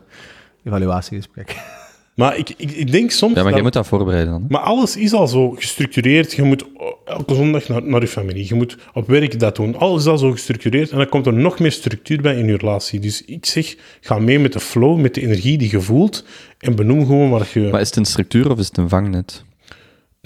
Evaluatiegesprek. 0.65 1.57
Maar 2.15 2.37
ik, 2.37 2.51
ik, 2.57 2.71
ik 2.71 2.93
denk 2.93 3.11
soms... 3.11 3.33
Ja, 3.35 3.35
maar 3.35 3.45
dat- 3.45 3.55
jij 3.55 3.63
moet 3.63 3.73
dat 3.73 3.87
voorbereiden 3.87 4.33
dan. 4.33 4.41
hè? 4.43 4.47
Maar 4.51 4.61
alles 4.61 4.97
is 4.97 5.13
al 5.13 5.27
zo 5.27 5.51
gestructureerd. 5.51 6.33
Je 6.33 6.43
moet 6.43 6.65
elke 7.05 7.35
zondag 7.35 7.69
naar, 7.69 7.83
naar 7.83 8.01
je 8.01 8.09
familie. 8.09 8.45
Je 8.49 8.55
moet 8.55 8.77
op 8.95 9.09
werk 9.09 9.41
dat 9.41 9.57
doen. 9.57 9.77
Alles 9.79 10.01
is 10.01 10.07
al 10.09 10.19
zo 10.19 10.31
gestructureerd. 10.31 10.91
En 10.91 10.97
dan 10.97 11.09
komt 11.09 11.27
er 11.27 11.33
nog 11.33 11.59
meer 11.59 11.73
structuur 11.73 12.21
bij 12.21 12.37
in 12.37 12.47
je 12.47 12.57
relatie. 12.57 13.01
Dus 13.01 13.25
ik 13.25 13.47
zeg, 13.47 13.77
ga 14.01 14.19
mee 14.19 14.39
met 14.39 14.53
de 14.53 14.61
flow, 14.61 15.01
met 15.01 15.15
de 15.15 15.21
energie 15.23 15.59
die 15.59 15.71
je 15.71 15.81
voelt. 15.81 16.25
En 16.59 16.75
benoem 16.75 17.07
gewoon 17.07 17.31
waar 17.31 17.49
je... 17.55 17.61
Maar 17.61 17.81
is 17.81 17.89
het 17.89 17.97
een 17.97 18.05
structuur 18.05 18.51
of 18.51 18.59
is 18.59 18.67
het 18.67 18.77
een 18.77 18.89
vangnet? 18.89 19.45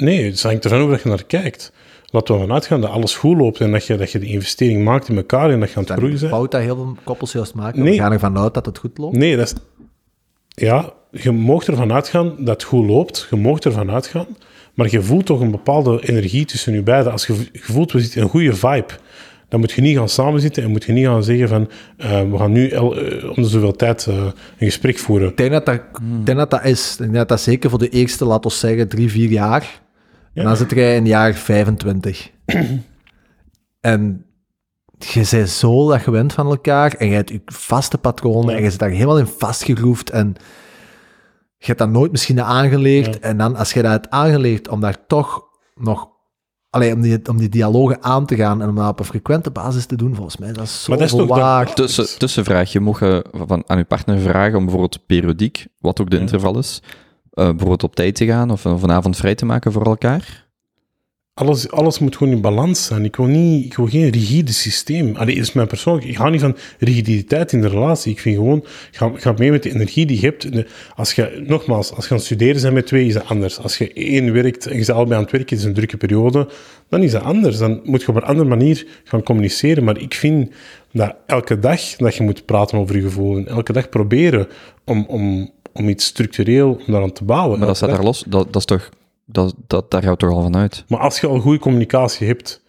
Nee, 0.01 0.25
het 0.25 0.43
hangt 0.43 0.65
ervan 0.65 0.81
over 0.81 0.93
dat 0.93 1.03
je 1.03 1.09
naar 1.09 1.25
kijkt. 1.25 1.73
Laten 2.13 2.35
we 2.35 2.41
vanuit 2.41 2.67
gaan 2.67 2.81
dat 2.81 2.91
alles 2.91 3.17
goed 3.17 3.37
loopt 3.39 3.61
en 3.61 3.73
dat 3.73 3.87
je, 3.87 3.97
dat 3.97 4.13
je 4.13 4.19
de 4.19 4.27
investering 4.27 4.85
maakt 4.85 5.09
in 5.09 5.17
elkaar 5.17 5.51
en 5.51 5.61
dat 5.61 5.71
je 5.71 5.77
aan 5.77 5.83
het 5.83 5.93
groeien 5.93 6.19
bent. 6.19 6.31
Fout 6.31 6.51
dat 6.51 6.61
heel 6.61 6.77
veel 6.77 6.97
koppels 7.05 7.33
juist 7.33 7.55
maken. 7.55 7.83
Nee. 7.83 7.93
We 7.93 7.99
gaan 7.99 8.13
ervan 8.13 8.39
uit 8.39 8.55
dat 8.55 8.67
het 8.67 8.79
goed 8.79 8.99
loopt. 8.99 9.17
Nee, 9.17 9.37
dat 9.37 9.47
is... 9.47 9.55
Ja, 10.67 10.93
je 11.11 11.31
mag 11.31 11.65
ervan 11.65 11.93
uitgaan 11.93 12.35
dat 12.39 12.49
het 12.49 12.63
goed 12.63 12.87
loopt. 12.87 13.27
Je 13.31 13.37
mag 13.37 13.59
ervan 13.59 13.91
uitgaan. 13.91 14.27
Maar 14.75 14.91
je 14.91 15.03
voelt 15.03 15.27
toch 15.27 15.41
een 15.41 15.51
bepaalde 15.51 16.09
energie 16.09 16.45
tussen 16.45 16.73
je 16.73 16.83
beiden. 16.83 17.13
Als 17.13 17.27
je, 17.27 17.35
je 17.53 17.59
voelt, 17.63 17.93
we 17.93 18.01
zitten 18.01 18.19
in 18.19 18.25
een 18.25 18.31
goede 18.31 18.55
vibe. 18.55 18.87
Dan 19.49 19.61
moet 19.61 19.73
je 19.73 19.81
niet 19.81 19.97
gaan 19.97 20.09
samenzitten 20.09 20.63
en 20.63 20.71
moet 20.71 20.85
je 20.85 20.93
niet 20.93 21.07
gaan 21.07 21.25
zeggen 21.25 21.49
van... 21.49 21.71
eh, 21.97 22.31
we 22.31 22.39
gaan 22.39 22.53
nu 22.53 22.69
el- 22.69 22.97
eh, 22.97 23.29
om 23.37 23.43
de 23.43 23.49
zoveel 23.49 23.77
tijd 23.77 24.07
eh, 24.07 24.15
een 24.17 24.33
gesprek 24.59 24.99
voeren. 24.99 25.29
Ik 25.29 25.37
denk 25.37 25.51
dat 25.51 25.67
dat, 25.67 25.75
ik 25.75 25.83
denk 26.25 26.39
dat, 26.39 26.51
dat 26.51 26.65
is. 26.65 26.93
Ik 26.93 26.99
denk 26.99 27.15
dat 27.15 27.29
dat 27.29 27.41
zeker 27.41 27.71
voor 27.71 27.79
de 27.79 27.89
eerste, 27.89 28.25
laten 28.25 28.51
we 28.51 28.57
zeggen, 28.57 28.89
drie, 28.89 29.11
vier 29.11 29.31
jaar. 29.31 29.81
En 30.35 30.45
dan 30.45 30.57
zit 30.57 30.71
jij 30.71 30.97
in 30.97 31.07
jaar 31.07 31.35
25. 31.53 32.31
en 33.81 34.25
je 34.99 35.27
bent 35.31 35.49
zo 35.49 35.89
dat 35.89 36.01
gewend 36.01 36.33
van 36.33 36.47
elkaar 36.47 36.95
en 36.95 37.09
je 37.09 37.15
hebt 37.15 37.31
je 37.31 37.41
vaste 37.45 37.99
patronen 37.99 38.51
Ja. 38.51 38.57
en 38.57 38.63
je 38.63 38.71
zit 38.71 38.79
daar 38.79 38.91
helemaal 38.91 39.19
in 39.19 39.27
vastgegroefd 39.27 40.11
en 40.11 40.35
je 41.57 41.67
hebt 41.67 41.79
dat 41.79 41.91
nooit 41.91 42.11
misschien 42.11 42.43
aangeleerd. 42.43 43.15
Ja. 43.15 43.21
En 43.21 43.37
dan, 43.37 43.57
als 43.57 43.73
je 43.73 43.83
dat 43.83 43.91
hebt 43.91 44.11
aangeleerd 44.11 44.69
om 44.69 44.81
daar 44.81 45.07
toch 45.07 45.43
nog... 45.75 46.09
Allee, 46.71 46.95
om 46.95 47.01
die, 47.01 47.29
om 47.29 47.37
die 47.39 47.49
dialogen 47.49 48.03
aan 48.03 48.27
te 48.27 48.37
gaan 48.37 48.63
en 48.63 48.69
om 48.69 48.75
dat 48.75 48.89
op 48.89 48.99
een 48.99 49.05
frequente 49.05 49.51
basis 49.51 49.87
te 49.87 49.97
doen, 49.97 50.15
volgens 50.15 50.37
mij, 50.37 50.53
dat 50.53 50.65
is 50.65 50.83
zo 50.83 50.89
Maar 50.91 50.99
dat 50.99 51.07
is 51.07 51.15
toch 51.17 51.29
waar. 51.29 51.75
Tussen, 51.75 52.19
tussenvraag, 52.19 52.73
je 52.73 52.81
mocht 52.81 53.01
je 53.01 53.25
van, 53.33 53.63
aan 53.67 53.79
je 53.79 53.85
partner 53.85 54.19
vragen 54.19 54.59
om 54.59 54.63
bijvoorbeeld 54.63 55.07
periodiek, 55.07 55.67
wat 55.79 56.01
ook 56.01 56.11
de 56.11 56.19
interval 56.19 56.59
is, 56.59 56.83
eh, 56.83 56.91
bijvoorbeeld 57.31 57.83
op 57.83 57.95
tijd 57.95 58.15
te 58.15 58.27
gaan 58.27 58.51
of, 58.51 58.67
of 58.67 58.83
een 58.83 58.93
avond 58.93 59.17
vrij 59.17 59.35
te 59.35 59.45
maken 59.45 59.73
voor 59.73 59.87
elkaar. 59.87 60.49
Alles, 61.41 61.71
alles 61.71 61.99
moet 61.99 62.17
gewoon 62.17 62.33
in 62.33 62.41
balans 62.41 62.85
zijn. 62.85 63.05
Ik 63.05 63.17
wil, 63.17 63.27
niet, 63.27 63.65
ik 63.65 63.75
wil 63.75 63.87
geen 63.87 64.09
rigide 64.09 64.53
systeem. 64.53 65.17
Allee, 65.17 65.35
is 65.35 65.53
mijn 65.53 65.67
persoonlijk. 65.67 66.07
Ik 66.07 66.17
hou 66.17 66.31
niet 66.31 66.41
van 66.41 66.57
rigiditeit 66.79 67.53
in 67.53 67.61
de 67.61 67.69
relatie. 67.69 68.13
Ik 68.13 68.21
vind 68.21 68.37
gewoon, 68.37 68.65
ga, 68.91 69.11
ga 69.15 69.35
mee 69.39 69.51
met 69.51 69.63
de 69.63 69.75
energie 69.75 70.07
die 70.07 70.21
je 70.21 70.27
hebt. 70.27 70.49
Als 70.95 71.13
je, 71.13 71.45
nogmaals, 71.47 71.93
als 71.93 72.05
je 72.05 72.11
aan 72.11 72.17
het 72.17 72.27
studeren 72.27 72.63
bent 72.63 72.75
met 72.75 72.87
twee, 72.87 73.07
is 73.07 73.15
dat 73.15 73.27
anders. 73.27 73.59
Als 73.59 73.79
je 73.79 73.93
één 73.93 74.33
werkt 74.33 74.67
en 74.67 74.71
je 74.71 74.77
bent 74.77 74.91
allebei 74.91 75.17
aan 75.17 75.23
het 75.23 75.33
werken, 75.33 75.57
is 75.57 75.65
een 75.65 75.75
drukke 75.75 75.97
periode, 75.97 76.49
dan 76.89 77.03
is 77.03 77.11
dat 77.11 77.23
anders. 77.23 77.59
Dan 77.59 77.81
moet 77.85 78.03
je 78.03 78.09
op 78.09 78.17
een 78.17 78.23
andere 78.23 78.49
manier 78.49 78.87
gaan 79.05 79.23
communiceren. 79.23 79.85
Maar 79.85 79.99
ik 79.99 80.15
vind 80.15 80.51
dat 80.93 81.15
elke 81.27 81.59
dag 81.59 81.81
dat 81.81 82.15
je 82.15 82.23
moet 82.23 82.45
praten 82.45 82.79
over 82.79 82.97
je 82.97 83.03
gevoel. 83.03 83.37
En 83.37 83.47
elke 83.47 83.73
dag 83.73 83.89
proberen 83.89 84.49
om, 84.85 85.05
om, 85.09 85.51
om 85.73 85.89
iets 85.89 86.05
structureel 86.05 86.71
om 86.87 86.93
daaraan 86.93 87.13
te 87.13 87.25
bouwen. 87.25 87.59
Maar 87.59 87.67
dat 87.67 87.77
staat 87.77 87.91
daar 87.91 88.03
los, 88.03 88.25
dat, 88.27 88.45
dat 88.47 88.57
is 88.57 88.65
toch, 88.65 88.89
dat, 89.25 89.55
dat, 89.67 89.91
daar 89.91 90.03
gaat 90.03 90.19
toch 90.19 90.31
al 90.31 90.43
van 90.43 90.57
uit. 90.57 90.85
Maar 90.89 91.01
als 91.01 91.21
je 91.21 91.27
al 91.27 91.39
goede 91.41 91.59
communicatie 91.59 92.27
hebt, 92.27 92.63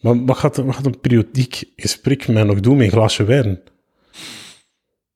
maar 0.00 0.24
wat 0.24 0.36
gaat, 0.36 0.56
wat 0.56 0.74
gaat 0.74 0.86
een 0.86 1.00
periodiek 1.00 1.64
gesprek 1.76 2.28
mij 2.28 2.42
nog 2.42 2.60
doen 2.60 2.76
met 2.76 2.86
een 2.86 2.92
glaasje 2.92 3.24
wijn? 3.24 3.60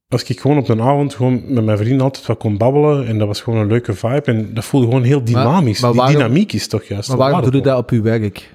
Als 0.09 0.23
ik 0.25 0.41
gewoon 0.41 0.59
op 0.59 0.69
een 0.69 0.81
avond 0.83 1.15
gewoon 1.15 1.43
met 1.55 1.65
mijn 1.65 1.79
vrienden 1.79 2.01
altijd 2.01 2.27
wat 2.27 2.39
kon 2.39 2.57
babbelen 2.57 3.07
en 3.07 3.19
dat 3.19 3.27
was 3.27 3.41
gewoon 3.41 3.59
een 3.61 3.67
leuke 3.67 3.95
vibe 3.95 4.23
en 4.23 4.55
dat 4.55 4.65
voelde 4.65 4.87
gewoon 4.87 5.03
heel 5.03 5.25
dynamisch. 5.25 5.81
maar 5.81 5.91
Die 5.91 6.01
waarom- 6.01 6.17
dynamiek 6.17 6.53
is 6.53 6.69
toch 6.69 6.85
juist 6.85 7.09
Maar 7.09 7.17
waarom 7.19 7.43
doe 7.43 7.55
je 7.55 7.61
dat 7.61 7.79
op 7.79 7.91
je 7.91 8.01
werk? 8.01 8.55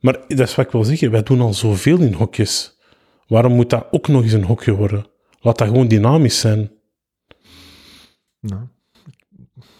Maar 0.00 0.18
dat 0.28 0.38
is 0.48 0.54
wat 0.54 0.66
ik 0.66 0.72
wil 0.72 0.84
zeggen, 0.84 1.10
wij 1.10 1.22
doen 1.22 1.40
al 1.40 1.54
zoveel 1.54 1.98
in 2.00 2.12
hokjes. 2.12 2.78
Waarom 3.26 3.52
moet 3.52 3.70
dat 3.70 3.86
ook 3.90 4.08
nog 4.08 4.22
eens 4.22 4.32
een 4.32 4.44
hokje 4.44 4.72
worden? 4.72 5.06
Laat 5.40 5.58
dat 5.58 5.68
gewoon 5.68 5.88
dynamisch 5.88 6.40
zijn. 6.40 6.70
Nou. 8.42 8.62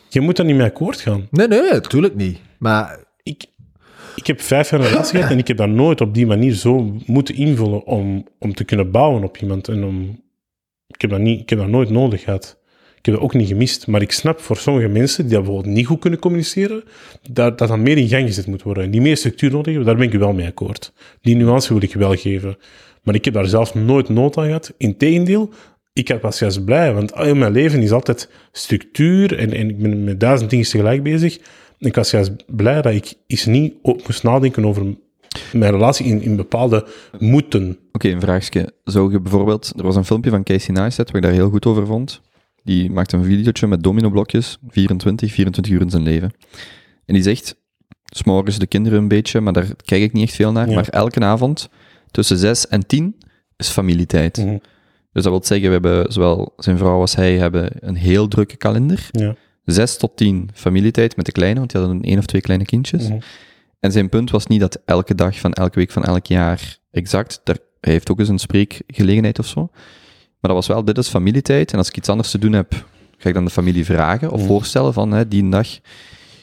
Je 0.08 0.20
moet 0.20 0.36
daar 0.36 0.46
niet 0.46 0.56
mee 0.56 0.66
akkoord 0.66 1.00
gaan. 1.00 1.26
Nee, 1.30 1.48
nee, 1.48 1.70
natuurlijk 1.70 2.14
niet. 2.14 2.38
Maar 2.58 3.04
ik, 3.22 3.44
ik 4.16 4.26
heb 4.26 4.40
vijf 4.40 4.70
jaar 4.70 4.80
een 4.80 4.86
relatie 4.86 5.16
gehad 5.16 5.30
en 5.30 5.38
ik 5.38 5.48
heb 5.48 5.56
dat 5.56 5.68
nooit 5.68 6.00
op 6.00 6.14
die 6.14 6.26
manier 6.26 6.52
zo 6.52 6.96
moeten 7.06 7.34
invullen 7.34 7.84
om, 7.84 8.26
om 8.38 8.54
te 8.54 8.64
kunnen 8.64 8.90
bouwen 8.90 9.24
op 9.24 9.36
iemand. 9.36 9.68
En 9.68 9.84
om, 9.84 10.22
ik, 10.86 11.00
heb 11.00 11.10
dat 11.10 11.20
niet, 11.20 11.40
ik 11.40 11.50
heb 11.50 11.58
dat 11.58 11.68
nooit 11.68 11.90
nodig 11.90 12.22
gehad. 12.22 12.60
Ik 12.96 13.04
heb 13.04 13.14
dat 13.14 13.24
ook 13.24 13.34
niet 13.34 13.48
gemist. 13.48 13.86
Maar 13.86 14.02
ik 14.02 14.12
snap 14.12 14.40
voor 14.40 14.56
sommige 14.56 14.88
mensen 14.88 15.24
die 15.24 15.32
dat 15.32 15.42
bijvoorbeeld 15.42 15.74
niet 15.74 15.86
goed 15.86 15.98
kunnen 15.98 16.18
communiceren, 16.18 16.82
dat 17.30 17.58
dat 17.58 17.68
dan 17.68 17.82
meer 17.82 17.98
in 17.98 18.08
gang 18.08 18.26
gezet 18.26 18.46
moet 18.46 18.62
worden. 18.62 18.84
En 18.84 18.90
die 18.90 19.00
meer 19.00 19.16
structuur 19.16 19.50
nodig 19.50 19.66
hebben, 19.66 19.86
daar 19.86 19.96
ben 19.96 20.12
ik 20.12 20.18
wel 20.18 20.32
mee 20.32 20.46
akkoord. 20.46 20.92
Die 21.20 21.36
nuance 21.36 21.72
wil 21.72 21.82
ik 21.82 21.94
wel 21.94 22.14
geven. 22.14 22.56
Maar 23.02 23.14
ik 23.14 23.24
heb 23.24 23.34
daar 23.34 23.46
zelf 23.46 23.74
nooit 23.74 24.08
nood 24.08 24.36
aan 24.36 24.44
gehad. 24.44 24.74
Integendeel, 24.76 25.52
ik 25.92 26.18
was 26.22 26.38
juist 26.38 26.64
blij, 26.64 26.94
want 26.94 27.14
al 27.14 27.34
mijn 27.34 27.52
leven 27.52 27.82
is 27.82 27.92
altijd 27.92 28.28
structuur 28.52 29.38
en, 29.38 29.52
en 29.52 29.68
ik 29.68 29.78
ben 29.78 30.04
met 30.04 30.20
duizend 30.20 30.50
dingen 30.50 30.66
tegelijk 30.66 31.02
bezig. 31.02 31.38
En 31.78 31.88
ik 31.88 31.94
was 31.94 32.10
juist 32.10 32.56
blij 32.56 32.82
dat 32.82 32.94
ik 32.94 33.14
eens 33.26 33.44
niet 33.46 33.74
moest 33.82 34.22
nadenken 34.22 34.64
over 34.64 34.94
mijn 35.52 35.72
relatie 35.72 36.06
in, 36.06 36.22
in 36.22 36.36
bepaalde 36.36 36.86
moeten. 37.18 37.78
Oké, 37.92 38.08
een 38.08 38.20
vraagje. 38.20 38.72
Zou 38.84 39.12
je 39.12 39.20
bijvoorbeeld, 39.20 39.72
er 39.76 39.82
was 39.82 39.96
een 39.96 40.04
filmpje 40.04 40.30
van 40.30 40.42
Casey 40.42 40.74
Neistat 40.74 41.06
waar 41.06 41.16
ik 41.16 41.22
daar 41.22 41.32
heel 41.32 41.50
goed 41.50 41.66
over 41.66 41.86
vond. 41.86 42.20
Die 42.64 42.90
maakt 42.90 43.12
een 43.12 43.24
videootje 43.24 43.66
met 43.66 43.82
dominoblokjes, 43.82 44.58
24, 44.68 45.32
24 45.32 45.72
uur 45.72 45.80
in 45.80 45.90
zijn 45.90 46.02
leven. 46.02 46.30
En 47.04 47.14
die 47.14 47.22
zegt, 47.22 47.56
s'morgens 48.04 48.58
de 48.58 48.66
kinderen 48.66 48.98
een 48.98 49.08
beetje, 49.08 49.40
maar 49.40 49.52
daar 49.52 49.66
kijk 49.84 50.02
ik 50.02 50.12
niet 50.12 50.22
echt 50.22 50.34
veel 50.34 50.52
naar, 50.52 50.68
Ja. 50.68 50.74
maar 50.74 50.88
elke 50.88 51.20
avond 51.20 51.68
tussen 52.10 52.38
6 52.38 52.68
en 52.68 52.86
10 52.86 53.16
is 53.56 53.68
familietijd. 53.68 54.36
Mhm. 54.36 54.56
Dus 55.12 55.22
dat 55.22 55.32
wil 55.32 55.44
zeggen, 55.44 55.66
we 55.66 55.72
hebben, 55.72 56.12
zowel 56.12 56.52
zijn 56.56 56.78
vrouw 56.78 57.00
als 57.00 57.16
hij, 57.16 57.38
hebben 57.38 57.70
een 57.80 57.96
heel 57.96 58.28
drukke 58.28 58.56
kalender. 58.56 59.08
Ja. 59.10 59.34
6 59.64 59.96
tot 59.96 60.16
10 60.16 60.50
familietijd 60.54 61.16
met 61.16 61.26
de 61.26 61.32
kleine, 61.32 61.58
want 61.58 61.70
die 61.72 61.80
hadden 61.80 62.02
één 62.02 62.18
of 62.18 62.26
twee 62.26 62.40
kleine 62.40 62.64
kindjes. 62.64 63.08
Mhm. 63.08 63.18
En 63.80 63.92
zijn 63.92 64.08
punt 64.08 64.30
was 64.30 64.46
niet 64.46 64.60
dat 64.60 64.80
elke 64.84 65.14
dag 65.14 65.38
van 65.38 65.52
elke 65.52 65.78
week 65.78 65.90
van 65.90 66.04
elk 66.04 66.26
jaar 66.26 66.78
exact, 66.90 67.40
daar, 67.44 67.56
hij 67.80 67.92
heeft 67.92 68.10
ook 68.10 68.18
eens 68.18 68.28
een 68.28 68.38
spreekgelegenheid 68.38 69.38
of 69.38 69.46
zo. 69.46 69.68
Maar 70.40 70.50
dat 70.50 70.52
was 70.52 70.66
wel, 70.66 70.84
dit 70.84 70.98
is 70.98 71.08
familietijd. 71.08 71.72
En 71.72 71.78
als 71.78 71.88
ik 71.88 71.96
iets 71.96 72.08
anders 72.08 72.30
te 72.30 72.38
doen 72.38 72.52
heb, 72.52 72.72
ga 73.18 73.28
ik 73.28 73.34
dan 73.34 73.44
de 73.44 73.50
familie 73.50 73.84
vragen 73.84 74.30
of 74.30 74.38
Mhm. 74.38 74.48
voorstellen 74.48 74.92
van 74.92 75.12
hè, 75.12 75.28
die 75.28 75.48
dag. 75.48 75.68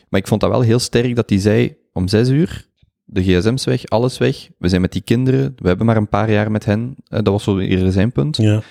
Maar 0.09 0.19
ik 0.19 0.27
vond 0.27 0.41
dat 0.41 0.49
wel 0.49 0.61
heel 0.61 0.79
sterk 0.79 1.15
dat 1.15 1.29
hij 1.29 1.39
zei, 1.39 1.75
om 1.93 2.07
zes 2.07 2.29
uur, 2.29 2.67
de 3.11 3.23
gsm's 3.23 3.65
weg, 3.65 3.85
alles 3.85 4.17
weg. 4.17 4.49
We 4.57 4.67
zijn 4.69 4.81
met 4.81 4.91
die 4.91 5.01
kinderen, 5.01 5.53
we 5.57 5.67
hebben 5.67 5.85
maar 5.85 5.97
een 5.97 6.07
paar 6.09 6.31
jaar 6.31 6.51
met 6.51 6.65
hen. 6.65 6.95
Eh, 7.07 7.15
dat 7.23 7.27
was 7.33 7.43
zo 7.43 7.57
eerder 7.57 7.91
zijn 7.91 8.11
punt. 8.11 8.37
Ja. 8.37 8.61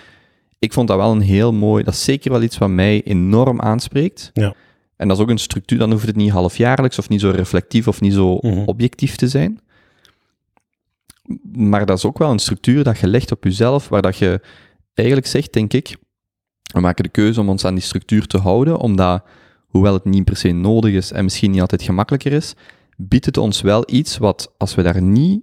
Ik 0.58 0.72
vond 0.72 0.88
dat 0.88 0.96
wel 0.96 1.10
een 1.10 1.20
heel 1.20 1.52
mooi, 1.52 1.84
dat 1.84 1.94
is 1.94 2.04
zeker 2.04 2.30
wel 2.30 2.42
iets 2.42 2.58
wat 2.58 2.68
mij 2.68 3.02
enorm 3.04 3.60
aanspreekt. 3.60 4.30
Ja. 4.32 4.54
En 4.96 5.08
dat 5.08 5.16
is 5.16 5.22
ook 5.22 5.30
een 5.30 5.38
structuur, 5.38 5.78
dan 5.78 5.90
hoeft 5.90 6.06
het 6.06 6.16
niet 6.16 6.30
halfjaarlijks 6.30 6.98
of 6.98 7.08
niet 7.08 7.20
zo 7.20 7.30
reflectief 7.30 7.88
of 7.88 8.00
niet 8.00 8.12
zo 8.12 8.38
Mhm. 8.40 8.62
objectief 8.64 9.16
te 9.16 9.28
zijn. 9.28 9.60
Maar 11.52 11.86
dat 11.86 11.96
is 11.96 12.04
ook 12.04 12.18
wel 12.18 12.30
een 12.30 12.38
structuur 12.38 12.84
dat 12.84 12.98
je 12.98 13.06
legt 13.06 13.32
op 13.32 13.44
jezelf, 13.44 13.88
waar 13.88 14.02
dat 14.02 14.16
je 14.16 14.40
eigenlijk 14.94 15.28
zegt, 15.28 15.52
denk 15.52 15.72
ik, 15.72 15.96
we 16.72 16.80
maken 16.80 17.04
de 17.04 17.10
keuze 17.10 17.40
om 17.40 17.48
ons 17.48 17.64
aan 17.64 17.74
die 17.74 17.82
structuur 17.82 18.26
te 18.26 18.38
houden, 18.38 18.78
omdat, 18.78 19.24
hoewel 19.66 19.92
het 19.92 20.04
niet 20.04 20.24
per 20.24 20.36
se 20.36 20.50
nodig 20.50 20.92
is 20.94 21.12
en 21.12 21.24
misschien 21.24 21.50
niet 21.50 21.60
altijd 21.60 21.82
gemakkelijker 21.82 22.32
is, 22.32 22.54
biedt 23.00 23.24
het 23.26 23.36
ons 23.36 23.60
wel 23.60 23.82
iets 23.86 24.18
wat, 24.18 24.52
als 24.56 24.74
we 24.74 24.82
daar 24.82 25.02
niet 25.02 25.40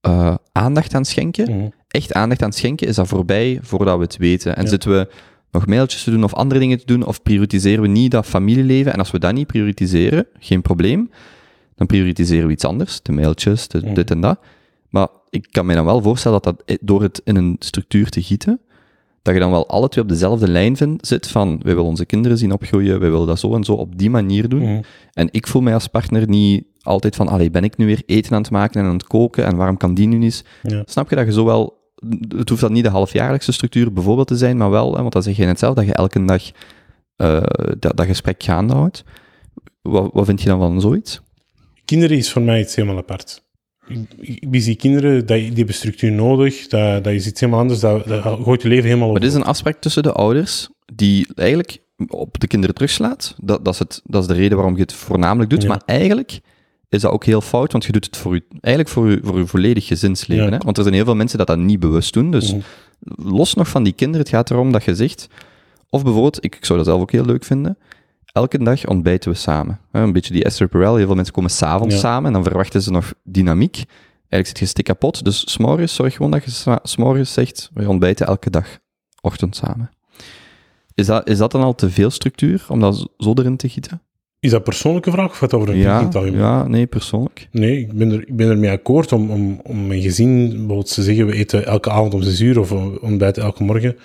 eh, 0.00 0.34
aandacht 0.52 0.94
aan 0.94 1.04
schenken, 1.04 1.56
Mhm. 1.56 1.68
echt 1.88 2.12
aandacht 2.12 2.42
aan 2.42 2.52
schenken, 2.52 2.86
is 2.86 2.94
dat 2.96 3.08
voorbij 3.08 3.58
voordat 3.62 3.96
we 3.96 4.02
het 4.02 4.16
weten. 4.16 4.56
En 4.56 4.62
Ja. 4.62 4.68
zitten 4.68 4.90
we 4.90 5.08
nog 5.50 5.66
mailtjes 5.66 6.04
te 6.04 6.10
doen 6.10 6.24
of 6.24 6.34
andere 6.34 6.60
dingen 6.60 6.78
te 6.78 6.86
doen, 6.86 7.06
of 7.06 7.22
prioritiseren 7.22 7.82
we 7.82 7.88
niet 7.88 8.10
dat 8.10 8.26
familieleven. 8.26 8.92
En 8.92 8.98
als 8.98 9.10
we 9.10 9.18
dat 9.18 9.32
niet 9.34 9.46
prioritiseren, 9.46 10.26
geen 10.38 10.62
probleem, 10.62 11.10
dan 11.76 11.86
prioritiseren 11.86 12.46
we 12.46 12.52
iets 12.52 12.64
anders, 12.64 13.02
de 13.02 13.12
mailtjes, 13.12 13.68
de, 13.68 13.78
Mhm. 13.78 13.94
dit 13.94 14.10
en 14.10 14.20
dat. 14.20 14.38
Maar 14.88 15.08
ik 15.30 15.46
kan 15.50 15.66
me 15.66 15.74
dan 15.74 15.84
wel 15.84 16.02
voorstellen 16.02 16.40
dat 16.42 16.56
dat 16.56 16.66
eh, 16.68 16.76
door 16.80 17.02
het 17.02 17.20
in 17.24 17.36
een 17.36 17.56
structuur 17.58 18.08
te 18.08 18.22
gieten, 18.22 18.60
dat 19.22 19.34
je 19.34 19.40
dan 19.40 19.50
wel 19.50 19.68
alle 19.68 19.88
twee 19.88 20.04
op 20.04 20.10
dezelfde 20.10 20.48
lijn 20.48 20.76
vindt, 20.76 21.06
zit 21.06 21.26
van, 21.28 21.48
wij 21.48 21.74
willen 21.74 21.90
onze 21.90 22.06
kinderen 22.06 22.38
zien 22.38 22.52
opgroeien, 22.52 23.00
wij 23.00 23.10
willen 23.10 23.26
dat 23.26 23.38
zo 23.38 23.54
en 23.54 23.64
zo 23.64 23.72
op 23.72 23.98
die 23.98 24.10
manier 24.10 24.48
doen. 24.48 24.62
Mhm. 24.62 24.82
En 25.12 25.28
ik 25.30 25.46
voel 25.46 25.62
mij 25.62 25.74
als 25.74 25.86
partner 25.86 26.28
niet 26.28 26.64
altijd 26.82 27.16
van, 27.16 27.28
allee, 27.28 27.50
ben 27.50 27.64
ik 27.64 27.76
nu 27.76 27.86
weer 27.86 28.02
eten 28.06 28.32
aan 28.32 28.42
het 28.42 28.50
maken 28.50 28.80
en 28.80 28.86
aan 28.86 28.92
het 28.92 29.06
koken 29.06 29.44
en 29.44 29.56
waarom 29.56 29.76
kan 29.76 29.94
die 29.94 30.06
nu 30.06 30.16
niet? 30.16 30.44
Ja. 30.62 30.82
Snap 30.86 31.10
je 31.10 31.16
dat 31.16 31.26
je 31.26 31.32
zo 31.32 31.44
wel, 31.44 31.80
het 32.36 32.48
hoeft 32.48 32.60
dan 32.60 32.72
niet 32.72 32.84
de 32.84 32.90
halfjaarlijkse 32.90 33.52
structuur 33.52 33.92
bijvoorbeeld 33.92 34.26
te 34.28 34.36
zijn, 34.36 34.56
maar 34.56 34.70
wel, 34.70 34.94
hè, 34.94 35.00
want 35.00 35.12
dan 35.12 35.22
zeg 35.22 35.36
je 35.36 35.44
net 35.44 35.58
zelf, 35.58 35.74
dat 35.74 35.86
je 35.86 35.94
elke 35.94 36.24
dag 36.24 36.50
eh, 37.16 37.42
dat, 37.78 37.96
dat 37.96 38.06
gesprek 38.06 38.42
gaande 38.42 38.74
houdt. 38.74 39.04
Wat, 39.82 40.10
wat 40.12 40.26
vind 40.26 40.42
je 40.42 40.48
dan 40.48 40.58
van 40.58 40.80
zoiets? 40.80 41.20
Kinderen 41.84 42.16
is 42.16 42.32
voor 42.32 42.42
mij 42.42 42.60
iets 42.60 42.74
helemaal 42.74 42.96
apart. 42.96 43.42
Ik, 43.86 44.38
ik 44.50 44.62
zie 44.62 44.76
kinderen, 44.76 45.26
dat, 45.26 45.38
die 45.38 45.52
hebben 45.52 45.74
structuur 45.74 46.12
nodig, 46.12 46.68
dat, 46.68 47.04
dat 47.04 47.12
is 47.12 47.26
iets 47.26 47.40
helemaal 47.40 47.60
anders, 47.60 47.80
dat, 47.80 48.06
dat 48.06 48.22
gooit 48.22 48.62
je 48.62 48.68
leven 48.68 48.84
helemaal 48.84 49.06
Maar 49.06 49.16
op. 49.16 49.22
dit 49.22 49.30
is 49.30 49.36
een 49.36 49.44
afspraak 49.44 49.80
tussen 49.80 50.02
de 50.02 50.12
ouders 50.12 50.68
die 50.94 51.26
eigenlijk 51.34 51.78
op 52.08 52.40
de 52.40 52.46
kinderen 52.46 52.74
terugslaat. 52.74 53.34
Dat, 53.38 53.64
dat, 53.64 53.72
is, 53.74 53.78
het, 53.78 54.00
dat 54.04 54.22
is 54.22 54.28
de 54.28 54.34
reden 54.34 54.56
waarom 54.56 54.76
je 54.76 54.82
het 54.82 54.92
voornamelijk 54.92 55.50
doet. 55.50 55.62
Ja. 55.62 55.68
Maar 55.68 55.82
eigenlijk 55.86 56.40
is 56.92 57.00
dat 57.00 57.12
ook 57.12 57.24
heel 57.24 57.40
fout, 57.40 57.72
want 57.72 57.84
je 57.84 57.92
doet 57.92 58.04
het 58.04 58.16
voor 58.16 58.34
je, 58.34 58.42
eigenlijk 58.50 58.94
voor 58.94 59.10
je, 59.10 59.20
voor 59.22 59.38
je 59.38 59.46
volledig 59.46 59.86
gezinsleven. 59.86 60.44
Ja. 60.44 60.50
Hè? 60.50 60.58
Want 60.58 60.76
er 60.76 60.82
zijn 60.82 60.94
heel 60.94 61.04
veel 61.04 61.14
mensen 61.14 61.38
dat 61.38 61.46
dat 61.46 61.58
niet 61.58 61.80
bewust 61.80 62.12
doen. 62.12 62.30
Dus 62.30 62.52
Mhm. 62.52 62.62
los 63.28 63.54
nog 63.54 63.68
van 63.68 63.82
die 63.82 63.92
kinderen, 63.92 64.20
het 64.20 64.34
gaat 64.34 64.50
erom 64.50 64.72
dat 64.72 64.84
je 64.84 64.94
zegt, 64.94 65.28
of 65.90 66.02
bijvoorbeeld, 66.02 66.44
ik, 66.44 66.56
ik 66.56 66.64
zou 66.64 66.78
dat 66.78 66.86
zelf 66.88 67.00
ook 67.00 67.12
heel 67.12 67.24
leuk 67.24 67.44
vinden, 67.44 67.78
elke 68.32 68.58
dag 68.64 68.86
ontbijten 68.86 69.30
we 69.30 69.36
samen. 69.36 69.80
Hè, 69.92 70.00
Een 70.00 70.12
beetje 70.12 70.32
die 70.32 70.44
Esther 70.44 70.68
Perel, 70.68 70.96
heel 70.96 71.06
veel 71.06 71.14
mensen 71.14 71.34
komen 71.34 71.50
s'avonds 71.50 71.94
Ja. 71.94 72.00
samen 72.00 72.26
en 72.26 72.32
dan 72.32 72.42
verwachten 72.44 72.82
ze 72.82 72.90
nog 72.90 73.12
dynamiek. 73.24 73.74
Eigenlijk 73.76 74.46
zit 74.46 74.58
je 74.58 74.66
stik 74.66 74.84
kapot, 74.84 75.24
dus 75.24 75.50
s'morgens 75.52 75.94
zorg 75.94 76.14
gewoon 76.14 76.30
dat 76.30 76.44
je 76.44 76.78
s'morgens 76.82 77.32
zegt, 77.32 77.70
we 77.74 77.88
ontbijten 77.88 78.26
elke 78.26 78.50
dag, 78.50 78.78
ochtend 79.20 79.56
samen. 79.56 79.90
Is 80.94 81.06
dat, 81.06 81.28
is 81.28 81.38
dat 81.38 81.50
dan 81.52 81.62
al 81.62 81.74
te 81.74 81.90
veel 81.90 82.10
structuur, 82.10 82.64
om 82.68 82.80
dat 82.80 83.08
zo 83.18 83.32
erin 83.34 83.56
te 83.56 83.68
gieten? 83.68 84.02
Is 84.42 84.50
dat 84.50 84.58
een 84.58 84.64
persoonlijke 84.64 85.10
vraag 85.10 85.30
of 85.30 85.32
gaat 85.32 85.50
het 85.50 85.60
over 85.60 85.68
een 85.68 85.78
Ja, 85.78 86.10
ja, 86.32 86.66
nee, 86.68 86.86
persoonlijk. 86.86 87.48
Nee, 87.50 87.78
ik 87.78 87.92
ben, 87.92 88.10
er, 88.10 88.20
ik 88.20 88.36
ben 88.36 88.48
ermee 88.48 88.70
akkoord 88.70 89.12
om, 89.12 89.30
om, 89.30 89.60
om 89.62 89.86
mijn 89.86 90.02
gezin 90.02 90.48
bijvoorbeeld 90.48 90.94
te 90.94 91.02
zeggen, 91.02 91.26
we 91.26 91.32
eten 91.32 91.66
elke 91.66 91.90
avond 91.90 92.14
om 92.14 92.22
zes 92.22 92.40
uur 92.40 92.60
of 92.60 92.72
ontbijten 93.00 93.42
elke 93.42 93.62
morgen. 93.62 93.96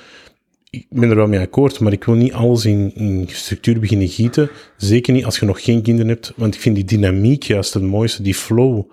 Ik 0.70 0.86
ben 0.90 1.10
er 1.10 1.16
wel 1.16 1.28
mee 1.28 1.40
akkoord, 1.40 1.80
maar 1.80 1.92
ik 1.92 2.04
wil 2.04 2.16
niet 2.16 2.34
alles 2.34 2.66
in, 2.66 2.92
in 2.96 3.26
structuur 3.32 3.80
beginnen 3.80 4.08
gieten. 4.08 4.50
Zeker 4.76 5.14
niet 5.14 5.26
als 5.26 5.40
je 5.40 5.46
nog 5.46 5.64
geen 5.64 5.82
kinderen 5.82 6.10
hebt, 6.10 6.34
want 6.36 6.56
ik 6.56 6.62
vind 6.62 6.76
die 6.76 6.86
dynamiek 6.86 7.44
juist 7.44 7.74
het 7.74 7.84
mooiste, 7.84 8.22
die 8.22 8.36
flow, 8.36 8.84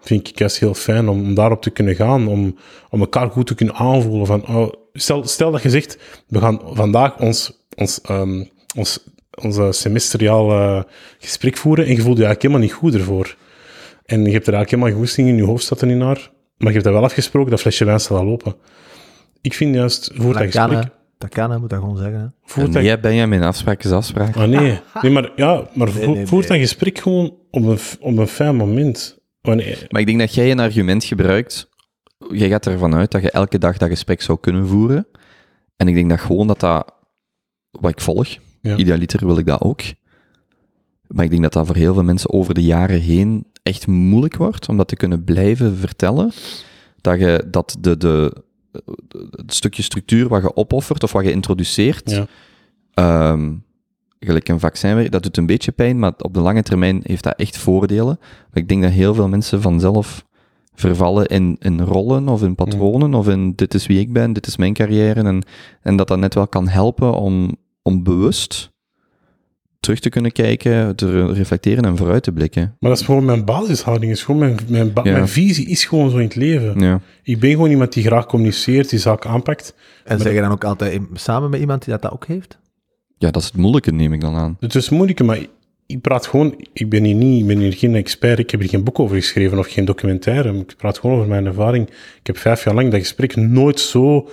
vind 0.00 0.28
ik 0.28 0.38
juist 0.38 0.58
heel 0.58 0.74
fijn 0.74 1.08
om, 1.08 1.20
om 1.22 1.34
daarop 1.34 1.62
te 1.62 1.70
kunnen 1.70 1.94
gaan, 1.94 2.28
om, 2.28 2.56
om 2.90 3.00
elkaar 3.00 3.30
goed 3.30 3.46
te 3.46 3.54
kunnen 3.54 3.74
aanvoelen. 3.74 4.26
Van, 4.26 4.46
oh, 4.48 4.72
stel, 4.92 5.26
stel 5.26 5.50
dat 5.50 5.62
je 5.62 5.70
zegt, 5.70 5.98
we 6.28 6.38
gaan 6.38 6.60
vandaag 6.64 7.18
ons, 7.18 7.64
ons, 7.76 8.00
ehm, 8.00 8.44
ons, 8.76 9.04
onze 9.44 9.68
semestriaal 9.72 10.50
eh, 10.50 10.82
gesprek 11.18 11.56
voeren 11.56 11.84
en 11.84 11.90
je 11.90 12.00
voelt 12.00 12.18
je 12.18 12.24
eigenlijk 12.24 12.42
helemaal 12.42 12.62
niet 12.62 12.72
goed 12.72 12.94
ervoor. 12.94 13.36
En 14.04 14.24
je 14.24 14.32
hebt 14.32 14.46
er 14.46 14.54
eigenlijk 14.54 14.70
helemaal 14.70 14.88
geen 14.88 14.98
goesting 14.98 15.28
in 15.28 15.36
je 15.36 15.42
hoofd 15.42 15.64
staat 15.64 15.80
er 15.80 15.86
niet 15.86 15.96
naar, 15.96 16.30
maar 16.56 16.68
je 16.68 16.72
hebt 16.72 16.84
dat 16.84 16.92
wel 16.92 17.04
afgesproken, 17.04 17.50
dat 17.50 17.60
flesje 17.60 17.84
wijn 17.84 18.00
staat 18.00 18.18
al 18.18 18.24
lopen. 18.24 18.54
Ik 19.40 19.54
vind 19.54 19.74
juist, 19.74 20.10
voert 20.14 20.38
dat, 20.38 20.42
Dat 20.42 20.52
kan, 20.52 20.70
hè. 20.70 20.76
gesprek... 20.76 20.98
Dat 21.18 21.30
kan, 21.30 21.50
hè. 21.50 21.58
Moet 21.58 21.70
dat 21.70 21.78
gewoon 21.78 21.96
zeggen, 21.96 22.20
hè. 22.20 22.26
Voert 22.42 22.72
dat, 22.72 22.82
Nee, 22.82 23.00
Benjamin, 23.00 23.42
afspraak 23.42 23.84
is 23.84 23.92
afspraak. 23.92 24.36
Ah 24.36 24.48
nee, 24.48 24.80
nee 25.02 25.12
maar, 25.12 25.32
ja, 25.36 25.68
maar 25.72 25.88
nee, 25.94 26.26
voert 26.26 26.48
nee. 26.48 26.58
dat 26.58 26.68
gesprek 26.68 26.98
gewoon 26.98 27.36
op 27.50 27.64
een, 27.64 27.78
op 28.00 28.16
een 28.16 28.26
fijn 28.26 28.56
moment. 28.56 29.18
Wanneer, 29.40 29.86
Maar 29.88 30.00
ik 30.00 30.06
denk 30.06 30.18
dat 30.18 30.34
jij 30.34 30.50
een 30.50 30.60
argument 30.60 31.04
gebruikt. 31.04 31.68
Jij 32.30 32.48
gaat 32.48 32.66
ervan 32.66 32.94
uit 32.94 33.10
dat 33.10 33.22
je 33.22 33.30
elke 33.30 33.58
dag 33.58 33.76
dat 33.76 33.88
gesprek 33.88 34.22
zou 34.22 34.38
kunnen 34.40 34.66
voeren. 34.66 35.06
En 35.76 35.88
ik 35.88 35.94
denk 35.94 36.10
dat 36.10 36.20
gewoon 36.20 36.46
dat 36.46 36.60
dat, 36.60 36.94
wat 37.70 37.90
ik 37.90 38.00
volg, 38.00 38.28
Ja. 38.60 38.76
idealiter 38.76 39.26
wil 39.26 39.38
ik 39.38 39.46
dat 39.46 39.60
ook. 39.60 39.80
Maar 41.06 41.24
ik 41.24 41.30
denk 41.30 41.42
dat 41.42 41.52
dat 41.52 41.66
voor 41.66 41.76
heel 41.76 41.94
veel 41.94 42.02
mensen 42.02 42.32
over 42.32 42.54
de 42.54 42.64
jaren 42.64 43.00
heen 43.00 43.46
echt 43.62 43.86
moeilijk 43.86 44.36
wordt 44.36 44.68
om 44.68 44.76
dat 44.76 44.88
te 44.88 44.96
kunnen 44.96 45.24
blijven 45.24 45.76
vertellen. 45.76 46.32
Dat 47.00 47.18
je 47.18 47.46
dat 47.50 47.76
de, 47.80 47.96
de, 47.96 48.32
het 49.30 49.54
stukje 49.54 49.82
structuur 49.82 50.28
wat 50.28 50.42
je 50.42 50.56
opoffert 50.56 51.02
of 51.02 51.12
wat 51.12 51.24
je 51.24 51.30
introduceert, 51.30 52.10
Ja. 52.10 52.26
Ehm, 52.94 53.52
gelijk 54.20 54.48
een 54.48 54.60
vaccinwerk, 54.60 55.12
dat 55.12 55.22
doet 55.22 55.36
een 55.36 55.46
beetje 55.46 55.72
pijn, 55.72 55.98
maar 55.98 56.12
op 56.18 56.34
de 56.34 56.40
lange 56.40 56.62
termijn 56.62 57.00
heeft 57.02 57.22
dat 57.22 57.36
echt 57.36 57.58
voordelen. 57.58 58.16
Maar 58.20 58.62
ik 58.62 58.68
denk 58.68 58.82
dat 58.82 58.90
heel 58.90 59.14
veel 59.14 59.28
mensen 59.28 59.62
vanzelf 59.62 60.26
vervallen 60.74 61.26
in, 61.26 61.56
in 61.60 61.80
rollen 61.80 62.28
of 62.28 62.42
in 62.42 62.54
patronen 62.54 63.14
of 63.14 63.28
in 63.28 63.52
dit 63.54 63.74
is 63.74 63.86
wie 63.86 64.00
ik 64.00 64.12
ben, 64.12 64.32
dit 64.32 64.46
is 64.46 64.56
mijn 64.56 64.72
carrière. 64.72 65.22
En, 65.22 65.42
en 65.82 65.96
dat 65.96 66.08
dat 66.08 66.18
net 66.18 66.34
wel 66.34 66.48
kan 66.48 66.68
helpen 66.68 67.14
om, 67.14 67.56
om 67.90 68.02
bewust 68.02 68.70
terug 69.80 69.98
te 70.00 70.08
kunnen 70.08 70.32
kijken, 70.32 70.96
te 70.96 71.32
reflecteren 71.32 71.84
en 71.84 71.96
vooruit 71.96 72.22
te 72.22 72.32
blikken. 72.32 72.76
maar 72.80 72.90
dat 72.90 72.98
is 73.00 73.04
gewoon 73.04 73.24
mijn 73.24 73.44
basishouding. 73.44 74.12
Is 74.12 74.22
gewoon 74.22 74.40
mijn, 74.40 74.56
mijn, 74.68 74.92
ba- 74.92 75.04
Ja. 75.04 75.12
mijn 75.12 75.28
visie 75.28 75.66
is 75.68 75.84
gewoon 75.84 76.10
zo 76.10 76.16
in 76.16 76.24
het 76.24 76.34
leven. 76.34 76.80
Ja. 76.80 77.00
Ik 77.22 77.40
ben 77.40 77.50
gewoon 77.50 77.70
iemand 77.70 77.92
die 77.92 78.04
graag 78.04 78.26
communiceert, 78.26 78.90
die 78.90 78.98
zaken 78.98 79.30
aanpakt. 79.30 79.74
En 80.04 80.18
zeg 80.20 80.32
je 80.32 80.40
dan 80.40 80.50
ook 80.50 80.64
altijd 80.64 81.00
samen 81.14 81.50
met 81.50 81.60
iemand 81.60 81.84
die 81.84 81.92
dat, 81.92 82.02
dat 82.02 82.12
ook 82.12 82.26
heeft? 82.26 82.58
ja, 83.18 83.30
dat 83.30 83.42
is 83.42 83.48
het 83.48 83.56
moeilijke, 83.56 83.92
neem 83.92 84.12
ik 84.12 84.20
dan 84.20 84.34
aan. 84.34 84.56
Het 84.60 84.74
is 84.74 84.88
moeilijk, 84.88 85.24
maar 85.24 85.36
ik, 85.36 85.48
ik 85.86 86.00
praat 86.00 86.26
gewoon... 86.26 86.54
Ik 86.72 86.88
ben 86.88 87.04
hier 87.04 87.14
niet, 87.14 87.40
ik 87.40 87.46
ben 87.46 87.58
hier 87.58 87.72
geen 87.72 87.94
expert, 87.94 88.38
ik 88.38 88.50
heb 88.50 88.60
hier 88.60 88.68
geen 88.68 88.84
boek 88.84 88.98
over 88.98 89.16
geschreven 89.16 89.58
of 89.58 89.66
geen 89.66 89.84
documentaire. 89.84 90.52
Ik 90.58 90.74
praat 90.76 90.98
gewoon 90.98 91.16
over 91.16 91.28
mijn 91.28 91.46
ervaring. 91.46 91.88
Ik 91.88 92.26
heb 92.26 92.36
vijf 92.38 92.64
jaar 92.64 92.74
lang 92.74 92.90
dat 92.90 93.00
gesprek 93.00 93.36
nooit 93.36 93.80
zo 93.80 94.28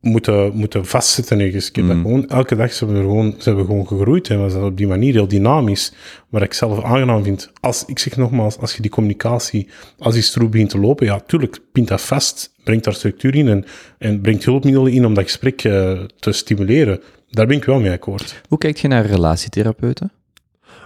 moeten, 0.00 0.52
moeten 0.54 0.86
vastzitten 0.86 1.40
ergens. 1.40 1.70
Ik 1.70 1.76
Mm. 1.82 1.90
gewoon, 2.02 2.28
elke 2.28 2.56
dag 2.56 2.72
zijn 2.72 2.90
we, 2.90 2.96
er 2.96 3.02
gewoon, 3.02 3.34
zijn 3.38 3.56
we 3.56 3.64
gewoon 3.64 3.86
gegroeid 3.86 4.28
en 4.28 4.38
was 4.38 4.52
dat 4.52 4.62
op 4.62 4.76
die 4.76 4.86
manier 4.86 5.12
heel 5.12 5.28
dynamisch. 5.28 5.92
Wat 6.28 6.42
ik 6.42 6.52
zelf 6.52 6.84
aangenaam 6.84 7.22
vind. 7.22 7.50
Als, 7.60 7.84
ik 7.86 7.98
zeg 7.98 8.16
nogmaals, 8.16 8.58
als 8.58 8.74
je 8.74 8.82
die 8.82 8.90
communicatie, 8.90 9.68
als 9.98 10.14
die 10.14 10.22
stroep 10.22 10.50
begint 10.50 10.70
te 10.70 10.78
lopen, 10.78 11.06
ja, 11.06 11.20
tuurlijk, 11.26 11.58
pint 11.72 11.88
dat 11.88 12.00
vast, 12.00 12.52
brengt 12.64 12.84
daar 12.84 12.94
structuur 12.94 13.34
in 13.34 13.48
en, 13.48 13.64
en 13.98 14.20
brengt 14.20 14.44
hulpmiddelen 14.44 14.92
in 14.92 15.06
om 15.06 15.14
dat 15.14 15.24
gesprek 15.24 15.64
eh, 15.64 15.98
te 16.18 16.32
stimuleren. 16.32 17.00
Daar 17.30 17.46
ben 17.46 17.56
ik 17.56 17.64
wel 17.64 17.80
mee 17.80 17.92
akkoord. 17.92 18.40
Hoe 18.48 18.58
kijk 18.58 18.76
je 18.76 18.88
naar 18.88 19.06
relatietherapeuten? 19.06 20.12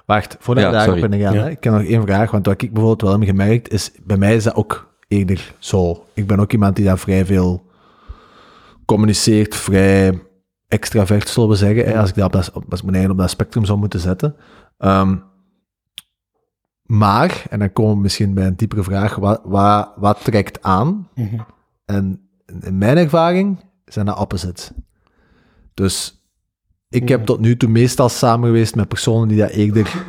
Wacht, 0.06 0.36
voordat 0.38 0.64
Ja, 0.64 0.70
we 0.70 0.76
daarop 0.76 1.12
in 1.12 1.20
gaan, 1.20 1.34
Ja. 1.34 1.48
ik 1.48 1.64
heb 1.64 1.72
nog 1.72 1.82
één 1.84 2.02
vraag, 2.02 2.30
want 2.30 2.46
wat 2.46 2.62
ik 2.62 2.72
bijvoorbeeld 2.72 3.02
wel 3.10 3.20
heb 3.20 3.28
gemerkt, 3.28 3.72
is, 3.72 3.90
bij 4.04 4.16
mij 4.16 4.34
is 4.34 4.44
dat 4.44 4.54
ook 4.54 4.94
eerder 5.08 5.54
zo. 5.58 6.04
Ik 6.14 6.26
ben 6.26 6.40
ook 6.40 6.52
iemand 6.52 6.76
die 6.76 6.84
daar 6.84 6.98
vrij 6.98 7.24
veel 7.24 7.70
communiceert, 8.84 9.54
vrij 9.54 10.22
extravert, 10.68 11.28
zullen 11.28 11.48
we 11.48 11.54
zeggen, 11.54 11.84
hè, 11.84 11.98
als 11.98 12.08
ik 12.08 12.14
dat 12.14 12.52
op 12.52 12.64
als 12.70 12.78
ik 12.78 12.84
mijn 12.84 12.96
eigen 12.96 13.12
op 13.12 13.18
dat 13.18 13.30
spectrum 13.30 13.64
zou 13.64 13.78
moeten 13.78 14.00
zetten. 14.00 14.36
Ehm, 14.78 15.16
maar, 16.82 17.44
en 17.50 17.58
dan 17.58 17.72
komen 17.72 17.94
we 17.94 18.00
misschien 18.00 18.34
bij 18.34 18.46
een 18.46 18.56
diepere 18.56 18.82
vraag, 18.82 19.14
wat, 19.14 19.40
wat, 19.44 19.92
wat 19.96 20.24
trekt 20.24 20.62
aan? 20.62 21.08
En 21.84 22.28
in 22.60 22.78
mijn 22.78 22.96
ervaring 22.96 23.64
zijn 23.84 24.06
dat 24.06 24.18
opposites. 24.18 24.70
Dus 25.74 26.22
ik 26.88 27.08
heb 27.08 27.24
tot 27.24 27.40
nu 27.40 27.56
toe 27.56 27.68
meestal 27.68 28.08
samen 28.08 28.46
geweest 28.46 28.74
met 28.74 28.88
personen 28.88 29.28
die 29.28 29.38
daar 29.38 29.50
eerder 29.50 30.04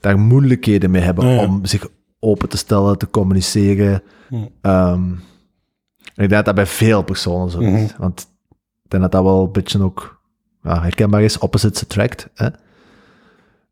daar 0.00 0.18
moeilijkheden 0.18 0.90
mee 0.90 1.02
hebben 1.02 1.26
ja. 1.28 1.44
om 1.44 1.64
zich 1.64 1.88
open 2.18 2.48
te 2.48 2.56
stellen, 2.56 2.98
te 2.98 3.10
communiceren. 3.10 4.02
Ja. 4.28 4.48
Ehm, 4.60 5.02
en 6.14 6.24
ik 6.24 6.28
denk 6.28 6.30
dat 6.30 6.44
dat 6.44 6.54
bij 6.54 6.66
veel 6.66 7.02
personen 7.02 7.50
zo 7.50 7.58
is. 7.58 7.92
Mhm. 7.92 8.00
Want 8.00 8.20
ik 8.84 8.90
denk 8.90 9.02
dat 9.02 9.12
dat 9.12 9.22
wel 9.22 9.44
een 9.44 9.52
beetje 9.52 9.82
ook 9.82 10.20
ja, 10.62 10.82
herkenbaar 10.82 11.22
is, 11.22 11.38
opposites 11.38 11.82
attract. 11.82 12.28
Hè? 12.34 12.48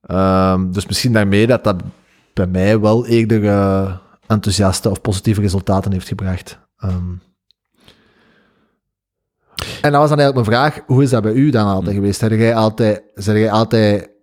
Ehm, 0.03 0.71
dus 0.73 0.87
misschien 0.87 1.13
daarmee 1.13 1.47
dat 1.47 1.65
dat 1.65 1.83
bij 2.33 2.47
mij 2.47 2.81
wel 2.81 3.07
eerder 3.07 3.47
eh, 3.47 3.97
enthousiaste 4.27 4.91
of 4.91 5.01
positieve 5.01 5.41
resultaten 5.41 5.93
heeft 5.93 6.09
gebracht. 6.09 6.59
Ehm, 6.79 7.13
en 9.81 9.93
dat 9.93 10.01
was 10.01 10.09
dan 10.09 10.19
eigenlijk 10.19 10.35
mijn 10.35 10.61
vraag, 10.61 10.85
hoe 10.87 11.03
is 11.03 11.11
dat 11.11 11.23
bij 11.23 11.33
u 11.33 11.51
dan 11.51 11.67
altijd 11.67 11.95
geweest? 11.95 12.19
Zijn 12.19 12.37
jij 12.37 12.55
altijd, 12.55 13.03
zijn 13.15 13.39
jij 13.39 13.51
altijd 13.51 14.17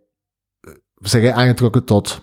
zijn 1.07 1.24
jij 1.24 1.34
aangetrokken 1.34 1.84
tot 1.84 2.22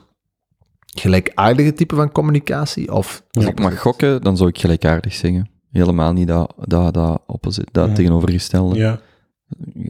gelijkaardige 0.86 1.72
type 1.72 1.95
van 1.95 2.12
communicatie? 2.12 2.93
Of 2.93 3.22
Als 3.30 3.45
ik 3.45 3.61
mag 3.61 3.80
gokken, 3.80 4.22
dan 4.22 4.36
zou 4.36 4.49
ik 4.49 4.59
gelijkaardig 4.59 5.14
zeggen. 5.14 5.51
Helemaal 5.73 6.12
niet 6.12 6.29
dat, 6.29 6.55
dat, 6.59 6.95
dat, 6.95 7.23
opposite, 7.27 7.66
dat 7.73 7.89
Ja. 7.89 7.95
tegenovergestelde. 7.95 8.77
Ja. 8.77 9.01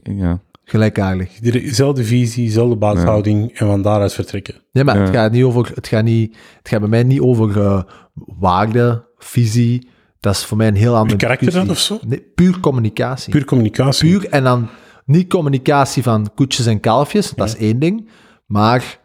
ja. 0.03 0.39
gelijkaardig? 0.63 1.39
Dezelfde 1.39 2.03
visie, 2.03 2.45
dezelfde 2.45 2.75
basishouding 2.75 3.51
en 3.51 3.67
van 3.67 3.81
daaruit 3.81 4.13
vertrekken. 4.13 4.55
Nee, 4.71 4.83
maar 4.83 4.95
Ja. 4.97 5.01
het 5.01 5.09
gaat 5.15 5.31
niet 5.31 5.43
over, 5.43 5.71
het 5.75 5.87
gaat 5.87 6.03
niet, 6.03 6.35
het 6.57 6.67
gaat 6.69 6.79
bij 6.79 6.89
mij 6.89 7.03
niet 7.03 7.19
over 7.19 7.61
eh, 7.61 7.83
waarde, 8.13 9.07
visie. 9.17 9.87
Dat 10.19 10.33
is 10.35 10.45
voor 10.45 10.57
mij 10.57 10.67
een 10.67 10.75
heel 10.75 10.95
andere 10.95 11.17
Karakter 11.17 11.51
dan 11.51 11.69
of 11.69 11.79
zo? 11.79 11.99
Nee, 12.07 12.21
puur 12.35 12.59
communicatie. 12.59 13.31
Puur 13.31 13.45
communicatie. 13.45 14.09
Puur 14.09 14.29
en 14.29 14.43
dan 14.43 14.67
niet 15.05 15.29
communicatie 15.29 16.03
van 16.03 16.29
koetjes 16.35 16.65
en 16.65 16.79
kalfjes, 16.79 17.31
dat 17.31 17.47
is 17.47 17.55
één 17.55 17.79
ding, 17.79 18.09
maar 18.45 18.99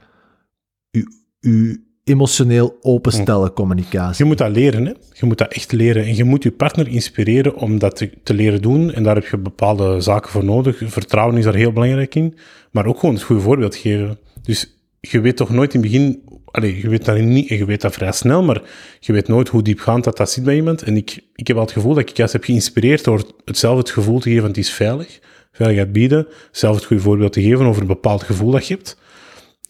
u, 0.91 1.07
u 1.41 1.87
emotioneel 2.09 2.77
openstellen 2.81 3.53
communicatie. 3.53 4.25
Je 4.25 4.29
moet 4.31 4.39
dat 4.39 4.51
leren, 4.51 4.87
hè. 4.87 4.93
Je 5.13 5.27
moet 5.27 5.39
dat 5.39 5.53
echt 5.53 5.73
leren. 5.73 6.05
En 6.05 6.17
je 6.17 6.25
moet 6.25 6.43
je 6.43 6.51
partner 6.51 6.89
inspireren 6.89 7.55
om 7.57 7.79
dat 7.79 7.97
te, 7.97 8.11
te 8.23 8.35
leren 8.35 8.63
doen. 8.63 8.93
En 8.93 9.03
daar 9.03 9.15
heb 9.15 9.27
je 9.27 9.39
bepaalde 9.39 10.01
zaken 10.01 10.31
voor 10.31 10.45
nodig. 10.45 10.83
Vertrouwen 10.85 11.37
is 11.37 11.45
daar 11.45 11.55
heel 11.55 11.73
belangrijk 11.73 12.15
in. 12.15 12.35
Maar 12.71 12.87
ook 12.87 12.99
gewoon 12.99 13.15
het 13.15 13.25
goede 13.25 13.43
voorbeeld 13.43 13.77
geven. 13.77 14.19
Dus 14.43 14.79
je 15.01 15.21
weet 15.21 15.37
toch 15.37 15.51
nooit 15.51 15.75
in 15.75 15.81
het 15.81 15.91
begin... 15.91 16.23
Allee, 16.45 16.81
je 16.81 16.89
weet 16.89 17.05
dat 17.05 17.19
niet, 17.19 17.51
en 17.51 17.57
je 17.57 17.65
weet 17.65 17.81
dat 17.81 17.95
vrij 17.95 18.13
snel, 18.13 18.43
maar 18.43 18.63
je 19.01 19.13
weet 19.13 19.29
nooit 19.29 19.49
hoe 19.49 19.63
diepgaand 19.63 20.05
dat, 20.05 20.17
dat 20.17 20.31
zit 20.31 20.45
bij 20.45 20.55
iemand. 20.55 20.83
En 20.83 20.97
ik, 20.97 21.21
ik 21.35 21.47
heb 21.47 21.57
al 21.57 21.63
het 21.63 21.73
gevoel 21.73 21.95
dat 21.95 22.11
ik 22.11 22.17
juist 22.17 22.33
heb 22.33 22.45
geïnspireerd 22.45 23.05
door 23.05 23.23
hetzelfde 23.45 23.81
het 23.81 23.91
gevoel 23.91 24.19
te 24.19 24.31
geven, 24.31 24.49
het 24.49 24.57
is 24.57 24.71
veilig. 24.71 25.19
Veiligheid 25.53 25.93
bieden. 25.93 26.27
Zelf 26.51 26.75
het 26.77 26.85
goede 26.85 27.03
voorbeeld 27.03 27.33
te 27.33 27.43
geven 27.43 27.67
over 27.67 27.81
een 27.81 27.89
bepaald 27.89 28.23
gevoel 28.23 28.51
dat 28.51 28.67
je 28.67 28.75
hebt. 28.75 28.99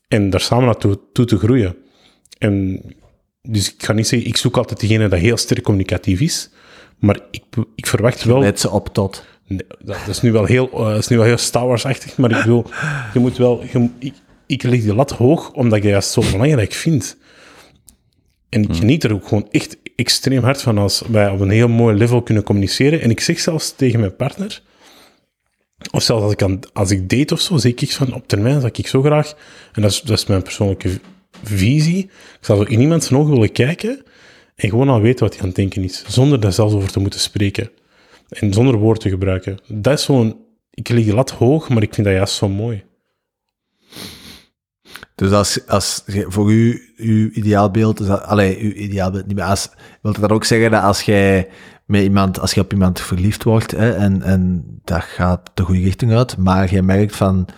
En 0.09 0.31
daar 0.31 0.41
samen 0.41 0.65
naartoe 0.65 0.99
toe 1.13 1.25
te 1.25 1.39
groeien. 1.39 1.77
En 2.39 2.83
dus 3.43 3.75
ik 3.75 3.83
ga 3.85 3.93
niet 3.93 4.07
zeggen, 4.07 4.29
ik 4.29 4.37
zoek 4.37 4.57
altijd 4.57 4.81
degene 4.81 5.09
dat 5.09 5.19
heel 5.19 5.37
sterk 5.37 5.63
communicatief 5.63 6.21
is. 6.21 6.51
Maar 6.99 7.21
ik, 7.31 7.43
ik 7.75 7.87
verwacht 7.87 8.25
wel... 8.25 8.41
Let 8.41 8.61
ze 8.61 8.71
op 8.71 8.89
tot. 8.93 9.25
Nee, 9.47 9.61
dat, 9.69 9.97
dat 9.99 10.09
is 10.09 10.21
nu 10.21 10.33
wel 10.33 10.45
heel, 10.45 10.71
eh, 10.71 10.89
dat 10.89 10.99
is 10.99 11.09
nu 11.09 11.17
wel 11.17 11.27
heel 11.27 11.37
Star 11.37 11.67
Wars-achtig, 11.67 12.17
maar 12.17 12.31
ik 12.31 12.45
wil, 12.45 12.71
je 13.13 13.19
moet 13.19 13.37
wel, 13.37 13.65
je, 13.73 13.89
ik, 13.99 14.15
ik 14.47 14.63
leg 14.63 14.81
die 14.81 14.95
lat 14.95 15.11
hoog, 15.11 15.53
omdat 15.53 15.85
ik 15.85 15.93
dat 15.93 16.05
zo 16.05 16.23
belangrijk 16.31 16.73
vind. 16.73 17.17
En 18.49 18.63
ik 18.63 18.75
geniet 18.75 19.05
er 19.05 19.15
ook 19.15 19.29
gewoon 19.29 19.49
echt 19.51 19.77
extreem 19.97 20.43
hard 20.43 20.63
van 20.63 20.79
als 20.79 21.03
wij 21.09 21.31
op 21.31 21.41
een 21.41 21.51
heel 21.51 21.69
mooi 21.69 21.97
level 21.97 22.23
kunnen 22.23 22.43
communiceren. 22.43 23.01
En 23.01 23.11
ik 23.11 23.21
zeg 23.21 23.39
zelfs 23.39 23.75
tegen 23.77 24.01
mijn 24.01 24.17
partner, 24.17 24.63
Of 25.91 26.03
zelfs 26.03 26.23
als 26.23 26.33
ik, 26.33 26.43
aan, 26.43 26.61
als 26.73 26.91
ik 26.91 27.09
date 27.09 27.35
of 27.35 27.41
zo, 27.41 27.57
zie 27.57 27.75
ik 27.75 27.93
van 27.93 28.15
op 28.15 28.29
termijn 28.29 28.61
dat 28.61 28.79
ik 28.79 28.87
zo 28.87 29.03
graag, 29.03 29.35
en 29.73 29.83
dat 29.83 29.91
is, 29.91 30.01
dat 30.01 30.19
is 30.19 30.27
mijn 30.27 30.43
persoonlijke 30.43 31.01
visie, 31.43 32.05
ik 32.05 32.39
zou 32.41 32.59
zo 32.59 32.71
in 32.71 32.81
iemand 32.81 33.05
zijn 33.05 33.21
ogen 33.21 33.33
willen 33.33 33.53
kijken 33.53 34.03
en 34.55 34.69
gewoon 34.69 34.89
al 34.89 35.01
weten 35.01 35.25
wat 35.25 35.33
hij 35.33 35.43
aan 35.43 35.49
het 35.49 35.57
denken 35.57 35.85
is, 35.85 36.05
zonder 36.07 36.41
daar 36.41 36.53
zelfs 36.53 36.75
over 36.75 36.91
te 36.91 37.01
moeten 37.01 37.21
spreken. 37.21 37.71
En 38.29 38.53
zonder 38.53 38.77
woord 38.77 39.01
te 39.01 39.09
gebruiken. 39.09 39.59
Dat 39.67 39.99
is 39.99 40.05
zo'n, 40.05 40.37
ik 40.71 40.89
leg 40.89 41.05
de 41.05 41.15
lat 41.15 41.31
hoog, 41.31 41.69
maar 41.69 41.83
ik 41.83 41.95
vind 41.95 42.07
dat 42.07 42.17
juist 42.17 42.35
zo 42.35 42.49
mooi. 42.49 42.85
Dus 45.15 45.33
als, 45.33 45.67
als 45.67 46.03
voor 46.07 46.53
u, 46.53 46.93
uw 46.97 47.31
ideaalbeeld 47.31 48.07
dat, 48.07 48.23
allee, 48.23 48.59
uw 48.59 48.71
ideaalbeeld 48.71 49.27
niet 49.27 49.37
meer, 49.37 49.45
als, 49.45 49.71
wil 50.03 50.13
dat 50.13 50.31
ook 50.31 50.45
zeggen 50.45 50.71
dat 50.71 50.83
als 50.83 51.03
jij 51.03 51.49
met 51.87 52.03
iemand, 52.03 52.41
als 52.41 52.53
je 52.53 52.61
op 52.61 52.73
iemand 52.73 53.01
verliefd 53.01 53.43
wordt, 53.43 53.71
hè, 53.71 53.93
en, 53.93 54.23
en 54.23 54.65
dat 54.85 55.03
gaat 55.03 55.51
de 55.55 55.63
goede 55.63 55.81
richting 55.81 56.13
uit, 56.13 56.37
maar 56.37 56.75
je 56.75 56.83
merkt 56.83 57.17
van 57.17 57.49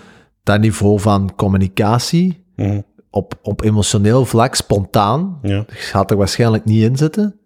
dat 0.43 0.61
niveau 0.61 1.01
van 1.01 1.35
communicatie 1.37 2.41
Mhm. 2.61 2.81
Op, 3.11 3.39
op 3.43 3.63
emotioneel 3.63 4.25
vlak, 4.25 4.55
spontaan, 4.55 5.39
Ja. 5.43 5.65
je 5.69 5.75
gaat 5.75 6.11
er 6.11 6.17
waarschijnlijk 6.17 6.65
niet 6.65 6.83
in 6.83 6.97
zitten. 6.97 7.39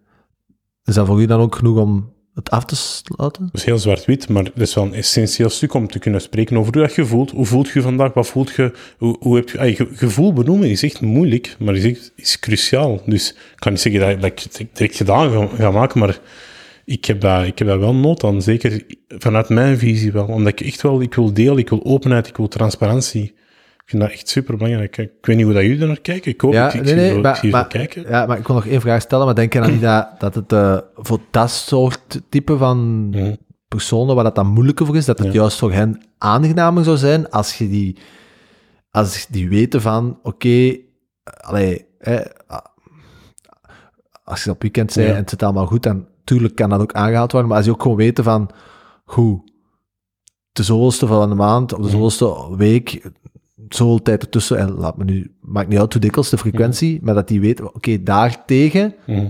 Is 0.85 0.95
dat 0.95 1.07
voor 1.07 1.21
u 1.21 1.27
dan 1.27 1.41
ook 1.41 1.55
genoeg 1.55 1.79
om 1.79 2.12
het 2.35 2.51
af 2.51 2.65
te 2.65 2.77
sluiten? 2.77 3.43
Dat 3.43 3.55
is 3.55 3.65
heel 3.65 3.79
zwart-wit, 3.79 4.29
maar 4.29 4.45
dat 4.45 4.53
is 4.57 4.75
wel 4.75 4.85
een 4.85 4.95
essentieel 4.95 5.49
stuk 5.49 5.75
om 5.75 5.89
te 5.89 5.99
kunnen 5.99 6.21
spreken 6.21 6.57
over 6.57 6.73
hoe 6.73 6.83
dat 6.83 6.95
je 6.95 7.05
voelt. 7.05 7.31
Hoe 7.31 7.47
voelt 7.47 7.69
je 7.69 7.83
vandaag? 7.83 8.12
Wat 8.15 8.27
voelt 8.27 8.55
je? 8.55 8.73
Hoe, 8.99 9.17
hoe 9.21 9.37
heb 9.37 9.49
je... 9.49 9.89
gevoel 9.93 10.33
benoemen 10.33 10.71
is 10.71 10.83
echt 10.83 11.01
moeilijk, 11.01 11.57
maar 11.59 11.75
is, 11.75 11.85
echt, 11.85 12.12
is 12.17 12.39
cruciaal. 12.39 13.03
Dus 13.07 13.31
ik 13.31 13.39
kan 13.57 13.73
niet 13.73 13.81
zeggen 13.81 14.01
dat, 14.01 14.21
dat 14.21 14.31
ik 14.31 14.39
het 14.39 14.69
direct 14.73 14.97
gedaan 14.97 15.31
ga, 15.31 15.57
ga 15.57 15.71
maken, 15.71 16.01
maar 16.01 16.19
ik 16.85 17.05
heb, 17.05 17.21
dat, 17.21 17.45
ik 17.45 17.59
heb 17.59 17.69
daar 17.69 17.79
wel 17.79 17.95
nood 17.95 18.25
aan. 18.25 18.43
Zeker 18.43 18.83
vanuit 19.09 19.49
mijn 19.49 19.79
visie 19.79 20.12
wel. 20.12 20.27
Omdat 20.27 20.61
ik 20.61 20.67
echt 20.67 20.83
wel... 20.83 21.01
Ik 21.01 21.15
wil 21.15 21.33
deel, 21.33 21.57
ik 21.59 21.69
wil 21.69 21.85
openheid, 21.85 22.27
ik 22.27 22.37
wil 22.37 22.49
transparantie. 22.49 23.35
Ik 23.85 23.91
vind 23.91 24.03
dat 24.03 24.11
echt 24.11 24.28
super 24.28 24.57
belangrijk. 24.57 24.97
Ik 24.97 25.11
weet 25.20 25.37
niet 25.37 25.45
hoe 25.45 25.55
dat 25.55 25.62
jullie 25.62 25.80
er 25.80 25.87
naar 25.87 26.01
kijken. 26.01 26.32
Ik 26.32 26.41
hoop, 26.41 26.53
ik, 26.55 26.59
ik 26.59 26.70
zo- 26.70 26.78
ik 26.78 26.87
zie 27.37 27.49
je 27.51 27.57
zo 27.57 27.64
kijken. 27.68 28.03
ja, 28.09 28.26
maar 28.26 28.39
ik 28.39 28.47
wil 28.47 28.57
nog 28.57 28.66
één 28.66 28.80
vraag 28.80 29.01
stellen, 29.03 29.24
maar 29.26 29.35
denk 29.35 29.53
je 29.53 29.61
dan 29.61 29.70
niet 29.70 29.80
dat, 29.80 30.09
dat 30.18 30.35
het 30.35 30.53
eh, 30.53 30.78
voor 30.95 31.18
dat 31.30 31.51
soort 31.51 32.20
type 32.28 32.57
van 32.57 33.14
personen 33.68 34.14
waar 34.14 34.24
dat 34.24 34.35
dan 34.35 34.47
moeilijker 34.47 34.87
voor 34.87 34.97
is, 34.97 35.05
dat 35.05 35.18
het 35.18 35.26
Ja. 35.26 35.32
juist 35.32 35.59
voor 35.59 35.72
hen 35.72 36.03
aangenamer 36.18 36.85
zou 36.85 36.97
zijn 36.97 37.30
als 37.30 37.59
je 37.59 37.68
die, 37.68 37.99
als 38.91 39.26
die 39.26 39.49
weten 39.49 39.80
van, 39.80 40.18
oké, 40.22 40.76
allee, 41.41 41.87
ah, 42.47 42.59
als 44.24 44.45
je 44.45 44.51
op 44.51 44.62
weekend 44.62 44.95
Ja. 44.95 45.03
en 45.05 45.14
het 45.16 45.30
zit 45.30 45.43
allemaal 45.43 45.66
goed, 45.66 45.82
dan 45.82 46.07
tuurlijk 46.24 46.55
kan 46.55 46.68
dat 46.70 46.80
ook 46.80 46.93
aangehaald 46.93 47.30
worden, 47.32 47.49
maar 47.49 47.59
als 47.59 47.66
je 47.66 47.72
ook 47.72 47.82
gewoon 47.82 47.97
weten 47.97 48.24
van, 48.24 48.51
goed, 49.05 49.53
de 50.53 50.62
zoveelste 50.62 51.07
van 51.07 51.28
de 51.28 51.35
maand, 51.35 51.72
of 51.72 51.85
de 51.85 51.91
zoveelste 51.91 52.57
week, 52.57 53.11
zoveel 53.69 54.03
tijd 54.03 54.23
ertussen, 54.23 54.59
en 54.59 54.71
laat 54.75 54.97
me 54.97 55.05
nu, 55.05 55.31
maakt 55.41 55.69
niet 55.69 55.79
uit 55.79 55.93
hoe 55.93 56.03
dikwijls 56.03 56.31
de 56.31 56.39
frequentie, 56.39 56.99
maar 57.03 57.15
dat 57.15 57.29
die 57.29 57.41
weten, 57.41 57.75
oké, 57.75 58.03
daartegen 58.03 58.95
Mhm. 59.07 59.29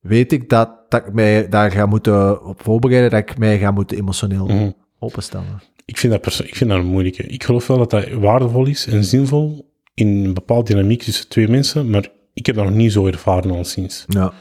weet 0.00 0.32
ik 0.32 0.48
dat, 0.48 0.70
dat 0.88 1.06
ik 1.06 1.12
mij 1.12 1.48
daar 1.48 1.70
ga 1.70 1.86
moeten 1.86 2.44
op 2.44 2.62
voorbereiden, 2.62 3.10
dat 3.10 3.20
ik 3.30 3.38
mij 3.38 3.58
ga 3.58 3.70
moeten 3.70 3.96
emotioneel 3.96 4.46
Mhm. 4.46 4.70
openstellen. 4.98 5.62
Ik 5.84 5.98
vind 5.98 6.12
dat, 6.12 6.40
ik 6.44 6.54
vind 6.56 6.70
dat 6.70 6.78
een 6.78 6.86
moeilijke. 6.86 7.22
Ik 7.22 7.44
geloof 7.44 7.66
wel 7.66 7.78
dat 7.78 7.90
dat 7.90 8.08
waardevol 8.10 8.66
is 8.66 8.86
en 8.86 9.04
zinvol 9.04 9.72
in 9.94 10.08
een 10.24 10.34
bepaalde 10.34 10.72
dynamiek 10.72 11.02
tussen 11.02 11.28
twee 11.28 11.48
mensen, 11.48 11.90
maar 11.90 12.08
ik 12.34 12.46
heb 12.46 12.54
dat 12.54 12.64
nog 12.64 12.74
niet 12.74 12.92
zo 12.92 13.06
ervaren 13.06 13.50
al 13.50 13.64
sinds. 13.64 14.04
Ja. 14.08 14.32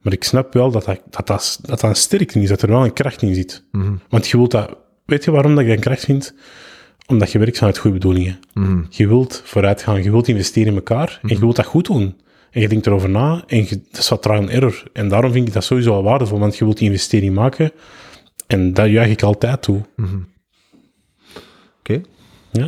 Maar 0.00 0.12
ik 0.12 0.24
snap 0.24 0.52
wel 0.52 0.70
dat 0.70 0.84
dat, 0.84 1.00
dat, 1.10 1.26
dat, 1.26 1.58
dat, 1.60 1.80
dat 1.80 1.82
een 1.82 1.94
sterkte 1.96 2.40
is, 2.40 2.48
dat 2.48 2.62
er 2.62 2.68
wel 2.68 2.84
een 2.84 2.92
kracht 2.92 3.22
in 3.22 3.34
zit. 3.34 3.64
Mhm. 3.72 3.92
Want 4.08 4.28
je 4.28 4.36
wilt 4.36 4.50
dat... 4.50 4.76
Weet 5.06 5.24
je 5.24 5.30
waarom 5.30 5.54
dat 5.54 5.64
je 5.64 5.72
een 5.72 5.78
kracht 5.80 6.04
vindt? 6.04 6.34
Omdat 7.10 7.32
je 7.32 7.38
werkt 7.38 7.58
vanuit 7.58 7.78
goede 7.78 7.98
bedoelingen. 7.98 8.40
Mhm. 8.54 8.82
Je 8.90 9.08
wilt 9.08 9.42
vooruit 9.44 9.82
gaan, 9.82 10.02
je 10.02 10.10
wilt 10.10 10.28
investeren 10.28 10.68
in 10.68 10.74
elkaar 10.74 11.18
en 11.22 11.28
je 11.28 11.38
wilt 11.38 11.56
dat 11.56 11.66
goed 11.66 11.86
doen. 11.86 12.14
En 12.50 12.60
je 12.60 12.68
denkt 12.68 12.86
erover 12.86 13.10
na 13.10 13.42
en 13.46 13.58
je, 13.58 13.80
dat 13.90 14.00
is 14.00 14.08
wat 14.08 14.22
trial 14.22 14.38
and 14.38 14.48
error. 14.48 14.82
En 14.92 15.08
daarom 15.08 15.32
vind 15.32 15.48
ik 15.48 15.52
dat 15.52 15.64
sowieso 15.64 15.90
wel 15.90 16.02
waardevol, 16.02 16.38
want 16.38 16.56
je 16.56 16.64
wilt 16.64 16.78
die 16.78 16.86
investering 16.86 17.34
maken 17.34 17.72
en 18.46 18.74
dat 18.74 18.90
juich 18.90 19.10
ik 19.10 19.22
altijd 19.22 19.62
toe. 19.62 19.80
Oké. 21.78 22.00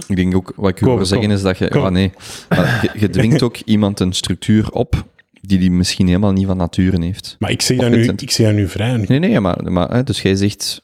Ik 0.09 0.17
denk 0.17 0.35
ook, 0.35 0.53
wat 0.57 0.71
ik 0.71 0.77
Kom, 0.77 0.97
wil 0.97 1.07
zeggen 1.07 1.31
is 1.31 1.43
dat 1.43 1.59
je... 1.59 1.71
Ah, 1.71 1.91
nee. 1.91 2.13
Maar 2.49 2.89
je, 2.93 3.01
je 3.01 3.11
dwingt 3.11 3.43
ook 3.43 3.57
iemand 3.75 4.01
een 4.01 4.13
structuur 4.13 4.71
op 4.71 5.05
die 5.41 5.59
die 5.59 5.71
misschien 5.71 6.07
helemaal 6.07 6.33
niet 6.33 6.47
van 6.47 6.57
nature 6.57 7.05
heeft. 7.05 7.37
Maar 7.39 7.51
ik 7.51 7.63
zeg 7.63 7.77
Of 7.77 7.83
dat 7.83 7.93
nu, 7.93 8.05
ik 8.17 8.31
zeg 8.31 8.47
dat 8.47 8.55
nu 8.55 8.69
vrij. 8.69 8.97
Nee, 8.97 9.19
nee, 9.19 9.41
maar, 9.41 9.73
maar 9.73 10.05
dus 10.05 10.23
jij 10.23 10.35
zegt... 10.35 10.83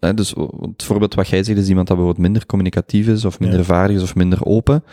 Hè, 0.00 0.14
dus 0.14 0.34
het 0.60 0.82
voorbeeld 0.82 1.14
wat 1.14 1.28
jij 1.28 1.42
zegt 1.42 1.58
is 1.58 1.68
iemand 1.68 1.86
dat 1.86 1.96
bijvoorbeeld 1.96 2.26
minder 2.26 2.46
communicatief 2.46 3.06
is, 3.06 3.24
of 3.24 3.40
minder 3.40 3.58
Ja. 3.58 3.64
vaardig 3.64 3.96
is, 3.96 4.02
of 4.02 4.14
minder 4.14 4.44
open. 4.44 4.84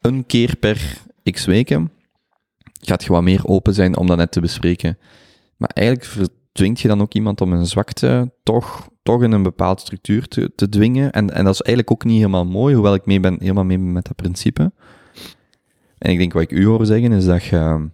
Een 0.00 0.26
keer 0.26 0.56
per 0.56 1.00
x 1.30 1.44
weken 1.44 1.90
gaat 2.80 3.04
je 3.04 3.12
wat 3.12 3.22
meer 3.22 3.46
open 3.46 3.74
zijn 3.74 3.96
om 3.96 4.06
dat 4.06 4.16
net 4.16 4.32
te 4.32 4.40
bespreken. 4.40 4.98
Maar 5.56 5.70
eigenlijk 5.74 6.08
verdwingt 6.08 6.80
je 6.80 6.88
dan 6.88 7.00
ook 7.00 7.14
iemand 7.14 7.40
om 7.40 7.52
een 7.52 7.66
zwakte 7.66 8.32
toch, 8.42 8.88
toch 9.02 9.22
in 9.22 9.32
een 9.32 9.42
bepaalde 9.42 9.80
structuur 9.80 10.28
te, 10.28 10.52
te 10.54 10.68
dwingen. 10.68 11.12
En, 11.12 11.30
en 11.30 11.44
dat 11.44 11.54
is 11.54 11.60
eigenlijk 11.60 11.90
ook 11.90 12.04
niet 12.04 12.16
helemaal 12.16 12.46
mooi, 12.46 12.74
hoewel 12.74 12.94
ik 12.94 13.06
mee 13.06 13.20
ben, 13.20 13.36
helemaal 13.40 13.64
mee 13.64 13.78
ben 13.78 13.92
met 13.92 14.06
dat 14.06 14.16
principe. 14.16 14.72
En 15.98 16.10
ik 16.10 16.18
denk 16.18 16.32
wat 16.32 16.42
ik 16.42 16.50
u 16.50 16.66
hoor 16.66 16.86
zeggen 16.86 17.12
is 17.12 17.24
dat 17.24 17.44
je... 17.44 17.88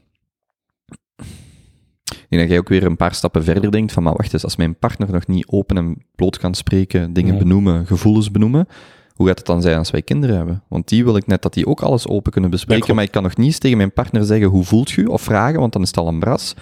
Ik 2.11 2.27
denk 2.29 2.43
dat 2.43 2.51
jij 2.51 2.59
ook 2.59 2.69
weer 2.69 2.85
een 2.85 2.97
paar 2.97 3.15
stappen 3.15 3.45
verder 3.45 3.71
denkt 3.71 3.93
van, 3.93 4.03
maar 4.03 4.17
wacht 4.17 4.33
eens, 4.33 4.45
als 4.45 4.57
mijn 4.57 4.79
partner 4.79 5.13
nog 5.13 5.27
niet 5.27 5.47
open 5.49 5.77
en 5.77 6.05
bloot 6.15 6.39
kan 6.39 6.55
spreken, 6.55 7.13
dingen 7.13 7.39
benoemen, 7.39 7.87
gevoelens 7.87 8.31
benoemen, 8.31 8.69
hoe 9.15 9.27
gaat 9.27 9.39
het 9.39 9.47
dan 9.47 9.63
zijn 9.63 9.79
als 9.79 9.91
wij 9.91 10.03
kinderen 10.03 10.37
hebben? 10.37 10.63
Want 10.69 10.89
die 10.89 11.05
wil 11.05 11.17
ik 11.17 11.27
net 11.27 11.43
dat 11.43 11.55
die 11.55 11.67
ook 11.67 11.81
alles 11.81 12.09
open 12.09 12.33
kunnen 12.33 12.51
bespreken, 12.51 12.95
maar 12.95 13.05
ik 13.05 13.11
kan 13.11 13.23
nog 13.23 13.37
niet 13.37 13.47
eens 13.47 13.59
tegen 13.59 13.77
mijn 13.77 13.93
partner 13.93 14.25
zeggen, 14.25 14.49
hoe 14.49 14.65
voelt 14.65 14.91
je? 14.91 15.11
Of 15.11 15.23
vragen, 15.23 15.61
want 15.61 15.73
dan 15.73 15.83
is 15.83 15.89
het 15.89 15.97
al 15.97 16.09
een 16.09 16.19
bras. 16.19 16.55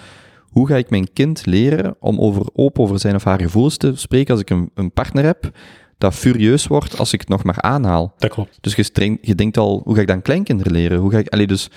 Hoe 0.49 0.67
ga 0.67 0.75
ik 0.75 0.89
mijn 0.89 1.13
kind 1.13 1.45
leren 1.45 1.95
om 1.99 2.19
over, 2.19 2.45
open 2.53 2.83
over 2.83 2.99
zijn 2.99 3.15
of 3.15 3.23
haar 3.23 3.41
gevoelens 3.41 3.77
te 3.77 3.91
spreken 3.95 4.31
als 4.31 4.41
ik 4.41 4.49
een, 4.49 4.71
een 4.73 4.91
partner 4.91 5.23
heb 5.23 5.51
dat 5.97 6.13
furieus 6.13 6.67
wordt 6.67 6.99
als 6.99 7.13
ik 7.13 7.19
het 7.19 7.29
nog 7.29 7.43
maar 7.43 7.61
aanhaal? 7.61 8.13
Dat 8.17 8.29
klopt. 8.29 8.57
Dus 8.61 8.75
je, 8.75 8.83
streng, 8.83 9.17
je 9.21 9.35
denkt 9.35 9.57
al, 9.57 9.81
hoe 9.83 9.95
ga 9.95 10.01
ik 10.01 10.07
dan 10.07 10.21
kleinkinderen 10.21 10.71
leren? 10.71 10.99
Hoe 10.99 11.11
ga 11.11 11.17
ik, 11.17 11.27
allee, 11.27 11.47
dus 11.47 11.69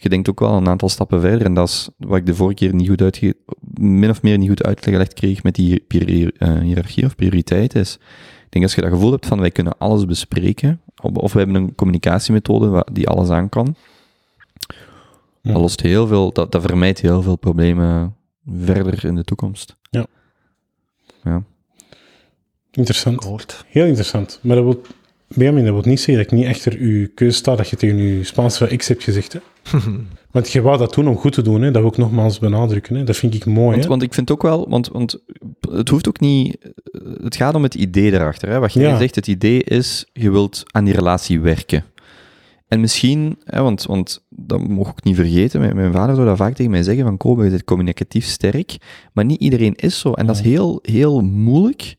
je 0.00 0.08
denkt 0.08 0.30
ook 0.30 0.40
wel 0.40 0.52
een 0.52 0.68
aantal 0.68 0.88
stappen 0.88 1.20
verder. 1.20 1.46
En 1.46 1.54
dat 1.54 1.68
is 1.68 1.88
wat 1.96 2.16
ik 2.18 2.26
de 2.26 2.34
vorige 2.34 2.54
keer 2.54 2.74
niet 2.74 2.88
goed 2.88 3.02
uitge, 3.02 3.36
min 3.80 4.10
of 4.10 4.22
meer 4.22 4.38
niet 4.38 4.48
goed 4.48 4.62
uitgelegd 4.64 5.14
kreeg 5.14 5.42
met 5.42 5.54
die 5.54 5.84
eh, 6.38 6.58
hiërarchie 6.58 7.04
of 7.04 7.14
prioriteit 7.14 7.74
is. 7.74 7.94
Ik 8.44 8.54
denk 8.54 8.64
als 8.64 8.74
je 8.74 8.80
dat 8.80 8.90
gevoel 8.90 9.10
hebt 9.10 9.26
van 9.26 9.40
wij 9.40 9.50
kunnen 9.50 9.78
alles 9.78 10.04
bespreken, 10.04 10.80
of, 11.02 11.12
of 11.12 11.32
we 11.32 11.38
hebben 11.38 11.56
een 11.56 11.74
communicatiemethode 11.74 12.86
die 12.92 13.08
alles 13.08 13.28
aan 13.28 13.48
kan, 13.48 13.74
Ja. 15.40 15.52
dat 15.52 15.60
lost 15.62 15.80
heel 15.80 16.06
veel, 16.06 16.32
dat, 16.32 16.52
dat 16.52 16.62
vermijdt 16.62 17.00
heel 17.00 17.22
veel 17.22 17.36
problemen 17.36 18.16
verder 18.46 19.04
in 19.04 19.14
de 19.14 19.24
toekomst. 19.24 19.76
Interessant. 22.70 23.22
Gehoord. 23.22 23.64
Heel 23.68 23.86
interessant. 23.86 24.40
Maar 24.42 24.56
dat 24.56 24.64
wil, 24.64 24.82
Benjamin, 25.38 25.64
dat 25.64 25.72
wil 25.72 25.82
niet 25.84 26.00
zeggen 26.00 26.24
dat 26.24 26.32
ik 26.32 26.38
niet 26.38 26.48
achter 26.48 26.76
uw 26.78 27.08
keuze 27.14 27.36
sta 27.36 27.56
dat 27.56 27.68
je 27.68 27.76
tegen 27.76 27.96
je 27.96 28.24
Spaanse 28.24 28.66
ex 28.66 28.88
hebt 28.88 29.02
gezegd. 29.02 29.32
Hè? 29.32 29.40
Want 30.30 30.50
je 30.50 30.62
wou 30.62 30.78
dat 30.78 30.94
doen 30.94 31.08
om 31.08 31.16
goed 31.16 31.32
te 31.32 31.42
doen, 31.42 31.62
hè? 31.62 31.70
dat 31.70 31.82
wil 31.82 31.90
ik 31.90 31.96
nogmaals 31.96 32.38
benadrukken. 32.38 32.96
Hè? 32.96 33.04
Dat 33.04 33.16
vind 33.16 33.34
ik 33.34 33.44
mooi. 33.44 33.70
Want, 33.70 33.82
hè? 33.82 33.88
want 33.88 34.02
ik 34.02 34.14
vind 34.14 34.30
ook 34.30 34.42
wel, 34.42 34.68
want, 34.68 34.88
want 34.88 35.22
het 35.70 35.88
hoeft 35.88 36.08
ook 36.08 36.20
niet, 36.20 36.56
het 37.22 37.36
gaat 37.36 37.54
om 37.54 37.62
het 37.62 37.74
idee 37.74 38.12
erachter. 38.12 38.48
Hè? 38.48 38.58
Wat 38.58 38.72
jij 38.72 38.82
Ja. 38.82 38.98
zegt, 38.98 39.14
het 39.14 39.26
idee 39.26 39.64
is, 39.64 40.06
je 40.12 40.30
wilt 40.30 40.62
aan 40.66 40.84
die 40.84 40.94
relatie 40.94 41.40
werken. 41.40 41.84
En 42.68 42.80
misschien, 42.80 43.38
hè, 43.44 43.62
want, 43.62 43.84
want 43.84 44.24
dat 44.28 44.68
mocht 44.68 44.98
ik 44.98 45.04
niet 45.04 45.16
vergeten, 45.16 45.60
mijn, 45.60 45.76
mijn 45.76 45.92
vader 45.92 46.14
zou 46.14 46.26
dat 46.26 46.36
vaak 46.36 46.54
tegen 46.54 46.70
mij 46.70 46.82
zeggen, 46.82 47.04
van 47.04 47.16
Kobe, 47.16 47.44
je 47.44 47.50
bent 47.50 47.64
communicatief 47.64 48.24
sterk, 48.24 48.76
maar 49.12 49.24
niet 49.24 49.40
iedereen 49.40 49.74
is 49.74 49.98
zo. 49.98 50.12
En 50.12 50.26
dat 50.26 50.36
is 50.36 50.42
heel, 50.42 50.78
heel 50.82 51.20
moeilijk 51.20 51.96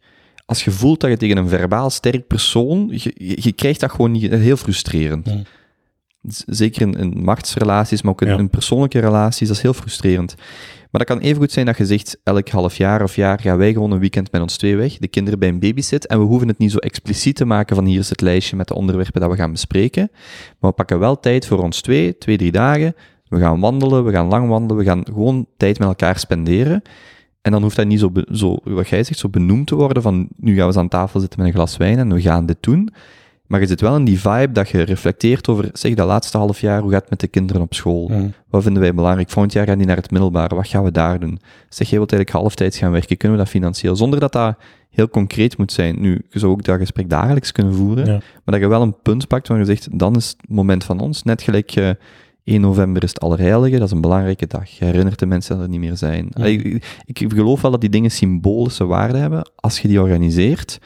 als 0.50 0.64
je 0.64 0.72
voelt 0.72 1.00
dat 1.00 1.10
je 1.10 1.18
tegen 1.18 1.38
een 1.38 1.50
verbaal 1.50 1.90
sterk 1.90 2.28
persoon, 2.28 2.88
je, 2.92 3.12
je, 3.18 3.38
je 3.42 3.52
krijgt 3.52 3.80
dat 3.80 3.92
gewoon 3.92 4.12
niet, 4.12 4.32
heel 4.32 4.58
frustrerend. 4.58 5.26
Ja. 5.30 5.42
Z- 6.32 6.44
Zeker 6.46 6.82
in, 6.82 6.94
in 6.94 7.24
machtsrelaties, 7.24 8.02
maar 8.02 8.12
ook 8.12 8.22
in, 8.22 8.28
Ja. 8.28 8.38
in 8.38 8.50
persoonlijke 8.50 9.00
relaties, 9.00 9.48
dat 9.48 9.58
is 9.58 9.64
heel 9.64 9.74
frustrerend. 9.74 10.36
Maar 10.92 11.06
dat 11.06 11.18
kan 11.18 11.20
even 11.20 11.38
goed 11.42 11.52
zijn 11.52 11.66
dat 11.66 11.78
je 11.78 11.86
zegt, 11.86 12.20
elk 12.24 12.50
half 12.50 12.78
jaar 12.78 13.04
of 13.04 13.16
jaar 13.16 13.40
gaan 13.42 13.58
wij 13.58 13.74
gewoon 13.74 13.92
een 13.92 14.00
weekend 14.00 14.32
met 14.32 14.42
ons 14.42 14.58
twee 14.58 14.76
weg, 14.76 14.98
de 14.98 15.08
kinderen 15.08 15.40
bij 15.40 15.50
een 15.50 15.60
babysit, 15.60 16.08
en 16.08 16.20
we 16.20 16.26
hoeven 16.26 16.48
het 16.48 16.58
niet 16.58 16.72
zo 16.72 16.78
expliciet 16.78 17.36
te 17.36 17.46
maken 17.46 17.76
van 17.76 17.86
hier 17.86 18.00
is 18.00 18.10
het 18.10 18.22
lijstje 18.22 18.56
met 18.56 18.68
de 18.68 18.74
onderwerpen 18.76 19.22
dat 19.22 19.30
we 19.30 19.36
gaan 19.36 19.52
bespreken, 19.52 20.10
maar 20.60 20.70
we 20.70 20.76
pakken 20.76 21.00
wel 21.00 21.20
tijd 21.20 21.48
voor 21.48 21.64
ons 21.64 21.82
twee, 21.82 22.18
twee, 22.18 22.38
drie 22.38 22.52
dagen, 22.52 22.96
we 23.28 23.40
gaan 23.40 23.60
wandelen, 23.60 24.06
we 24.06 24.12
gaan 24.12 24.28
lang 24.28 24.48
wandelen, 24.48 24.84
we 24.84 24.90
gaan 24.90 25.06
gewoon 25.06 25.48
tijd 25.58 25.80
met 25.80 25.88
elkaar 25.88 26.20
spenderen. 26.20 26.82
En 27.42 27.52
dan 27.52 27.62
hoeft 27.62 27.76
dat 27.76 27.88
niet 27.88 28.00
zo, 28.00 28.12
zo, 28.32 28.58
wat 28.64 28.88
jij 28.88 29.04
zegt, 29.04 29.20
zo 29.20 29.30
benoemd 29.30 29.68
te 29.68 29.76
worden 29.76 30.04
van 30.04 30.28
nu 30.38 30.52
gaan 30.52 30.62
we 30.62 30.68
eens 30.68 30.78
aan 30.78 30.88
tafel 30.88 31.20
zitten 31.20 31.40
met 31.40 31.48
een 31.48 31.54
glas 31.54 31.78
wijn 31.78 31.98
en 31.98 32.14
we 32.14 32.22
gaan 32.22 32.46
dit 32.46 32.58
doen. 32.60 32.90
Maar 33.50 33.60
je 33.60 33.68
zit 33.68 33.82
wel 33.82 33.96
in 33.96 34.04
die 34.04 34.20
vibe 34.20 34.52
dat 34.52 34.70
je 34.70 34.82
reflecteert 34.82 35.48
over, 35.48 35.70
zeg, 35.74 35.94
dat 35.94 36.08
laatste 36.08 36.38
half 36.38 36.62
jaar, 36.62 36.82
hoe 36.82 36.92
gaat 36.92 37.02
het 37.02 37.10
met 37.10 37.20
de 37.20 37.28
kinderen 37.28 37.62
op 37.62 37.74
school? 37.74 38.08
Mhm. 38.08 38.28
Wat 38.50 38.64
vinden 38.64 38.82
wij 38.82 38.94
belangrijk? 38.94 39.30
Volgend 39.30 39.54
jaar 39.54 39.66
gaan 39.66 39.78
die 39.78 39.88
naar 39.88 39.96
het 39.96 40.12
middelbaar. 40.12 40.56
Wat 40.56 40.68
gaan 40.68 40.84
we 40.84 40.92
daar 40.92 41.20
doen? 41.20 41.40
Zeg, 41.70 41.90
jij 41.90 41.98
wilt 41.98 42.12
eigenlijk 42.12 42.42
halftijds 42.42 42.78
gaan 42.78 42.92
werken. 42.92 43.18
Kunnen 43.18 43.38
we 43.38 43.44
dat 43.44 43.52
financieel? 43.52 43.96
Zonder 43.96 44.20
dat 44.20 44.32
dat 44.32 44.58
heel 44.90 45.10
concreet 45.10 45.58
moet 45.58 45.72
zijn. 45.72 46.02
Nu, 46.02 46.22
je 46.30 46.40
zou 46.40 46.52
ook 46.52 46.64
dat 46.64 46.80
gesprek 46.80 47.10
dagelijks 47.10 47.52
kunnen 47.52 47.74
voeren. 47.74 48.06
Ja. 48.06 48.12
Maar 48.14 48.60
dat 48.60 48.60
je 48.60 48.68
wel 48.68 48.82
een 48.82 49.02
punt 49.02 49.28
pakt 49.28 49.48
waar 49.48 49.58
je 49.58 49.66
zegt, 49.66 50.00
dan 50.00 50.16
is 50.16 50.28
het 50.28 50.50
moment 50.50 50.84
van 50.84 51.00
ons. 51.00 51.24
Net 51.24 51.42
gelijk 51.42 51.96
1 52.50 52.62
november 52.62 53.04
is 53.04 53.10
het 53.10 53.20
Allerheilige, 53.20 53.78
dat 53.78 53.88
is 53.88 53.92
een 53.92 54.02
belangrijke 54.02 54.48
dag. 54.48 54.70
Je 54.70 54.86
herinnert 54.86 55.20
de 55.20 55.26
mensen 55.26 55.56
dat 55.56 55.64
er 55.64 55.70
niet 55.70 55.80
meer 55.80 55.98
zijn. 55.98 56.32
Ja. 56.34 56.46
Ik, 56.46 56.86
ik 57.06 57.34
geloof 57.34 57.62
wel 57.62 57.72
dat 57.72 57.82
die 57.82 57.90
dingen 57.90 58.12
symbolische 58.12 58.86
waarde 58.86 59.18
hebben 59.18 59.50
als 59.56 59.80
je 59.80 59.88
die 59.88 60.02
organiseert. 60.02 60.80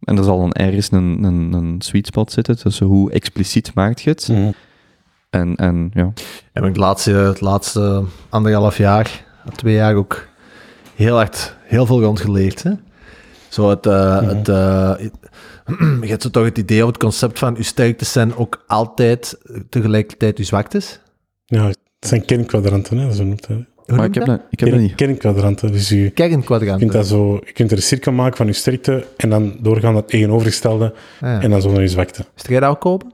En 0.00 0.18
er 0.18 0.24
zal 0.24 0.38
dan 0.38 0.52
ergens 0.52 0.92
een, 0.92 1.24
een, 1.24 1.52
een 1.52 1.74
sweet 1.78 2.06
spot 2.06 2.32
zitten 2.32 2.58
tussen 2.58 2.86
hoe 2.86 3.10
expliciet 3.10 3.74
maakt 3.74 4.00
je 4.00 4.10
het. 4.10 4.28
Mhm. 4.28 4.50
En, 5.30 5.56
en 5.56 5.90
ja, 5.94 6.12
heb 6.52 6.62
ik 6.62 6.68
het 6.68 6.76
laatste, 6.76 7.10
het 7.10 7.40
laatste 7.40 8.04
anderhalf 8.28 8.76
jaar, 8.76 9.24
twee 9.54 9.74
jaar 9.74 9.94
ook 9.94 10.28
heel 10.94 11.16
hard, 11.16 11.56
heel 11.62 11.86
veel 11.86 12.02
rondgeleerd. 12.02 12.62
Hè? 12.62 12.72
Zo 13.48 13.70
het, 13.70 13.86
eh, 13.86 14.22
het, 14.22 14.48
eh, 14.48 14.94
je 16.02 16.06
hebt 16.08 16.22
zo 16.22 16.30
toch 16.30 16.44
het 16.44 16.58
idee 16.58 16.82
of 16.82 16.88
het 16.88 16.98
concept 16.98 17.38
van 17.38 17.54
je 17.56 17.62
sterktes 17.62 18.12
zijn 18.12 18.36
ook 18.36 18.64
altijd 18.66 19.38
tegelijkertijd 19.68 20.38
je 20.38 20.44
zwaktes. 20.44 21.00
Ja, 21.44 21.66
het 21.66 21.78
zijn 22.00 22.24
kernkwadranten, 22.24 22.98
hè, 22.98 23.12
zo 23.14 23.24
noemt 23.24 23.46
hij. 23.46 23.66
Maar 23.86 24.04
ik 24.04 24.14
heb, 24.14 24.24
dat? 24.24 24.38
dat, 24.40 24.46
ik 24.50 24.60
heb 24.60 24.68
dat 24.68 24.68
Kern, 24.68 24.82
niet. 24.82 24.94
kernkwadranten. 24.94 25.72
Dus 25.72 25.88
je, 25.88 25.98
je 26.02 26.10
Kernkwadranten. 26.10 26.78
kunt 26.78 26.92
dat 26.92 27.06
zo, 27.06 27.40
je 27.44 27.52
kunt 27.52 27.70
er 27.70 27.76
een 27.76 27.82
cirkel 27.82 28.12
maken 28.12 28.36
van 28.36 28.46
je 28.46 28.52
sterkte 28.52 29.06
en 29.16 29.30
dan 29.30 29.56
doorgaan 29.60 29.92
naar 29.92 30.00
het 30.02 30.10
tegenovergestelde 30.10 30.84
Ah, 30.94 31.20
ja. 31.20 31.40
en 31.40 31.50
dan 31.50 31.62
zo 31.62 31.70
naar 31.72 31.80
je 31.80 31.88
zwakte. 31.88 32.24
Is 32.36 32.42
jij 32.48 32.60
dat 32.60 32.70
ook 32.70 32.80
kopen? 32.80 33.12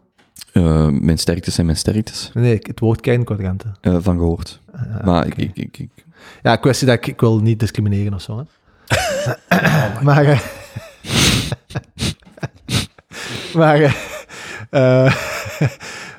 Eh, 0.52 0.88
mijn 0.88 1.18
sterktes 1.18 1.54
zijn 1.54 1.66
mijn 1.66 1.78
sterktes. 1.78 2.30
Nee, 2.34 2.58
het 2.62 2.80
woord 2.80 3.00
kernkwadranten. 3.00 3.74
Eh, 3.80 3.96
van 4.00 4.18
gehoord. 4.18 4.60
Ah, 4.72 5.04
maar 5.04 5.26
ik, 5.26 5.36
ik, 5.36 5.50
ik, 5.56 5.78
ik- 5.78 6.04
Ja, 6.42 6.56
kwestie 6.56 6.86
dat 6.86 6.96
ik, 6.96 7.06
ik 7.06 7.20
wil 7.20 7.38
niet 7.40 7.60
discrimineren 7.60 8.14
of 8.14 8.20
zo. 8.22 8.36
Hè. 8.38 8.44
maar. 10.04 10.24
eh, 10.24 10.40
maar. 13.54 13.78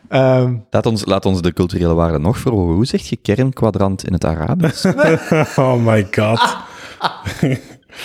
ehm, 0.09 0.55
laat, 0.69 0.85
ons, 0.85 1.05
laat 1.05 1.25
ons 1.25 1.41
de 1.41 1.53
culturele 1.53 1.93
waarde 1.93 2.19
nog 2.19 2.37
verhogen. 2.37 2.73
Hoe 2.75 2.85
zeg 2.85 3.01
je 3.09 3.15
kernkwadrant 3.15 4.07
in 4.07 4.13
het 4.13 4.25
Arabisch? 4.25 4.85
Oh 5.55 5.85
my 5.85 6.07
god. 6.11 6.57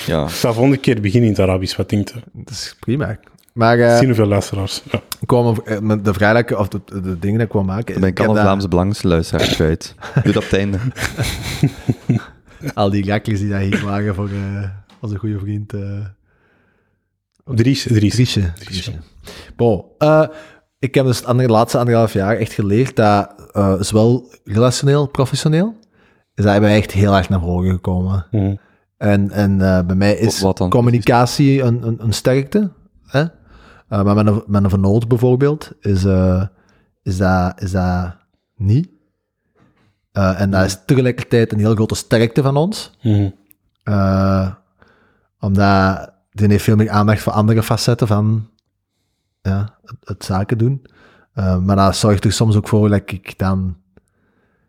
ja. 0.07 0.25
Ik 0.25 0.31
zal 0.31 0.53
volgende 0.53 0.77
keer 0.79 1.01
beginnen 1.01 1.31
in 1.31 1.35
het 1.37 1.43
Arabisch, 1.49 1.77
wat 1.77 1.89
denkt 1.89 2.15
u? 2.15 2.21
dat 2.33 2.51
is 2.51 2.77
prima. 2.81 3.19
Maar 3.53 3.79
eh, 3.79 3.97
Zien 3.97 4.07
hoeveel 4.07 4.27
luisteraars. 4.27 4.83
Ja. 4.91 5.01
kwam 5.27 5.57
met 5.81 6.05
de 6.05 6.13
vraag 6.15 6.33
dat 6.33 6.51
ik- 6.51 6.59
of 6.59 6.69
de, 6.69 6.81
de 7.03 7.19
dingen 7.19 7.39
dat 7.39 7.47
ik 7.47 7.53
wil 7.53 7.65
maken. 7.65 7.93
Dan 7.93 8.01
ben 8.01 8.11
ik 8.11 8.21
al 8.21 8.37
een 8.37 8.43
Vlaamse 8.43 8.69
belangenluisteraar 8.69 9.47
kwijt. 9.49 9.95
Doe 10.15 10.33
dat 10.33 10.37
op 10.37 10.51
het 10.51 10.53
einde. 10.59 10.79
Al 12.75 12.91
die 12.91 13.05
gakjes 13.05 13.39
die 13.41 13.49
daar 13.49 13.61
hier 13.61 13.85
waren 13.85 14.15
voor 14.15 14.29
eh, 14.29 14.69
onze 15.01 15.17
goede 15.17 15.39
vriend. 15.39 15.73
eh 15.73 15.81
Dries, 17.55 17.83
Dries. 17.83 18.15
Driesje. 18.15 18.53
Driesje. 18.59 18.93
Bon, 19.57 19.85
eh, 19.99 20.27
ik 20.79 20.95
heb 20.95 21.07
dus 21.07 21.17
het 21.17 21.27
andere, 21.27 21.49
laatste 21.49 21.79
anderhalf 21.79 22.13
jaar 22.13 22.37
echt 22.37 22.53
geleerd 22.53 22.97
dat 22.97 23.51
eh, 23.53 23.75
zowel 23.81 24.29
relationeel, 24.45 25.07
professioneel, 25.07 25.77
is 26.35 26.45
dat 26.45 26.53
bij 26.53 26.61
mij 26.61 26.77
echt 26.77 26.93
heel 26.93 27.17
erg 27.17 27.29
naar 27.29 27.41
voren 27.41 27.71
gekomen. 27.71 28.27
Mhm. 28.31 28.55
En, 28.97 29.31
en 29.31 29.61
eh, 29.61 29.87
bij 29.87 29.97
mij 29.97 30.15
is 30.15 30.41
Wat 30.41 30.59
dan? 30.59 30.71
communicatie 30.71 31.63
een, 31.63 31.87
een, 31.87 31.97
een 32.03 32.13
sterkte. 32.13 32.71
Hè? 33.07 33.21
Eh, 33.21 34.03
maar 34.03 34.15
met 34.15 34.27
een, 34.27 34.43
met 34.47 34.65
een 34.65 34.71
vernoot 34.71 35.09
bijvoorbeeld 35.09 35.73
is, 35.81 36.05
eh, 36.05 36.45
is, 37.03 37.17
dat, 37.17 37.63
is 37.63 37.71
dat 37.71 38.17
niet. 38.57 38.89
Eh, 40.13 40.41
en 40.41 40.51
dat 40.51 40.65
is 40.65 40.79
tegelijkertijd 40.87 41.53
een 41.53 41.59
heel 41.59 41.75
grote 41.75 41.95
sterkte 41.95 42.43
van 42.43 42.57
ons. 42.57 42.91
Mhm. 43.03 43.31
Eh, 43.83 44.51
omdat 45.41 46.10
die 46.31 46.49
heeft 46.49 46.65
veel 46.65 46.77
meer 46.77 46.91
aandacht 46.91 47.23
voor 47.23 47.33
andere 47.33 47.63
facetten 47.63 48.07
van 48.07 48.49
ja, 49.43 49.79
het, 49.85 49.97
het 50.05 50.25
zaken 50.25 50.59
doen. 50.59 50.87
Eh, 51.33 51.59
maar 51.59 51.77
dat 51.77 51.97
zorgt 51.97 52.25
er 52.25 52.33
soms 52.33 52.57
ook 52.57 52.69
voor 52.69 52.89
dat 52.89 53.03
ik 53.07 53.39
dan 53.39 53.77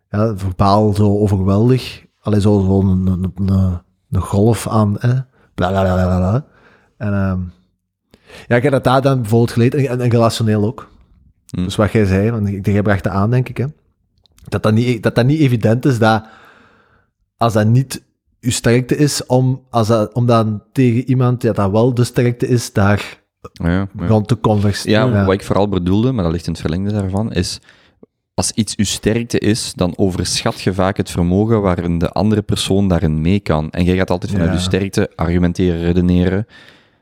ja, 0.09 0.37
verbaal 0.37 0.93
zo 0.93 1.17
overweldig. 1.19 2.05
Alleen 2.19 2.41
zo, 2.41 2.59
zo 2.61 2.79
een, 2.81 3.07
een, 3.07 3.31
een, 3.35 3.79
een 4.11 4.21
golf 4.21 4.67
aan. 4.67 4.99
Eh, 4.99 5.09
bla, 5.53 5.69
bla, 5.69 5.81
bla, 5.81 5.93
bla, 5.93 6.17
bla. 6.17 6.45
En 6.97 7.13
ehm, 7.13 7.39
ja, 8.47 8.55
ik 8.55 8.63
heb 8.63 8.71
dat 8.71 8.83
daar 8.83 9.01
dan 9.01 9.21
bijvoorbeeld 9.21 9.51
geleerd. 9.51 9.75
En, 9.75 9.87
en, 9.87 10.01
en 10.01 10.09
relationeel 10.09 10.65
ook. 10.65 10.89
Hm. 11.45 11.63
Dus 11.63 11.75
wat 11.75 11.91
jij 11.91 12.05
zei, 12.05 12.31
want 12.31 12.47
ik- 12.47 12.65
jij 12.65 12.81
bracht 12.81 13.03
dat 13.03 13.13
aan, 13.13 13.29
denk 13.31 13.49
ik. 13.49 13.57
Hè, 13.57 13.65
dat, 14.49 14.63
dat, 14.63 14.73
niet, 14.73 15.03
dat 15.03 15.15
dat 15.15 15.25
niet 15.25 15.39
evident 15.39 15.85
is 15.85 15.99
dat 15.99 16.25
als 17.37 17.53
dat 17.53 17.67
niet 17.67 18.03
uw 18.41 18.51
sterkte 18.51 18.95
is, 18.97 19.25
om, 19.25 19.61
als 19.69 19.87
dat, 19.87 20.13
om 20.13 20.25
dan 20.25 20.63
tegen 20.71 21.09
iemand 21.09 21.41
ja, 21.41 21.51
dat 21.51 21.71
wel 21.71 21.93
de 21.93 22.03
sterkte 22.03 22.47
is, 22.47 22.73
daar 22.73 23.19
Ja, 23.51 23.69
ja. 23.69 23.87
rond 24.07 24.27
te 24.27 24.39
converseren. 24.39 25.09
Ja, 25.13 25.25
wat 25.25 25.33
ik 25.33 25.43
vooral 25.43 25.67
bedoelde, 25.69 26.11
maar 26.11 26.23
dat 26.23 26.33
ligt 26.33 26.45
in 26.45 26.51
het 26.51 26.61
verlengde 26.61 26.91
daarvan, 26.91 27.33
is 27.33 27.59
als 28.33 28.51
iets 28.51 28.75
uw 28.75 28.85
sterkte 28.85 29.39
is, 29.39 29.73
dan 29.75 29.93
overschat 29.97 30.61
je 30.61 30.73
vaak 30.73 30.97
het 30.97 31.09
vermogen 31.11 31.61
waarin 31.61 31.97
de 31.99 32.09
andere 32.09 32.41
persoon 32.41 32.87
daarin 32.87 33.21
mee 33.21 33.39
kan. 33.39 33.69
En 33.71 33.83
jij 33.83 33.95
gaat 33.95 34.09
altijd 34.09 34.31
vanuit 34.31 34.49
Ja. 34.49 34.55
je 34.55 34.61
sterkte 34.61 35.11
argumenteren, 35.15 35.81
redeneren. 35.81 36.47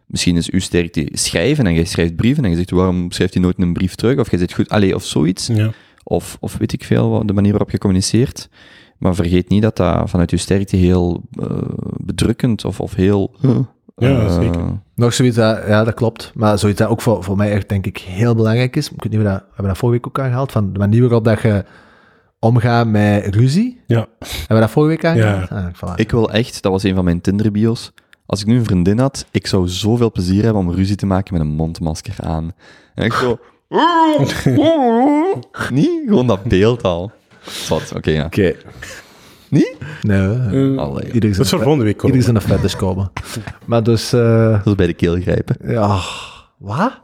Misschien 0.05 0.37
is 0.37 0.49
uw 0.49 0.59
sterkte 0.59 1.09
schrijven 1.11 1.67
en 1.67 1.73
jij 1.73 1.85
schrijft 1.85 2.15
brieven 2.15 2.43
en 2.43 2.49
je 2.49 2.55
zegt 2.55 2.69
waarom 2.69 3.11
schrijft 3.11 3.33
hij 3.33 3.43
nooit 3.43 3.59
een 3.59 3.73
brief 3.73 3.95
terug 3.95 4.17
of 4.19 4.29
jij 4.29 4.39
zit 4.39 4.53
goed, 4.53 4.69
allee, 4.69 4.95
of 4.95 5.03
zoiets. 5.05 5.47
Ja. 5.47 5.71
Of, 6.03 6.37
of 6.39 6.57
weet 6.57 6.73
ik 6.73 6.83
veel, 6.83 7.25
de 7.25 7.33
manier 7.33 7.51
waarop 7.51 7.71
je 7.71 7.77
communiceert. 7.77 8.49
Maar 8.99 9.15
vergeet 9.15 9.49
niet 9.49 9.61
dat 9.61 9.75
dat 9.75 10.09
vanuit 10.09 10.31
je 10.31 10.37
sterkte 10.37 10.75
heel 10.75 11.21
eh, 11.31 11.47
bedrukkend 11.97 12.65
of, 12.65 12.79
of 12.79 12.95
heel... 12.95 13.35
Ja, 13.95 14.19
eh, 14.19 14.33
zeker. 14.33 14.61
Nog 14.95 15.13
zoiets, 15.13 15.35
dat, 15.35 15.67
ja, 15.67 15.83
dat 15.83 15.93
klopt. 15.93 16.31
Maar 16.35 16.59
zoiets 16.59 16.79
dat 16.79 16.89
ook 16.89 17.01
voor, 17.01 17.23
voor 17.23 17.37
mij 17.37 17.51
echt, 17.51 17.69
denk 17.69 17.85
ik, 17.85 17.97
heel 17.97 18.35
belangrijk 18.35 18.75
is. 18.75 18.89
Ik 18.89 19.03
weet 19.03 19.11
niet, 19.11 19.21
of 19.21 19.25
we 19.25 19.31
dat, 19.31 19.39
we 19.39 19.45
hebben 19.47 19.67
dat 19.67 19.77
vorige 19.77 19.97
week 19.97 20.07
ook 20.07 20.19
aangehaald, 20.19 20.51
van 20.51 20.73
de 20.73 20.79
manier 20.79 21.01
waarop 21.01 21.23
dat 21.23 21.41
je 21.41 21.65
omgaat 22.39 22.87
met 22.87 23.35
ruzie. 23.35 23.81
Ja. 23.87 24.07
Hebben 24.19 24.47
we 24.47 24.59
dat 24.59 24.69
vorige 24.69 24.91
week 24.91 25.05
aangehaald? 25.05 25.49
Ah, 25.49 25.65
voilà. 25.65 25.95
Ik 25.95 26.11
wil 26.11 26.31
echt, 26.31 26.61
dat 26.61 26.71
was 26.71 26.83
een 26.83 26.95
van 26.95 27.03
mijn 27.03 27.21
Tinder-bio's. 27.21 27.91
Als 28.25 28.41
ik 28.41 28.47
nu 28.47 28.57
een 28.57 28.65
vriendin 28.65 28.99
had, 28.99 29.25
ik 29.31 29.47
zou 29.47 29.67
zoveel 29.67 30.11
plezier 30.11 30.43
hebben 30.43 30.61
om 30.61 30.71
ruzie 30.71 30.95
te 30.95 31.05
maken 31.05 31.33
met 31.33 31.41
een 31.41 31.53
mondmasker 31.53 32.15
aan. 32.23 32.51
En 32.95 33.05
ik 33.05 33.13
zo... 33.13 33.39
Niet? 35.69 36.01
Gewoon 36.07 36.27
dat 36.27 36.43
beeld 36.43 36.83
al. 36.83 37.11
Wat, 37.69 37.93
oké, 37.95 38.11
ja. 38.11 38.25
Oké. 38.25 38.55
Niet? 39.49 39.75
Nee, 40.01 40.19
Eh, 40.19 40.77
Allee, 40.77 41.11
ieder 41.11 41.29
is 41.29 41.35
dat 41.37 41.45
is 41.45 41.51
voor 41.51 41.59
een, 41.59 41.63
volgende 41.65 41.85
week. 41.85 42.01
hoor. 42.01 42.11
ieder 42.11 42.27
is 42.29 42.35
een 42.35 42.41
fetish 42.41 42.75
komen. 42.75 43.11
maar 43.65 43.83
dus, 43.83 44.13
eh, 44.13 44.51
Dat 44.51 44.65
is 44.67 44.75
bij 44.75 44.87
de 44.87 44.93
keel 44.93 45.21
grijpen. 45.21 45.55
ja, 45.71 45.99
wat? 46.57 46.99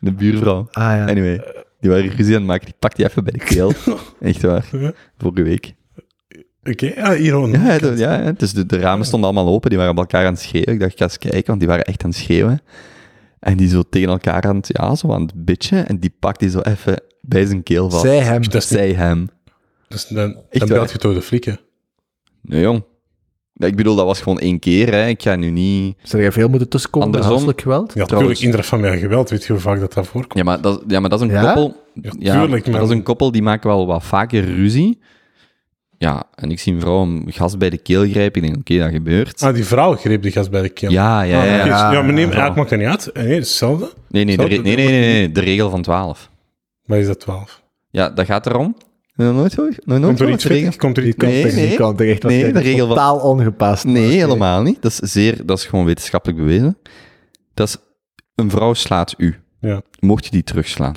De 0.00 0.12
buurvrouw. 0.12 0.68
Ah 0.72 0.82
ja. 0.96 1.06
Anyway, 1.06 1.40
die 1.80 1.90
waren 1.90 2.08
ruzie 2.08 2.32
aan 2.34 2.40
het 2.40 2.50
maken, 2.50 2.64
die 2.64 2.74
pakte 2.78 2.96
die 2.96 3.06
even 3.06 3.24
bij 3.24 3.32
de 3.32 3.44
keel. 3.44 3.72
Echt 4.30 4.42
waar. 4.42 4.64
Vorige 5.18 5.42
week. 5.42 5.74
Oké, 6.64 6.86
ja, 6.86 7.14
hier. 7.14 7.48
Ja, 7.48 7.72
ja, 7.72 7.78
de- 7.78 7.94
ja, 7.96 8.22
ja, 8.22 8.32
dus 8.32 8.52
de, 8.52 8.66
de 8.66 8.78
ramen 8.78 9.06
stonden 9.06 9.30
allemaal 9.30 9.52
open, 9.54 9.68
die 9.70 9.78
waren 9.78 9.92
op 9.94 9.98
elkaar 9.98 10.26
aan 10.26 10.32
het 10.32 10.42
schreeuwen. 10.42 10.72
Ik 10.74 10.80
dacht, 10.80 10.92
ik 10.92 10.98
ga 10.98 11.04
eens 11.04 11.18
kijken, 11.18 11.46
want 11.46 11.58
die 11.58 11.68
waren 11.68 11.84
echt 11.84 12.04
aan 12.04 12.10
het 12.10 12.18
schreeuwen. 12.18 12.60
En 13.40 13.56
die 13.56 13.68
zo 13.68 13.82
tegen 13.90 14.08
elkaar 14.08 14.42
aan 14.42 14.56
het, 14.56 14.68
ja, 14.72 14.94
zo 14.94 15.12
aan 15.12 15.22
het 15.22 15.44
bitchen. 15.44 15.88
En 15.88 15.98
die 15.98 16.14
pakt 16.20 16.40
die 16.40 16.50
zo 16.50 16.60
even 16.60 17.00
bij 17.20 17.44
zijn 17.46 17.62
keel 17.62 17.90
vast. 17.90 18.02
Zij 18.02 18.18
hem. 18.18 18.42
Zij 18.60 18.92
hem. 18.92 19.28
Dus 19.88 20.06
dan, 20.06 20.36
dan 20.50 20.68
belt 20.68 20.90
je 20.92 20.98
toch 20.98 21.14
de 21.14 21.22
flikken. 21.22 21.60
Nee, 22.42 22.60
jong. 22.60 22.84
Ja, 23.52 23.66
Ik 23.66 23.76
bedoel, 23.76 23.96
dat 23.96 24.06
was 24.06 24.20
gewoon 24.20 24.38
één 24.38 24.58
keer, 24.58 24.92
hè. 24.92 25.06
Ik 25.06 25.22
ga 25.22 25.36
nu 25.36 25.50
niet... 25.50 25.96
Zou 26.02 26.22
jij 26.22 26.32
veel 26.32 26.48
moeten 26.48 26.68
tussenkomen 26.68 27.06
Andersom. 27.08 27.30
huiselijk 27.30 27.60
geweld? 27.60 27.92
Ja, 27.94 28.00
natuurlijk, 28.00 28.40
intrafamiliaal 28.40 28.98
geweld, 28.98 29.30
weet 29.30 29.44
je 29.44 29.52
hoe 29.52 29.60
vaak 29.62 29.80
dat, 29.80 29.92
dat 29.92 30.06
voorkomt? 30.06 30.34
Ja, 30.34 30.42
maar 30.44 30.60
dat, 30.60 30.82
ja, 30.88 31.00
maar 31.00 31.10
dat 31.10 31.20
is 31.20 31.26
een 31.26 31.32
Ja? 31.32 31.42
koppel... 31.52 31.84
Ja, 32.02 32.12
Ja, 32.18 32.32
tuurlijk, 32.40 32.62
maar 32.62 32.70
maar- 32.70 32.80
dat 32.80 32.90
is 32.90 32.96
een 32.96 33.02
koppel 33.02 33.30
die 33.32 33.42
maken 33.42 33.68
wel 33.68 33.86
wat 33.86 34.04
vaker 34.04 34.44
ruzie. 34.44 34.98
Ja, 35.98 36.22
en 36.34 36.50
ik 36.50 36.58
zie 36.60 36.72
een 36.74 36.80
vrouw 36.80 37.02
een 37.02 37.24
gast 37.28 37.58
bij 37.58 37.70
de 37.70 37.78
keel 37.78 38.08
grijpen. 38.08 38.42
Ik 38.42 38.48
denk, 38.48 38.58
oké, 38.60 38.78
dat 38.78 38.90
gebeurt. 38.90 39.42
Ah, 39.42 39.54
die 39.54 39.64
vrouw 39.64 39.94
greep 39.96 40.22
de 40.22 40.30
gast 40.30 40.50
bij 40.50 40.62
de 40.62 40.68
keel. 40.68 40.90
ja, 40.90 41.22
ja, 41.22 41.40
Ah, 41.40 41.46
ja. 41.46 41.54
oké, 41.58 41.64
ja. 41.68 41.92
ja, 41.92 42.02
maar 42.02 42.12
nee, 42.12 42.26
ja. 42.26 42.32
eigenlijk 42.32 42.56
maakt 42.56 42.70
dat 42.70 42.78
niet 42.78 42.88
uit. 42.88 43.10
Nee, 43.14 43.24
het 43.34 43.42
is 43.42 43.48
hetzelfde. 43.48 43.90
Nee, 44.08 44.24
nee, 44.24 44.36
nee, 44.36 44.48
nee, 44.60 44.76
nee, 44.76 44.86
nee, 44.86 45.32
de 45.32 45.40
regel 45.40 45.70
van 45.70 45.82
12. 45.82 46.30
Maar 46.84 46.98
is 46.98 47.06
dat 47.06 47.20
12? 47.20 47.62
Ja, 47.90 48.10
dat 48.10 48.26
gaat 48.26 48.46
erom. 48.46 48.76
Nog 49.16 49.34
nooit 49.34 49.52
zo? 49.52 49.62
Nog 49.62 49.98
nooit 49.98 50.18
Komt 50.18 50.20
er 50.44 50.56
iets? 50.66 50.76
Komt 50.76 50.96
er 50.96 51.06
iets 51.06 51.16
Nee, 51.16 51.42
nee. 51.44 51.78
Nee, 52.22 52.52
de 52.52 52.58
regel 52.60 52.86
van- 52.86 52.88
Totaal 52.96 53.18
ongepast. 53.18 53.84
Nee, 53.84 54.10
helemaal 54.10 54.62
niet. 54.62 54.82
Dat 54.82 54.90
is, 55.02 55.12
zeer, 55.12 55.46
dat 55.46 55.58
is 55.58 55.64
gewoon 55.64 55.84
wetenschappelijk 55.84 56.38
bewezen. 56.38 56.78
Dat 57.54 57.68
is, 57.68 57.76
een 58.34 58.50
vrouw 58.50 58.74
slaat 58.74 59.14
u. 59.16 59.40
Ja. 59.60 59.82
Mocht 60.00 60.24
je 60.24 60.30
die 60.30 60.42
terugslaan? 60.44 60.94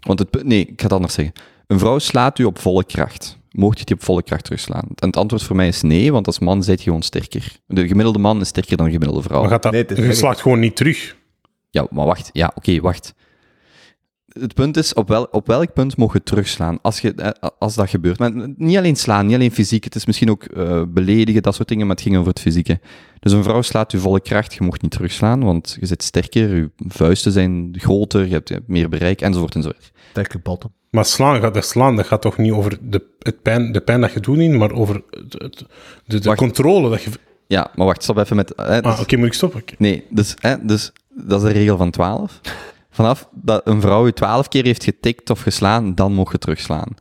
Want 0.00 0.18
het, 0.18 0.30
punt- 0.30 0.44
nee, 0.44 0.60
ik 0.60 0.72
ga 0.76 0.82
het 0.82 0.92
anders 0.92 1.14
zeggen. 1.14 1.34
Een 1.66 1.78
vrouw 1.78 1.98
slaat 1.98 2.38
u 2.38 2.44
op 2.44 2.58
volle 2.58 2.84
kracht. 2.84 3.38
Mocht 3.50 3.78
je 3.78 3.84
die 3.84 3.94
op 3.94 4.02
volle 4.04 4.22
kracht 4.22 4.44
terugslaan? 4.44 4.84
En 4.94 5.06
het 5.06 5.16
antwoord 5.16 5.42
voor 5.42 5.56
mij 5.56 5.68
is 5.68 5.82
nee, 5.82 6.12
want 6.12 6.26
als 6.26 6.38
man 6.38 6.62
zijt 6.62 6.78
je 6.78 6.84
gewoon 6.84 7.02
sterker. 7.02 7.56
De 7.66 7.86
gemiddelde 7.86 8.18
man 8.18 8.40
is 8.40 8.48
sterker 8.48 8.76
dan 8.76 8.86
de 8.86 8.92
gemiddelde 8.92 9.22
vrouw. 9.22 9.40
Maar 9.40 9.50
gaat 9.50 9.62
dat, 9.62 9.72
Nee, 9.72 9.84
je 10.06 10.12
slaagt 10.14 10.40
gewoon 10.40 10.60
niet 10.60 10.76
terug. 10.76 11.16
Ja, 11.70 11.86
maar 11.90 12.06
wacht. 12.06 12.30
Ja, 12.32 12.52
oké, 12.54 12.80
wacht. 12.80 13.14
Het 14.40 14.54
punt 14.54 14.76
is, 14.76 14.94
op, 14.94 15.08
wel, 15.08 15.28
op 15.30 15.46
welk 15.46 15.72
punt 15.72 15.96
mogen 15.96 16.18
je 16.18 16.30
terugslaan 16.30 16.78
als, 16.82 17.00
je, 17.00 17.14
eh, 17.14 17.48
als 17.58 17.74
dat 17.74 17.90
gebeurt? 17.90 18.18
Maar 18.18 18.32
niet 18.56 18.76
alleen 18.76 18.96
slaan, 18.96 19.26
niet 19.26 19.34
alleen 19.34 19.52
fysiek. 19.52 19.84
Het 19.84 19.94
is 19.94 20.06
misschien 20.06 20.30
ook 20.30 20.44
eh, 20.44 20.82
beledigen, 20.88 21.42
dat 21.42 21.54
soort 21.54 21.68
dingen, 21.68 21.86
maar 21.86 21.94
het 21.96 22.04
ging 22.04 22.16
over 22.16 22.28
het 22.28 22.40
fysieke. 22.40 22.80
Dus 23.20 23.32
een 23.32 23.42
vrouw 23.42 23.62
slaat 23.62 23.92
je 23.92 23.98
volle 23.98 24.20
kracht, 24.20 24.54
je 24.54 24.64
mocht 24.64 24.82
niet 24.82 24.90
terugslaan, 24.90 25.44
want 25.44 25.76
je 25.80 25.86
zit 25.86 26.02
sterker, 26.02 26.56
je 26.56 26.70
vuisten 26.88 27.32
zijn 27.32 27.74
groter, 27.78 28.26
je 28.26 28.32
hebt, 28.32 28.48
je 28.48 28.54
hebt 28.54 28.68
meer 28.68 28.88
bereik, 28.88 29.20
enzovoort 29.20 29.54
enzovoort. 29.54 29.92
Sterke 30.10 30.38
botten. 30.38 30.72
Maar 30.90 31.04
slaan, 31.04 31.40
gaat, 31.40 31.54
dat 31.54 31.64
slaan 31.66 31.96
dat 31.96 32.06
gaat 32.06 32.22
toch 32.22 32.38
niet 32.38 32.52
over 32.52 32.78
de, 32.82 33.04
het 33.18 33.42
pijn, 33.42 33.72
de 33.72 33.80
pijn 33.80 34.00
dat 34.00 34.12
je 34.12 34.20
doet, 34.20 34.50
maar 34.50 34.72
over 34.72 35.02
de, 35.28 35.50
de 36.06 36.18
Wacht. 36.18 36.38
controle 36.38 36.90
dat 36.90 37.02
je... 37.02 37.10
Ja, 37.46 37.70
maar 37.74 37.86
wacht, 37.86 38.02
stop 38.02 38.16
even 38.16 38.36
met... 38.36 38.52
hè, 38.56 38.82
Ah, 38.82 39.00
oké, 39.00 39.16
moet 39.16 39.26
ik 39.26 39.32
stoppen? 39.32 39.64
Nee, 39.78 40.04
dus, 40.10 40.34
hè, 40.38 40.64
dus 40.66 40.92
dat 41.08 41.42
is 41.42 41.46
de 41.52 41.52
regel 41.58 41.76
van 41.76 41.90
12. 41.90 42.40
Vanaf 42.94 43.28
dat 43.32 43.60
een 43.64 43.80
vrouw 43.80 44.06
je 44.06 44.12
12 44.12 44.48
keer 44.48 44.64
heeft 44.64 44.84
getikt 44.84 45.30
of 45.30 45.40
geslaan, 45.40 45.94
dan 45.94 46.12
mocht 46.12 46.32
je 46.32 46.38
terugslaan. 46.38 46.94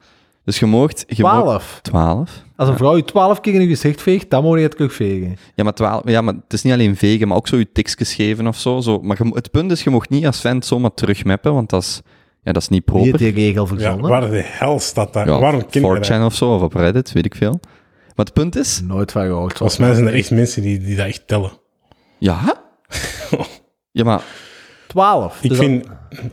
Dus 0.46 0.60
je 0.60 0.66
moogt- 0.66 1.06
12. 1.08 1.80
12. 1.82 2.44
Als 2.56 2.70
een 2.70 2.78
vrouw 2.78 2.96
je 2.96 3.04
12 3.06 3.40
keer 3.40 3.54
in 3.54 3.62
je 3.62 3.68
gezicht 3.68 4.02
veegt, 4.02 4.30
dan 4.30 4.44
moet 4.44 4.58
je 4.58 4.64
het 4.64 4.72
terugvegen. 4.72 5.38
Ja, 5.56 5.64
maar, 5.64 5.74
12, 5.74 6.02
ja, 6.10 6.22
maar 6.22 6.34
het 6.34 6.54
is 6.54 6.62
niet 6.64 6.74
alleen 6.74 6.96
vegen, 6.96 7.28
maar 7.28 7.38
ook 7.38 7.48
zo 7.48 7.58
je 7.58 7.72
tikjes 7.72 8.14
geven 8.14 8.48
of 8.48 8.58
zo. 8.60 8.80
zo. 8.80 9.00
Maar 9.02 9.18
je 9.24 9.32
het 9.34 9.52
punt 9.52 9.72
is, 9.72 9.84
je 9.84 9.90
mocht 9.90 10.10
niet 10.10 10.26
als 10.26 10.40
vent 10.42 10.66
zomaar 10.66 10.94
terugmappen, 10.94 11.54
want 11.54 11.70
dat 11.70 11.82
is, 11.82 12.02
ja, 12.44 12.52
dat 12.52 12.62
is 12.62 12.68
niet 12.70 12.84
Wie 12.86 12.98
heeft 13.02 13.10
proper. 13.18 13.34
die 13.34 13.46
regel 13.46 13.62
Ja, 13.64 13.68
verzonnen? 13.70 14.10
waar 14.10 14.30
de 14.30 14.42
hel 14.46 14.80
staat 14.80 15.14
daar? 15.14 15.28
Ja, 15.28 15.40
Waarom 15.40 15.60
dat? 15.70 16.08
4chan 16.08 16.26
of 16.26 16.36
zo, 16.36 16.56
of 16.56 16.62
op 16.62 16.74
Reddit, 16.74 17.12
weet 17.12 17.26
ik 17.26 17.36
veel. 17.36 17.60
Maar 18.16 18.26
het 18.26 18.34
punt 18.34 18.56
is... 18.56 18.82
Nooit 18.82 19.12
van 19.12 19.26
gehoord. 19.26 19.58
Volgens 19.58 19.80
mij 19.80 19.94
zijn 19.94 20.08
er 20.08 20.14
echt 20.14 20.32
mensen 20.32 20.62
die, 20.62 20.80
die 20.80 20.96
dat 20.96 21.06
echt 21.06 21.28
tellen. 21.28 21.52
Ja? 22.18 22.40
Ja, 23.92 24.04
maar 24.04 24.22
12. 24.94 25.44
Ik 25.44 25.50
Dus 25.50 25.58
vind 25.58 25.86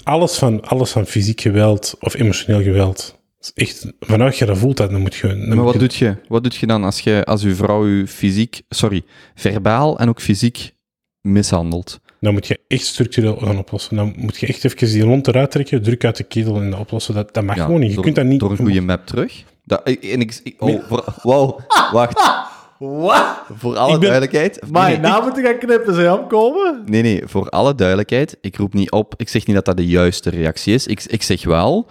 alles 0.02 0.38
van, 0.38 0.62
alles 0.64 0.90
van 0.90 1.06
fysiek 1.06 1.40
geweld 1.40 1.94
of 2.00 2.14
emotioneel 2.14 2.62
geweld... 2.62 3.18
is 3.40 3.50
Echt, 3.54 3.92
vanuit 4.00 4.38
je 4.38 4.44
dat 4.44 4.58
voelt, 4.58 4.76
dat, 4.76 4.90
dan 4.90 5.00
moet 5.00 5.14
je... 5.14 5.28
Dan 5.28 5.38
Maar 5.48 5.56
moet 5.56 5.64
wat 5.64 5.72
je- 5.72 5.78
doet 5.80 5.94
je? 5.94 6.16
Wat 6.28 6.42
doet 6.42 6.54
je 6.54 6.66
dan 6.66 6.84
als, 6.84 7.00
je, 7.00 7.24
als 7.24 7.42
uw 7.42 7.54
vrouw 7.54 7.86
u 7.86 8.06
fysiek, 8.06 8.62
sorry, 8.68 9.02
verbaal 9.34 9.98
en 9.98 10.08
ook 10.08 10.20
fysiek 10.20 10.72
mishandelt? 11.20 12.00
Dan 12.20 12.32
moet 12.32 12.46
je 12.46 12.60
echt 12.68 12.84
structureel 12.86 13.36
gaan 13.36 13.58
oplossen. 13.58 13.96
Dan 13.96 14.14
moet 14.16 14.36
je 14.40 14.46
echt 14.46 14.64
even 14.64 14.86
die 14.92 15.06
lont 15.06 15.28
eruit 15.28 15.50
trekken, 15.50 15.82
druk 15.82 16.04
uit 16.04 16.16
de 16.16 16.24
ketel 16.24 16.56
en 16.56 16.70
dat 16.70 16.80
oplossen. 16.80 17.14
Dat, 17.14 17.34
dat 17.34 17.44
mag 17.44 17.56
Ja, 17.56 17.64
gewoon 17.64 17.80
niet. 17.80 17.88
Je 17.88 17.94
door, 17.94 18.04
kunt 18.04 18.16
dat 18.16 18.24
niet... 18.24 18.40
Door 18.40 18.50
een 18.50 18.56
goede 18.56 18.80
map 18.80 19.06
terug? 19.06 19.44
Dat, 19.64 19.82
en 19.82 20.20
ik, 20.20 20.40
ik- 20.42 20.62
oh, 20.62 20.90
wow, 21.22 21.58
wacht. 21.92 22.20
Wat? 22.88 23.42
Voor 23.56 23.76
alle 23.76 23.90
ben- 23.90 24.00
duidelijkheid. 24.00 24.60
Maar 24.70 24.82
nee, 24.82 24.92
je 24.92 25.00
nee, 25.00 25.10
naam 25.10 25.22
moeten 25.24 25.44
gaan 25.44 25.58
knippen, 25.58 25.94
ze 25.94 26.00
hem 26.00 26.26
komen? 26.26 26.82
nee, 26.86 27.02
nee, 27.02 27.22
voor 27.24 27.48
alle 27.48 27.74
duidelijkheid. 27.74 28.36
Ik 28.40 28.56
roep 28.56 28.74
niet 28.74 28.90
op, 28.90 29.14
ik 29.16 29.28
zeg 29.28 29.46
niet 29.46 29.56
dat 29.56 29.64
dat 29.64 29.76
de 29.76 29.86
juiste 29.86 30.30
reactie 30.30 30.74
is. 30.74 30.86
Ik, 30.86 31.02
ik 31.06 31.22
zeg 31.22 31.44
wel 31.44 31.86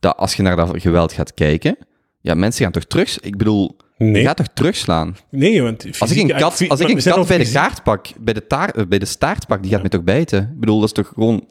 dat 0.00 0.16
als 0.16 0.34
je 0.34 0.42
naar 0.42 0.56
dat 0.56 0.70
geweld 0.74 1.12
gaat 1.12 1.34
kijken, 1.34 1.76
ja, 2.20 2.34
mensen 2.34 2.62
gaan 2.62 2.72
toch 2.72 2.84
terug... 2.84 3.20
Ik 3.20 3.36
bedoel, 3.36 3.76
je 3.96 4.22
gaat 4.22 4.36
toch 4.36 4.48
terugslaan? 4.54 5.16
nee 5.30 5.62
want 5.62 5.86
Als 5.98 6.10
ik 6.10 6.18
een 6.18 6.28
kat, 6.28 6.42
als 6.68 6.80
ik 6.80 6.88
een 6.88 7.02
zijn 7.02 7.14
kat 7.14 7.26
bij 7.26 7.38
de 7.38 7.50
kaart 7.50 7.82
pak, 7.82 8.06
bij 8.20 8.34
de, 8.34 8.46
taart, 8.46 8.88
bij 8.88 8.98
de 8.98 9.06
staart 9.06 9.46
pak, 9.46 9.62
die 9.62 9.70
gaat 9.70 9.80
mij 9.80 9.90
toch 9.90 10.02
bijten? 10.02 10.40
Ik 10.40 10.60
bedoel, 10.60 10.80
dat 10.80 10.88
is 10.88 10.94
toch 10.94 11.12
gewoon... 11.14 11.46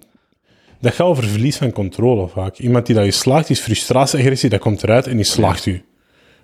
Dat 0.80 0.94
gaat 0.94 1.08
over 1.08 1.24
verlies 1.24 1.58
van 1.58 1.72
controle 1.72 2.28
vaak. 2.28 2.58
Iemand 2.58 2.86
die 2.86 2.96
dat 2.96 3.06
je 3.06 3.12
slaagt, 3.12 3.50
is 3.50 3.60
frustratie-agressie, 3.60 4.50
dat 4.50 4.60
komt 4.60 4.84
eruit 4.84 5.08
en 5.08 5.16
die 5.16 5.26
slaagt 5.26 5.66
u. 5.66 5.84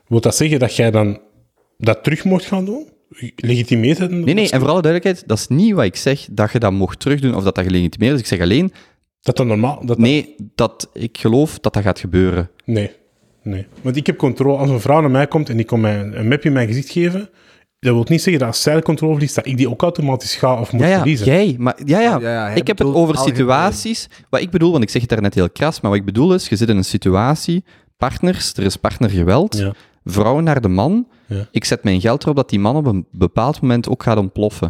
Wil 0.08 0.22
dat 0.22 0.36
zeggen 0.36 0.60
dat 0.60 0.76
jij 0.76 0.92
dan 0.92 1.20
dat 1.86 2.04
terug 2.04 2.24
mocht 2.24 2.46
gaan 2.46 2.66
doen? 2.66 2.88
Legitimeert 3.36 3.98
het? 3.98 4.12
Nee, 4.12 4.34
nee, 4.34 4.50
en 4.50 4.60
voor 4.60 4.70
alle 4.70 4.82
duidelijkheid, 4.82 5.28
dat 5.28 5.38
is 5.38 5.48
niet 5.48 5.74
wat 5.74 5.86
ik 5.86 5.96
zeg, 5.96 6.28
dat 6.32 6.52
je 6.52 6.60
dat 6.60 6.72
mocht 6.72 7.00
terugdoen 7.00 7.36
of 7.36 7.44
dat 7.44 7.56
dat 7.56 7.64
gelegitimeerd 7.66 8.14
is. 8.14 8.20
Ik 8.20 8.26
zeg 8.26 8.40
alleen, 8.40 8.72
Dat 9.22 9.38
dat 9.38 9.46
normaal... 9.46 9.76
Dat 9.80 9.88
dat- 9.88 9.98
nee, 9.98 10.36
dat 10.56 10.90
ik 10.94 11.18
geloof 11.18 11.60
dat 11.60 11.74
dat 11.74 11.84
gaat 11.84 12.00
gebeuren. 12.00 12.50
Nee, 12.66 12.92
nee. 13.44 13.66
Want 13.82 13.96
ik 13.96 14.06
heb 14.06 14.18
controle. 14.18 14.58
Als 14.58 14.70
een 14.70 14.80
vrouw 14.82 15.02
naar 15.02 15.12
mij 15.12 15.28
komt 15.28 15.50
en 15.50 15.56
die 15.58 15.66
komt 15.66 15.82
mij 15.82 16.00
een 16.00 16.28
mapje 16.28 16.48
in 16.48 16.54
mijn 16.54 16.68
gezicht 16.68 16.90
geven, 16.90 17.30
dat 17.80 17.94
wil 17.94 18.06
niet 18.08 18.22
zeggen 18.22 18.40
dat 18.40 18.48
als 18.48 18.62
zij 18.62 18.76
de 18.76 18.82
controle 18.82 19.12
verliest, 19.14 19.36
dat 19.36 19.46
ik 19.46 19.58
die 19.58 19.70
ook 19.70 19.82
automatisch 19.82 20.36
ga 20.36 20.60
of 20.60 20.72
moet 20.72 20.82
Ja, 20.82 20.88
ja, 20.88 20.96
verliezen. 20.98 21.26
jij, 21.26 21.56
maar 21.58 21.78
ja, 21.86 22.00
ja, 22.02 22.20
Ja, 22.20 22.32
ja, 22.34 22.46
hij 22.48 22.56
ik 22.58 22.68
heb 22.68 22.78
het 22.78 22.88
over 22.88 23.16
algemeen. 23.16 23.36
situaties. 23.36 24.08
Wat 24.30 24.42
ik 24.42 24.50
bedoel, 24.50 24.72
want 24.72 24.84
ik 24.84 24.90
zeg 24.90 25.02
het 25.02 25.10
daar 25.10 25.22
net 25.22 25.34
heel 25.34 25.50
kras, 25.50 25.82
maar 25.82 25.92
wat 25.92 26.00
ik 26.00 26.06
bedoel 26.06 26.34
is, 26.34 26.50
je 26.50 26.56
zit 26.56 26.70
in 26.70 26.78
een 26.78 26.84
situatie, 26.86 27.64
partners, 27.98 28.54
er 28.54 28.64
is 28.64 28.76
partnergeweld, 28.76 29.58
Ja. 29.58 29.74
Vrouw 30.04 30.40
naar 30.40 30.62
de 30.62 30.68
man. 30.68 31.08
Ja. 31.26 31.48
Ik 31.52 31.66
zet 31.66 31.84
mijn 31.84 32.02
geld 32.02 32.24
erop 32.24 32.36
dat 32.36 32.50
die 32.50 32.60
man 32.60 32.76
op 32.76 32.86
een 32.86 33.06
bepaald 33.12 33.62
moment 33.62 33.90
ook 33.90 34.04
gaat 34.04 34.18
ontploffen. 34.18 34.68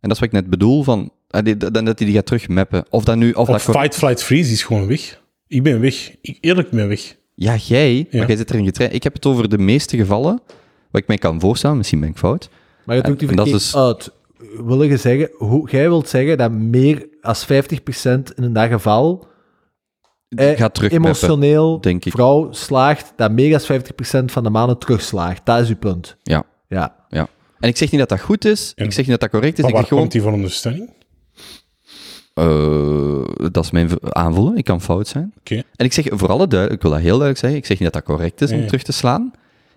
En 0.00 0.08
dat 0.08 0.12
is 0.12 0.18
wat 0.18 0.28
ik 0.28 0.34
net 0.34 0.50
bedoel, 0.50 0.82
van, 0.82 1.10
ah, 1.30 1.44
dat 1.58 1.84
hij 1.84 1.94
die 1.94 2.12
gaat 2.12 2.26
terugmappen. 2.26 2.84
Of 2.90 3.04
dat 3.04 3.16
nu, 3.16 3.30
of 3.32 3.36
Of 3.48 3.64
dat 3.64 3.76
fight, 3.76 3.94
flight, 3.94 4.22
freeze 4.22 4.52
is 4.52 4.62
gewoon 4.62 4.86
weg. 4.86 5.20
Ik 5.46 5.62
ben 5.62 5.80
weg. 5.80 6.14
Ik, 6.20 6.38
eerlijk 6.40 6.70
ben 6.70 6.88
weg. 6.88 7.16
Ja, 7.34 7.56
jij, 7.56 7.96
Ja. 7.96 8.04
maar 8.18 8.26
jij 8.26 8.36
zit 8.36 8.50
erin 8.50 8.64
getraind. 8.64 8.94
Ik 8.94 9.02
heb 9.02 9.12
het 9.12 9.26
over 9.26 9.48
de 9.48 9.58
meeste 9.58 9.96
gevallen, 9.96 10.40
wat 10.90 11.00
ik 11.02 11.06
mij 11.06 11.18
kan 11.18 11.40
voorstellen, 11.40 11.76
misschien 11.76 12.00
ben 12.00 12.08
ik 12.08 12.16
fout. 12.16 12.48
Maar 12.84 12.96
je 12.96 13.02
doet 13.02 13.18
die 13.18 13.28
verkeerd 13.28 13.56
is- 13.56 13.76
uit. 13.76 14.12
Wil 14.64 14.82
je 14.82 14.96
zeggen, 14.96 15.30
hoe, 15.36 15.70
jij 15.70 15.88
wilt 15.88 16.08
zeggen 16.08 16.38
dat 16.38 16.52
meer 16.52 17.06
als 17.20 17.44
50% 17.44 18.34
in 18.34 18.52
dat 18.52 18.68
geval 18.68 19.26
eh, 20.28 20.56
Ga 20.56 20.68
terug 20.68 20.90
emotioneel 20.92 21.80
denk 21.80 22.04
ik. 22.04 22.12
vrouw 22.12 22.52
slaagt, 22.52 23.12
dat 23.16 23.30
meer 23.32 23.50
dan 23.50 23.80
50% 24.22 24.24
van 24.24 24.42
de 24.42 24.50
mannen 24.50 24.78
terugslaagt. 24.78 25.46
Dat 25.46 25.60
is 25.60 25.68
uw 25.68 25.76
punt. 25.76 26.16
Ja, 26.22 26.44
Ja. 26.68 26.94
ja. 27.08 27.28
En 27.60 27.68
ik 27.68 27.76
zeg 27.76 27.90
niet 27.90 28.00
dat 28.00 28.08
dat 28.08 28.20
goed 28.20 28.44
is, 28.44 28.72
Ja. 28.74 28.84
ik 28.84 28.92
zeg 28.92 29.06
niet 29.06 29.20
dat 29.20 29.20
dat 29.20 29.30
correct 29.30 29.58
is, 29.58 29.60
Maar 29.64 29.70
ik 29.70 29.74
waar 29.76 29.84
zeg 29.86 29.88
gewoon, 29.88 30.02
komt 30.02 30.12
die 30.12 30.22
veronderstelling? 30.22 30.90
eh, 32.34 33.50
dat 33.52 33.64
is 33.64 33.70
mijn 33.70 33.90
aanvoelen, 34.02 34.56
ik 34.56 34.64
kan 34.64 34.80
fout 34.80 35.08
zijn. 35.08 35.32
Oké. 35.38 35.54
En 35.54 35.84
ik 35.84 35.92
zeg 35.92 36.04
voor 36.10 36.28
alle 36.28 36.46
duidelijk, 36.46 36.82
ik 36.82 36.82
wil 36.82 36.90
dat 36.90 37.00
heel 37.00 37.18
duidelijk 37.18 37.38
zeggen, 37.40 37.58
ik 37.58 37.66
zeg 37.66 37.78
niet 37.80 37.92
dat 37.92 38.04
dat 38.04 38.14
correct 38.16 38.40
is 38.40 38.52
om 38.52 38.66
terug 38.66 38.82
te 38.82 38.92
slaan. 38.92 39.30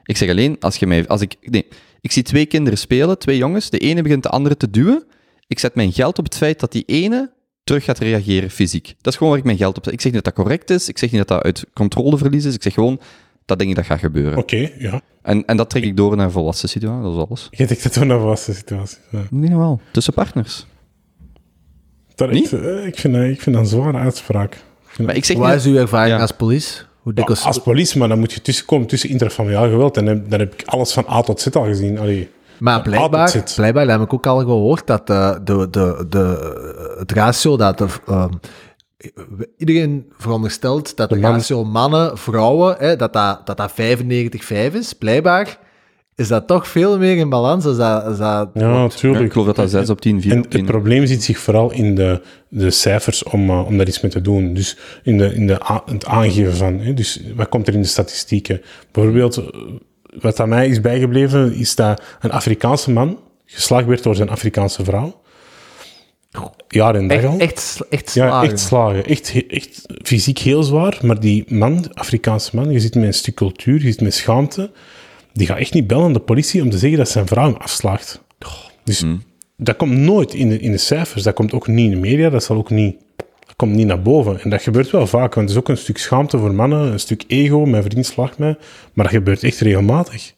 Ik 0.03 0.17
zeg 0.17 0.29
alleen, 0.29 0.55
als 0.59 0.75
je 0.77 0.87
mij, 0.87 1.07
als 1.07 1.21
ik, 1.21 1.35
nee, 1.41 1.67
ik 2.01 2.11
zie 2.11 2.23
twee 2.23 2.45
kinderen 2.45 2.79
spelen, 2.79 3.17
twee 3.19 3.37
jongens, 3.37 3.69
de 3.69 3.77
ene 3.77 4.01
begint 4.01 4.23
de 4.23 4.29
andere 4.29 4.57
te 4.57 4.69
duwen. 4.69 5.03
Ik 5.47 5.59
zet 5.59 5.75
mijn 5.75 5.91
geld 5.93 6.17
op 6.19 6.25
het 6.25 6.37
feit 6.37 6.59
dat 6.59 6.71
die 6.71 6.83
ene 6.85 7.31
terug 7.63 7.83
gaat 7.83 7.97
reageren 7.99 8.49
fysiek. 8.49 8.95
Dat 9.01 9.11
is 9.13 9.15
gewoon 9.15 9.29
waar 9.29 9.39
ik 9.41 9.45
mijn 9.45 9.57
geld 9.57 9.77
op 9.77 9.83
zet. 9.83 9.93
Ik 9.93 10.01
zeg 10.01 10.11
niet 10.11 10.23
dat 10.23 10.35
dat 10.35 10.43
correct 10.43 10.69
is, 10.69 10.89
ik 10.89 10.97
zeg 10.97 11.09
niet 11.11 11.19
dat 11.19 11.27
dat 11.27 11.43
uit 11.43 11.65
controleverlies 11.73 12.45
is, 12.45 12.53
ik 12.55 12.63
zeg 12.63 12.73
gewoon, 12.73 12.99
dat 13.45 13.57
denk 13.57 13.69
ik 13.69 13.75
dat 13.75 13.85
gaat 13.85 13.99
gebeuren. 13.99 14.37
Oké, 14.37 14.69
ja. 14.77 15.01
En, 15.21 15.45
en 15.45 15.57
dat 15.57 15.69
trek 15.69 15.83
ik 15.83 15.97
door 15.97 16.15
naar 16.15 16.25
een 16.25 16.31
volwassen 16.31 16.69
situatie, 16.69 17.03
dat 17.03 17.13
is 17.13 17.27
alles. 17.27 17.47
Je 17.51 17.67
denkt 17.67 17.83
dat 17.83 17.93
toen 17.93 18.09
een 18.09 18.19
vaste 18.21 18.53
situatie. 18.53 18.97
Ja. 19.11 19.23
Denk 19.31 19.53
wel. 19.55 19.81
Tussen 19.91 20.13
partners. 20.13 20.65
Dat 22.15 22.29
eh, 22.29 22.35
ik, 22.35 22.47
vind, 22.47 23.13
dat- 23.13 23.23
ik 23.23 23.41
vind 23.41 23.55
dat 23.55 23.63
een 23.65 23.65
zware 23.65 23.97
uitspraak. 23.97 24.63
Vind 24.85 25.07
Maar 25.07 25.15
ik 25.17 25.25
zeg 25.25 25.37
Wat 25.37 25.47
niet... 25.47 25.55
is 25.57 25.65
uw 25.65 25.75
ervaring 25.75 26.15
Ja. 26.15 26.21
als 26.21 26.31
police? 26.31 26.81
Hoe 27.01 27.13
dikwijls... 27.13 27.43
als 27.43 27.59
police, 27.61 27.97
maar 27.97 28.07
dan 28.07 28.19
moet 28.19 28.33
je 28.33 28.41
tussenkomen 28.41 28.87
tussen 28.87 29.09
interfamiliaal 29.09 29.69
geweld. 29.69 29.97
En 29.97 30.05
dan, 30.05 30.23
dan 30.29 30.39
heb 30.39 30.53
ik 30.53 30.63
alles 30.67 30.91
van 30.93 31.05
A 31.09 31.21
tot 31.21 31.41
Z 31.41 31.47
al 31.47 31.63
gezien. 31.65 31.99
Allee. 31.99 32.29
Maar 32.61 32.81
blijkbaar, 32.81 33.43
blijkbaar 33.55 33.85
dat 33.85 33.99
heb 33.99 34.07
ik 34.07 34.13
ook 34.13 34.27
al 34.27 34.39
gehoord, 34.39 34.87
dat 34.87 35.07
de, 35.07 35.39
de, 35.43 35.67
de, 35.71 36.05
de, 36.09 36.95
het 36.99 37.11
ratio 37.11 37.57
dat 37.57 37.77
de, 37.77 37.85
ehm, 38.07 38.29
iedereen 39.57 40.11
veronderstelt 40.17 40.97
dat 40.97 41.09
de, 41.09 41.15
De 41.15 41.21
man- 41.21 41.31
ratio 41.31 41.63
mannen, 41.63 42.17
vrouwen, 42.17 42.75
hè, 42.79 42.95
dat, 42.95 43.13
dat, 43.13 43.45
dat 43.45 43.57
dat 43.57 43.71
95-5 43.71 44.73
is. 44.73 44.93
Blijkbaar 44.93 45.57
is 46.15 46.27
dat 46.27 46.47
toch 46.47 46.67
veel 46.67 46.97
meer 46.97 47.17
in 47.17 47.29
balans 47.29 47.65
als 47.65 47.77
dat... 47.77 48.03
Als 48.03 48.17
dat 48.17 48.49
Ja, 48.53 48.61
Ja, 48.61 48.81
natuurlijk. 48.81 49.25
ik 49.25 49.31
geloof 49.31 49.47
dat 49.47 49.55
dat 49.55 49.69
6 49.69 49.89
op 49.89 50.01
10, 50.01 50.21
4 50.21 50.31
En 50.31 50.37
op 50.37 50.43
het 50.43 50.51
10 50.53 50.65
probleem 50.65 51.05
zit 51.05 51.23
zich 51.23 51.37
vooral 51.39 51.71
in 51.71 51.95
de, 51.95 52.21
de 52.49 52.71
cijfers 52.71 53.23
om, 53.23 53.49
eh, 53.49 53.65
om 53.65 53.77
daar 53.77 53.87
iets 53.87 54.01
mee 54.01 54.11
te 54.11 54.21
doen. 54.21 54.53
Dus 54.53 54.77
in, 55.03 55.17
de, 55.17 55.33
in 55.35 55.47
de, 55.47 55.63
a- 55.71 55.83
het 55.85 56.05
aangeven 56.05 56.55
van. 56.55 56.79
Hè? 56.79 56.93
Dus 56.93 57.21
wat 57.35 57.49
komt 57.49 57.67
er 57.67 57.73
in 57.73 57.81
de 57.81 57.87
statistieken? 57.87 58.61
Bijvoorbeeld, 58.91 59.37
eh, 59.37 59.45
wat 60.19 60.39
aan 60.39 60.49
mij 60.49 60.67
is 60.67 60.81
bijgebleven, 60.81 61.53
is 61.53 61.75
dat 61.75 62.01
een 62.19 62.31
Afrikaanse 62.31 62.91
man 62.91 63.19
geslaagd 63.45 63.85
werd 63.85 64.03
door 64.03 64.15
zijn 64.15 64.29
Afrikaanse 64.29 64.83
vrouw. 64.83 65.19
Jaar 66.67 66.95
en 66.95 67.07
dag 67.07 67.23
al. 67.25 67.37
echt, 67.39 67.39
echt, 67.39 67.59
sl- 67.59 67.83
echt 67.89 68.13
Ja, 68.13 68.27
slagen. 68.27 68.49
echt 68.49 68.59
slagen. 68.59 69.05
Echt, 69.05 69.47
echt 69.47 69.81
fysiek 70.03 70.37
heel 70.37 70.63
zwaar. 70.63 70.97
Maar 71.01 71.19
die 71.19 71.45
man, 71.47 71.93
Afrikaanse 71.93 72.55
man, 72.55 72.71
je 72.71 72.79
zit 72.79 72.95
met 72.95 73.03
een 73.03 73.13
stuk 73.13 73.35
cultuur, 73.35 73.75
je 73.75 73.91
zit 73.91 74.01
met 74.01 74.13
schaamte. 74.13 74.71
Die 75.33 75.47
gaat 75.47 75.57
echt 75.57 75.73
niet 75.73 75.87
bellen 75.87 76.05
aan 76.05 76.13
de 76.13 76.19
politie 76.19 76.61
om 76.61 76.69
te 76.69 76.77
zeggen 76.77 76.97
dat 76.97 77.09
zijn 77.09 77.27
vrouw 77.27 77.45
hem 77.51 77.55
afslaagt. 77.61 78.21
Dus 78.83 79.03
dat 79.57 79.75
komt 79.75 79.91
nooit 79.97 80.33
in 80.33 80.49
de, 80.49 80.59
in 80.59 80.71
de 80.71 80.77
cijfers. 80.77 81.23
Dat 81.23 81.33
komt 81.33 81.53
ook 81.53 81.67
niet 81.67 81.85
in 81.85 81.89
de 81.91 82.07
media. 82.07 82.29
Dat, 82.29 82.43
zal 82.43 82.57
ook 82.57 82.69
niet, 82.69 82.95
komt 83.61 83.75
niet 83.75 83.87
naar 83.87 84.01
boven. 84.01 84.41
En 84.41 84.49
dat 84.49 84.61
gebeurt 84.61 84.89
wel 84.91 85.07
vaak. 85.07 85.33
Want 85.35 85.47
het 85.47 85.49
is 85.49 85.55
ook 85.57 85.69
een 85.69 85.77
stuk 85.77 85.97
schaamte 85.97 86.37
voor 86.37 86.53
mannen. 86.53 86.91
Een 86.91 86.99
stuk 86.99 87.23
ego. 87.27 87.65
Mijn 87.65 87.83
vriend 87.83 88.05
slaagt 88.05 88.37
mij. 88.37 88.57
Maar 88.93 89.05
dat 89.05 89.13
gebeurt 89.13 89.43
echt 89.43 89.59
regelmatig. 89.59 90.33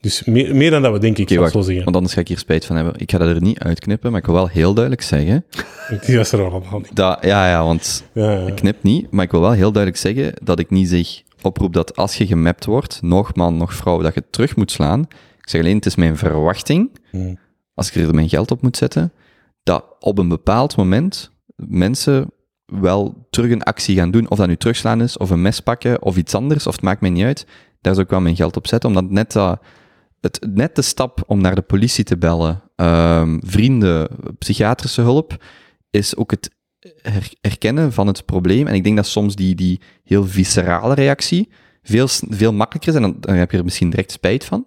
Dus 0.00 0.24
meer, 0.24 0.56
meer 0.56 0.70
dan 0.70 0.82
dat 0.82 0.92
we 0.92 0.98
denken, 0.98 1.26
ik 1.26 1.38
wacht, 1.38 1.52
zo 1.52 1.60
zeggen. 1.60 1.84
want 1.84 1.96
anders 1.96 2.14
ga 2.14 2.20
ik 2.20 2.28
hier 2.28 2.38
spijt 2.38 2.66
van 2.66 2.76
hebben. 2.76 2.94
Ik 2.96 3.10
ga 3.10 3.18
dat 3.18 3.28
er 3.28 3.42
niet 3.42 3.58
uitknippen, 3.58 4.10
maar 4.10 4.20
ik 4.20 4.26
wil 4.26 4.34
wel 4.34 4.48
heel 4.48 4.74
duidelijk 4.74 5.04
zeggen 5.04 5.44
Die 6.06 6.16
was 6.16 6.32
er 6.32 6.40
al 6.44 6.50
allemaal 6.50 6.78
niet. 6.78 6.96
dat... 6.96 7.18
Ja, 7.24 7.48
ja, 7.48 7.64
want 7.64 8.04
Ja, 8.12 8.32
ja. 8.32 8.46
ik 8.46 8.54
knip 8.54 8.82
niet, 8.82 9.10
maar 9.10 9.24
ik 9.24 9.30
wil 9.30 9.40
wel 9.40 9.52
heel 9.52 9.72
duidelijk 9.72 10.02
zeggen 10.02 10.32
dat 10.42 10.58
ik 10.58 10.70
niet 10.70 10.88
zeg, 10.88 11.22
oproep 11.42 11.72
dat 11.72 11.96
als 11.96 12.16
je 12.16 12.26
gemapt 12.26 12.64
wordt, 12.64 12.98
nog 13.02 13.34
man, 13.34 13.56
nog 13.56 13.74
vrouw, 13.74 14.02
dat 14.02 14.14
je 14.14 14.24
terug 14.30 14.56
moet 14.56 14.70
slaan. 14.70 15.00
Ik 15.40 15.48
zeg 15.48 15.60
alleen, 15.60 15.76
het 15.76 15.86
is 15.86 15.96
mijn 15.96 16.16
verwachting, 16.16 16.90
Hmm. 17.10 17.38
als 17.74 17.88
ik 17.90 17.94
er 17.94 18.14
mijn 18.14 18.28
geld 18.28 18.50
op 18.50 18.62
moet 18.62 18.76
zetten, 18.76 19.12
dat 19.62 19.84
op 19.98 20.18
een 20.18 20.28
bepaald 20.28 20.76
moment 20.76 21.30
mensen 21.68 22.32
wel 22.64 23.26
terug 23.30 23.50
een 23.50 23.62
actie 23.62 23.96
gaan 23.96 24.10
doen. 24.10 24.30
Of 24.30 24.38
dat 24.38 24.48
nu 24.48 24.56
terugslaan 24.56 25.02
is, 25.02 25.16
of 25.16 25.30
een 25.30 25.42
mes 25.42 25.60
pakken, 25.60 26.02
of 26.02 26.16
iets 26.16 26.34
anders, 26.34 26.66
of 26.66 26.72
het 26.74 26.82
maakt 26.82 27.00
mij 27.00 27.10
niet 27.10 27.24
uit. 27.24 27.46
Daar 27.80 27.92
zou 27.92 28.04
ik 28.04 28.10
wel 28.10 28.20
mijn 28.20 28.36
geld 28.36 28.56
op 28.56 28.66
zetten, 28.66 28.88
omdat 28.88 29.10
net, 29.10 29.32
dat 29.32 29.60
het, 30.20 30.46
net 30.54 30.76
de 30.76 30.82
stap 30.82 31.22
om 31.26 31.40
naar 31.40 31.54
de 31.54 31.62
politie 31.62 32.04
te 32.04 32.18
bellen, 32.18 32.62
ehm, 32.76 33.38
vrienden, 33.40 34.08
psychiatrische 34.38 35.00
hulp, 35.00 35.44
is 35.90 36.16
ook 36.16 36.30
het 36.30 36.50
her- 37.02 37.32
herkennen 37.40 37.92
van 37.92 38.06
het 38.06 38.24
probleem. 38.24 38.66
En 38.66 38.74
ik 38.74 38.84
denk 38.84 38.96
dat 38.96 39.06
soms 39.06 39.36
die, 39.36 39.54
die 39.54 39.80
heel 40.04 40.26
viscerale 40.26 40.94
reactie 40.94 41.48
veel, 41.82 42.06
veel 42.28 42.52
makkelijker 42.52 42.90
is. 42.90 42.96
En 42.96 43.02
dan, 43.02 43.16
dan 43.20 43.34
heb 43.34 43.50
je 43.50 43.58
er 43.58 43.64
misschien 43.64 43.90
direct 43.90 44.12
spijt 44.12 44.44
van. 44.44 44.66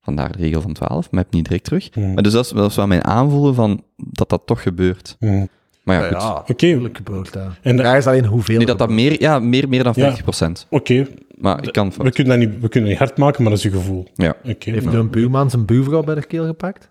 Vandaar 0.00 0.32
de 0.32 0.38
regel 0.38 0.60
van 0.60 0.72
12, 0.72 1.10
maar 1.10 1.22
heb 1.22 1.32
niet 1.32 1.44
direct 1.44 1.64
terug. 1.64 1.88
Hmm. 1.92 2.14
Maar 2.14 2.22
dus 2.22 2.32
dat 2.32 2.44
is, 2.44 2.50
dat 2.50 2.70
is 2.70 2.76
wel 2.76 2.86
mijn 2.86 3.04
aanvoelen 3.04 3.54
van 3.54 3.84
dat 3.96 4.28
dat 4.28 4.42
toch 4.46 4.62
gebeurt. 4.62 5.16
Hmm. 5.18 5.48
Maar 5.90 6.10
ja, 6.10 6.10
Ja, 6.10 6.20
goed. 6.44 6.60
ja, 6.60 6.78
Oké. 6.78 6.90
gebeurt 6.92 7.32
dat. 7.32 7.46
En 7.62 7.76
de- 7.76 7.82
Vraag 7.82 7.96
is 7.98 8.06
alleen 8.06 8.24
hoeveel. 8.24 8.56
Nee, 8.56 8.66
dat 8.66 8.78
dat 8.78 8.90
meer, 8.90 9.20
ja, 9.20 9.38
meer, 9.38 9.68
meer 9.68 9.82
dan 9.84 9.92
Ja. 9.96 10.16
50%. 10.16 10.66
Oké, 10.70 11.06
Maar 11.38 11.62
ik 11.66 11.72
kan... 11.72 11.92
we, 11.96 12.10
kunnen 12.10 12.40
dat 12.40 12.48
niet, 12.48 12.60
we 12.60 12.68
kunnen 12.68 12.90
dat 12.90 12.98
niet 13.00 13.08
hard 13.08 13.16
maken, 13.18 13.42
maar 13.42 13.50
dat 13.50 13.64
is 13.64 13.70
je 13.70 13.78
gevoel. 13.78 14.06
Ja. 14.14 14.34
Oké. 14.44 14.70
Heeft 14.70 14.86
een 14.86 15.10
buurman 15.10 15.50
zijn 15.50 15.64
buurvrouw 15.66 16.02
bij 16.02 16.14
de 16.14 16.26
keel 16.26 16.44
gepakt? 16.46 16.90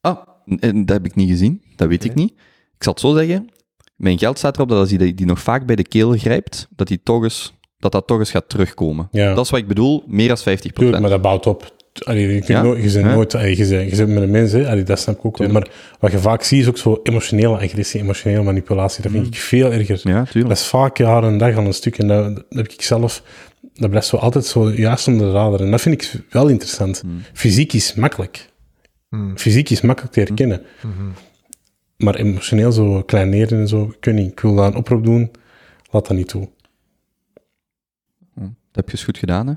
Ah, 0.00 0.18
en 0.58 0.84
dat 0.86 0.96
heb 0.96 1.06
ik 1.06 1.14
niet 1.14 1.28
gezien. 1.28 1.62
Dat 1.76 1.88
weet 1.88 2.04
ik 2.04 2.14
niet. 2.14 2.30
Ik 2.76 2.82
zal 2.84 2.92
het 2.92 3.02
zo 3.02 3.14
zeggen. 3.16 3.48
Mijn 3.96 4.18
geld 4.18 4.38
staat 4.38 4.54
erop 4.56 4.68
dat 4.68 4.78
als 4.78 4.88
hij 4.88 4.98
die, 4.98 5.14
die 5.14 5.26
nog 5.26 5.40
vaak 5.40 5.66
bij 5.66 5.76
de 5.76 5.82
keel 5.88 6.12
grijpt, 6.12 6.68
dat, 6.70 6.88
die 6.88 7.00
toch 7.02 7.22
eens, 7.22 7.54
dat 7.78 7.92
dat 7.92 8.06
toch 8.06 8.18
eens 8.18 8.30
gaat 8.30 8.48
terugkomen. 8.48 9.08
Ja. 9.10 9.34
Dat 9.34 9.44
is 9.44 9.50
wat 9.50 9.60
ik 9.60 9.66
bedoel, 9.68 10.04
meer 10.06 10.28
dan 10.28 10.38
50%. 10.38 10.40
Tuurlijk, 10.74 11.00
maar 11.00 11.10
dat 11.10 11.22
bouwt 11.22 11.46
op. 11.46 11.74
Allee, 11.92 12.34
je, 12.34 12.42
Ja. 12.46 12.62
nooit, 12.62 12.82
je 12.92 12.92
bent 13.00 13.14
nooit, 13.14 13.34
allee, 13.34 13.56
je, 13.56 13.68
bent, 13.68 13.90
je 13.90 13.96
bent 13.96 14.08
met 14.08 14.22
een 14.22 14.30
mens, 14.30 14.52
hè. 14.52 14.68
Allee, 14.68 14.82
dat 14.82 14.98
snap 14.98 15.18
ik 15.18 15.24
ook 15.24 15.36
wel. 15.38 15.48
Maar 15.48 15.68
wat 16.00 16.10
je 16.10 16.18
vaak 16.18 16.42
ziet, 16.42 16.60
is 16.60 16.68
ook 16.68 16.78
zo 16.78 17.00
emotionele 17.02 17.58
agressie, 17.58 18.00
emotionele 18.00 18.42
manipulatie. 18.42 19.02
Dat 19.02 19.12
vind 19.12 19.26
ik 19.26 19.34
veel 19.36 19.72
erger. 19.72 20.00
Ja, 20.02 20.24
tuurlijk. 20.24 20.48
Dat 20.48 20.56
is 20.56 20.66
vaak 20.66 20.96
jaren 20.96 21.30
en 21.32 21.38
dag 21.38 21.56
aan 21.56 21.66
een 21.66 21.74
stuk. 21.74 21.98
En 21.98 22.08
dat, 22.08 22.34
dat 22.34 22.44
heb 22.48 22.68
ik 22.68 22.82
zelf, 22.82 23.22
dat 23.74 23.90
blijft 23.90 24.06
zo 24.08 24.16
altijd 24.16 24.44
zo 24.46 24.70
juist 24.70 25.06
onder 25.08 25.26
de 25.26 25.32
radar. 25.32 25.60
En 25.60 25.70
dat 25.70 25.80
vind 25.80 26.02
ik 26.02 26.22
wel 26.30 26.48
interessant. 26.48 27.02
Fysiek 27.32 27.72
is 27.72 27.94
makkelijk. 27.94 28.48
Hmm. 29.08 29.38
Fysiek 29.38 29.70
is 29.70 29.80
makkelijk 29.80 30.12
te 30.14 30.20
herkennen. 30.20 30.62
Maar 31.96 32.14
emotioneel 32.14 32.72
zo 32.72 33.02
kleineren 33.02 33.58
en 33.58 33.68
zo, 33.68 33.92
ik 33.98 34.04
weet 34.04 34.14
niet. 34.14 34.30
Ik 34.32 34.40
wil 34.40 34.54
daar 34.54 34.66
een 34.66 34.74
oproep 34.76 35.04
doen, 35.04 35.30
laat 35.90 36.06
dat 36.08 36.16
niet 36.16 36.28
toe. 36.28 36.48
Dat 38.34 38.48
heb 38.72 38.84
je 38.84 38.90
dus 38.90 39.04
goed 39.04 39.18
gedaan, 39.18 39.46
hè? 39.46 39.52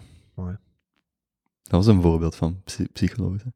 Dat 1.74 1.86
was 1.86 1.96
een 1.96 2.02
voorbeeld 2.02 2.36
van 2.36 2.62
psy- 2.64 2.88
psycholoog. 2.94 3.32
hè. 3.38 3.50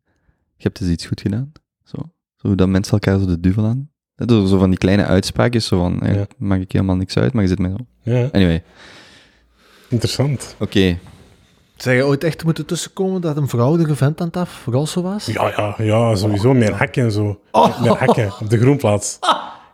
Je 0.56 0.64
hebt 0.64 0.80
dus 0.80 0.88
iets 0.90 1.06
goed 1.06 1.22
gedaan. 1.22 1.52
Zo. 1.84 1.98
Zo 2.36 2.56
dat 2.56 2.68
mensen 2.68 2.94
elkaar 2.94 3.20
zo 3.20 3.26
de 3.26 3.40
duvel 3.40 3.66
aan. 3.66 3.90
Door 4.16 4.48
zo 4.48 4.58
van 4.58 4.70
die 4.70 4.78
kleine 4.80 5.06
uitspraakjes, 5.06 5.66
zo 5.68 5.78
van, 5.80 6.02
eh, 6.02 6.16
Ja. 6.16 6.28
maak 6.38 6.60
ik 6.60 6.72
helemaal 6.72 6.96
niks 6.96 7.18
uit, 7.18 7.34
maar 7.34 7.44
je 7.44 7.50
zit 7.50 7.60
mij 7.60 7.70
zo. 7.70 7.78
Ja, 8.02 8.30
Anyway, 8.32 8.64
interessant. 9.90 10.56
oké. 10.60 10.98
Zeg 11.76 11.96
je 11.96 12.06
ooit 12.06 12.24
echt 12.24 12.44
moeten 12.44 12.66
tussenkomen 12.66 13.22
dat 13.22 13.38
een 13.38 13.48
vrouw 13.48 13.78
de 13.78 13.96
vent 13.96 14.22
aan 14.22 14.28
het 14.28 14.38
af 14.38 14.66
rossen 14.66 15.04
was? 15.04 15.26
Ja, 15.26 15.48
ja, 15.58 15.76
ja, 15.78 16.16
sowieso 16.16 16.54
meer 16.54 16.74
hakken 16.74 17.04
en 17.04 17.12
zo. 17.12 17.40
Meer 17.82 17.98
hakken 17.98 18.32
op 18.40 18.50
de 18.50 18.58
groenplaats. 18.58 19.20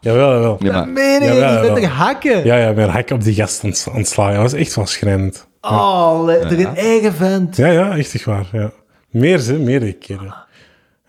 Jawel, 0.02 0.32
jawel. 0.34 0.56
Ja, 0.60 0.66
Dat 0.66 0.74
maar, 0.74 0.88
meen 0.94 1.82
je 1.82 1.88
hakken. 1.88 2.46
Ja, 2.46 2.56
ja, 2.56 2.72
meer 2.72 2.90
hakken 2.90 3.16
op 3.16 3.24
die 3.24 3.34
gast 3.34 3.64
aan 3.64 3.70
het- 3.70 4.08
slaan. 4.08 4.34
Dat 4.34 4.42
was 4.42 4.54
echt 4.54 4.76
wel 4.76 4.86
schrijnend. 4.86 5.48
Oh, 5.72 6.30
er 6.30 6.60
een 6.60 6.76
eigen 6.76 7.14
vent. 7.14 7.56
Ja, 7.58 7.68
ja, 7.68 7.98
echt 7.98 8.14
echt 8.14 8.26
waar. 8.26 8.48
Ja. 8.52 8.72
Meer, 9.10 9.40
ze, 9.40 9.54
meerdere 9.54 9.94
keren. 9.94 10.36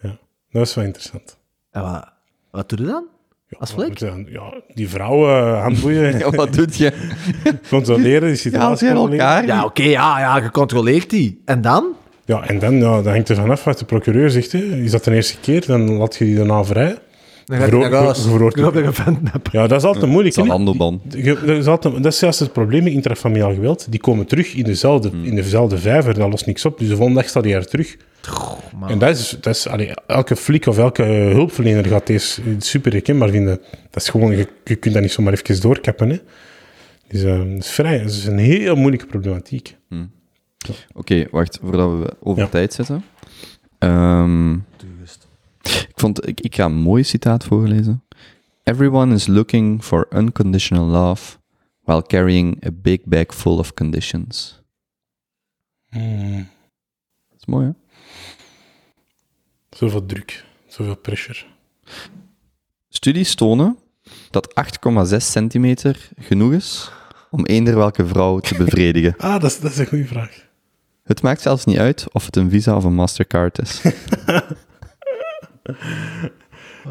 Ja, 0.03 0.09
dat 0.09 0.19
was 0.51 0.75
wel 0.75 0.85
interessant. 0.85 1.37
En 1.71 1.83
wat, 1.83 2.05
wat 2.51 2.69
doe 2.69 2.79
je 2.79 2.85
dan? 2.87 3.05
Ja, 3.49 3.59
Als 3.61 3.75
zijn- 3.95 4.27
Ja, 4.29 4.53
die 4.75 4.89
vrouwen, 4.89 5.59
handboeien, 5.61 6.19
ja, 6.19 6.31
wat 6.31 6.53
doet 6.53 6.77
je? 6.77 6.93
controleren, 7.71 8.21
die 8.21 8.31
Ja, 8.31 8.37
situatie 8.37 8.87
controleren. 8.89 9.19
elkaar. 9.27 9.47
Ja, 9.47 9.65
oké, 9.65 9.83
ja, 9.83 10.19
ja, 10.19 10.41
gecontroleerd 10.41 11.11
die. 11.11 11.43
En 11.45 11.61
dan? 11.61 11.87
Ja, 12.25 12.43
en 12.47 12.59
dan, 12.59 12.75
ja, 12.75 12.95
dat 13.03 13.07
hangt 13.07 13.29
er 13.29 13.37
vanaf 13.37 13.65
wat 13.65 13.79
de 13.79 13.85
procureur 13.85 14.31
zegt. 14.31 14.53
Hè. 14.53 14.59
Is 14.59 14.91
dat 14.91 15.05
de 15.05 15.15
eerste 15.15 15.41
keer, 15.41 15.67
dan 15.67 15.91
laat 15.93 16.17
je 16.17 16.25
die 16.25 16.37
daarna 16.37 16.65
vrij. 16.65 16.99
Dan 17.45 17.59
gaat 17.59 17.71
hij 17.71 17.79
naar 17.79 17.93
huis. 18.03 18.27
er 18.27 18.77
een 18.85 18.95
vent 18.95 19.33
heb. 19.33 19.49
Ja, 19.53 19.67
dat 19.67 19.79
is 19.79 19.87
altijd 19.87 20.07
moeilijk. 20.07 20.37
hè. 20.37 20.43
Zalandoban. 20.43 21.01
Je- 21.09 21.23
Dat 21.47 21.57
is, 21.57 21.67
altijd, 21.67 22.03
dat 22.03 22.13
is 22.13 22.21
juist 22.21 22.39
het 22.39 22.53
probleem 22.53 22.85
met 22.85 22.93
intrafamiliaal 22.93 23.55
geweld. 23.55 23.87
Die 23.91 24.01
komen 24.01 24.27
terug 24.27 24.55
in 24.55 24.65
dezelfde, 24.65 25.11
in 25.23 25.35
dezelfde 25.35 25.79
vijver, 25.79 26.15
dat 26.15 26.31
lost 26.31 26.47
niks 26.47 26.65
op. 26.65 26.79
Dus 26.79 26.89
de 26.89 26.97
volgende 26.97 27.21
dag 27.21 27.29
staat 27.31 27.45
hij 27.45 27.55
er 27.55 27.67
terug. 27.67 27.97
man. 28.79 28.89
En 28.91 28.99
dat 28.99 29.17
is, 29.19 29.37
dat 29.41 29.55
is 29.57 29.69
allee, 29.69 29.91
elke 30.07 30.37
flik 30.37 30.67
of 30.67 30.79
elke 30.79 31.03
eh, 31.03 31.11
hulpverlener 31.33 31.87
gaat 31.87 32.07
deze 32.07 32.43
super 32.59 32.93
herkenbaar 32.93 33.29
vinden. 33.29 33.61
Dat 33.91 34.03
is 34.03 34.09
gewoon, 34.09 34.37
je, 34.37 34.49
je 34.65 34.75
kunt 34.77 34.95
dat 34.95 35.03
niet 35.03 35.13
zomaar 35.13 35.33
even 35.33 35.61
doorkappen. 35.61 36.09
Hè. 36.11 36.19
Dus 37.09 37.23
eh, 37.23 37.39
dat 37.39 37.47
is 37.59 37.71
vrij, 37.71 37.99
dat 37.99 38.11
is 38.11 38.27
een 38.27 38.39
heel 38.39 38.75
moeilijke 38.77 39.07
problematiek. 39.07 39.77
Oké, 40.95 41.27
wacht, 41.31 41.59
voordat 41.63 41.91
we 41.91 42.17
over 42.21 42.43
Ja. 42.43 42.49
tijd 42.49 42.73
zitten. 42.73 43.05
Ehm, 43.79 44.57
ik, 45.65 45.93
vond, 45.95 46.29
ik, 46.29 46.41
ik 46.41 46.55
ga 46.55 46.65
een 46.65 46.75
mooi 46.75 47.03
citaat 47.03 47.45
voorlezen. 47.45 48.05
Everyone 48.63 49.15
is 49.15 49.27
looking 49.27 49.85
for 49.85 50.07
unconditional 50.13 50.87
love 50.87 51.39
while 51.81 52.03
carrying 52.03 52.67
a 52.67 52.71
big 52.73 53.01
bag 53.05 53.35
full 53.35 53.59
of 53.59 53.75
conditions. 53.75 54.63
Hmm. 55.89 56.49
Dat 57.29 57.39
is 57.39 57.47
mooi, 57.47 57.67
hè? 57.67 57.73
Zoveel 59.71 60.07
druk, 60.07 60.45
zoveel 60.67 60.97
pressure. 60.97 61.39
Studies 62.89 63.35
tonen 63.35 63.79
dat 64.31 64.55
8,6 65.11 65.17
centimeter 65.17 66.09
genoeg 66.19 66.53
is 66.53 66.91
om 67.31 67.45
eender 67.45 67.77
welke 67.77 68.07
vrouw 68.07 68.39
te 68.39 68.55
bevredigen. 68.55 69.15
Ah, 69.27 69.41
dat 69.41 69.51
is, 69.51 69.61
dat 69.61 69.71
is 69.71 69.79
een 69.79 69.87
goede 69.87 70.07
vraag. 70.07 70.47
Het 71.03 71.23
maakt 71.23 71.41
zelfs 71.41 71.65
niet 71.65 71.79
uit 71.79 72.07
of 72.13 72.27
het 72.27 72.37
een 72.37 72.51
Visa 72.51 72.77
of 72.77 72.85
een 72.85 72.95
Mastercard 72.95 73.59
is. 73.59 73.83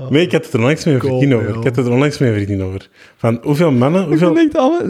Nee, 0.09 0.21
ik 0.25 0.31
had 0.31 0.43
het 0.45 0.53
er 0.53 0.59
onlangs 0.59 0.85
met 0.85 0.93
een 0.93 0.99
vriendin 0.99 1.35
over. 1.35 1.49
Ik 1.49 1.53
had 1.63 1.75
het 1.75 1.85
er 1.85 1.91
onlangs 1.91 2.17
met 2.17 2.29
een 2.29 2.35
vriendin 2.35 2.63
over. 2.63 2.89
Van 3.17 3.39
hoeveel 3.43 3.71
mannen, 3.71 4.03
hoeveel, 4.07 4.37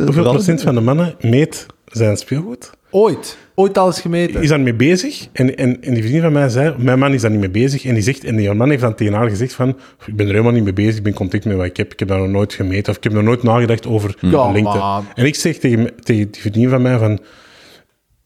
hoeveel 0.06 0.24
procent 0.24 0.62
van 0.62 0.76
de 0.76 0.82
mannen 0.82 1.16
meet 1.22 1.66
zijn 1.86 2.18
speelgoed? 2.18 2.72
Ooit. 2.90 3.38
Ooit 3.56 3.78
alles 3.78 4.02
gemeten. 4.02 4.42
is 4.42 4.50
daarmee 4.50 4.74
bezig. 4.74 5.28
En, 5.32 5.56
en, 5.58 5.82
en 5.82 5.94
die 5.94 6.02
vriendin 6.02 6.22
van 6.22 6.32
mij 6.32 6.50
zei, 6.50 6.74
mijn 6.78 7.00
man 7.00 7.14
is 7.14 7.22
daar 7.22 7.32
niet 7.32 7.40
mee 7.40 7.50
bezig. 7.50 7.86
En 7.86 7.94
die, 7.94 8.04
zegt, 8.04 8.24
en 8.24 8.36
die 8.36 8.54
man 8.54 8.70
heeft 8.70 8.82
dan 8.82 8.96
tegen 8.96 9.14
haar 9.14 9.30
gezegd 9.30 9.54
van, 9.54 9.70
ik 10.06 10.16
ben 10.16 10.26
er 10.26 10.32
helemaal 10.32 10.54
niet 10.54 10.64
mee 10.64 10.74
bezig, 10.74 10.96
ik 10.98 11.04
ben 11.04 11.14
content 11.14 11.46
met 11.46 11.58
wat 11.58 11.66
ik 11.66 11.78
heb. 11.78 11.94
Ik 11.94 12.00
heb 12.00 12.08
daar 12.08 12.20
nog 12.20 12.30
nooit 12.30 12.54
gemeten 12.54 12.92
of 12.92 12.98
ik 12.98 13.04
heb 13.04 13.14
nog 13.14 13.24
nooit 13.24 13.44
nagedacht 13.44 13.88
over 13.88 14.16
Ja, 14.20 14.48
de 14.48 14.54
lengte. 14.54 14.78
maar- 14.78 15.02
En 15.16 15.26
ik 15.26 15.36
zeg 15.36 15.58
tegen, 15.58 15.90
tegen 16.00 16.32
die 16.32 16.42
vriendin 16.42 16.70
van 16.70 16.82
mij 16.82 16.98
van, 16.98 17.20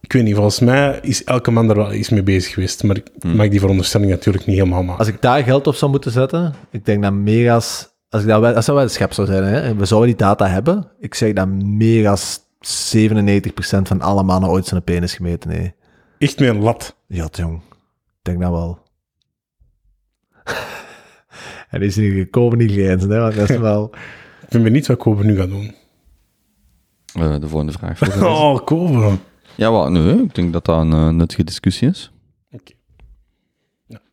ik 0.08 0.14
weet 0.14 0.24
niet, 0.24 0.36
volgens 0.36 0.60
mij 0.60 1.00
is 1.02 1.24
elke 1.24 1.52
man 1.52 1.68
daar 1.68 1.76
wel 1.76 1.92
eens 1.92 2.10
mee 2.10 2.24
bezig 2.24 2.54
geweest. 2.54 2.84
Maar 2.84 2.96
ik 2.96 3.24
mag 3.24 3.48
die 3.48 3.60
veronderstelling 3.60 4.10
natuurlijk 4.12 4.46
niet 4.46 4.56
helemaal 4.56 4.84
maken. 4.84 5.00
Als 5.00 5.08
ik 5.08 5.22
daar 5.22 5.44
geld 5.44 5.68
op 5.68 5.76
zou 5.76 5.92
moeten 5.92 6.12
zetten, 6.12 6.54
ik 6.72 6.86
denk 6.86 7.04
dat 7.04 7.14
meer 7.14 7.52
als... 7.52 7.96
Als, 8.10 8.22
ik 8.22 8.28
dat, 8.28 8.42
wel- 8.42 8.54
als 8.56 8.66
dat 8.66 8.76
wetenschap 8.76 9.14
zou 9.14 9.28
zijn, 9.28 9.44
hè, 9.44 9.60
en 9.62 9.78
we 9.78 9.86
zouden 9.86 10.10
die 10.10 10.18
data 10.18 10.48
hebben, 10.48 10.92
ik 11.00 11.14
zeg 11.14 11.34
dat 11.34 11.48
meer 11.48 12.10
als 12.10 12.40
97% 12.40 12.40
van 13.84 14.02
alle 14.02 14.24
mannen 14.24 14.50
ooit 14.50 14.66
zijn 14.66 14.84
penis 14.84 15.14
gemeten 15.16 15.50
heeft. 15.50 15.74
Echt 16.18 16.40
met 16.40 16.50
een 16.50 16.60
lat. 16.62 16.96
Ja, 17.08 17.28
jong. 17.32 17.56
Ik 17.58 18.22
denk 18.22 18.42
dat 18.42 18.52
wel. 18.52 18.80
en 21.70 21.80
die 21.80 21.88
is 21.88 21.96
niet 21.96 22.14
gekomen, 22.14 22.58
niet 22.58 22.72
grijnzen, 22.72 23.10
hè, 23.10 23.20
want 23.20 23.36
dat 23.36 23.50
is 23.50 23.58
wel... 23.58 23.92
Ik 24.44 24.50
ben 24.54 24.64
benieuwd 24.64 24.88
wat 24.88 24.98
Kobe 24.98 25.24
nu 25.24 25.38
gaat 25.38 25.50
doen. 25.50 25.76
Eh, 27.14 27.40
de 27.40 27.48
volgende 27.48 27.74
vraag. 27.74 28.22
Oh, 28.24 28.60
Kobe. 28.66 29.18
Ja, 29.58 29.72
wat, 29.72 29.90
nee, 29.92 30.22
ik 30.22 30.36
denk 30.36 30.54
dat 30.54 30.66
dat 30.66 30.80
een 30.82 30.92
eh, 30.94 31.10
nuttige 31.10 31.44
discussie 31.44 31.88
is. 31.90 32.12
Oké. 32.52 32.72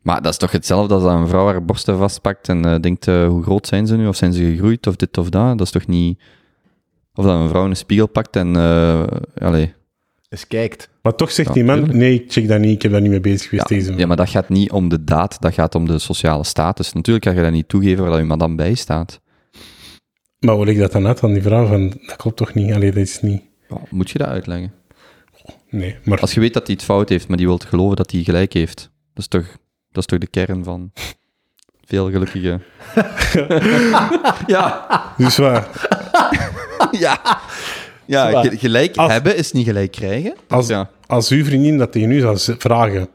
Maar 0.01 0.21
dat 0.21 0.31
is 0.31 0.37
toch 0.37 0.51
hetzelfde 0.51 0.93
als 0.93 1.03
dat 1.03 1.11
een 1.13 1.27
vrouw 1.27 1.45
haar 1.45 1.65
borsten 1.65 1.97
vastpakt 1.97 2.49
en 2.49 2.65
eh, 2.65 2.79
denkt, 2.79 3.07
eh, 3.07 3.27
hoe 3.27 3.43
groot 3.43 3.67
zijn 3.67 3.87
ze 3.87 3.95
nu? 3.95 4.07
Of 4.07 4.15
zijn 4.15 4.33
ze 4.33 4.43
gegroeid? 4.43 4.87
Of 4.87 4.95
dit 4.95 5.17
of 5.17 5.29
dat? 5.29 5.57
Dat 5.57 5.61
is 5.67 5.71
toch 5.71 5.87
niet... 5.87 6.19
Of 7.13 7.25
dat 7.25 7.39
een 7.39 7.49
vrouw 7.49 7.65
een 7.65 7.75
spiegel 7.75 8.07
pakt 8.07 8.35
en... 8.35 8.55
eh 8.55 9.03
allee. 9.37 9.73
Eens 10.29 10.47
kijkt. 10.47 10.89
Maar 11.01 11.15
toch 11.15 11.31
zegt 11.31 11.47
Ja, 11.47 11.53
die 11.53 11.63
man, 11.63 11.75
tuurlijk. 11.75 11.97
nee, 11.97 12.13
ik 12.13 12.31
check 12.31 12.47
dat 12.47 12.59
niet, 12.59 12.71
ik 12.75 12.81
heb 12.81 12.91
daar 12.91 13.01
niet 13.01 13.09
mee 13.09 13.19
bezig 13.19 13.49
geweest 13.49 13.69
Ja, 13.69 13.75
deze 13.75 13.93
ja, 13.97 14.07
maar 14.07 14.17
dat 14.17 14.29
gaat 14.29 14.49
niet 14.49 14.71
om 14.71 14.89
de 14.89 15.03
daad, 15.03 15.41
dat 15.41 15.53
gaat 15.53 15.75
om 15.75 15.85
de 15.87 15.99
sociale 15.99 16.43
status. 16.43 16.93
Natuurlijk 16.93 17.25
kan 17.25 17.35
je 17.35 17.41
dat 17.41 17.51
niet 17.51 17.67
toegeven 17.69 18.01
waar 18.01 18.11
dat 18.11 18.19
je 18.19 18.25
madame 18.25 18.55
bij 18.55 18.73
staat. 18.73 19.21
Maar 20.39 20.55
hoe 20.55 20.65
leg 20.65 20.73
ik 20.73 20.79
dat 20.79 20.91
dan 20.91 21.07
uit 21.07 21.23
aan 21.23 21.33
die 21.33 21.41
vrouw? 21.41 21.65
Van, 21.65 21.89
dat 21.89 22.15
klopt 22.15 22.37
toch 22.37 22.53
niet? 22.53 22.73
Allee, 22.73 22.91
dat 22.91 23.03
is 23.03 23.21
niet... 23.21 23.41
Ja, 23.69 23.77
moet 23.89 24.09
je 24.09 24.17
dat 24.17 24.27
uitleggen? 24.27 24.73
Nee, 25.77 25.95
maar 26.03 26.19
Als 26.19 26.33
je 26.33 26.39
weet 26.39 26.53
dat 26.53 26.65
hij 26.67 26.75
het 26.75 26.85
fout 26.85 27.09
heeft, 27.09 27.27
maar 27.27 27.37
die 27.37 27.45
wilt 27.47 27.63
geloven 27.63 27.95
dat 27.95 28.11
hij 28.11 28.21
gelijk 28.23 28.53
heeft, 28.53 28.77
dat 29.13 29.23
is 29.23 29.27
toch, 29.27 29.45
dat 29.91 29.97
is 29.97 30.05
toch 30.05 30.19
de 30.19 30.27
kern 30.27 30.63
van 30.63 30.91
veel 31.85 32.11
gelukkige... 32.11 32.59
ja, 34.47 34.87
dus 35.17 35.37
waar, 35.37 35.67
ja. 36.91 37.39
Ja, 38.05 38.41
ge- 38.41 38.57
gelijk 38.57 38.95
Als- 38.97 39.11
hebben 39.11 39.37
is 39.37 39.51
niet 39.51 39.65
gelijk 39.65 39.91
krijgen. 39.91 40.35
als, 40.47 40.67
Ja. 40.67 40.89
als 41.07 41.29
uw 41.29 41.43
vriendin 41.45 41.77
dat 41.77 41.91
tegen 41.91 42.11
u 42.11 42.19
zou 42.19 42.37
vragen, 42.57 43.07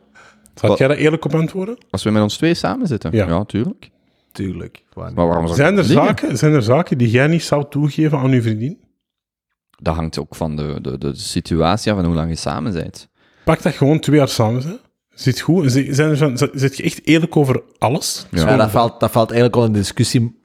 zou 0.55 0.77
jij 0.77 0.89
daar 0.89 0.97
eerlijk 0.97 1.25
op 1.25 1.35
antwoorden? 1.35 1.79
Als 1.91 2.03
we 2.03 2.11
met 2.11 2.23
ons 2.23 2.37
twee 2.37 2.55
samen 2.55 2.87
zitten, 2.87 3.11
Ja. 3.17 3.27
ja, 3.29 3.45
tuurlijk. 3.45 3.91
Tuurlijk. 4.33 4.83
Waarom 4.93 5.15
Maar 5.15 5.27
waarom 5.27 5.47
zou 5.47 5.59
ik 5.59 5.65
Zijn 5.65 5.79
er, 5.79 5.85
zaken, 5.85 6.39
zijn 6.39 6.53
er 6.53 6.63
zaken 6.63 6.99
die 6.99 7.11
jij 7.11 7.27
niet 7.27 7.43
zou 7.43 7.65
toegeven 7.71 8.19
aan 8.19 8.31
je 8.31 8.43
vriendin? 8.43 8.79
Dat 9.81 9.95
hangt 9.95 10.19
ook 10.19 10.35
van 10.35 10.57
de, 10.57 10.79
de, 10.81 10.99
de 10.99 11.15
situatie 11.15 11.93
af 11.93 11.99
en 11.99 12.05
hoe 12.05 12.15
lang 12.15 12.31
je 12.31 12.37
samen 12.37 12.73
bent. 12.73 13.09
Pak 13.45 13.63
dat 13.63 13.75
gewoon 13.75 14.01
twee 14.01 14.17
jaar 14.17 14.29
samen. 14.29 14.63
Hè. 14.63 14.75
Zit 15.15 15.41
goed? 15.41 15.73
Zit, 15.73 15.95
zijn 15.95 16.11
er 16.11 16.17
van, 16.17 16.39
zit 16.53 16.77
je 16.77 16.83
echt 16.83 17.07
eerlijk 17.07 17.37
over 17.37 17.63
alles? 17.79 18.27
Ja. 18.31 18.49
Ja, 18.49 18.57
dat, 18.57 18.71
valt, 18.71 19.01
dat 19.01 19.11
valt 19.11 19.31
eigenlijk 19.31 19.61
al 19.61 19.67
in 19.67 19.73
de 19.73 19.79
discussie. 19.79 20.39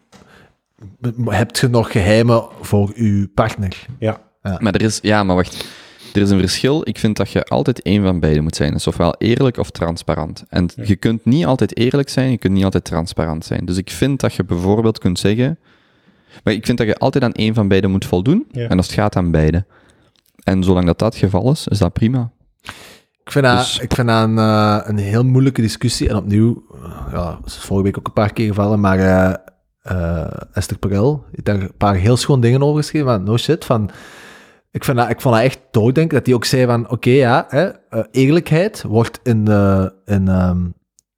Heb 1.26 1.56
je 1.56 1.68
nog 1.68 1.92
geheimen 1.92 2.48
voor 2.62 2.92
uw 2.96 3.28
partner? 3.34 3.86
Ja. 4.00 4.22
Maar 4.60 4.74
er 4.74 4.82
is, 4.82 5.00
ja, 5.02 5.24
maar 5.24 5.36
wacht. 5.36 5.66
Er 6.14 6.22
is 6.22 6.30
een 6.30 6.40
verschil. 6.40 6.82
Ik 6.88 6.98
vind 6.98 7.18
dat 7.18 7.32
je 7.32 7.44
altijd 7.44 7.82
één 7.82 8.04
van 8.04 8.20
beide 8.20 8.42
moet 8.42 8.56
zijn. 8.56 8.74
Dus 8.74 8.88
ofwel 8.88 9.16
eerlijk 9.18 9.58
of 9.58 9.72
transparant. 9.72 10.44
En 10.50 10.70
je 10.76 10.96
kunt 10.96 11.26
niet 11.26 11.46
altijd 11.46 11.78
eerlijk 11.78 12.10
zijn, 12.10 12.32
je 12.32 12.38
kunt 12.38 12.54
niet 12.54 12.64
altijd 12.64 12.84
transparant 12.84 13.46
zijn. 13.46 13.66
Dus 13.66 13.78
ik 13.78 13.90
vind 13.90 14.20
dat 14.20 14.34
je 14.34 14.44
bijvoorbeeld 14.44 15.00
kunt 15.00 15.20
zeggen... 15.20 15.60
Maar 16.44 16.54
ik 16.54 16.66
vind 16.66 16.78
dat 16.78 16.88
je 16.88 16.98
altijd 16.98 17.24
aan 17.24 17.32
één 17.34 17.54
van 17.54 17.68
beide 17.68 17.88
moet 17.88 18.06
voldoen. 18.06 18.46
Ja. 18.52 18.68
En 18.70 18.78
als 18.78 18.86
het 18.86 18.96
gaat 18.96 19.16
aan 19.16 19.32
beide. 19.32 19.66
En 20.44 20.64
zolang 20.64 20.86
dat 20.86 21.00
dat 21.00 21.14
het 21.14 21.24
geval 21.24 21.52
is, 21.52 21.68
is 21.68 21.78
dat 21.78 21.94
prima. 21.94 22.32
Ik 23.24 23.32
vind 23.32 23.46
dat, 23.46 23.58
Dus- 23.58 23.80
ik 23.80 23.94
vind 23.94 24.08
dat 24.08 24.24
een, 24.24 24.38
eh, 24.38 24.80
een 24.84 24.98
heel 24.98 25.24
moeilijke 25.24 25.62
discussie. 25.62 26.10
En 26.10 26.16
opnieuw, 26.16 26.64
ja, 27.12 27.38
dat 27.42 27.46
is 27.46 27.58
vorige 27.58 27.86
week 27.86 27.98
ook 27.98 28.08
een 28.08 28.14
paar 28.14 28.34
keer 28.34 28.48
gevallen, 28.48 28.80
maar 28.80 29.00
eh, 29.00 29.34
eh, 29.82 30.32
Esther 30.54 30.78
Perel 30.78 31.26
heeft 31.32 31.46
daar 31.46 31.62
een 31.62 31.78
paar 31.78 31.96
heel 31.96 32.18
schoon 32.18 32.42
dingen 32.42 32.64
over 32.64 32.82
geschreven. 32.82 33.08
Maar 33.08 33.22
no 33.22 33.38
shit, 33.38 33.66
van... 33.66 33.90
Ik, 34.72 34.84
vind 34.84 34.98
dat, 34.98 35.10
ik 35.10 35.22
vond 35.22 35.36
dat 35.36 35.44
echt 35.44 35.60
dooddenken, 35.72 36.18
dat 36.18 36.26
hij 36.26 36.36
ook 36.36 36.46
zei 36.46 36.66
van, 36.66 36.90
oké, 36.90 37.10
ja, 37.10 37.46
hè, 37.50 37.70
eerlijkheid 38.12 38.84
wordt 38.88 39.20
in, 39.24 39.48
eh, 39.48 39.86
in 40.06 40.28
ehm, 40.28 40.66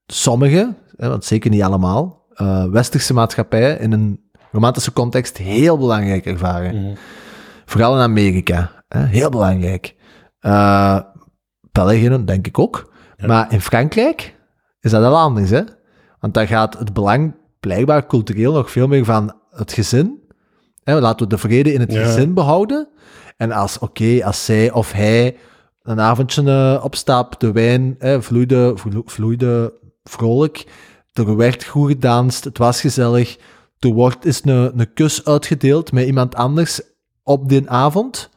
sommige, 0.06 0.76
hè, 0.96 1.10
want 1.10 1.26
zeker 1.26 1.50
niet 1.50 1.62
allemaal, 1.62 2.26
eh, 2.34 2.66
westerse 2.66 3.14
maatschappijen 3.14 3.80
in 3.80 3.92
een 3.92 4.27
romantische 4.58 4.94
context 4.94 5.38
heel 5.38 5.78
belangrijk 5.78 6.26
ervaren. 6.26 6.82
Mhm. 6.82 6.96
Vooral 7.66 7.96
in 7.96 8.02
Amerika. 8.02 8.72
Hè? 8.88 9.04
Heel 9.06 9.30
belangrijk. 9.30 9.96
Eh 10.40 11.00
België, 11.72 12.24
denk 12.26 12.48
ik 12.48 12.60
ook. 12.60 12.94
Ja. 13.18 13.28
Maar 13.28 13.52
in 13.54 13.62
Frankrijk 13.62 14.36
is 14.80 14.92
dat 14.92 15.02
wel 15.02 15.18
anders, 15.18 15.50
hè? 15.50 15.62
Want 16.20 16.34
daar 16.34 16.48
gaat 16.48 16.80
het 16.80 16.94
belang 16.94 17.36
blijkbaar 17.60 18.06
cultureel 18.08 18.54
nog 18.54 18.72
veel 18.72 18.88
meer 18.88 19.06
van 19.06 19.36
het 19.50 19.74
gezin. 19.74 20.20
Hè? 20.84 21.00
Laten 21.00 21.28
we 21.28 21.34
de 21.34 21.38
vrede 21.40 21.74
in 21.74 21.80
het 21.80 21.92
Ja. 21.94 22.04
gezin 22.06 22.34
behouden. 22.34 22.88
En 23.38 23.52
als, 23.52 23.80
oké, 23.80 24.26
als 24.26 24.46
zij 24.46 24.72
of 24.72 24.92
hij 24.92 25.38
een 25.82 26.00
avondje 26.00 26.80
opstapt, 26.84 27.40
de 27.40 27.52
wijn 27.52 27.96
hè, 28.00 28.22
vloeide, 28.22 28.72
vlo- 28.76 29.02
vloeide 29.06 29.74
vrolijk, 30.04 30.66
er 31.14 31.36
werd 31.36 31.64
goed 31.64 31.90
gedanst, 31.90 32.44
het 32.44 32.58
was 32.58 32.82
gezellig, 32.82 33.38
er 33.80 33.90
wordt 33.90 34.26
is 34.26 34.42
een, 34.44 34.80
een 34.80 34.94
kus 34.94 35.26
uitgedeeld 35.26 35.92
met 35.92 36.06
iemand 36.06 36.36
anders 36.36 36.82
op 37.24 37.50
die 37.50 37.70
avond. 37.70 38.30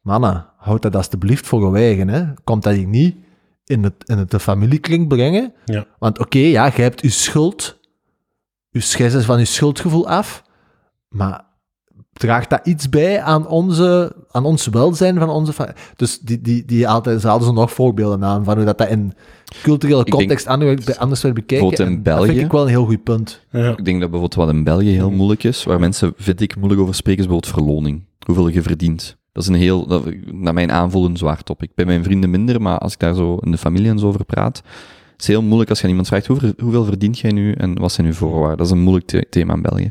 Mannen, 0.00 0.46
houd 0.56 0.82
dat 0.82 0.96
alsjeblieft 0.96 1.46
voor 1.46 1.76
je 1.76 1.82
eigen. 1.82 2.08
Hè. 2.08 2.24
Komt 2.44 2.62
dat 2.62 2.74
hier 2.74 2.86
niet 2.86 3.16
in, 3.64 3.84
het, 3.84 3.94
in 4.04 4.18
het 4.18 4.30
de 4.30 4.40
familiekring 4.40 5.08
brengen. 5.08 5.52
Ja. 5.64 5.86
Want 5.98 6.18
oké, 6.18 6.38
ja, 6.38 6.66
je 6.76 6.82
hebt 6.82 7.02
je 7.02 7.10
schuld, 7.10 7.80
je 8.68 8.80
schijs 8.80 9.24
van 9.24 9.38
je 9.38 9.44
schuldgevoel 9.44 10.08
af, 10.08 10.42
maar 11.08 11.47
draagt 12.18 12.50
dat 12.50 12.60
iets 12.64 12.88
bij 12.88 13.20
aan, 13.22 13.46
onze, 13.46 14.12
aan 14.30 14.44
ons 14.44 14.66
welzijn 14.66 15.18
van 15.18 15.28
onze 15.28 15.52
Dus 15.96 16.18
die, 16.18 16.40
die, 16.40 16.64
die 16.64 16.88
altijd, 16.88 17.20
ze 17.20 17.28
hadden 17.28 17.48
ze 17.48 17.54
nog 17.54 17.72
voorbeelden 17.72 18.24
aan 18.24 18.44
van 18.44 18.56
hoe 18.56 18.64
dat, 18.64 18.78
dat 18.78 18.88
in 18.88 19.12
culturele 19.62 20.04
denk- 20.04 20.16
context 20.16 20.46
anders, 20.46 20.98
anders 20.98 21.22
werd 21.22 21.34
bekeken. 21.34 21.68
Bijvoorbeeld 21.68 21.90
in 21.90 21.96
En 21.96 22.02
Dat 22.16 22.24
vind 22.24 22.40
ik 22.40 22.52
wel 22.52 22.62
een 22.62 22.68
heel 22.68 22.84
goed 22.84 23.02
punt. 23.02 23.44
Ja. 23.50 23.70
Ik 23.70 23.84
denk 23.84 24.00
dat 24.00 24.10
bijvoorbeeld 24.10 24.34
wat 24.34 24.48
in 24.48 24.64
België 24.64 24.90
heel 24.90 25.10
moeilijk 25.10 25.44
is, 25.44 25.64
waar 25.64 25.80
mensen, 25.80 26.12
vind 26.16 26.40
ik, 26.40 26.56
moeilijk 26.56 26.80
over 26.80 26.94
spreken, 26.94 27.22
is 27.22 27.28
bijvoorbeeld 27.28 27.64
verloning. 27.64 28.02
Hoeveel 28.26 28.48
je 28.48 28.62
verdient. 28.62 29.16
Dat 29.32 29.42
is 29.42 29.48
een 29.48 29.54
heel, 29.54 29.86
dat, 29.86 30.04
naar 30.32 30.54
mijn 30.54 30.72
aanvoelen, 30.72 31.10
een 31.10 31.16
zwaar 31.16 31.42
topic. 31.42 31.70
Bij 31.74 31.84
mijn 31.84 32.04
vrienden 32.04 32.30
minder, 32.30 32.62
maar 32.62 32.78
als 32.78 32.92
ik 32.92 32.98
daar 32.98 33.14
zo 33.14 33.36
in 33.36 33.50
de 33.50 33.58
familie 33.58 33.90
en 33.90 33.98
zo 33.98 34.06
over 34.06 34.24
praat, 34.24 34.62
het 35.12 35.20
is 35.20 35.26
heel 35.26 35.42
moeilijk 35.42 35.68
als 35.70 35.78
je 35.78 35.84
aan 35.84 35.90
iemand 35.90 36.08
vraagt, 36.08 36.26
hoeveel, 36.26 36.52
hoeveel 36.58 36.84
verdient 36.84 37.18
jij 37.18 37.30
nu 37.30 37.52
en 37.52 37.78
wat 37.78 37.92
zijn 37.92 38.06
uw 38.06 38.12
voorwaarden? 38.12 38.56
Dat 38.56 38.66
is 38.66 38.72
een 38.72 38.80
moeilijk 38.80 39.06
the- 39.06 39.26
thema 39.30 39.54
in 39.54 39.62
België. 39.62 39.90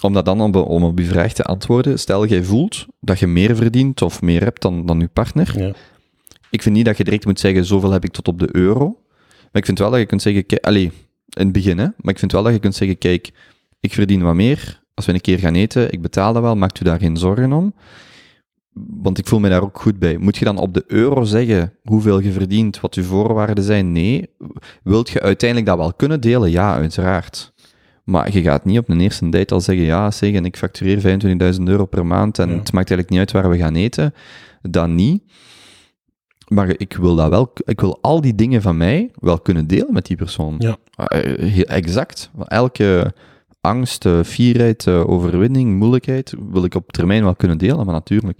Om 0.00 0.12
dat 0.12 0.24
dan 0.24 0.40
op, 0.40 0.56
om 0.56 0.84
op 0.84 0.98
je 0.98 1.04
vraag 1.04 1.32
te 1.32 1.42
antwoorden, 1.44 1.98
stel 1.98 2.26
jij 2.26 2.42
voelt 2.42 2.86
dat 3.00 3.18
je 3.18 3.26
meer 3.26 3.56
verdient 3.56 4.02
of 4.02 4.22
meer 4.22 4.42
hebt 4.42 4.62
dan, 4.62 4.86
dan 4.86 5.00
je 5.00 5.08
partner, 5.08 5.52
Ja. 5.58 5.72
ik 6.50 6.62
vind 6.62 6.74
niet 6.74 6.84
dat 6.84 6.96
je 6.96 7.04
direct 7.04 7.24
moet 7.24 7.40
zeggen, 7.40 7.64
zoveel 7.64 7.90
heb 7.90 8.04
ik 8.04 8.12
tot 8.12 8.28
op 8.28 8.38
de 8.38 8.48
euro. 8.52 8.84
Maar 9.52 9.62
ik 9.62 9.64
vind 9.64 9.78
wel 9.78 9.90
dat 9.90 10.00
je 10.00 10.06
kunt 10.06 10.22
zeggen, 10.22 10.46
kijk, 10.46 10.64
allee, 10.64 10.84
in 11.28 11.44
het 11.44 11.52
begin, 11.52 11.78
hè, 11.78 11.86
maar 11.96 12.12
ik 12.12 12.18
vind 12.18 12.32
wel 12.32 12.42
dat 12.42 12.52
je 12.52 12.58
kunt 12.58 12.74
zeggen, 12.74 12.98
kijk, 12.98 13.30
ik 13.80 13.92
verdien 13.92 14.22
wat 14.22 14.34
meer. 14.34 14.82
Als 14.94 15.06
we 15.06 15.12
een 15.12 15.20
keer 15.20 15.38
gaan 15.38 15.54
eten, 15.54 15.92
ik 15.92 16.02
betaal 16.02 16.32
dat 16.32 16.42
wel, 16.42 16.56
maakt 16.56 16.80
u 16.80 16.84
daar 16.84 16.98
geen 16.98 17.16
zorgen 17.16 17.52
om. 17.52 17.74
Want 19.00 19.18
ik 19.18 19.26
voel 19.26 19.40
me 19.40 19.48
daar 19.48 19.62
ook 19.62 19.80
goed 19.80 19.98
bij. 19.98 20.16
Moet 20.18 20.36
je 20.36 20.44
dan 20.44 20.58
op 20.58 20.74
de 20.74 20.84
euro 20.86 21.24
zeggen 21.24 21.72
hoeveel 21.82 22.18
je 22.18 22.32
verdient, 22.32 22.80
wat 22.80 22.94
uw 22.94 23.02
voorwaarden 23.02 23.64
zijn? 23.64 23.92
Nee. 23.92 24.28
Wilt 24.82 25.08
je 25.10 25.20
uiteindelijk 25.20 25.68
dat 25.70 25.78
wel 25.78 25.92
kunnen 25.94 26.20
delen? 26.20 26.50
Ja, 26.50 26.74
uiteraard. 26.74 27.52
Maar 28.08 28.32
je 28.32 28.42
gaat 28.42 28.64
niet 28.64 28.78
op 28.78 28.88
een 28.88 29.00
eerste 29.00 29.28
date 29.28 29.54
al 29.54 29.60
zeggen, 29.60 29.84
ja, 29.84 30.10
zeg, 30.10 30.32
en 30.34 30.44
ik 30.44 30.56
factureer 30.56 31.20
25.000 31.56 31.62
euro 31.64 31.84
per 31.84 32.06
maand 32.06 32.38
en 32.38 32.48
Ja. 32.50 32.54
het 32.56 32.72
maakt 32.72 32.90
eigenlijk 32.90 33.10
niet 33.10 33.18
uit 33.18 33.32
waar 33.32 33.50
we 33.50 33.58
gaan 33.58 33.74
eten. 33.74 34.14
Dat 34.62 34.88
niet. 34.88 35.22
Maar 36.48 36.74
ik 36.76 36.96
wil 36.96 37.14
dat 37.14 37.28
wel, 37.28 37.52
ik 37.64 37.80
wil 37.80 37.98
al 38.00 38.20
die 38.20 38.34
dingen 38.34 38.62
van 38.62 38.76
mij 38.76 39.10
wel 39.20 39.40
kunnen 39.40 39.66
delen 39.66 39.92
met 39.92 40.06
die 40.06 40.16
persoon. 40.16 40.54
Ja. 40.58 40.76
Eh, 40.96 41.48
heel 41.48 41.64
exact. 41.64 42.30
Elke 42.46 43.12
angst, 43.60 44.06
eh, 44.06 44.22
fierheid, 44.22 44.86
eh, 44.86 45.08
overwinning, 45.10 45.78
moeilijkheid 45.78 46.34
wil 46.50 46.64
ik 46.64 46.74
op 46.74 46.92
termijn 46.92 47.22
wel 47.24 47.36
kunnen 47.36 47.58
delen, 47.58 47.84
maar 47.84 47.94
natuurlijk, 47.94 48.38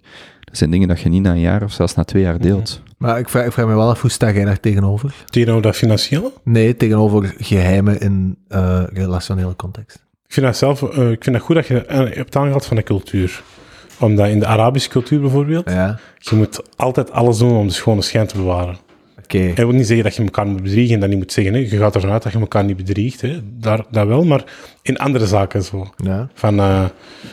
dat 0.48 0.58
zijn 0.58 0.70
dingen 0.70 0.88
dat 0.88 1.00
je 1.00 1.08
niet 1.08 1.22
na 1.22 1.30
een 1.30 1.40
jaar 1.40 1.62
of 1.62 1.72
zelfs 1.72 1.94
na 1.94 2.04
twee 2.04 2.22
jaar 2.22 2.38
deelt. 2.38 2.82
Maar 2.98 3.18
ik 3.18 3.28
vraag, 3.28 3.44
ik 3.46 3.52
vraag 3.52 3.66
me 3.66 3.74
wel 3.74 3.88
af, 3.90 4.00
hoe 4.00 4.10
sta 4.10 4.32
jij 4.32 4.44
daar 4.44 4.60
tegenover? 4.60 5.14
Tegenover 5.24 5.62
dat 5.62 5.76
financiële? 5.76 6.32
Nee, 6.44 6.76
tegenover 6.76 7.34
geheimen 7.38 8.00
in 8.00 8.38
eh, 8.48 8.82
relationele 8.92 9.56
context. 9.56 9.96
Ik 10.26 10.34
vind 10.34 10.46
dat 10.46 10.56
zelf, 10.56 10.82
eh, 10.82 11.10
ik 11.10 11.22
vind 11.24 11.36
dat 11.36 11.44
goed 11.44 11.54
dat 11.54 11.66
je 11.66 11.84
eh, 11.86 12.14
hebt 12.16 12.36
aangehaald 12.36 12.66
van 12.66 12.76
de 12.76 12.82
cultuur. 12.82 13.42
Omdat 13.98 14.28
in 14.28 14.38
de 14.38 14.46
Arabische 14.46 14.88
cultuur 14.88 15.20
bijvoorbeeld, 15.20 15.70
Ja, 15.70 15.98
je 16.18 16.36
moet 16.36 16.60
altijd 16.76 17.10
alles 17.12 17.38
doen 17.38 17.56
om 17.56 17.66
de 17.66 17.72
schone 17.72 18.02
schijn 18.02 18.26
te 18.26 18.36
bewaren. 18.36 18.76
oké. 19.22 19.38
Hij 19.38 19.54
wil 19.66 19.70
niet 19.70 19.86
zeggen 19.86 20.04
dat 20.04 20.14
je 20.16 20.22
elkaar 20.22 20.46
moet 20.46 20.62
bedriegen 20.62 20.94
en 20.94 21.00
dat 21.00 21.08
niet 21.08 21.18
moet 21.18 21.32
zeggen. 21.32 21.54
Hè. 21.54 21.58
Je 21.60 21.76
gaat 21.76 21.94
ervan 21.94 22.10
uit 22.10 22.22
dat 22.22 22.32
je 22.32 22.38
elkaar 22.38 22.64
niet 22.64 22.76
bedriegt. 22.76 23.20
Hè. 23.20 23.40
Daar, 23.58 23.84
dat 23.90 24.06
wel, 24.06 24.24
maar 24.24 24.44
in 24.82 24.98
andere 24.98 25.26
zaken 25.26 25.62
zo. 25.62 25.90
Ja. 25.96 26.28
Van, 26.34 26.58
eh, 26.58 26.84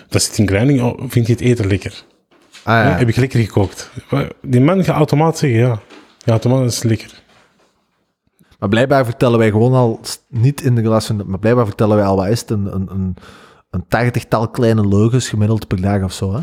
dat 0.10 0.22
zit 0.22 0.38
in 0.38 0.46
kleining, 0.46 0.82
oh, 0.82 1.00
vind 1.08 1.28
je 1.28 1.34
het 1.34 1.42
eten 1.42 1.68
lekker? 1.68 2.04
Ah 2.66 2.84
Ja. 2.86 2.98
Heb 2.98 3.08
ik 3.10 3.16
lekker 3.16 3.40
gekookt? 3.40 3.92
Die 4.42 4.62
man 4.62 4.84
gaat 4.84 4.96
automatisch 4.96 5.40
zeggen, 5.40 5.60
ja. 5.60 5.80
Ja, 6.18 6.32
automatisch 6.32 6.68
is 6.68 6.76
het 6.76 6.84
lekker. 6.84 7.24
Maar 8.60 8.70
blijkbaar 8.70 9.06
vertellen 9.06 9.40
wij 9.40 9.50
gewoon 9.50 9.74
al, 9.74 10.00
niet 10.30 10.62
in 10.62 10.76
de 10.76 10.82
relatie, 10.82 11.16
maar 11.16 11.40
blijkbaar 11.40 11.66
vertellen 11.66 11.96
wij 11.96 12.06
al, 12.06 12.16
wat 12.16 12.28
is 12.28 12.40
het, 12.40 12.50
een, 12.50 12.76
een, 12.76 12.88
een, 12.92 13.16
een 13.70 13.86
tachtigtal 13.88 14.50
kleine 14.50 14.88
leugens 14.88 15.30
gemiddeld 15.30 15.68
per 15.68 15.82
dag 15.82 16.04
of 16.04 16.14
zo, 16.14 16.34
hè? 16.34 16.40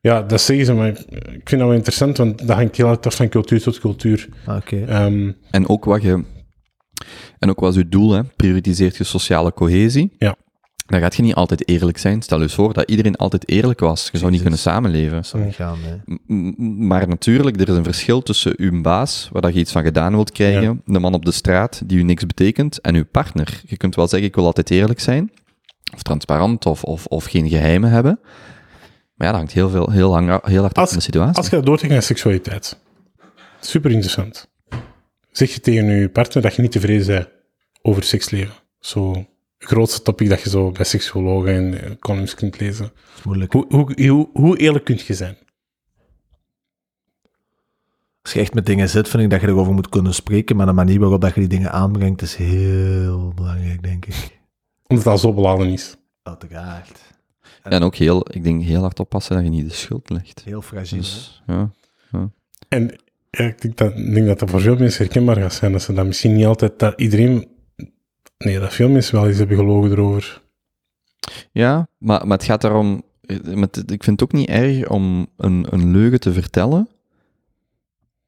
Ja, 0.00 0.22
dat 0.22 0.40
zeggen 0.40 0.66
ze, 0.66 0.72
maar 0.74 0.88
ik 0.88 1.40
vind 1.44 1.50
dat 1.50 1.60
wel 1.60 1.72
interessant, 1.72 2.16
want 2.16 2.38
dat 2.46 2.56
hangt 2.56 2.76
heel 2.76 2.88
erg 2.88 3.00
af 3.00 3.14
van 3.14 3.28
cultuur 3.28 3.62
tot 3.62 3.78
cultuur. 3.78 4.28
Ah, 4.46 4.56
Oké. 4.56 4.84
Ehm, 4.84 5.32
En 5.50 5.68
ook 5.68 5.84
wat 5.84 6.02
je, 6.02 6.24
en 7.38 7.50
ook 7.50 7.60
wat 7.60 7.70
is 7.70 7.82
uw 7.82 7.88
doel, 7.88 8.12
hè? 8.12 8.24
prioritiseert 8.24 8.96
je 8.96 9.04
sociale 9.04 9.52
cohesie. 9.52 10.14
Ja. 10.18 10.36
Dan 10.86 11.00
gaat 11.00 11.16
je 11.16 11.22
niet 11.22 11.34
altijd 11.34 11.68
eerlijk 11.68 11.98
zijn. 11.98 12.22
Stel 12.22 12.36
je 12.38 12.42
eens 12.42 12.54
voor 12.54 12.72
dat 12.72 12.90
iedereen 12.90 13.16
altijd 13.16 13.48
eerlijk 13.48 13.80
was. 13.80 14.08
Je 14.12 14.18
zou 14.18 14.30
niet 14.30 14.40
kunnen 14.40 14.58
samenleven. 14.58 15.24
Zou 15.24 15.44
niet 15.44 15.54
gaan, 15.54 15.78
Maar 16.86 17.08
natuurlijk, 17.08 17.60
er 17.60 17.68
is 17.68 17.76
een 17.76 17.84
verschil 17.84 18.22
tussen 18.22 18.54
uw 18.56 18.80
baas, 18.80 19.28
waar 19.32 19.42
dat 19.42 19.54
je 19.54 19.60
iets 19.60 19.72
van 19.72 19.82
gedaan 19.82 20.12
wilt 20.12 20.32
krijgen, 20.32 20.82
de 20.84 20.98
man 20.98 21.14
op 21.14 21.24
de 21.24 21.30
straat, 21.32 21.82
die 21.84 21.98
u 21.98 22.02
niks 22.02 22.26
betekent, 22.26 22.80
en 22.80 22.94
uw 22.94 23.04
partner. 23.04 23.62
Je 23.66 23.76
kunt 23.76 23.94
wel 23.94 24.08
zeggen, 24.08 24.28
ik 24.28 24.34
wil 24.34 24.44
altijd 24.44 24.70
eerlijk 24.70 25.00
zijn, 25.00 25.32
of 25.94 26.02
transparant, 26.02 26.66
of, 26.66 26.84
of, 26.84 27.06
of 27.06 27.24
geen 27.24 27.48
geheimen 27.48 27.90
hebben. 27.90 28.18
Maar 29.14 29.26
ja, 29.26 29.32
dat 29.32 29.34
hangt 29.34 29.52
heel, 29.52 29.68
veel, 29.68 29.90
heel, 29.90 30.12
hang, 30.12 30.46
heel 30.46 30.60
hard 30.60 30.76
af 30.76 30.88
van 30.88 30.98
de 30.98 31.04
situatie. 31.04 31.36
als 31.36 31.48
je 31.48 31.56
dat 31.56 31.66
doortrekt 31.66 31.92
naar 31.92 32.02
seksualiteit, 32.02 32.78
super 33.60 33.90
interessant. 33.90 34.48
Zeg 35.30 35.50
je 35.52 35.60
tegen 35.60 35.84
je 35.84 36.08
partner 36.08 36.42
dat 36.42 36.54
je 36.54 36.62
niet 36.62 36.72
tevreden 36.72 37.06
bent 37.06 37.28
over 37.82 38.02
seksleven? 38.02 38.54
Zo, 38.80 39.26
grootste 39.58 40.02
topic 40.02 40.28
dat 40.28 40.40
je 40.40 40.48
zo 40.48 40.70
bij 40.70 40.84
seksuologen 40.84 41.54
en 41.54 41.82
eh, 41.82 41.90
columns 41.98 42.34
kunt 42.34 42.60
lezen. 42.60 42.84
Dat 42.84 43.16
is 43.16 43.22
moeilijk. 43.22 43.52
Hoe, 43.52 43.66
hoe, 43.68 44.06
hoe, 44.06 44.28
hoe 44.32 44.58
eerlijk 44.58 44.84
kun 44.84 45.00
je 45.06 45.14
zijn? 45.14 45.36
Als 48.22 48.32
je 48.34 48.40
echt 48.40 48.54
met 48.54 48.66
dingen 48.66 48.88
zit, 48.88 49.08
vind 49.08 49.22
ik 49.22 49.30
dat 49.30 49.40
je 49.40 49.46
erover 49.46 49.72
moet 49.72 49.88
kunnen 49.88 50.14
spreken, 50.14 50.56
maar 50.56 50.66
de 50.66 50.72
manier 50.72 51.00
waarop 51.00 51.20
dat 51.20 51.34
je 51.34 51.40
die 51.40 51.48
dingen 51.48 51.72
aanbrengt 51.72 52.22
is 52.22 52.34
heel 52.34 53.32
belangrijk, 53.34 53.82
denk 53.82 54.06
ik. 54.06 54.40
Omdat 54.86 55.04
het 55.04 55.12
al 55.12 55.18
zo 55.18 55.32
beladen 55.32 55.68
is. 55.68 55.96
Uiteraard. 56.22 57.00
En 57.62 57.82
ook 57.82 57.94
heel, 57.94 58.26
ik 58.30 58.42
denk 58.42 58.62
heel 58.62 58.80
hard 58.80 59.00
oppassen 59.00 59.34
dat 59.34 59.44
je 59.44 59.50
niet 59.50 59.68
de 59.68 59.74
schuld 59.74 60.10
legt. 60.10 60.42
Heel 60.44 60.62
fragiel, 60.62 60.98
hè? 60.98 61.04
Dus, 61.04 61.42
ja. 61.46 61.70
En 62.68 62.96
ja, 63.30 63.44
ik 63.44 63.60
denk 63.60 63.76
dat, 63.76 63.96
denk 63.96 64.26
dat 64.26 64.38
dat 64.38 64.50
voor 64.50 64.60
veel 64.60 64.76
mensen 64.76 65.04
herkenbaar 65.04 65.36
gaat 65.36 65.54
zijn. 65.54 65.72
Dat 65.72 65.82
ze 65.82 65.92
dat 65.92 66.06
misschien 66.06 66.34
niet 66.34 66.46
altijd, 66.46 66.78
dat 66.78 67.00
iedereen 67.00 67.48
Nee, 68.38 68.58
dat 68.58 68.74
veel 68.74 68.88
mensen 68.88 69.14
wel 69.14 69.28
eens 69.28 69.38
hebben 69.38 69.56
gelogen 69.56 69.90
erover. 69.90 70.42
Ja, 71.52 71.88
maar, 71.98 72.26
maar 72.26 72.36
het 72.36 72.46
gaat 72.46 72.60
daarom... 72.60 73.02
met, 73.44 73.76
ik 73.76 74.04
vind 74.04 74.20
het 74.20 74.22
ook 74.22 74.32
niet 74.32 74.48
erg 74.48 74.88
om 74.88 75.26
een, 75.36 75.66
een 75.70 75.90
leugen 75.90 76.20
te 76.20 76.32
vertellen, 76.32 76.88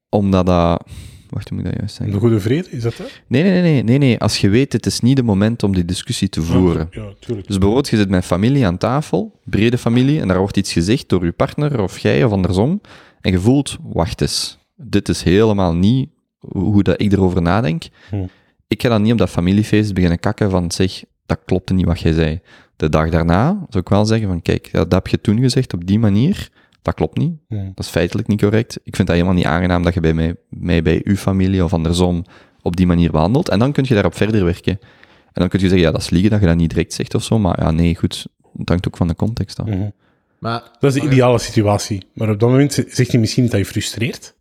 omdat 0.08 0.46
dat... 0.46 0.82
Wacht, 1.30 1.48
hoe 1.48 1.58
moet 1.58 1.66
ik 1.66 1.72
dat 1.72 1.80
juist 1.80 1.96
zeggen? 1.96 2.14
De 2.14 2.20
goede 2.20 2.40
vrede, 2.40 2.70
is 2.70 2.82
dat 2.82 2.96
dat? 2.96 3.20
Nee, 3.26 3.42
nee, 3.42 3.52
nee, 3.52 3.62
nee, 3.62 3.82
nee, 3.82 3.98
nee. 3.98 4.18
Als 4.18 4.38
je 4.38 4.48
weet, 4.48 4.72
het 4.72 4.86
is 4.86 5.00
niet 5.00 5.16
de 5.16 5.22
moment 5.22 5.62
om 5.62 5.74
die 5.74 5.84
discussie 5.84 6.28
te 6.28 6.42
voeren. 6.42 6.88
Ja, 6.90 7.12
tuurlijk. 7.20 7.46
Dus 7.46 7.56
bijvoorbeeld, 7.56 7.88
je 7.88 7.96
zit 7.96 8.08
met 8.08 8.24
familie 8.24 8.66
aan 8.66 8.78
tafel, 8.78 9.40
brede 9.44 9.78
familie, 9.78 10.20
en 10.20 10.28
daar 10.28 10.38
wordt 10.38 10.56
iets 10.56 10.72
gezegd 10.72 11.08
door 11.08 11.24
je 11.24 11.32
partner 11.32 11.80
of 11.80 11.98
jij 11.98 12.24
of 12.24 12.32
andersom, 12.32 12.80
en 13.20 13.30
je 13.30 13.38
voelt, 13.38 13.76
wacht 13.82 14.20
eens, 14.20 14.58
dit 14.76 15.08
is 15.08 15.22
helemaal 15.22 15.74
niet 15.74 16.08
hoe 16.38 16.82
dat 16.82 17.00
ik 17.00 17.12
erover 17.12 17.42
nadenk. 17.42 17.82
Hm. 18.10 18.26
Ik 18.68 18.82
ga 18.82 18.88
dan 18.88 19.02
niet 19.02 19.12
op 19.12 19.18
dat 19.18 19.30
familiefeest 19.30 19.94
beginnen 19.94 20.18
kakken 20.18 20.50
van, 20.50 20.70
zeg, 20.70 21.02
dat 21.26 21.38
klopte 21.44 21.74
niet 21.74 21.86
wat 21.86 22.00
jij 22.00 22.12
zei. 22.12 22.40
De 22.76 22.88
dag 22.88 23.10
daarna 23.10 23.66
zou 23.68 23.82
ik 23.84 23.88
wel 23.88 24.04
zeggen 24.04 24.28
van, 24.28 24.42
kijk, 24.42 24.72
dat 24.72 24.92
heb 24.92 25.06
je 25.06 25.20
toen 25.20 25.40
gezegd 25.40 25.74
op 25.74 25.86
die 25.86 25.98
manier, 25.98 26.48
dat 26.82 26.94
klopt 26.94 27.18
niet. 27.18 27.32
Dat 27.48 27.84
is 27.84 27.88
feitelijk 27.88 28.28
niet 28.28 28.40
correct. 28.40 28.78
Ik 28.82 28.96
vind 28.96 29.08
dat 29.08 29.16
helemaal 29.16 29.36
niet 29.36 29.44
aangenaam 29.44 29.82
dat 29.82 29.94
je 29.94 30.00
bij 30.00 30.14
mij, 30.14 30.34
mij 30.48 30.82
bij 30.82 31.00
uw 31.04 31.16
familie 31.16 31.64
of 31.64 31.72
andersom 31.72 32.24
op 32.62 32.76
die 32.76 32.86
manier 32.86 33.10
behandelt. 33.10 33.48
En 33.48 33.58
dan 33.58 33.72
kun 33.72 33.84
je 33.86 33.94
daarop 33.94 34.14
verder 34.14 34.44
werken. 34.44 34.78
En 35.32 35.44
dan 35.44 35.48
kun 35.48 35.60
je 35.60 35.68
zeggen, 35.68 35.86
ja, 35.86 35.92
dat 35.92 36.00
is 36.00 36.10
liegen 36.10 36.30
dat 36.30 36.40
je 36.40 36.46
dat 36.46 36.56
niet 36.56 36.70
direct 36.70 36.92
zegt 36.92 37.14
of 37.14 37.22
zo. 37.22 37.38
Maar 37.38 37.60
ja, 37.60 37.70
nee, 37.70 37.96
goed. 37.96 38.26
Het 38.56 38.68
hangt 38.68 38.86
ook 38.86 38.96
van 38.96 39.08
de 39.08 39.14
context 39.14 39.60
af. 39.60 39.66
Mhm. 39.66 39.88
Maar 40.38 40.62
Dat 40.80 40.94
is 40.94 41.00
de 41.00 41.06
ideale 41.06 41.38
situatie. 41.38 42.02
Maar 42.14 42.30
op 42.30 42.40
dat 42.40 42.50
moment 42.50 42.72
zegt 42.88 43.10
hij 43.10 43.20
misschien 43.20 43.46
dat 43.46 43.58
je 43.58 43.64
frustreert. 43.64 44.34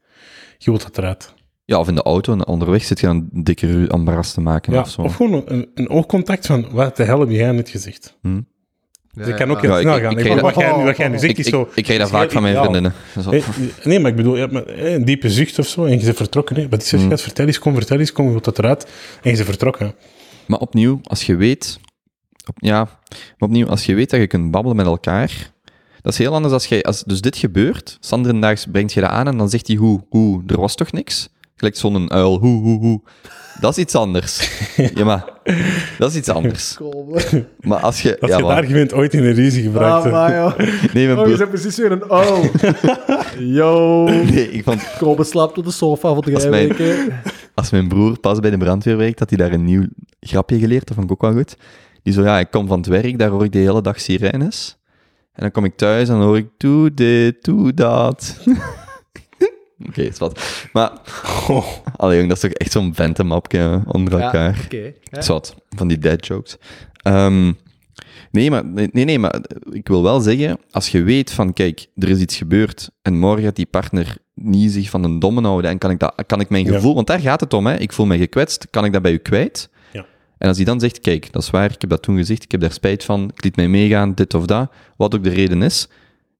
Je 0.57 0.69
wilt 0.69 0.83
dat 0.83 0.97
eruit. 0.97 1.33
Ja, 1.69 1.79
of 1.79 1.87
in 1.87 1.95
de 1.95 2.03
auto 2.03 2.33
en 2.33 2.47
onderweg 2.47 2.83
zit 2.83 2.99
je 2.99 3.07
een 3.07 3.29
dikke 3.31 3.71
ru- 3.71 3.85
embarras 3.87 4.33
te 4.33 4.41
maken 4.41 4.73
Ja, 4.73 4.79
of 4.79 4.89
zo. 4.89 5.01
of 5.01 5.15
gewoon 5.15 5.41
een, 5.45 5.67
een 5.75 5.89
oogcontact 5.89 6.45
van, 6.45 6.67
wat 6.71 6.95
de 6.97 7.03
hel 7.03 7.19
heb 7.19 7.29
jij 7.29 7.51
net 7.51 7.69
gezegd? 7.69 8.17
Hm. 8.21 8.41
Dat 9.13 9.33
kan 9.35 9.51
ook 9.51 9.61
heel 9.61 9.69
Ja, 9.71 9.75
ik- 9.75 9.81
snel 9.81 9.95
ik- 9.95 10.01
gaan. 10.03 10.11
ik 10.11 10.17
Ik 10.35 10.41
wat, 10.41 10.55
jij, 10.55 10.77
nu- 10.77 10.83
wat 10.83 10.97
jij 10.97 11.07
nu 11.07 11.17
zegt 11.19 11.31
Ik, 11.31 11.37
is 11.37 11.45
ik, 11.47 11.53
zo... 11.53 11.69
ik 11.75 11.83
krijg 11.83 11.99
dat 11.99 12.09
vaak 12.09 12.31
van 12.31 12.41
mijn 12.41 12.55
vriendinnen. 12.55 12.93
Zo. 13.21 13.29
Nee, 13.29 13.43
nee, 13.83 13.99
maar 13.99 14.09
ik 14.11 14.15
bedoel, 14.17 14.35
je 14.35 14.47
hebt 14.47 14.65
eh, 14.69 14.93
een 14.93 15.05
diepe 15.05 15.29
zucht 15.29 15.59
of 15.59 15.67
zo 15.67 15.85
en 15.85 15.97
je 15.99 16.03
bent 16.05 16.15
vertrokken. 16.17 16.55
Hè. 16.55 16.69
Wat 16.69 16.81
is 16.81 16.91
er? 16.91 16.99
Mm. 16.99 17.09
Gaat 17.09 17.21
vertel 17.21 17.45
eens, 17.45 17.59
kom, 17.59 17.73
vertel 17.75 17.99
eens, 17.99 18.11
kom, 18.11 18.25
je 18.25 18.31
wilt 18.31 18.43
dat 18.43 18.57
eruit. 18.59 18.83
En 19.21 19.29
je 19.29 19.35
bent 19.35 19.47
vertrokken. 19.47 19.93
Maar 20.47 20.59
opnieuw, 20.59 20.99
als 21.03 21.25
je 21.25 21.35
weet... 21.35 21.79
Op, 22.47 22.55
ja, 22.59 22.77
maar 23.09 23.49
opnieuw, 23.49 23.67
als 23.67 23.85
je 23.85 23.93
weet 23.93 24.09
dat 24.09 24.19
je 24.19 24.27
kunt 24.27 24.51
babbelen 24.51 24.77
met 24.77 24.85
elkaar... 24.85 25.51
Dat 26.01 26.11
is 26.13 26.17
heel 26.17 26.33
anders 26.33 26.53
als 26.53 26.65
jij... 26.65 26.83
Als 26.83 27.03
dus 27.03 27.21
dit 27.21 27.37
gebeurt, 27.37 27.97
Sanderendaags 27.99 28.65
brengt 28.71 28.93
je 28.93 29.01
dat 29.01 29.09
aan 29.09 29.27
en 29.27 29.37
dan 29.37 29.49
zegt 29.49 29.67
hij 29.67 29.75
hoe, 29.75 30.03
hoe, 30.09 30.43
er 30.47 30.59
was 30.59 30.75
toch 30.75 30.91
niks? 30.91 31.29
Gelijk 31.57 31.75
zo'n 31.75 32.11
uil, 32.11 32.39
hoe, 32.39 32.61
hoe, 32.61 32.79
hoe. 32.79 33.01
Dat 33.59 33.71
is 33.71 33.77
iets 33.83 33.95
anders. 33.95 34.49
ja, 34.95 35.05
maar... 35.05 35.25
Dat 35.97 36.09
is 36.11 36.15
iets 36.17 36.29
anders. 36.29 36.77
Maar 37.59 37.79
als 37.79 38.01
je... 38.01 38.17
Ja, 38.19 38.37
je 38.37 38.43
maar- 38.43 38.55
het 38.55 38.63
argument 38.63 38.93
ooit 38.93 39.13
in 39.13 39.23
een 39.23 39.33
ruzie 39.33 39.63
gebruikt 39.63 39.95
Ah, 39.95 40.01
hebt. 40.03 40.15
maar 40.15 40.35
joh. 40.35 40.93
nee, 40.93 41.05
mijn 41.05 41.19
Oh, 41.19 41.27
je 41.27 41.37
bent 41.37 41.49
precies 41.49 41.77
weer 41.77 41.91
een 41.91 42.09
oh. 42.11 42.43
Yo. 43.57 44.03
Nee, 44.09 44.51
ik 44.51 44.63
vond... 44.63 44.83
Kobe 44.97 45.23
slaapt 45.23 45.57
op 45.57 45.65
de 45.65 45.71
sofa 45.71 46.13
voor 46.13 46.23
drie 46.23 46.35
Als 46.35 46.47
mijn- 46.47 46.67
weken. 46.67 47.13
Als 47.53 47.69
mijn 47.69 47.87
broer 47.87 48.19
pas 48.19 48.39
bij 48.39 48.49
de 48.49 48.57
brandweer 48.57 48.97
werkt, 48.97 49.19
had 49.19 49.29
hij 49.29 49.37
daar 49.37 49.51
een 49.51 49.63
nieuw 49.65 49.85
grapje 50.19 50.59
geleerd. 50.59 50.87
Dat 50.87 50.95
vond 50.95 51.11
ik 51.11 51.11
ook 51.11 51.21
wel 51.21 51.33
goed. 51.41 51.57
Die 52.03 52.13
zo, 52.13 52.23
ja, 52.23 52.39
ik 52.39 52.51
kom 52.51 52.67
van 52.67 52.77
het 52.77 52.87
werk, 52.87 53.19
daar 53.19 53.29
hoor 53.29 53.43
ik 53.43 53.51
de 53.51 53.57
hele 53.59 53.81
dag 53.81 53.99
sirenes. 53.99 54.77
En 55.33 55.41
dan 55.43 55.51
kom 55.51 55.65
ik 55.65 55.75
thuis 55.77 56.09
en 56.09 56.15
dan 56.15 56.23
hoor 56.23 56.37
ik, 56.37 56.47
doe 56.57 56.93
dit, 56.93 57.43
doe 57.43 57.73
dat. 57.73 58.37
Oké, 59.87 60.01
is 60.01 60.17
wat. 60.17 60.39
Maar, 60.73 60.91
Oh, 61.49 61.67
allee 61.97 62.17
jong, 62.17 62.27
dat 62.27 62.37
is 62.37 62.43
toch 62.49 62.51
echt 62.57 62.71
zo'n 62.71 62.93
ventemapje 62.95 63.81
onder 63.87 64.17
Ja, 64.17 64.25
elkaar. 64.25 64.61
Oké. 64.65 64.93
hè. 65.09 65.21
Zwat, 65.21 65.55
van 65.69 65.87
die 65.87 65.97
dead 65.99 66.27
jokes. 66.27 66.57
Ehm, 67.01 67.51
nee, 68.31 68.49
maar, 68.51 68.65
nee, 68.65 68.89
nee, 68.91 69.19
maar 69.19 69.39
ik 69.71 69.87
wil 69.87 70.03
wel 70.03 70.19
zeggen, 70.19 70.57
als 70.71 70.89
je 70.89 71.03
weet 71.03 71.31
van, 71.31 71.53
kijk, 71.53 71.87
er 71.95 72.09
is 72.09 72.19
iets 72.19 72.37
gebeurd 72.37 72.89
en 73.01 73.19
morgen 73.19 73.43
gaat 73.43 73.55
die 73.55 73.65
partner 73.65 74.17
niet 74.33 74.71
zich 74.71 74.89
van 74.89 75.03
een 75.03 75.19
domme 75.19 75.41
houden 75.41 75.71
en 75.71 75.77
kan 75.77 75.91
ik, 75.91 75.99
dat, 75.99 76.23
kan 76.25 76.39
ik 76.39 76.49
mijn 76.49 76.65
Ja. 76.65 76.73
gevoel, 76.73 76.95
want 76.95 77.07
daar 77.07 77.19
gaat 77.19 77.39
het 77.39 77.53
om, 77.53 77.65
hè, 77.67 77.75
ik 77.77 77.93
voel 77.93 78.05
me 78.05 78.17
gekwetst, 78.17 78.67
kan 78.69 78.85
ik 78.85 78.93
dat 78.93 79.01
bij 79.01 79.11
u 79.11 79.17
kwijt? 79.17 79.69
Ja. 79.93 80.05
En 80.37 80.47
als 80.47 80.57
hij 80.57 80.65
dan 80.65 80.79
zegt, 80.79 80.99
kijk, 80.99 81.31
dat 81.31 81.41
is 81.43 81.49
waar, 81.49 81.71
ik 81.71 81.81
heb 81.81 81.89
dat 81.89 82.01
toen 82.01 82.17
gezegd, 82.17 82.43
ik 82.43 82.51
heb 82.51 82.61
daar 82.61 82.71
spijt 82.71 83.03
van, 83.03 83.31
ik 83.35 83.43
liet 83.43 83.55
mij 83.55 83.67
meegaan, 83.67 84.13
dit 84.13 84.33
of 84.33 84.45
dat, 84.45 84.71
wat 84.97 85.15
ook 85.15 85.23
de 85.23 85.29
reden 85.29 85.61
is, 85.61 85.87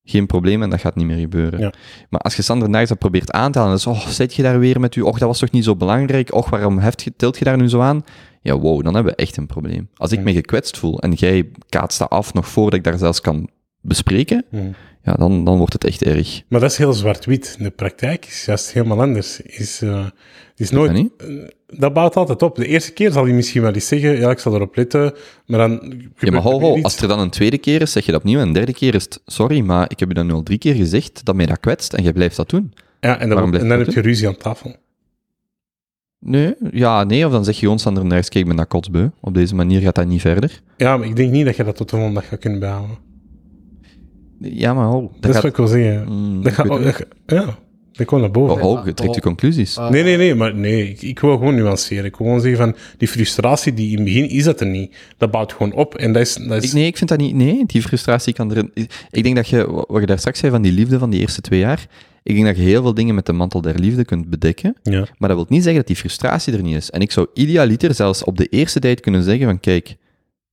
geen 0.09 0.25
probleem 0.25 0.63
en 0.63 0.69
dat 0.69 0.79
gaat 0.79 0.95
niet 0.95 1.05
meer 1.05 1.17
gebeuren. 1.17 1.59
Ja. 1.59 1.73
Maar 2.09 2.19
als 2.19 2.35
je 2.35 2.41
Sander 2.41 2.69
Naars 2.69 2.89
dat 2.89 2.97
probeert 2.99 3.31
aan 3.31 3.51
te 3.51 3.59
halen, 3.59 3.79
dan 3.83 3.93
is, 3.93 3.99
oh, 3.99 4.07
zit 4.07 4.33
je 4.33 4.41
daar 4.43 4.59
weer 4.59 4.79
met 4.79 4.95
u, 4.95 5.01
och, 5.01 5.17
dat 5.17 5.27
was 5.27 5.39
toch 5.39 5.51
niet 5.51 5.63
zo 5.63 5.75
belangrijk, 5.75 6.33
och, 6.33 6.49
waarom 6.49 6.77
heft 6.79 7.01
je, 7.01 7.13
tilt 7.17 7.37
je 7.37 7.45
daar 7.45 7.57
nu 7.57 7.69
zo 7.69 7.79
aan? 7.81 8.03
Ja, 8.41 8.57
wow, 8.59 8.83
dan 8.83 8.93
hebben 8.93 9.13
we 9.13 9.21
echt 9.21 9.37
een 9.37 9.45
probleem. 9.45 9.89
Als 9.95 10.11
ik 10.11 10.17
Ja. 10.17 10.23
me 10.23 10.33
gekwetst 10.33 10.77
voel 10.77 10.99
en 10.99 11.11
jij 11.13 11.49
kaatst 11.69 11.99
dat 11.99 12.09
af 12.09 12.33
nog 12.33 12.47
voordat 12.47 12.73
ik 12.79 12.83
daar 12.83 12.97
zelfs 12.97 13.21
kan 13.21 13.49
bespreken. 13.81 14.45
Ja, 15.07 15.13
dan, 15.13 15.43
dan 15.43 15.57
wordt 15.57 15.73
het 15.73 15.83
echt 15.83 16.03
erg. 16.03 16.41
Maar 16.47 16.59
dat 16.59 16.71
is 16.71 16.77
heel 16.77 16.93
zwart-wit. 16.93 17.55
De 17.59 17.69
praktijk 17.69 18.25
is 18.25 18.45
juist 18.45 18.71
helemaal 18.71 19.01
anders. 19.01 19.41
Is, 19.41 19.81
eh, 19.81 20.05
is 20.55 20.69
nooit, 20.69 20.93
Dat 21.17 21.27
eh, 21.27 21.79
dat 21.79 21.93
bouwt 21.93 22.15
altijd 22.15 22.41
op. 22.41 22.55
De 22.55 22.67
eerste 22.67 22.91
keer 22.91 23.11
zal 23.11 23.23
hij 23.23 23.33
misschien 23.33 23.61
wel 23.61 23.73
eens 23.73 23.87
zeggen, 23.87 24.19
ja, 24.19 24.29
ik 24.29 24.39
zal 24.39 24.55
erop 24.55 24.75
letten, 24.75 25.13
maar 25.45 25.59
dan... 25.59 25.93
Ja, 26.17 26.31
maar 26.31 26.41
ho, 26.41 26.59
ho, 26.59 26.81
als 26.81 27.01
er 27.01 27.07
dan 27.07 27.19
een 27.19 27.29
tweede 27.29 27.57
keer 27.57 27.81
is, 27.81 27.91
zeg 27.91 28.05
je 28.05 28.11
dat 28.11 28.19
opnieuw. 28.19 28.39
En 28.39 28.47
een 28.47 28.53
derde 28.53 28.73
keer 28.73 28.95
is 28.95 29.03
het, 29.03 29.21
sorry, 29.25 29.59
maar 29.59 29.85
ik 29.89 29.99
heb 29.99 30.07
je 30.07 30.13
dat 30.13 30.25
nu 30.25 30.31
al 30.31 30.43
drie 30.43 30.57
keer 30.57 30.75
gezegd, 30.75 31.25
dat 31.25 31.35
mij 31.35 31.45
dat 31.45 31.59
kwetst, 31.59 31.93
en 31.93 32.03
jij 32.03 32.13
blijft 32.13 32.35
dat 32.35 32.49
doen. 32.49 32.73
Ja, 32.99 33.19
en 33.19 33.29
dan, 33.29 33.53
en 33.53 33.67
dan 33.67 33.79
heb 33.79 33.89
je 33.89 34.01
ruzie 34.01 34.27
aan 34.27 34.37
tafel. 34.37 34.75
Nee, 36.19 36.55
ja, 36.71 37.03
nee, 37.03 37.25
of 37.25 37.31
dan 37.31 37.45
zeg 37.45 37.55
je 37.55 37.61
gewoon 37.61 37.79
Sander 37.79 38.05
Naars, 38.05 38.29
kijk, 38.29 38.43
ik 38.43 38.47
ben 38.47 38.57
dat 38.57 38.67
kotsbeu. 38.67 39.09
Op 39.19 39.33
deze 39.33 39.55
manier 39.55 39.81
gaat 39.81 39.95
dat 39.95 40.07
niet 40.07 40.21
verder. 40.21 40.61
Ja, 40.77 40.97
maar 40.97 41.07
ik 41.07 41.15
denk 41.15 41.31
niet 41.31 41.45
dat 41.45 41.55
je 41.55 41.63
dat 41.63 41.75
tot 41.75 41.89
de 41.89 41.95
volgende 41.95 42.19
dag 42.19 42.29
gaat 42.29 42.39
kunnen 42.39 42.59
behouden. 42.59 43.06
Ja, 44.39 44.73
maar 44.73 44.85
ho, 44.85 45.01
dat, 45.01 45.21
Dat, 45.21 45.35
is 45.35 45.41
wat 45.41 45.51
ik 45.51 45.57
wil 45.57 45.67
zeggen. 45.67 46.13
Mm, 46.13 46.43
dat 46.43 46.51
ik 46.51 46.57
gaat, 46.57 46.67
dat 46.67 47.05
ja, 47.25 47.57
dat 47.97 48.07
komt 48.07 48.21
naar 48.21 48.31
boven. 48.31 48.61
Oh, 48.61 48.85
je 48.85 48.93
trekt 48.93 49.15
je 49.15 49.21
conclusies. 49.21 49.77
Ah. 49.77 49.89
Nee, 49.89 50.03
nee, 50.03 50.17
nee, 50.17 50.35
maar 50.35 50.55
nee, 50.55 50.89
ik, 50.89 51.01
ik 51.01 51.19
wil 51.19 51.37
gewoon 51.37 51.55
nuanceren. 51.55 52.05
Ik 52.05 52.15
wil 52.15 52.27
gewoon 52.27 52.41
zeggen 52.41 52.59
van, 52.59 52.75
die 52.97 53.07
frustratie 53.07 53.73
die 53.73 53.89
in 53.89 53.95
het 53.95 54.03
begin 54.03 54.29
is 54.29 54.43
dat 54.43 54.59
er 54.59 54.67
niet. 54.67 54.95
Dat 55.17 55.31
bouwt 55.31 55.53
gewoon 55.53 55.73
op 55.73 55.95
en 55.95 56.13
dat 56.13 56.21
is... 56.21 56.33
Dat 56.33 56.63
is 56.63 56.69
Ik, 56.69 56.75
nee, 56.75 56.85
ik 56.85 56.97
vind 56.97 57.09
dat 57.09 57.19
niet. 57.19 57.35
Nee, 57.35 57.65
die 57.65 57.81
frustratie 57.81 58.33
kan 58.33 58.55
er. 58.55 58.69
Ik 59.09 59.23
denk 59.23 59.35
dat 59.35 59.47
je, 59.47 59.85
wat 59.87 59.99
je 59.99 60.05
daar 60.05 60.19
straks 60.19 60.39
zei 60.39 60.51
van 60.51 60.61
die 60.61 60.71
liefde 60.71 60.99
van 60.99 61.09
die 61.09 61.19
eerste 61.19 61.41
twee 61.41 61.59
jaar. 61.59 61.87
Ik 62.23 62.33
denk 62.33 62.45
dat 62.45 62.57
je 62.57 62.63
heel 62.63 62.81
veel 62.81 62.93
dingen 62.93 63.15
met 63.15 63.25
de 63.25 63.33
mantel 63.33 63.61
der 63.61 63.79
liefde 63.79 64.05
kunt 64.05 64.29
bedekken. 64.29 64.75
ja. 64.83 65.07
Maar 65.17 65.29
dat 65.29 65.37
wil 65.37 65.45
niet 65.49 65.63
zeggen 65.63 65.79
dat 65.79 65.87
die 65.87 65.95
frustratie 65.95 66.53
er 66.53 66.61
niet 66.61 66.75
is. 66.75 66.89
En 66.89 67.01
ik 67.01 67.11
zou 67.11 67.27
idealiter 67.33 67.93
zelfs 67.93 68.23
op 68.23 68.37
de 68.37 68.45
eerste 68.45 68.79
date 68.79 69.01
kunnen 69.01 69.23
zeggen 69.23 69.45
van 69.45 69.59
kijk, 69.59 69.95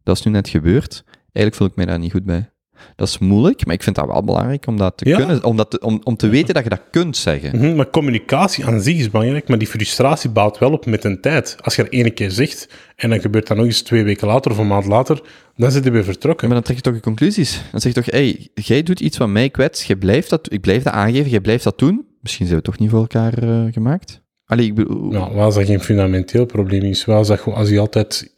dat 0.03 0.17
is 0.17 0.25
nu 0.25 0.33
net 0.33 0.49
gebeurd. 0.49 1.05
Eigenlijk 1.07 1.55
voel 1.57 1.67
ik 1.67 1.77
mij 1.77 1.87
daar 1.87 1.99
niet 1.99 2.13
goed 2.13 2.25
bij. 2.25 2.51
Dat 2.97 3.09
is 3.09 3.19
moeilijk, 3.19 3.67
maar 3.67 3.75
ik 3.75 3.83
vind 3.83 3.97
dat 3.97 4.07
wel 4.07 4.25
belangrijk 4.25 4.67
om 4.67 4.77
dat 4.77 4.97
te 4.97 5.09
Ja. 5.09 5.17
kunnen, 5.17 5.45
om, 5.45 5.57
dat 5.57 5.71
te- 5.71 5.81
om, 5.81 6.01
om 6.05 6.17
te 6.17 6.29
weten 6.29 6.55
dat 6.55 6.63
je 6.63 6.69
dat 6.69 6.83
kunt 6.91 7.17
zeggen. 7.17 7.59
Mhm, 7.59 7.75
maar 7.77 7.91
communicatie 7.91 8.65
aan 8.67 8.81
zich 8.81 8.97
is 8.99 9.11
belangrijk, 9.11 9.49
maar 9.49 9.59
die 9.59 9.69
frustratie 9.69 10.31
bouwt 10.31 10.59
wel 10.59 10.73
op 10.73 10.87
met 10.87 11.05
een 11.05 11.21
tijd. 11.21 11.57
Als 11.61 11.77
je 11.77 11.83
er 11.83 11.89
ene 11.89 12.11
keer 12.11 12.31
zegt 12.31 12.69
en 12.97 13.11
dan 13.11 13.21
gebeurt 13.21 13.47
dat 13.47 13.57
nog 13.57 13.67
eens 13.67 13.83
twee 13.83 14.05
weken 14.05 14.27
later 14.27 14.51
of 14.51 14.59
een 14.59 14.67
maand 14.67 14.87
later, 14.87 15.21
dan 15.57 15.71
zit 15.71 15.85
je 15.85 15.91
weer 15.91 16.05
vertrokken. 16.05 16.47
Maar 16.47 16.57
dan 16.57 16.65
trek 16.65 16.77
je 16.77 16.83
toch 16.83 16.95
je 16.95 17.01
conclusies. 17.01 17.63
Dan 17.71 17.81
zeg 17.81 17.95
je 17.95 18.01
toch, 18.03 18.11
hey, 18.15 18.49
jij 18.55 18.83
doet 18.83 19.01
iets 19.01 19.17
wat 19.17 19.29
mij 19.29 19.51
kwetst, 19.51 19.83
jij 19.87 19.97
blijft 19.97 20.31
dat, 20.31 20.53
ik 20.53 20.61
blijf 20.61 20.83
dat 20.83 20.93
aangeven, 20.93 21.31
jij 21.31 21.41
blijft 21.41 21.65
dat 21.65 21.79
doen. 21.79 22.07
Misschien 22.21 22.47
zijn 22.47 22.59
we 22.59 22.65
toch 22.65 22.79
niet 22.79 22.91
voor 22.91 23.01
elkaar 23.01 23.39
eh, 23.39 23.63
gemaakt? 23.71 24.23
Allee, 24.47 24.67
ik 24.67 24.75
bedoel... 24.75 25.11
Nou, 25.11 25.35
dat 25.37 25.65
geen 25.65 25.81
fundamenteel 25.81 26.47
probleem 26.47 26.83
is, 26.83 27.09
als, 27.09 27.29
dat, 27.29 27.43
als 27.45 27.69
hij 27.69 27.79
altijd 27.79 28.34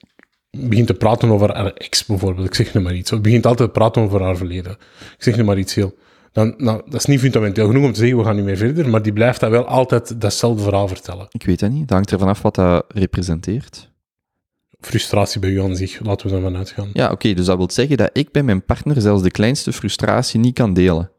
begint 0.60 0.86
te 0.86 0.94
praten 0.94 1.30
over 1.30 1.54
haar 1.54 1.72
ex 1.72 2.06
bijvoorbeeld, 2.06 2.46
ik 2.46 2.54
zeg 2.54 2.74
nu 2.74 2.80
maar 2.80 2.94
iets, 2.94 3.12
of 3.12 3.20
begint 3.20 3.46
altijd 3.46 3.72
te 3.72 3.78
praten 3.78 4.02
over 4.02 4.22
haar 4.22 4.36
verleden, 4.36 4.72
ik 5.16 5.22
zeg 5.22 5.36
nu 5.36 5.44
maar 5.44 5.58
iets 5.58 5.74
heel, 5.74 5.94
dan, 6.36 6.54
nou, 6.56 6.82
dat 6.84 6.94
is 6.94 7.04
niet 7.04 7.20
fundamenteel 7.20 7.66
genoeg 7.66 7.84
om 7.84 7.92
te 7.92 7.98
zeggen, 7.98 8.18
we 8.18 8.24
gaan 8.24 8.36
niet 8.36 8.44
meer 8.44 8.56
verder, 8.56 8.88
maar 8.88 9.02
die 9.02 9.12
blijft 9.12 9.40
dat 9.40 9.50
wel 9.50 9.64
altijd 9.64 10.20
datzelfde 10.20 10.62
verhaal 10.62 10.88
vertellen. 10.88 11.26
Ik 11.30 11.44
weet 11.44 11.60
dat 11.60 11.70
niet. 11.70 11.80
Dat 11.80 11.90
hangt 11.90 12.12
ervan 12.12 12.28
af 12.28 12.42
wat 12.42 12.54
dat 12.54 12.84
representeert. 12.88 13.90
Frustratie 14.80 15.40
bij 15.40 15.50
u 15.50 15.60
aan 15.60 15.76
zich, 15.76 16.00
laten 16.04 16.26
we 16.26 16.32
daarvan 16.32 16.56
uitgaan. 16.56 16.90
Ja, 16.92 17.10
oké, 17.10 17.34
dus 17.34 17.46
dat 17.46 17.56
wil 17.56 17.70
zeggen 17.70 17.96
dat 17.96 18.10
ik 18.12 18.32
bij 18.32 18.42
mijn 18.42 18.64
partner 18.64 19.00
zelfs 19.00 19.22
de 19.22 19.30
kleinste 19.30 19.72
frustratie 19.72 20.40
niet 20.40 20.54
kan 20.54 20.74
delen. 20.74 21.10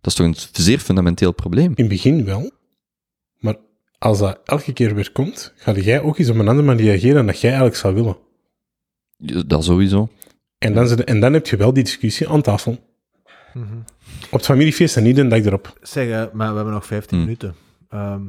Dat 0.00 0.12
is 0.12 0.14
toch 0.14 0.26
een 0.26 0.36
zeer 0.52 0.78
fundamenteel 0.78 1.32
probleem? 1.32 1.72
In 1.74 1.84
het 1.84 1.88
begin 1.88 2.24
wel, 2.24 2.50
maar 3.38 3.56
als 3.98 4.18
dat 4.18 4.40
elke 4.44 4.72
keer 4.72 4.94
weer 4.94 5.12
komt, 5.12 5.52
ga 5.56 5.72
jij 5.72 6.00
ook 6.00 6.18
eens 6.18 6.28
op 6.28 6.36
een 6.36 6.48
andere 6.48 6.66
manier 6.66 6.84
reageren 6.84 7.14
dan 7.14 7.26
dat 7.26 7.40
jij 7.40 7.50
eigenlijk 7.50 7.80
zou 7.80 7.94
willen. 7.94 8.16
Dat 9.46 9.64
sowieso. 9.64 10.08
En 10.58 10.74
dan, 10.74 10.98
en 11.04 11.20
dan 11.20 11.32
heb 11.32 11.46
je 11.46 11.56
wel 11.56 11.72
die 11.72 11.82
discussie 11.84 12.28
aan 12.28 12.42
tafel. 12.42 12.92
Op 14.24 14.30
het 14.38 14.44
familiefeest 14.44 14.96
en 14.96 15.02
niet 15.02 15.18
een 15.18 15.28
dag 15.28 15.38
erop. 15.44 15.78
Zeg, 15.82 16.08
eh, 16.08 16.24
maar 16.32 16.48
we 16.50 16.54
hebben 16.56 16.74
nog 16.74 16.86
15 16.86 17.16
Hmm. 17.16 17.26
minuten. 17.26 17.54
Ehm, 17.88 18.20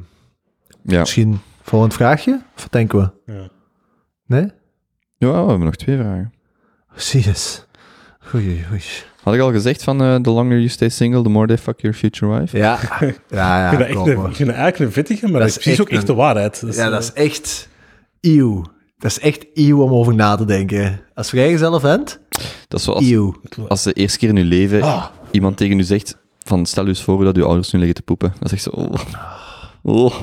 Ja. 0.82 0.98
Misschien 1.00 1.38
volgend 1.62 1.94
vraagje? 1.94 2.42
Of 2.56 2.62
wat 2.62 2.72
denken 2.72 2.98
we? 3.24 3.32
Ja. 3.32 3.48
Nee? 4.26 4.50
ja, 5.18 5.30
we 5.42 5.48
hebben 5.48 5.58
nog 5.64 5.76
twee 5.76 5.96
vragen. 5.96 6.32
Oei. 8.34 8.64
Had 9.22 9.34
ik 9.34 9.40
al 9.40 9.52
gezegd 9.52 9.82
van 9.82 10.00
eh 10.02 10.14
the 10.14 10.30
longer 10.30 10.56
you 10.56 10.68
stay 10.68 10.88
single, 10.88 11.22
the 11.22 11.28
more 11.28 11.46
they 11.46 11.58
fuck 11.58 11.80
your 11.80 11.96
future 11.96 12.38
wife? 12.38 12.56
Ja, 12.56 12.78
ja, 13.28 13.72
ja. 13.72 13.86
ik 13.86 13.94
vind 13.96 14.06
dat 14.38 14.48
eigenlijk 14.48 14.78
een 14.78 14.92
vettige, 14.92 15.22
maar 15.28 15.32
dat, 15.32 15.40
Dat 15.40 15.48
is 15.48 15.54
precies 15.54 15.72
echt 15.72 15.80
ook 15.80 15.88
echt 15.88 16.00
een- 16.00 16.06
de 16.06 16.14
waarheid. 16.14 16.60
Dat 16.60 16.70
is, 16.70 16.76
Ja, 16.76 16.84
eh, 16.84 16.90
dat 16.90 17.02
is 17.02 17.12
echt... 17.12 17.68
Eeuw. 18.20 18.64
Dat 18.98 19.10
is 19.10 19.18
echt 19.18 19.46
eeuw 19.54 19.82
om 19.82 19.92
over 19.92 20.14
na 20.14 20.36
te 20.36 20.44
denken. 20.44 21.00
Als 21.14 21.28
vrijgezel 21.28 21.80
bent, 21.80 22.20
Dat 22.68 22.78
is 22.78 22.84
zoals 22.84 23.04
eeuw. 23.10 23.34
als 23.68 23.82
de 23.82 23.92
eerste 23.92 24.18
keer 24.18 24.28
in 24.28 24.36
je 24.36 24.44
leven 24.44 24.82
Ah. 24.82 25.06
iemand 25.30 25.56
tegen 25.56 25.78
u 25.78 25.82
zegt 25.82 26.16
van 26.38 26.66
stel 26.66 26.84
u 26.84 26.88
eens 26.88 27.02
voor 27.02 27.24
dat 27.24 27.36
uw 27.36 27.44
ouders 27.44 27.72
nu 27.72 27.78
liggen 27.78 27.96
te 27.96 28.02
poepen. 28.02 28.34
Dan 28.38 28.48
zegt 28.48 28.62
ze, 28.62 28.72
oh, 28.72 28.92
oh, 29.82 30.14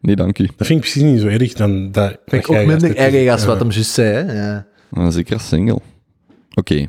nee 0.00 0.16
dank 0.16 0.38
u. 0.38 0.46
Dat 0.56 0.66
vind 0.66 0.70
ik 0.70 0.90
precies 0.90 1.02
niet 1.02 1.20
zo 1.20 1.26
erg 1.26 1.52
dan 1.52 1.92
dat... 1.92 2.08
Vind 2.08 2.20
dat 2.24 2.34
ik 2.40 2.48
ook 2.50 2.56
jij 2.56 2.66
minder 2.66 2.96
erg 2.96 3.30
als 3.32 3.44
wat 3.44 3.58
hem 3.58 3.70
juist 3.70 3.90
zei. 3.90 4.12
Hè? 4.12 4.32
Ja. 4.46 4.66
Maar 4.88 5.12
zeker 5.12 5.32
als 5.34 5.48
single. 5.48 5.78
Oké. 6.54 6.86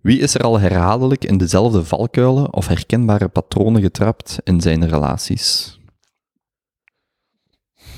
Wie 0.00 0.18
is 0.18 0.34
er 0.34 0.40
al 0.40 0.58
herhaaldelijk 0.60 1.24
in 1.24 1.38
dezelfde 1.38 1.84
valkuilen 1.84 2.52
of 2.52 2.66
herkenbare 2.66 3.28
patronen 3.28 3.82
getrapt 3.82 4.38
in 4.44 4.60
zijn 4.60 4.88
relaties? 4.88 5.78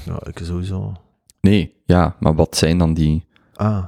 ja, 0.05 0.27
ik 0.27 0.41
sowieso. 0.43 0.93
Nee, 1.49 1.75
ja, 1.85 2.17
maar 2.21 2.35
wat 2.35 2.57
zijn 2.57 2.79
dan 2.79 2.95
die... 2.95 3.25
Ah. 3.55 3.85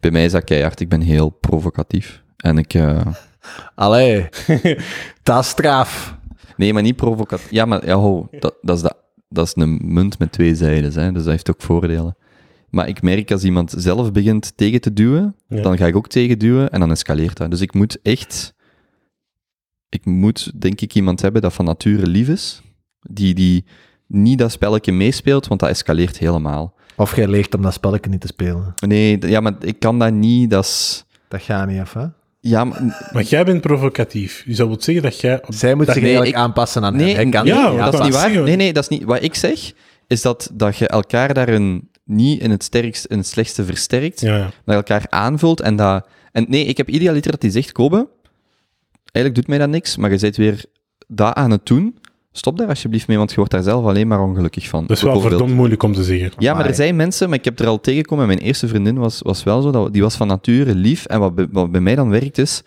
Bij 0.00 0.10
mij 0.10 0.24
is 0.24 0.32
dat 0.32 0.44
keihard, 0.44 0.80
ik 0.80 0.88
ben 0.88 1.00
heel 1.00 1.28
provocatief. 1.28 2.22
En 2.36 2.58
ik... 2.58 2.74
eh, 2.74 3.06
Allee, 3.74 4.28
dat 5.22 5.42
is 5.42 5.48
straf. 5.48 6.16
Nee, 6.56 6.72
maar 6.72 6.82
niet 6.82 6.96
provocatief. 6.96 7.50
Ja, 7.50 7.64
maar 7.64 7.86
ja, 7.86 7.94
ho, 7.94 8.28
dat, 8.40 8.54
dat, 8.62 8.76
is 8.76 8.82
dat, 8.82 8.96
dat 9.28 9.46
is 9.46 9.52
een 9.62 9.80
munt 9.84 10.18
met 10.18 10.32
twee 10.32 10.54
zijden, 10.54 10.92
hè, 10.92 11.12
dus 11.12 11.22
dat 11.22 11.32
heeft 11.32 11.50
ook 11.50 11.62
voordelen. 11.62 12.16
Maar 12.70 12.88
ik 12.88 13.02
merk 13.02 13.30
als 13.30 13.44
iemand 13.44 13.74
zelf 13.76 14.12
begint 14.12 14.56
tegen 14.56 14.80
te 14.80 14.92
duwen, 14.92 15.36
Ja. 15.48 15.62
dan 15.62 15.76
ga 15.76 15.86
ik 15.86 15.96
ook 15.96 16.08
tegen 16.08 16.38
duwen 16.38 16.70
en 16.70 16.80
dan 16.80 16.90
escaleert 16.90 17.36
dat. 17.36 17.50
Dus 17.50 17.60
ik 17.60 17.74
moet 17.74 17.98
echt... 18.02 18.54
Ik 19.88 20.04
moet, 20.04 20.60
denk 20.60 20.80
ik, 20.80 20.94
iemand 20.94 21.20
hebben 21.20 21.42
dat 21.42 21.52
van 21.52 21.64
nature 21.64 22.06
lief 22.06 22.28
is, 22.28 22.62
die, 23.00 23.34
die 23.34 23.64
niet 24.12 24.38
dat 24.38 24.50
spelletje 24.52 24.92
meespeelt, 24.92 25.46
want 25.46 25.60
dat 25.60 25.68
escaleert 25.68 26.18
helemaal. 26.18 26.74
Of 26.96 27.16
jij 27.16 27.28
leert 27.28 27.54
om 27.54 27.62
dat 27.62 27.72
spelletje 27.72 28.10
niet 28.10 28.20
te 28.20 28.26
spelen. 28.26 28.74
Nee, 28.86 29.18
ja, 29.28 29.40
maar 29.40 29.52
ik 29.60 29.78
kan 29.78 29.98
dat 29.98 30.12
niet, 30.12 30.50
dat 30.50 30.64
is... 30.64 31.04
Dat 31.28 31.42
gaat 31.42 31.68
niet 31.68 31.80
af, 31.80 31.92
hè? 31.92 32.04
Ja, 32.40 32.64
maar, 32.64 33.08
Maar 33.12 33.22
jij 33.22 33.44
bent 33.44 33.60
provocatief. 33.60 34.42
Je 34.46 34.54
zou 34.54 34.68
willen 34.68 34.82
zeggen 34.84 35.04
dat 35.04 35.20
jij... 35.20 35.40
Zij 35.48 35.74
moet 35.74 35.86
dat- 35.86 35.94
zich 35.94 36.04
nee, 36.04 36.12
eigenlijk 36.12 36.42
ik- 36.42 36.48
aanpassen 36.48 36.84
aan 36.84 36.96
Nee, 36.96 37.06
hem. 37.06 37.16
Hij 37.16 37.28
kan 37.30 37.44
ja, 37.46 37.68
niet. 37.68 37.76
maar 37.78 37.90
dat 37.90 38.00
is 38.00 38.06
niet 38.06 38.12
waar. 38.14 38.22
zeggen. 38.22 38.44
Nee, 38.44 38.56
nee, 38.56 38.72
dat 38.72 38.82
is 38.82 38.88
niet. 38.88 39.04
Wat 39.04 39.22
ik 39.22 39.34
zeg, 39.34 39.72
is 40.06 40.22
dat, 40.22 40.50
dat 40.52 40.76
je 40.76 40.88
elkaar 40.88 41.34
daarin 41.34 41.88
niet 42.04 42.40
in 42.40 42.50
het, 42.50 42.62
sterkst, 42.62 43.04
in 43.04 43.18
het 43.18 43.26
slechtste 43.26 43.64
versterkt, 43.64 44.20
Ja, 44.20 44.50
je 44.66 44.72
elkaar 44.72 45.06
aanvult 45.08 45.60
en 45.60 45.76
dat... 45.76 46.06
En 46.32 46.44
nee, 46.48 46.64
ik 46.64 46.76
heb 46.76 46.88
idealiter 46.88 47.30
dat 47.30 47.42
hij 47.42 47.50
zegt, 47.50 47.72
Kobe, 47.72 48.08
eigenlijk 49.12 49.34
doet 49.34 49.46
mij 49.46 49.58
dat 49.58 49.68
niks, 49.68 49.96
maar 49.96 50.12
je 50.12 50.18
bent 50.18 50.36
weer 50.36 50.64
dat 51.08 51.34
aan 51.34 51.50
het 51.50 51.66
doen. 51.66 51.98
Stop 52.32 52.58
daar 52.58 52.68
alsjeblieft 52.68 53.08
mee, 53.08 53.16
want 53.16 53.30
je 53.30 53.36
wordt 53.36 53.50
daar 53.50 53.62
zelf 53.62 53.84
alleen 53.84 54.08
maar 54.08 54.20
ongelukkig 54.20 54.68
van. 54.68 54.86
Dat 54.86 54.96
is 54.96 55.02
wel 55.02 55.20
verdomd 55.20 55.54
moeilijk 55.54 55.82
om 55.82 55.92
te 55.92 56.04
zeggen. 56.04 56.30
Ja, 56.38 56.54
maar 56.54 56.66
er 56.66 56.74
zijn 56.74 56.96
mensen, 56.96 57.28
maar 57.28 57.38
ik 57.38 57.44
heb 57.44 57.58
er 57.58 57.66
al 57.66 57.80
tegengekomen, 57.80 58.26
mijn 58.26 58.38
eerste 58.38 58.68
vriendin 58.68 58.98
was, 58.98 59.20
was 59.22 59.42
wel 59.42 59.62
zo, 59.62 59.70
dat, 59.70 59.92
die 59.92 60.02
was 60.02 60.16
van 60.16 60.26
nature 60.26 60.74
lief, 60.74 61.04
en 61.04 61.20
wat, 61.20 61.34
bij- 61.34 61.48
wat 61.50 61.70
bij 61.72 61.80
mij 61.80 61.94
dan 61.94 62.10
werkt 62.10 62.38
is, 62.38 62.62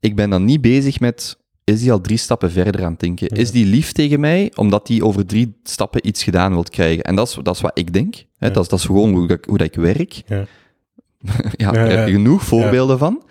ik 0.00 0.16
ben 0.16 0.30
dan 0.30 0.44
niet 0.44 0.60
bezig 0.60 1.00
met, 1.00 1.38
is 1.64 1.80
die 1.80 1.92
al 1.92 2.00
drie 2.00 2.16
stappen 2.16 2.50
verder 2.50 2.84
aan 2.84 2.90
het 2.90 3.00
denken? 3.00 3.28
Is 3.28 3.50
die 3.50 3.66
lief 3.66 3.92
tegen 3.92 4.20
mij, 4.20 4.52
omdat 4.56 4.86
die 4.86 5.04
over 5.04 5.26
drie 5.26 5.56
stappen 5.62 6.06
iets 6.06 6.22
gedaan 6.22 6.52
wilt 6.52 6.70
krijgen? 6.70 7.04
En 7.04 7.14
dat 7.16 7.28
is, 7.28 7.38
dat 7.42 7.54
is 7.54 7.60
wat 7.60 7.78
ik 7.78 7.92
denk, 7.92 8.14
hè? 8.38 8.46
Ja. 8.46 8.52
Dat, 8.52 8.62
is, 8.62 8.68
dat 8.68 8.78
is 8.78 8.84
gewoon 8.84 9.12
hoe, 9.14 9.26
dat, 9.26 9.44
hoe 9.44 9.58
dat 9.58 9.66
ik 9.66 9.74
werk. 9.74 10.22
Ja. 10.26 10.44
ja, 11.56 11.70
daar 11.72 11.90
ja. 11.90 11.96
heb 11.96 12.06
je 12.06 12.12
genoeg 12.14 12.42
voorbeelden 12.44 12.98
van. 12.98 13.22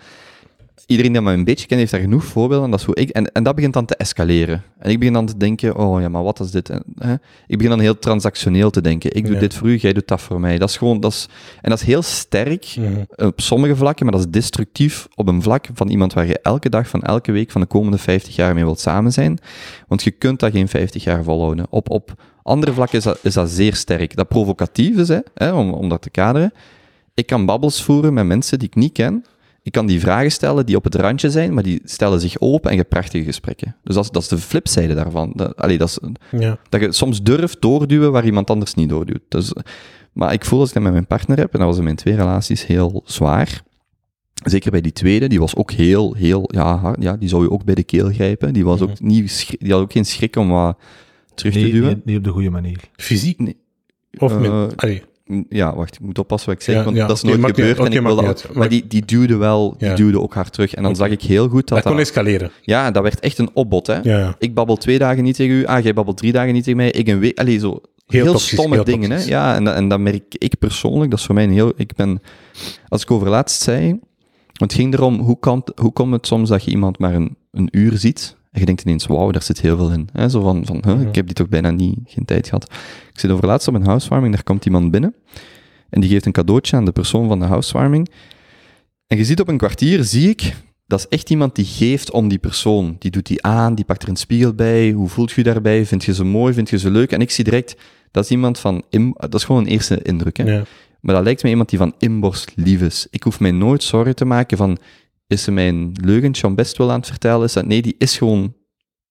Iedereen 0.90 1.12
die 1.12 1.20
mij 1.22 1.34
een 1.34 1.44
beetje 1.44 1.66
kent, 1.66 1.80
heeft 1.80 1.92
daar 1.92 2.00
genoeg 2.00 2.24
voorbeelden 2.24 2.60
van. 2.60 2.70
Dat 2.70 2.80
is 2.80 2.86
hoe 2.86 2.94
ik, 2.94 3.08
en, 3.08 3.32
en 3.32 3.42
dat 3.42 3.54
begint 3.54 3.72
dan 3.72 3.84
te 3.84 3.96
escaleren. 3.96 4.62
En 4.78 4.90
ik 4.90 4.98
begin 4.98 5.14
dan 5.14 5.26
te 5.26 5.36
denken, 5.36 5.76
oh 5.76 6.00
ja, 6.00 6.08
maar 6.08 6.22
wat 6.22 6.40
is 6.40 6.50
dit? 6.50 6.68
En, 6.70 6.82
hè? 6.98 7.12
Ik 7.46 7.56
begin 7.56 7.68
dan 7.70 7.80
heel 7.80 7.98
transactioneel 7.98 8.70
te 8.70 8.80
denken. 8.80 9.16
Ik 9.16 9.24
doe 9.24 9.34
Ja. 9.34 9.40
dit 9.40 9.54
voor 9.54 9.68
u, 9.68 9.76
jij 9.76 9.92
doet 9.92 10.08
dat 10.08 10.20
voor 10.20 10.40
mij. 10.40 10.58
Dat 10.58 10.68
is 10.68 10.76
gewoon, 10.76 11.00
dat 11.00 11.12
is, 11.12 11.28
en 11.60 11.70
dat 11.70 11.80
is 11.80 11.86
heel 11.86 12.02
sterk 12.02 12.76
op 13.16 13.40
sommige 13.40 13.76
vlakken, 13.76 14.04
maar 14.06 14.14
dat 14.14 14.24
is 14.24 14.30
destructief 14.30 15.08
op 15.14 15.28
een 15.28 15.42
vlak 15.42 15.66
van 15.74 15.88
iemand 15.88 16.12
waar 16.12 16.26
je 16.26 16.38
elke 16.42 16.68
dag 16.68 16.88
van 16.88 17.02
elke 17.02 17.32
week 17.32 17.50
van 17.50 17.60
de 17.60 17.66
komende 17.66 17.98
50 17.98 18.36
jaar 18.36 18.54
mee 18.54 18.64
wilt 18.64 18.80
samen 18.80 19.12
zijn. 19.12 19.38
Want 19.88 20.02
je 20.02 20.10
kunt 20.10 20.40
dat 20.40 20.52
geen 20.52 20.68
50 20.68 21.04
jaar 21.04 21.24
volhouden. 21.24 21.66
Op, 21.70 21.90
op 21.90 22.14
andere 22.42 22.72
vlakken 22.72 22.98
is 22.98 23.04
dat, 23.04 23.18
is 23.22 23.34
dat 23.34 23.50
zeer 23.50 23.74
sterk. 23.74 24.16
Dat 24.16 24.28
provocatief 24.28 24.96
is, 24.96 25.08
hè, 25.08 25.18
hè, 25.34 25.52
om, 25.52 25.72
om 25.72 25.88
dat 25.88 26.02
te 26.02 26.10
kaderen. 26.10 26.52
Ik 27.14 27.26
kan 27.26 27.46
babbels 27.46 27.82
voeren 27.82 28.14
met 28.14 28.26
mensen 28.26 28.58
die 28.58 28.68
ik 28.68 28.74
niet 28.74 28.92
ken. 28.92 29.24
Ik 29.70 29.76
kan 29.76 29.86
die 29.86 30.00
vragen 30.00 30.30
stellen 30.32 30.66
die 30.66 30.76
op 30.76 30.84
het 30.84 30.94
randje 30.94 31.30
zijn, 31.30 31.54
maar 31.54 31.62
die 31.62 31.80
stellen 31.84 32.20
zich 32.20 32.40
open 32.40 32.70
en 32.70 32.76
je 32.76 32.84
prachtige 32.84 33.24
gesprekken. 33.24 33.76
Dus 33.84 33.94
dat 33.94 34.04
is, 34.04 34.10
dat 34.10 34.22
is 34.22 34.28
de 34.28 34.38
flipzijde 34.38 34.94
daarvan. 34.94 35.32
Dat, 35.34 35.56
allee, 35.56 35.78
dat, 35.78 35.88
is, 35.88 35.98
Ja. 36.40 36.58
dat 36.68 36.80
je 36.80 36.92
soms 36.92 37.22
durft 37.22 37.60
doorduwen 37.60 38.12
waar 38.12 38.24
iemand 38.24 38.50
anders 38.50 38.74
niet 38.74 38.88
doorduwt. 38.88 39.20
Dus, 39.28 39.52
maar 40.12 40.32
ik 40.32 40.44
voel 40.44 40.58
als 40.60 40.68
ik 40.68 40.74
dat 40.74 40.82
met 40.82 40.92
mijn 40.92 41.06
partner 41.06 41.38
heb, 41.38 41.52
en 41.52 41.58
dat 41.58 41.68
was 41.68 41.78
in 41.78 41.84
mijn 41.84 41.96
twee 41.96 42.14
relaties 42.14 42.66
heel 42.66 43.02
zwaar. 43.04 43.62
Zeker 44.44 44.70
bij 44.70 44.80
die 44.80 44.92
tweede, 44.92 45.26
die 45.28 45.38
was 45.40 45.56
ook 45.56 45.70
heel, 45.70 46.14
heel, 46.14 46.48
ja, 46.52 46.76
hard, 46.76 47.02
ja 47.02 47.16
die 47.16 47.28
zou 47.28 47.42
je 47.42 47.50
ook 47.50 47.64
bij 47.64 47.74
de 47.74 47.84
keel 47.84 48.10
grijpen. 48.12 48.52
Die, 48.52 48.64
was 48.64 48.80
ook 48.80 49.00
niet, 49.00 49.30
schri- 49.30 49.58
die 49.58 49.72
had 49.72 49.80
ook 49.80 49.92
geen 49.92 50.04
schrik 50.04 50.36
om 50.36 50.48
wat 50.48 50.78
terug 51.34 51.52
te 51.52 51.58
Niet, 51.58 51.72
duwen. 51.72 51.88
niet, 51.88 52.04
niet 52.04 52.16
op 52.16 52.24
de 52.24 52.30
goede 52.30 52.50
manier. 52.50 52.80
Fysiek? 52.96 53.38
Nee. 53.38 53.56
Of 54.18 54.38
met... 54.38 54.50
Eh, 54.50 54.66
allee, 54.76 55.02
Ja, 55.48 55.74
wacht, 55.76 55.94
ik 55.94 56.00
moet 56.00 56.18
oppassen 56.18 56.48
wat 56.50 56.58
ik 56.58 56.64
zeg, 56.64 56.74
Ja, 56.74 56.84
want 56.84 56.96
ja, 56.96 57.06
dat 57.06 57.16
is 57.16 57.22
nooit 57.22 57.36
niet 57.36 57.46
gebeurd. 57.46 57.78
en 57.78 57.92
ik 57.92 58.00
wilde 58.02 58.26
uit. 58.26 58.48
maar 58.54 58.68
die, 58.68 58.86
die 58.86 59.04
duwde 59.04 59.36
wel, 59.36 59.74
die 59.78 59.92
duwde 59.94 60.20
ook 60.20 60.34
hard 60.34 60.52
terug. 60.52 60.74
En 60.74 60.82
dan 60.82 60.96
zag 60.96 61.08
ik 61.08 61.22
heel 61.22 61.48
goed 61.48 61.68
dat 61.68 61.78
dat 61.78 61.82
kon 61.82 61.92
dat... 61.96 62.00
escaleren. 62.00 62.50
Ja, 62.62 62.90
dat 62.90 63.02
werd 63.02 63.20
echt 63.20 63.38
een 63.38 63.50
opbod, 63.52 63.86
hè. 63.86 64.28
Ik 64.38 64.54
babbel 64.54 64.76
twee 64.76 64.98
dagen 64.98 65.22
niet 65.22 65.36
tegen 65.36 65.54
u, 65.54 65.64
ah, 65.66 65.82
jij 65.82 65.94
babbelt 65.94 66.16
drie 66.16 66.32
dagen 66.32 66.52
niet 66.52 66.64
tegen 66.64 66.78
mij, 66.78 66.90
ik 66.90 67.08
een 67.08 67.18
week... 67.18 67.38
Allee, 67.38 67.58
zo 67.58 67.80
heel, 68.06 68.24
toxisch, 68.24 68.52
stomme 68.52 68.74
heel 68.74 68.84
dingen, 68.84 69.10
hè. 69.10 69.24
Ja, 69.24 69.54
en, 69.54 69.64
dat- 69.64 69.74
en 69.74 69.88
dat 69.88 70.00
merk 70.00 70.22
ik 70.38 70.58
persoonlijk, 70.58 71.10
dat 71.10 71.18
is 71.20 71.26
voor 71.26 71.34
mij 71.34 71.44
een 71.44 71.52
heel... 71.52 71.72
Ik 71.76 71.94
ben... 71.94 72.22
Als 72.88 73.02
ik 73.02 73.10
over 73.10 73.28
laatst 73.28 73.62
zei... 73.62 73.98
Het 74.52 74.74
ging 74.74 74.94
erom, 74.94 75.18
hoe, 75.20 75.38
kan, 75.38 75.64
hoe 75.80 75.92
komt 75.92 76.12
het 76.12 76.26
soms 76.26 76.48
dat 76.48 76.64
je 76.64 76.70
iemand 76.70 76.98
maar 76.98 77.14
een, 77.14 77.36
een 77.52 77.68
uur 77.70 77.98
ziet 77.98 78.36
en 78.50 78.60
je 78.60 78.66
denkt 78.66 78.82
ineens, 78.82 79.06
wauw, 79.06 79.30
daar 79.30 79.42
zit 79.42 79.60
heel 79.60 79.76
veel 79.76 79.90
in. 79.90 80.08
Hè? 80.12 80.28
Zo 80.28 80.42
van, 80.42 80.66
van 80.66 80.82
huh, 80.86 81.00
ik 81.00 81.14
heb 81.14 81.26
die 81.26 81.34
toch 81.34 81.48
bijna 81.48 81.70
niet, 81.70 81.98
geen 82.04 82.24
tijd 82.24 82.44
gehad. 82.48 82.64
Ik 83.12 83.20
zit 83.20 83.30
over 83.30 83.46
laatst 83.46 83.68
op 83.68 83.74
een 83.74 83.84
housewarming, 83.84 84.34
daar 84.34 84.42
komt 84.42 84.64
iemand 84.64 84.90
binnen 84.90 85.14
en 85.90 86.00
die 86.00 86.10
geeft 86.10 86.26
een 86.26 86.32
cadeautje 86.32 86.76
aan 86.76 86.84
de 86.84 86.92
persoon 86.92 87.28
van 87.28 87.38
de 87.38 87.46
housewarming. 87.46 88.10
En 89.06 89.16
je 89.16 89.24
ziet 89.24 89.40
op 89.40 89.48
een 89.48 89.56
kwartier, 89.56 90.04
zie 90.04 90.28
ik, 90.28 90.54
dat 90.86 90.98
is 90.98 91.08
echt 91.08 91.30
iemand 91.30 91.54
die 91.54 91.64
geeft 91.64 92.10
om 92.10 92.28
die 92.28 92.38
persoon. 92.38 92.96
Die 92.98 93.10
doet 93.10 93.26
die 93.26 93.42
aan, 93.42 93.74
die 93.74 93.84
pakt 93.84 94.02
er 94.02 94.08
een 94.08 94.16
spiegel 94.16 94.54
bij. 94.54 94.90
Hoe 94.90 95.08
voelt 95.08 95.32
je 95.32 95.42
daarbij? 95.42 95.86
Vind 95.86 96.04
je 96.04 96.14
ze 96.14 96.24
mooi? 96.24 96.54
Vind 96.54 96.70
je 96.70 96.78
ze 96.78 96.90
leuk? 96.90 97.12
En 97.12 97.20
ik 97.20 97.30
zie 97.30 97.44
direct, 97.44 97.76
dat 98.10 98.24
is 98.24 98.30
iemand 98.30 98.58
van, 98.58 98.84
dat 99.14 99.34
is 99.34 99.44
gewoon 99.44 99.62
een 99.62 99.70
eerste 99.70 100.02
indruk. 100.02 100.36
Hè? 100.36 100.44
Ja. 100.44 100.62
Maar 101.00 101.14
dat 101.14 101.24
lijkt 101.24 101.42
me 101.42 101.48
iemand 101.48 101.68
die 101.68 101.78
van 101.78 101.94
inborst 101.98 102.52
lief 102.54 102.80
is. 102.80 103.06
Ik 103.10 103.22
hoef 103.22 103.40
mij 103.40 103.50
nooit 103.50 103.82
zorgen 103.82 104.14
te 104.14 104.24
maken 104.24 104.56
van, 104.56 104.78
is 105.30 105.42
ze 105.42 105.50
mij 105.50 105.68
een 105.68 105.96
leugentje 106.04 106.46
om 106.46 106.54
best 106.54 106.76
wel 106.76 106.90
aan 106.90 106.98
het 106.98 107.08
vertellen? 107.08 107.44
Is 107.44 107.52
dat, 107.52 107.66
nee, 107.66 107.82
die 107.82 107.94
is 107.98 108.18
gewoon, 108.18 108.54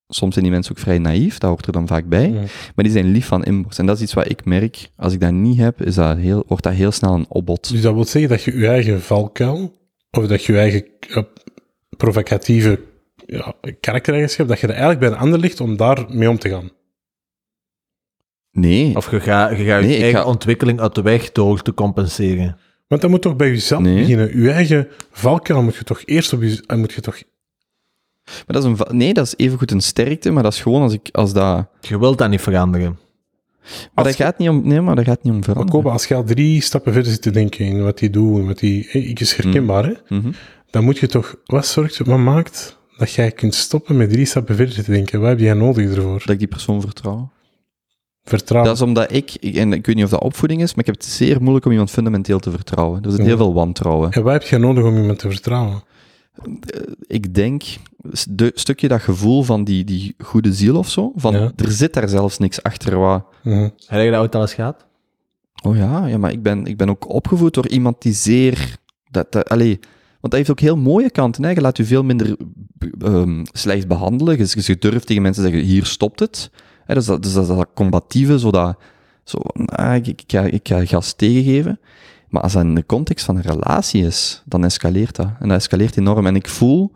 soms 0.08 0.32
zijn 0.32 0.44
die 0.44 0.54
mensen 0.54 0.72
ook 0.72 0.78
vrij 0.82 0.98
naïef, 0.98 1.38
dat 1.38 1.50
hoort 1.50 1.66
er 1.66 1.72
dan 1.72 1.86
vaak 1.86 2.08
bij. 2.08 2.30
Ja. 2.30 2.40
Maar 2.74 2.84
die 2.84 2.90
zijn 2.90 3.10
lief 3.10 3.26
van 3.26 3.44
inborst. 3.44 3.78
En 3.78 3.86
dat 3.86 3.96
is 3.96 4.02
iets 4.02 4.14
wat 4.14 4.30
ik 4.30 4.44
merk, 4.44 4.90
als 4.96 5.12
ik 5.12 5.20
dat 5.20 5.32
niet 5.32 5.58
heb, 5.58 5.82
is 5.82 5.94
dat 5.94 6.16
heel, 6.16 6.44
wordt 6.46 6.62
dat 6.64 6.72
heel 6.72 6.92
snel 6.92 7.14
een 7.14 7.26
opbod. 7.28 7.70
Dus 7.70 7.82
dat 7.82 7.94
wil 7.94 8.04
zeggen 8.04 8.30
dat 8.30 8.42
je 8.42 8.56
je 8.58 8.66
eigen 8.68 9.00
valkuil, 9.02 9.78
of 10.10 10.26
dat 10.26 10.44
je 10.44 10.52
je 10.52 10.58
eigen 10.58 10.86
eh, 11.08 11.22
provocatieve 11.96 12.80
ja, 13.26 13.54
karaktereigenschap, 13.80 14.48
dat 14.48 14.60
je 14.60 14.66
er 14.66 14.72
eigenlijk 14.72 15.00
bij 15.00 15.10
een 15.10 15.16
ander 15.24 15.38
ligt 15.38 15.60
om 15.60 15.76
daar 15.76 16.04
mee 16.08 16.30
om 16.30 16.38
te 16.38 16.48
gaan. 16.48 16.70
Nee, 18.52 18.96
Of 18.96 19.10
je 19.10 19.20
gaat 19.20 19.50
je, 19.50 19.56
Nee, 19.64 19.72
eigen 19.72 20.10
ga- 20.20 20.24
ontwikkeling 20.24 20.80
uit 20.80 20.94
de 20.94 21.02
weg 21.02 21.32
door 21.32 21.62
te 21.62 21.74
compenseren. 21.74 22.56
Want 22.90 23.02
dat 23.02 23.10
moet 23.10 23.22
toch 23.22 23.36
bij 23.36 23.48
jezelf 23.48 23.82
Nee. 23.82 23.98
beginnen. 24.00 24.40
Je 24.42 24.50
eigen 24.50 24.88
valkuil 25.10 25.62
moet 25.62 25.76
je 25.76 25.84
toch 25.84 26.02
eerst 26.04 26.32
op 26.32 26.42
je... 26.42 26.64
Moet 26.76 26.92
je 26.92 27.00
toch... 27.00 27.22
maar 28.24 28.44
dat 28.46 28.64
is 28.64 28.70
een, 28.70 28.96
nee, 28.96 29.14
dat 29.14 29.26
is 29.26 29.34
evengoed 29.36 29.70
een 29.70 29.80
sterkte, 29.80 30.30
maar 30.30 30.42
dat 30.42 30.52
is 30.52 30.60
gewoon 30.62 30.82
als 30.82 30.92
ik, 30.92 31.08
als 31.12 31.32
dat, 31.32 31.66
Je 31.80 31.98
wilt 31.98 32.18
dat 32.18 32.30
niet 32.30 32.40
veranderen. 32.40 32.98
maar 33.94 34.04
dat 34.04 34.16
je- 34.16 34.22
gaat 34.22 34.38
niet 34.38 34.48
om, 34.48 34.66
nee, 34.66 34.80
maar 34.80 34.94
dat 34.96 35.04
gaat 35.04 35.22
niet 35.22 35.32
om 35.32 35.38
Maar 35.38 35.44
veranderen. 35.44 35.82
Koba, 35.82 35.92
als 35.92 36.06
je 36.06 36.14
al 36.14 36.24
drie 36.24 36.60
stappen 36.62 36.92
verder 36.92 37.12
zit 37.12 37.22
te 37.22 37.30
denken 37.30 37.64
in 37.64 37.82
wat 37.82 37.98
die 37.98 38.10
doet, 38.10 38.38
en 38.38 38.46
wat 38.46 38.58
die... 38.58 38.86
Hey, 38.90 39.00
ik 39.02 39.20
is 39.20 39.34
herkenbaar, 39.34 39.84
hè? 39.84 39.92
Mhm. 40.16 40.32
Dan 40.70 40.84
moet 40.84 40.98
je 40.98 41.06
toch... 41.06 41.34
Wat 41.44 41.66
zorgt, 41.66 41.98
wat 41.98 42.18
maakt 42.18 42.78
dat 42.96 43.12
jij 43.12 43.30
kunt 43.32 43.54
stoppen 43.54 43.96
met 43.96 44.10
drie 44.10 44.24
stappen 44.24 44.56
verder 44.56 44.84
te 44.84 44.90
denken? 44.90 45.20
Wat 45.20 45.28
heb 45.28 45.38
jij 45.38 45.54
nodig 45.54 45.94
ervoor? 45.94 46.18
Dat 46.18 46.28
ik 46.30 46.38
die 46.38 46.48
persoon 46.48 46.80
vertrouw. 46.80 47.30
Vertrouwen. 48.24 48.68
Dat 48.70 48.80
is 48.80 48.86
omdat 48.86 49.12
ik, 49.12 49.34
en 49.34 49.72
ik 49.72 49.86
weet 49.86 49.94
niet 49.94 50.04
of 50.04 50.10
dat 50.10 50.20
opvoeding 50.22 50.62
is, 50.62 50.68
maar 50.74 50.78
ik 50.78 50.86
heb 50.86 50.94
het 50.94 51.04
zeer 51.04 51.40
moeilijk 51.40 51.64
om 51.64 51.70
iemand 51.70 51.90
fundamenteel 51.90 52.38
te 52.38 52.50
vertrouwen. 52.50 53.02
Er 53.02 53.10
zit 53.10 53.20
Ja. 53.20 53.26
heel 53.26 53.36
veel 53.36 53.54
wantrouwen. 53.54 54.10
En 54.10 54.22
wat 54.22 54.32
heb 54.32 54.42
jij 54.42 54.58
nodig 54.58 54.84
om 54.84 54.96
iemand 54.96 55.18
te 55.18 55.30
vertrouwen? 55.30 55.82
Ik 57.06 57.34
denk, 57.34 57.62
een 58.02 58.50
stukje 58.54 58.88
dat 58.88 59.00
gevoel 59.00 59.42
van 59.42 59.64
die, 59.64 59.84
die 59.84 60.14
goede 60.18 60.52
ziel 60.52 60.76
of 60.76 60.88
zo, 60.88 61.12
van 61.16 61.32
Ja. 61.32 61.52
er 61.56 61.70
zit 61.70 61.94
daar 61.94 62.08
zelfs 62.08 62.38
niks 62.38 62.62
achter 62.62 62.98
wat... 62.98 63.24
Mhm. 63.42 63.68
Heb 63.86 64.04
je 64.04 64.10
dat 64.10 64.20
ooit 64.20 64.34
al 64.34 64.40
eens 64.40 64.54
gehad? 64.54 64.86
Oh 65.64 65.76
ja, 65.76 66.06
ja 66.06 66.18
maar 66.18 66.32
ik 66.32 66.42
ben, 66.42 66.66
ik 66.66 66.76
ben 66.76 66.88
ook 66.90 67.08
opgevoed 67.08 67.54
door 67.54 67.68
iemand 67.68 68.02
die 68.02 68.12
zeer... 68.12 68.76
Dat, 69.10 69.32
dat, 69.32 69.48
allee, 69.48 69.78
want 70.20 70.32
dat 70.32 70.32
heeft 70.32 70.50
ook 70.50 70.60
heel 70.60 70.76
mooie 70.76 71.10
kanten. 71.10 71.42
Hè? 71.44 71.50
Je 71.50 71.60
laat 71.60 71.76
je 71.76 71.84
veel 71.84 72.02
minder 72.04 72.36
ehm, 73.00 73.44
slecht 73.52 73.88
behandelen. 73.88 74.38
Je, 74.38 74.62
je 74.62 74.78
durft 74.78 75.06
tegen 75.06 75.22
mensen 75.22 75.44
te 75.44 75.50
zeggen, 75.50 75.68
hier 75.68 75.84
stopt 75.86 76.20
het. 76.20 76.50
Hè? 76.90 76.96
Dus, 76.96 77.06
dat, 77.06 77.22
dus 77.22 77.32
dat, 77.32 77.46
dat 77.46 77.68
combatieve, 77.74 78.38
zo 78.38 78.50
dat, 78.50 78.78
Zo, 79.24 79.38
van, 79.42 79.66
ah, 79.66 79.94
ik, 79.94 80.06
ik, 80.06 80.22
ga, 80.26 80.42
ik 80.42 80.68
ga 80.68 80.84
gas 80.84 81.12
tegengeven. 81.12 81.80
Maar 82.28 82.42
als 82.42 82.52
dat 82.52 82.62
in 82.62 82.74
de 82.74 82.86
context 82.86 83.24
van 83.24 83.36
een 83.36 83.42
relatie 83.42 84.04
is, 84.04 84.42
dan 84.44 84.64
escaleert 84.64 85.16
dat. 85.16 85.30
En 85.38 85.48
dat 85.48 85.56
escaleert 85.56 85.96
enorm. 85.96 86.26
En 86.26 86.36
ik 86.36 86.48
voel, 86.48 86.92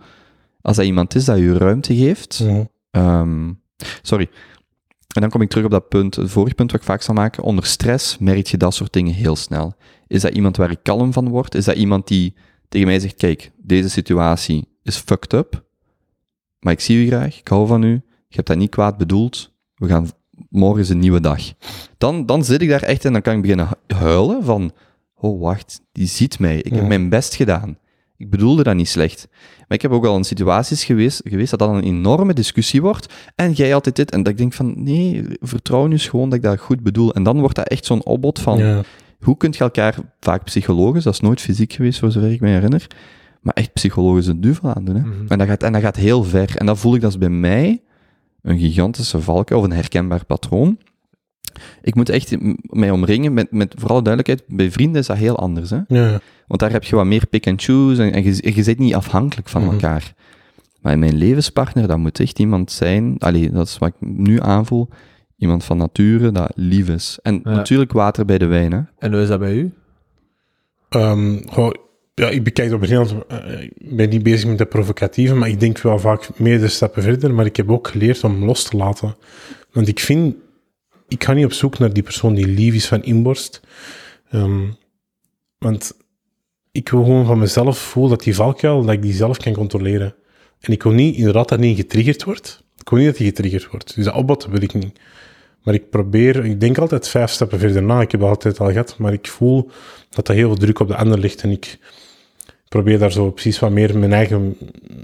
als 0.60 0.76
dat 0.76 0.84
iemand 0.84 1.14
is 1.14 1.24
dat 1.24 1.38
je 1.38 1.58
ruimte 1.58 1.96
geeft. 1.96 2.44
Ehm, 2.90 3.52
sorry. 4.02 4.30
En 5.14 5.20
dan 5.20 5.30
kom 5.30 5.40
ik 5.42 5.48
terug 5.48 5.64
op 5.64 5.70
dat 5.70 5.88
punt, 5.88 6.16
het 6.16 6.30
vorige 6.30 6.54
punt 6.54 6.70
wat 6.70 6.80
ik 6.80 6.86
vaak 6.86 7.02
zal 7.02 7.14
maken. 7.14 7.42
Onder 7.42 7.66
stress 7.66 8.18
merk 8.18 8.46
je 8.46 8.56
dat 8.56 8.74
soort 8.74 8.92
dingen 8.92 9.14
heel 9.14 9.36
snel. 9.36 9.74
Is 10.06 10.22
dat 10.22 10.34
iemand 10.34 10.56
waar 10.56 10.70
ik 10.70 10.82
kalm 10.82 11.12
van 11.12 11.28
word? 11.28 11.54
Is 11.54 11.64
dat 11.64 11.76
iemand 11.76 12.08
die 12.08 12.34
tegen 12.68 12.86
mij 12.86 13.00
zegt, 13.00 13.14
kijk, 13.14 13.52
deze 13.56 13.90
situatie 13.90 14.68
is 14.82 14.96
fucked 14.96 15.32
up, 15.32 15.64
maar 16.60 16.72
ik 16.72 16.80
zie 16.80 17.04
u 17.04 17.06
graag, 17.06 17.38
ik 17.38 17.48
hou 17.48 17.66
van 17.66 17.82
u, 17.82 17.92
je 18.28 18.40
hebt 18.40 18.46
dat 18.46 18.56
niet 18.56 18.70
kwaad 18.70 18.96
bedoeld, 18.96 19.53
we 19.84 19.90
gaan, 19.90 20.08
morgen 20.48 20.80
is 20.80 20.88
een 20.88 20.98
nieuwe 20.98 21.20
dag. 21.20 21.40
Dan, 21.98 22.26
dan 22.26 22.44
zit 22.44 22.62
ik 22.62 22.68
daar 22.68 22.82
echt 22.82 23.04
en 23.04 23.12
dan 23.12 23.22
kan 23.22 23.34
ik 23.34 23.40
beginnen 23.42 23.68
hu- 23.68 23.94
huilen 23.96 24.44
van, 24.44 24.72
oh 25.20 25.40
wacht, 25.40 25.80
die 25.92 26.06
ziet 26.06 26.38
mij, 26.38 26.56
ik 26.58 26.72
heb 26.74 26.86
mijn 26.86 27.08
best 27.08 27.34
gedaan. 27.34 27.78
Ik 28.16 28.30
bedoelde 28.30 28.62
dat 28.62 28.74
niet 28.74 28.88
slecht. 28.88 29.28
Maar 29.58 29.76
ik 29.76 29.82
heb 29.82 29.90
ook 29.90 30.06
al 30.06 30.16
in 30.16 30.24
situaties 30.24 30.84
geweest, 30.84 31.20
geweest 31.24 31.50
dat 31.50 31.58
dat 31.58 31.68
een 31.68 31.82
enorme 31.82 32.32
discussie 32.34 32.82
wordt. 32.82 33.12
En 33.34 33.52
jij 33.52 33.74
altijd 33.74 33.96
dit. 33.96 34.10
En 34.10 34.22
dat 34.22 34.32
ik 34.32 34.38
denk 34.38 34.52
van, 34.52 34.74
nee, 34.76 35.24
vertrouw 35.40 35.86
nu 35.86 35.92
eens 35.92 36.08
gewoon 36.08 36.28
dat 36.28 36.38
ik 36.38 36.44
dat 36.44 36.58
goed 36.60 36.82
bedoel. 36.82 37.14
En 37.14 37.22
dan 37.22 37.40
wordt 37.40 37.56
dat 37.56 37.68
echt 37.68 37.84
zo'n 37.84 38.04
opbod 38.04 38.38
van, 38.38 38.58
Ja. 38.58 38.82
hoe 39.20 39.36
kun 39.36 39.50
je 39.52 39.58
elkaar, 39.58 39.94
vaak 40.20 40.44
psychologisch, 40.44 41.04
dat 41.04 41.12
is 41.12 41.20
nooit 41.20 41.40
fysiek 41.40 41.72
geweest, 41.72 41.98
voor 41.98 42.10
zover 42.10 42.30
ik 42.32 42.40
me 42.40 42.48
herinner, 42.48 42.86
maar 43.40 43.54
echt 43.54 43.72
psychologisch 43.72 44.26
een 44.26 44.40
duvel 44.40 44.74
aan 44.74 44.84
doen. 44.84 44.94
Hè? 44.96 45.00
Mhm. 45.00 45.24
en, 45.28 45.38
dat 45.38 45.46
gaat, 45.46 45.62
en 45.62 45.72
dat 45.72 45.82
gaat 45.82 45.96
heel 45.96 46.22
ver. 46.24 46.56
En 46.56 46.66
dat 46.66 46.78
voel 46.78 46.94
ik, 46.94 47.00
dat 47.00 47.10
is 47.10 47.18
bij 47.18 47.28
mij 47.30 47.82
een 48.44 48.58
gigantische 48.58 49.20
valkuil 49.20 49.60
of 49.60 49.66
een 49.66 49.72
herkenbaar 49.72 50.24
patroon. 50.24 50.78
Ik 51.82 51.94
moet 51.94 52.08
echt 52.08 52.36
mij 52.62 52.90
omringen 52.90 53.34
met, 53.34 53.50
met 53.50 53.74
vooral 53.78 54.02
duidelijkheid, 54.02 54.56
bij 54.56 54.70
vrienden 54.70 55.00
is 55.00 55.06
dat 55.06 55.16
heel 55.16 55.36
anders. 55.38 55.70
Hè? 55.70 55.80
Ja. 55.88 56.20
Want 56.46 56.60
daar 56.60 56.70
heb 56.72 56.84
je 56.84 56.96
wat 56.96 57.04
meer 57.06 57.26
pick 57.26 57.46
and 57.46 57.62
choose 57.62 58.02
en, 58.02 58.12
en 58.12 58.22
je, 58.24 58.54
je 58.54 58.62
zit 58.62 58.78
niet 58.78 58.94
afhankelijk 58.94 59.48
van 59.48 59.62
Mhm. 59.62 59.72
elkaar. 59.72 60.14
Maar 60.80 60.92
in 60.92 60.98
mijn 60.98 61.14
levenspartner, 61.16 61.86
dat 61.88 61.98
moet 61.98 62.20
echt 62.20 62.38
iemand 62.38 62.72
zijn, 62.72 63.16
allee, 63.18 63.50
dat 63.50 63.66
is 63.66 63.78
wat 63.78 63.88
ik 63.88 64.08
nu 64.08 64.40
aanvoel, 64.40 64.88
iemand 65.36 65.64
van 65.64 65.76
nature 65.76 66.32
dat 66.32 66.52
lief 66.54 66.88
is. 66.88 67.18
En 67.22 67.40
Ja. 67.44 67.50
natuurlijk 67.50 67.92
water 67.92 68.24
bij 68.24 68.38
de 68.38 68.46
wijn, 68.46 68.72
hè. 68.72 68.80
En 68.98 69.12
hoe 69.12 69.22
is 69.22 69.28
dat 69.28 69.38
bij 69.38 69.54
u? 69.54 69.72
Ehm, 70.88 71.36
goh, 71.46 71.70
ja, 72.14 72.28
ik 72.28 72.44
bekijk 72.44 72.72
op 72.72 72.82
een 72.82 72.88
heel... 72.88 73.26
eh, 73.28 73.62
Ik 73.62 73.96
ben 73.96 74.08
niet 74.08 74.22
bezig 74.22 74.48
met 74.48 74.58
de 74.58 74.66
provocatieve, 74.66 75.34
maar 75.34 75.48
ik 75.48 75.60
denk 75.60 75.78
wel 75.78 75.98
vaak 75.98 76.38
meerdere 76.38 76.68
stappen 76.70 77.02
verder. 77.02 77.34
Maar 77.34 77.46
ik 77.46 77.56
heb 77.56 77.70
ook 77.70 77.88
geleerd 77.88 78.24
om 78.24 78.44
los 78.44 78.64
te 78.64 78.76
laten. 78.76 79.16
Want 79.72 79.88
ik 79.88 80.00
vind... 80.00 80.34
Ik 81.08 81.24
ga 81.24 81.32
niet 81.32 81.44
op 81.44 81.52
zoek 81.52 81.78
naar 81.78 81.92
die 81.92 82.02
persoon 82.02 82.34
die 82.34 82.46
lief 82.46 82.74
is 82.74 82.86
van 82.86 83.02
inborst. 83.02 83.60
Ehm, 84.30 84.62
want 85.58 85.96
ik 86.72 86.88
wil 86.88 87.02
gewoon 87.04 87.26
van 87.26 87.38
mezelf 87.38 87.78
voelen 87.78 88.10
dat 88.12 88.22
die 88.22 88.34
valkuil, 88.34 88.82
dat 88.84 88.94
ik 88.94 89.02
die 89.02 89.12
zelf 89.12 89.38
kan 89.38 89.52
controleren. 89.52 90.14
En 90.60 90.72
ik 90.72 90.82
wil 90.82 90.92
niet, 90.92 91.16
inderdaad, 91.16 91.48
dat 91.48 91.58
niet 91.58 91.76
getriggerd 91.76 92.24
wordt. 92.24 92.64
Ik 92.78 92.88
wil 92.88 92.98
niet 92.98 93.08
dat 93.08 93.16
die 93.16 93.26
getriggerd 93.26 93.66
wordt. 93.70 93.94
Dus 93.94 94.04
dat 94.04 94.14
opbod 94.14 94.46
wil 94.46 94.62
ik 94.62 94.74
niet. 94.74 94.98
Maar 95.62 95.74
ik 95.74 95.90
probeer, 95.90 96.44
ik 96.44 96.60
denk 96.60 96.78
altijd 96.78 97.08
vijf 97.08 97.30
stappen 97.30 97.58
verder 97.58 97.82
na. 97.82 98.00
Ik 98.00 98.10
heb 98.10 98.20
dat 98.20 98.28
altijd 98.28 98.58
al 98.60 98.70
gehad, 98.70 98.98
maar 98.98 99.12
ik 99.12 99.26
voel 99.26 99.70
dat 100.10 100.28
er 100.28 100.34
heel 100.34 100.48
veel 100.48 100.56
druk 100.56 100.78
op 100.80 100.88
de 100.88 100.96
ander 100.96 101.18
ligt. 101.18 101.42
En 101.42 101.50
ik 101.50 101.78
probeer 102.74 102.98
daar 102.98 103.12
zo 103.12 103.30
precies 103.30 103.58
wat 103.58 103.70
meer 103.70 103.98
mijn 103.98 104.12
eigen, 104.12 104.56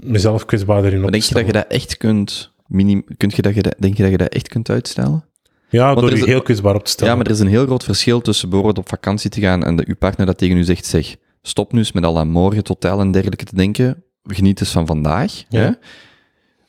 mezelf 0.03 0.45
kwetsbaarder 0.45 0.93
in 0.93 0.99
op 0.99 1.05
te 1.05 1.11
denk 1.11 1.23
je 1.23 1.33
dat 1.33 1.45
je 1.45 1.51
dat 1.51 1.65
echt 1.67 1.97
kunt, 1.97 2.51
minim, 2.67 3.03
kunt 3.17 3.35
je 3.35 3.41
dat, 3.41 3.55
je 3.55 3.61
dat- 3.61 3.75
denk 3.79 3.95
je 3.97 4.01
dat 4.03 4.11
je 4.11 4.17
dat 4.17 4.27
echt 4.33 4.47
kunt 4.47 4.69
uitstellen? 4.69 5.25
Ja, 5.69 5.93
Want 5.93 6.07
door 6.07 6.17
je 6.17 6.25
heel 6.25 6.41
kwetsbaar 6.41 6.75
op 6.75 6.83
te 6.85 6.91
stellen. 6.91 7.11
Ja, 7.11 7.17
maar 7.17 7.25
er 7.27 7.31
is 7.31 7.39
een 7.39 7.47
heel 7.47 7.65
groot 7.65 7.83
verschil 7.83 8.21
tussen 8.21 8.49
bijvoorbeeld 8.49 8.77
op 8.85 8.89
vakantie 8.89 9.29
te 9.29 9.41
gaan 9.41 9.63
en 9.63 9.75
dat 9.75 9.85
uw 9.85 9.95
partner 9.95 10.25
dat 10.25 10.37
tegen 10.37 10.57
u 10.57 10.63
zegt, 10.63 10.85
zeg, 10.85 11.15
stop 11.41 11.71
nu 11.71 11.79
eens 11.79 11.91
met 11.91 12.03
al 12.03 12.13
dat 12.13 12.25
morgen 12.25 12.63
totaal 12.63 12.99
en 12.99 13.11
dergelijke 13.11 13.45
te 13.45 13.55
denken, 13.55 14.03
geniet 14.23 14.59
eens 14.59 14.71
van 14.71 14.85
vandaag. 14.85 15.43
Ja. 15.49 15.61
Hè? 15.61 15.69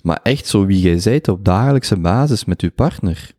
Maar 0.02 0.20
echt 0.22 0.46
zo 0.46 0.66
wie 0.66 0.80
jij 0.80 0.98
zijt 0.98 1.28
op 1.28 1.44
dagelijkse 1.44 1.96
basis 1.96 2.44
met 2.44 2.60
uw 2.60 2.70
partner. 2.70 3.30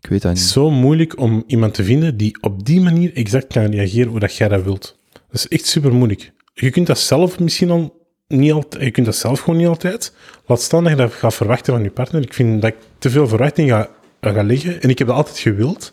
Ik 0.00 0.08
weet 0.08 0.22
dat 0.22 0.30
Het 0.30 0.40
is 0.40 0.44
niet. 0.44 0.52
zo 0.52 0.70
moeilijk 0.70 1.18
om 1.20 1.44
iemand 1.46 1.74
te 1.74 1.84
vinden 1.84 2.16
die 2.16 2.38
op 2.40 2.64
die 2.66 2.80
manier 2.80 3.14
exact 3.14 3.46
kan 3.52 3.64
reageren 3.70 4.10
hoe 4.10 4.20
dat 4.20 4.34
jij 4.36 4.48
dat 4.48 4.62
wilt. 4.64 4.98
Dat 5.12 5.22
is 5.30 5.48
echt 5.48 5.66
super 5.66 5.92
moeilijk. 5.94 6.32
Je 6.52 6.70
kunt 6.70 6.86
dat 6.86 6.98
zelf 6.98 7.38
misschien 7.38 7.70
al 7.70 8.00
niet 8.28 8.52
altijd, 8.52 8.82
je 8.82 8.90
kunt 8.90 9.06
dat 9.06 9.16
zelf 9.16 9.40
gewoon 9.40 9.58
niet 9.58 9.68
altijd. 9.68 10.12
Laat 10.46 10.62
staan 10.62 10.82
dat 10.82 10.92
je 10.92 10.98
dat 10.98 11.12
gaat 11.12 11.34
verwachten 11.34 11.72
van 11.72 11.82
je 11.82 11.90
partner. 11.90 12.22
Ik 12.22 12.34
vind 12.34 12.62
dat 12.62 12.70
ik 12.70 12.76
te 12.98 13.10
veel 13.10 13.28
verwachting 13.28 13.70
ga, 13.70 13.88
ga 14.20 14.42
leggen. 14.42 14.82
En 14.82 14.90
ik 14.90 14.98
heb 14.98 15.06
dat 15.06 15.16
altijd 15.16 15.38
gewild. 15.38 15.92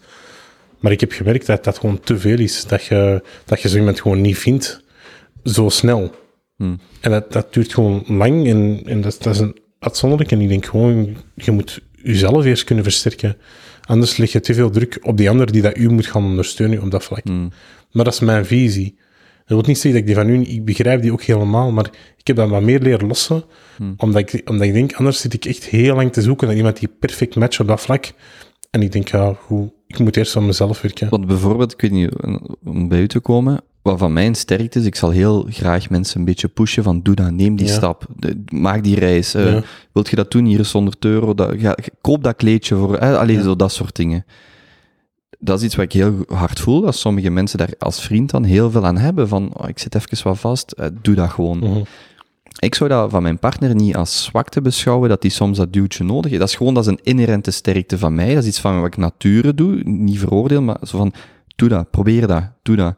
Maar 0.80 0.92
ik 0.92 1.00
heb 1.00 1.12
gemerkt 1.12 1.46
dat 1.46 1.64
dat 1.64 1.78
gewoon 1.78 2.00
te 2.00 2.20
veel 2.20 2.40
is. 2.40 2.66
Dat 2.66 2.84
je, 2.84 3.24
dat 3.46 3.62
je 3.62 3.70
zo 3.70 3.78
iemand 3.78 4.02
gewoon 4.02 4.22
niet 4.22 4.38
vindt. 4.38 4.84
Zo 5.44 5.70
snel. 5.70 6.16
Hmm. 6.56 6.80
En 7.02 7.12
dat, 7.12 7.32
dat 7.32 7.54
duurt 7.54 7.74
gewoon 7.74 8.04
lang. 8.08 8.48
En, 8.48 8.82
en 8.86 9.02
dat, 9.02 9.18
dat 9.22 9.34
is 9.34 9.40
een 9.40 9.58
uitzonderlijk. 9.80 10.32
En 10.32 10.42
ik 10.42 10.50
denk 10.50 10.66
gewoon, 10.66 11.18
je 11.36 11.52
moet 11.52 11.82
jezelf 11.92 12.46
eerst 12.46 12.64
kunnen 12.64 12.84
versterken. 12.84 13.38
Anders 13.82 14.18
leg 14.18 14.32
je 14.32 14.40
te 14.40 14.54
veel 14.54 14.70
druk 14.70 14.98
op 15.02 15.18
die 15.18 15.30
ander 15.30 15.52
die 15.52 15.62
dat 15.62 15.78
u 15.78 15.90
moet 15.90 16.08
gaan 16.08 16.24
ondersteunen 16.24 16.82
op 16.82 16.92
dat 16.92 17.04
vlak. 17.04 17.24
Hmm. 17.24 17.52
Maar 17.92 18.04
dat 18.04 18.14
is 18.14 18.20
mijn 18.20 18.46
visie. 18.46 18.98
Dat 19.50 19.58
wil 19.58 19.68
niet 19.68 19.78
zeggen 19.78 19.92
dat 19.92 20.00
ik 20.10 20.16
die 20.16 20.16
van 20.16 20.30
u, 20.30 20.54
ik 20.56 20.66
begrijp 20.66 21.02
die 21.02 21.12
ook 21.12 21.22
helemaal, 21.22 21.72
maar 21.72 21.86
ik 22.18 22.28
heb 22.28 22.36
dat 22.36 22.50
wat 22.50 22.62
meer 22.62 22.80
leren 22.80 23.08
lossen, 23.08 23.44
omdat, 23.98 24.34
ik, 24.34 24.42
omdat 24.50 24.68
ik 24.68 24.74
denk, 24.74 24.94
anders 24.94 25.20
zit 25.22 25.34
ik 25.34 25.46
echt 25.46 25.64
heel 25.66 25.96
lang 25.96 26.12
te 26.14 26.22
zoeken 26.22 26.48
naar 26.48 26.56
iemand 26.56 26.80
die 26.80 26.88
perfect 27.00 27.36
matcht 27.36 27.60
op 27.60 27.68
dat 27.68 27.82
vlak. 27.82 28.12
En 28.70 28.82
ik 28.82 28.92
denk, 28.92 29.08
ja, 29.08 29.36
hoe, 29.48 29.72
ik 29.88 30.00
moet 30.00 30.18
eerst 30.18 30.36
aan 30.36 30.46
mezelf 30.46 30.82
werken. 30.82 31.10
Want 31.10 31.26
bijvoorbeeld, 31.28 31.74
ik 31.74 31.82
weet 31.82 31.92
niet, 31.92 32.10
om 32.66 32.88
bij 32.88 33.02
u 33.02 33.08
te 33.08 33.20
komen, 33.20 33.62
wat 33.82 34.00
van 34.00 34.14
mij 34.14 34.26
een 34.26 34.36
sterkte 34.36 34.80
is, 34.80 34.86
ik 34.86 34.96
zal 34.96 35.10
heel 35.10 35.46
graag 35.50 35.90
mensen 35.90 36.20
een 36.20 36.26
beetje 36.26 36.48
pushen 36.48 36.84
van, 36.84 37.02
doe 37.02 37.16
dat, 37.16 37.32
neem 37.32 37.56
die 37.56 37.68
Ja. 37.68 37.74
stap, 37.74 38.06
de- 38.16 38.44
maak 38.54 38.84
die 38.84 39.00
reis. 39.00 39.32
Ja. 39.32 39.64
Wilt 39.94 40.10
je 40.10 40.16
dat 40.16 40.32
doen, 40.32 40.46
hier 40.46 40.60
is 40.60 40.72
100 40.72 41.06
euro, 41.06 41.34
dat, 41.34 41.54
ga, 41.58 41.76
koop 42.02 42.24
dat 42.24 42.36
kleedje 42.36 42.76
voor, 42.76 42.96
eh, 42.96 43.18
allee, 43.18 43.36
Ja. 43.36 43.44
zo 43.44 43.56
dat 43.56 43.72
soort 43.72 43.96
dingen. 43.96 44.26
Dat 45.40 45.60
is 45.60 45.66
iets 45.66 45.76
wat 45.76 45.86
ik 45.86 45.92
heel 45.92 46.24
hard 46.28 46.60
voel, 46.60 46.82
dat 46.82 46.96
sommige 46.96 47.30
mensen 47.30 47.58
daar 47.58 47.74
als 47.78 48.02
vriend 48.02 48.30
dan 48.30 48.44
heel 48.44 48.72
veel 48.72 48.86
aan 48.86 48.98
hebben, 48.98 49.28
van, 49.28 49.54
oh, 49.54 49.70
ik 49.70 49.80
zit 49.80 49.96
even 49.96 50.24
wat 50.24 50.40
vast, 50.40 50.72
eh, 50.72 50.88
doe 51.02 51.16
dat 51.16 51.30
gewoon. 51.30 51.58
Mhm. 51.58 51.82
Ik 52.60 52.76
zou 52.76 52.90
dat 52.90 53.10
van 53.10 53.24
mijn 53.24 53.40
partner 53.40 53.76
niet 53.76 53.96
als 53.96 54.24
zwakte 54.24 54.62
beschouwen, 54.62 55.10
dat 55.10 55.22
hij 55.22 55.32
soms 55.32 55.58
dat 55.58 55.74
duwtje 55.74 56.04
nodig 56.04 56.26
heeft. 56.26 56.40
Dat 56.40 56.50
is 56.50 56.56
gewoon 56.56 56.74
dat 56.74 56.86
is 56.86 56.92
een 56.92 57.00
inherente 57.04 57.52
sterkte 57.52 57.98
van 57.98 58.16
mij. 58.16 58.34
Dat 58.34 58.44
is 58.44 58.50
iets 58.50 58.60
van 58.60 58.78
wat 58.80 58.88
ik 58.88 58.98
nature 58.98 59.54
doe, 59.54 59.82
niet 59.84 60.20
veroordeel, 60.20 60.62
maar 60.62 60.78
zo 60.84 60.98
van, 60.98 61.14
doe 61.56 61.70
dat, 61.70 61.90
probeer 61.92 62.28
dat, 62.28 62.44
doe 62.62 62.76
dat. 62.76 62.96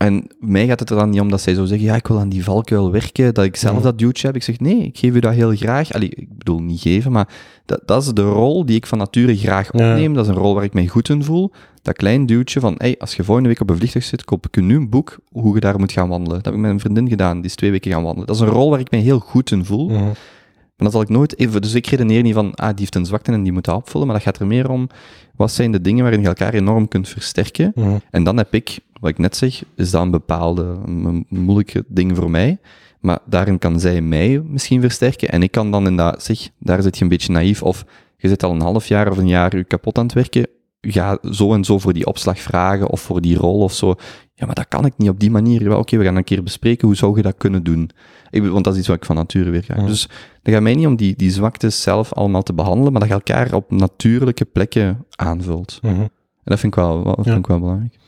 En 0.00 0.26
mij 0.38 0.66
gaat 0.66 0.80
het 0.80 0.90
er 0.90 0.96
dan 0.96 1.10
niet 1.10 1.20
om 1.20 1.30
dat 1.30 1.40
zij 1.40 1.54
zo 1.54 1.64
zeggen, 1.64 1.86
ja, 1.86 1.94
ik 1.94 2.06
wil 2.06 2.18
aan 2.18 2.28
die 2.28 2.44
valkuil 2.44 2.90
werken, 2.92 3.34
dat 3.34 3.44
ik 3.44 3.56
zelf 3.56 3.82
dat 3.82 3.98
duwtje 3.98 4.26
heb. 4.26 4.36
Ik 4.36 4.42
zeg, 4.42 4.60
nee, 4.60 4.82
ik 4.82 4.98
geef 4.98 5.14
u 5.14 5.20
dat 5.20 5.32
heel 5.32 5.56
graag. 5.56 5.92
Allee, 5.92 6.08
ik 6.08 6.38
bedoel, 6.38 6.58
niet 6.60 6.80
geven, 6.80 7.12
maar 7.12 7.28
dat, 7.66 7.80
dat 7.84 8.02
is 8.02 8.08
de 8.12 8.22
rol 8.22 8.66
die 8.66 8.76
ik 8.76 8.86
van 8.86 8.98
nature 8.98 9.36
graag 9.36 9.72
Ja. 9.72 9.90
opneem. 9.90 10.14
Dat 10.14 10.24
is 10.24 10.30
een 10.30 10.36
rol 10.38 10.54
waar 10.54 10.64
ik 10.64 10.72
mij 10.72 10.86
goed 10.86 11.08
in 11.08 11.24
voel. 11.24 11.52
Dat 11.82 11.96
klein 11.96 12.26
duwtje 12.26 12.60
van, 12.60 12.74
hey, 12.78 12.94
als 12.98 13.16
je 13.16 13.24
volgende 13.24 13.48
week 13.48 13.60
op 13.60 13.70
een 13.70 13.76
vliegtuig 13.76 14.04
zit, 14.04 14.24
koop 14.24 14.46
ik 14.50 14.62
nu 14.62 14.76
een 14.76 14.90
boek 14.90 15.18
hoe 15.30 15.54
je 15.54 15.60
daar 15.60 15.78
moet 15.78 15.92
gaan 15.92 16.08
wandelen. 16.08 16.36
Dat 16.36 16.44
heb 16.44 16.54
ik 16.54 16.60
met 16.60 16.70
een 16.70 16.80
vriendin 16.80 17.08
gedaan, 17.08 17.36
die 17.36 17.44
is 17.50 17.54
twee 17.54 17.70
weken 17.70 17.90
gaan 17.92 18.02
wandelen. 18.02 18.26
Dat 18.26 18.36
is 18.36 18.42
een 18.42 18.48
rol 18.48 18.70
waar 18.70 18.80
ik 18.80 18.90
mij 18.90 19.00
heel 19.00 19.18
goed 19.18 19.50
in 19.50 19.64
voel. 19.64 19.88
Maar 19.88 20.88
dat 20.88 20.92
zal 20.92 21.00
ik 21.00 21.08
nooit 21.08 21.38
even, 21.38 21.62
dus 21.62 21.74
ik 21.74 21.86
redeneer 21.86 22.22
niet 22.22 22.34
van, 22.34 22.54
ah, 22.54 22.66
die 22.68 22.78
heeft 22.78 22.94
een 22.94 23.06
zwakte 23.06 23.32
en 23.32 23.42
die 23.42 23.52
moet 23.52 23.64
dat 23.64 23.74
opvullen, 23.74 24.06
maar 24.06 24.16
dat 24.16 24.24
gaat 24.24 24.38
er 24.38 24.46
meer 24.46 24.70
om, 24.70 24.88
wat 25.36 25.52
zijn 25.52 25.72
de 25.72 25.80
dingen 25.80 26.02
waarin 26.02 26.20
je 26.20 26.26
elkaar 26.26 26.54
enorm 26.54 26.88
kunt 26.88 27.08
versterken. 27.08 27.72
En 28.10 28.24
dan 28.24 28.36
heb 28.36 28.54
ik, 28.54 28.78
wat 29.00 29.10
ik 29.10 29.18
net 29.18 29.36
zeg, 29.36 29.62
is 29.74 29.90
dat 29.90 30.02
een 30.02 30.10
bepaalde, 30.10 30.78
een, 30.84 31.26
moeilijke 31.28 31.84
ding 31.88 32.16
voor 32.16 32.30
mij. 32.30 32.58
Maar 33.00 33.18
daarin 33.26 33.58
kan 33.58 33.80
zij 33.80 34.00
mij 34.00 34.42
misschien 34.44 34.80
versterken. 34.80 35.28
En 35.28 35.42
ik 35.42 35.50
kan 35.50 35.70
dan 35.70 35.86
in 35.86 35.96
dat, 35.96 36.22
zeg, 36.22 36.48
daar 36.58 36.82
zit 36.82 36.96
je 36.96 37.02
een 37.02 37.08
beetje 37.08 37.32
naïef. 37.32 37.62
Of 37.62 37.84
je 38.16 38.28
zit 38.28 38.42
al 38.42 38.50
een 38.50 38.60
half 38.60 38.86
jaar 38.86 39.10
of 39.10 39.16
een 39.16 39.28
jaar 39.28 39.56
je 39.56 39.64
kapot 39.64 39.98
aan 39.98 40.04
het 40.04 40.14
werken. 40.14 40.46
Ga 40.80 41.18
zo 41.30 41.54
en 41.54 41.64
zo 41.64 41.78
voor 41.78 41.92
die 41.92 42.06
opslag 42.06 42.38
vragen 42.38 42.90
of 42.90 43.00
voor 43.00 43.20
die 43.20 43.36
rol 43.36 43.60
of 43.60 43.72
zo. 43.72 43.94
Ja, 44.34 44.46
maar 44.46 44.54
dat 44.54 44.68
kan 44.68 44.84
ik 44.84 44.92
niet 44.96 45.08
op 45.08 45.20
die 45.20 45.30
manier. 45.30 45.76
Oké, 45.76 45.96
we 45.96 46.04
gaan 46.04 46.16
een 46.16 46.24
keer 46.24 46.42
bespreken 46.42 46.86
hoe 46.86 46.96
zou 46.96 47.16
je 47.16 47.22
dat 47.22 47.34
kunnen 47.36 47.62
doen. 47.62 47.90
Ik, 48.30 48.46
want 48.46 48.64
dat 48.64 48.72
is 48.72 48.78
iets 48.78 48.88
wat 48.88 48.96
ik 48.96 49.04
van 49.04 49.16
nature 49.16 49.50
weer 49.50 49.64
ga. 49.64 49.76
Ja. 49.76 49.86
Dus 49.86 50.02
het 50.42 50.54
gaat 50.54 50.62
mij 50.62 50.74
niet 50.74 50.86
om 50.86 50.96
die, 50.96 51.16
die 51.16 51.30
zwaktes 51.30 51.82
zelf 51.82 52.12
allemaal 52.12 52.42
te 52.42 52.52
behandelen, 52.52 52.92
maar 52.92 53.00
dat 53.00 53.10
je 53.10 53.14
elkaar 53.14 53.54
op 53.54 53.70
natuurlijke 53.70 54.44
plekken 54.44 55.06
aanvult. 55.10 55.78
Mhm. 55.82 56.00
En 56.00 56.10
dat 56.44 56.58
vind 56.58 56.76
ik 56.76 56.80
wel, 56.80 57.02
dat 57.04 57.18
vind 57.22 57.38
ik 57.38 57.46
wel 57.46 57.58
belangrijk. 57.60 57.98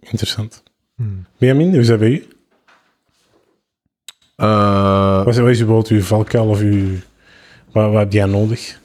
Interessant. 0.00 0.62
Hmm. 0.96 1.26
Benjamin, 1.38 1.68
hoe 1.70 1.78
is 1.78 1.86
dat 1.86 1.98
bij 1.98 2.08
u? 2.10 2.26
Eh, 4.36 5.16
Wat 5.24 5.28
is, 5.34 5.38
wat 5.38 5.48
is 5.48 5.58
bijvoorbeeld 5.58 5.88
uw 5.88 6.02
valkuil 6.02 6.48
of 6.48 6.60
uw... 6.60 6.96
Wat, 7.72 7.90
wat 7.90 7.98
heb 7.98 8.12
jij 8.12 8.24
nodig? 8.26 8.80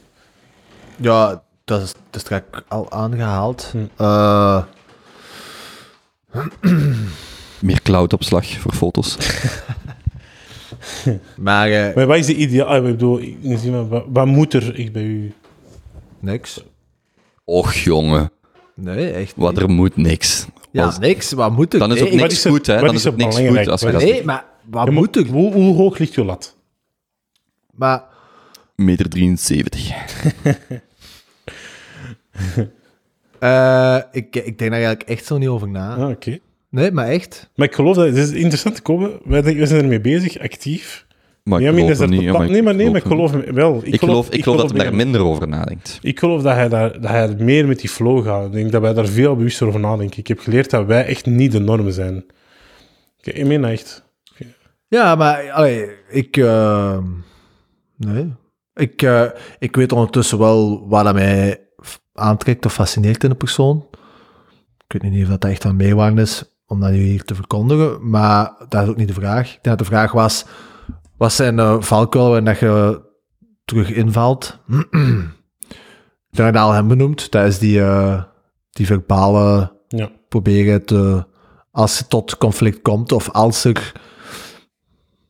ja, 0.95 1.43
dat 1.63 1.81
is, 1.81 1.91
dat 1.93 2.01
is 2.15 2.21
straks 2.21 2.45
al 2.67 2.91
aangehaald. 2.91 3.69
Hm. 3.71 3.85
Eh, 3.97 4.63
Meer 7.61 7.81
cloudopslag 7.81 8.45
voor 8.47 8.73
foto's. 8.73 9.17
maar 11.37 11.69
eh, 11.71 11.95
Maar 11.95 12.05
wat 12.07 12.17
is 12.17 12.25
de 12.25 12.35
ideaal... 12.35 12.67
ah, 12.67 12.77
Ik 12.77 12.83
bedoel, 12.83 13.19
ik- 13.21 13.37
ik 13.41 13.57
zie 13.57 13.71
maar, 13.71 13.87
wat, 13.87 14.05
wat 14.07 14.25
moet 14.25 14.53
er 14.53 14.75
echt 14.79 14.91
bij 14.91 15.03
u? 15.03 15.33
niks. 16.19 16.63
Och, 17.43 17.73
jongen. 17.73 18.31
Nee, 18.75 19.11
echt 19.11 19.33
Wat, 19.35 19.57
er 19.57 19.69
moet 19.69 19.95
niks. 19.97 20.45
Ja, 20.73 20.85
Als- 20.85 20.99
niks. 20.99 21.31
Wat 21.31 21.51
moet 21.51 21.73
er? 21.73 21.79
dan 21.79 21.91
is 21.91 22.01
ook 22.01 22.03
nee, 22.09 22.11
Wat 22.11 22.21
niks 22.21 22.33
is 22.33 22.45
er- 22.45 22.51
goed, 22.51 22.65
hè. 22.67 22.79
Dan 22.79 22.89
is 22.89 22.95
is 22.95 23.05
ook 23.07 23.13
er 23.13 23.17
niks 23.25 23.35
goed 23.35 23.67
als 23.67 23.81
je 23.81 23.91
dat 23.91 24.01
Nee, 24.01 24.23
maar 24.23 24.45
wat 24.69 24.89
moet 24.91 25.15
er? 25.15 25.25
Hoe, 25.25 25.53
hoe 25.53 25.75
hoog 25.75 25.97
ligt 25.97 26.13
je 26.13 26.23
lat? 26.23 26.57
Maar 27.71 28.03
meter 28.75 29.09
73. 29.09 29.89
eh, 33.39 33.97
ik, 34.11 34.35
ik 34.35 34.57
denk 34.57 34.59
daar 34.59 34.71
eigenlijk 34.71 35.03
echt 35.09 35.25
zo 35.25 35.37
niet 35.37 35.47
over 35.49 35.67
na. 35.67 35.95
Ah, 35.95 36.09
oké. 36.09 36.37
Nee, 36.69 36.91
maar 36.91 37.07
echt. 37.07 37.49
Maar 37.55 37.67
ik 37.67 37.73
geloof 37.75 37.95
dat... 37.95 38.05
Het 38.05 38.17
is 38.17 38.31
interessant 38.31 38.75
te 38.75 38.81
komen. 38.81 39.11
Wij, 39.23 39.41
denken- 39.41 39.57
wij 39.57 39.67
zijn 39.67 39.81
ermee 39.81 40.01
bezig, 40.01 40.39
actief. 40.39 41.05
Maar 41.43 41.59
ik 41.59 41.65
Ja, 41.65 41.71
maar 41.71 41.81
geloof 41.81 41.97
er 41.97 42.03
er 42.03 42.09
niet. 42.09 42.21
ja, 42.21 42.37
nee, 42.37 42.63
maar 42.63 42.75
nee, 42.75 42.89
maar 42.89 42.99
ik 42.99 43.07
geloof 43.07 43.31
hem 43.31 43.53
wel. 43.53 43.81
Ik 43.83 43.99
geloof, 43.99 44.29
ik 44.29 44.43
geloof 44.43 44.61
dat 44.61 44.71
hij 44.71 44.83
daar 44.83 44.95
minder 44.95 45.21
over 45.21 45.47
nadenkt. 45.47 45.99
Ik 46.01 46.19
geloof 46.19 46.41
dat 46.41 46.53
hij, 46.53 46.69
daar, 46.69 46.91
dat 47.01 47.09
hij 47.11 47.35
meer 47.39 47.67
met 47.67 47.79
die 47.79 47.89
flow 47.89 48.25
gaat. 48.25 48.45
Ik 48.45 48.51
denk 48.51 48.71
dat 48.71 48.81
wij 48.81 48.93
daar 48.93 49.07
veel 49.07 49.35
bewuster 49.35 49.67
over 49.67 49.79
nadenken. 49.79 50.17
Ik 50.19 50.27
heb 50.27 50.39
geleerd 50.39 50.69
dat 50.69 50.85
wij 50.85 51.05
echt 51.05 51.25
niet 51.25 51.51
de 51.51 51.59
norm 51.59 51.91
zijn. 51.91 52.25
Ik, 53.21 53.33
ik 53.33 53.45
meen 53.45 53.61
dat 53.61 53.71
echt. 53.71 54.03
Ja, 54.87 55.15
maar 55.15 55.51
allee, 55.51 55.89
ik. 56.09 56.37
eh, 56.37 56.97
nee. 57.97 58.33
Ik, 58.73 59.01
eh, 59.01 59.25
ik 59.59 59.75
weet 59.75 59.91
ondertussen 59.91 60.37
wel 60.39 60.87
wat 60.87 61.03
dat 61.03 61.13
mij 61.13 61.59
aantrekt 62.13 62.65
of 62.65 62.73
fascineert 62.73 63.23
in 63.23 63.29
een 63.29 63.37
persoon. 63.37 63.85
Ik 64.87 65.01
weet 65.01 65.11
niet 65.11 65.23
of 65.23 65.29
dat 65.29 65.45
echt 65.45 65.61
van 65.61 65.75
meewaarde 65.75 66.21
is 66.21 66.43
om 66.67 66.79
dat 66.79 66.91
nu 66.91 66.97
hier 66.97 67.23
te 67.23 67.35
verkondigen, 67.35 68.09
maar 68.09 68.51
dat 68.69 68.83
is 68.83 68.89
ook 68.89 68.95
niet 68.97 69.07
de 69.07 69.13
vraag. 69.13 69.45
Ik 69.47 69.51
denk 69.51 69.63
dat 69.63 69.79
de 69.79 69.93
vraag 69.93 70.11
was: 70.11 70.45
wat 71.17 71.33
zijn 71.33 71.55
de 71.55 71.77
valkuilen 71.79 72.37
en 72.37 72.45
dat 72.45 72.59
je 72.59 73.01
terug 73.65 73.89
invalt? 73.91 74.59
Ik 76.29 76.39
ik 76.47 76.53
dat 76.53 76.63
al 76.63 76.71
hem 76.71 76.87
benoemd. 76.87 77.31
Dat 77.31 77.45
is 77.45 77.59
die, 77.59 77.81
eh, 77.81 78.23
die 78.69 78.85
verbale 78.85 79.71
Ja. 79.87 80.09
proberen 80.29 80.85
te, 80.85 81.25
als 81.71 81.99
het 81.99 82.09
tot 82.09 82.37
conflict 82.37 82.81
komt, 82.81 83.11
of 83.11 83.29
als 83.29 83.63
er. 83.63 83.91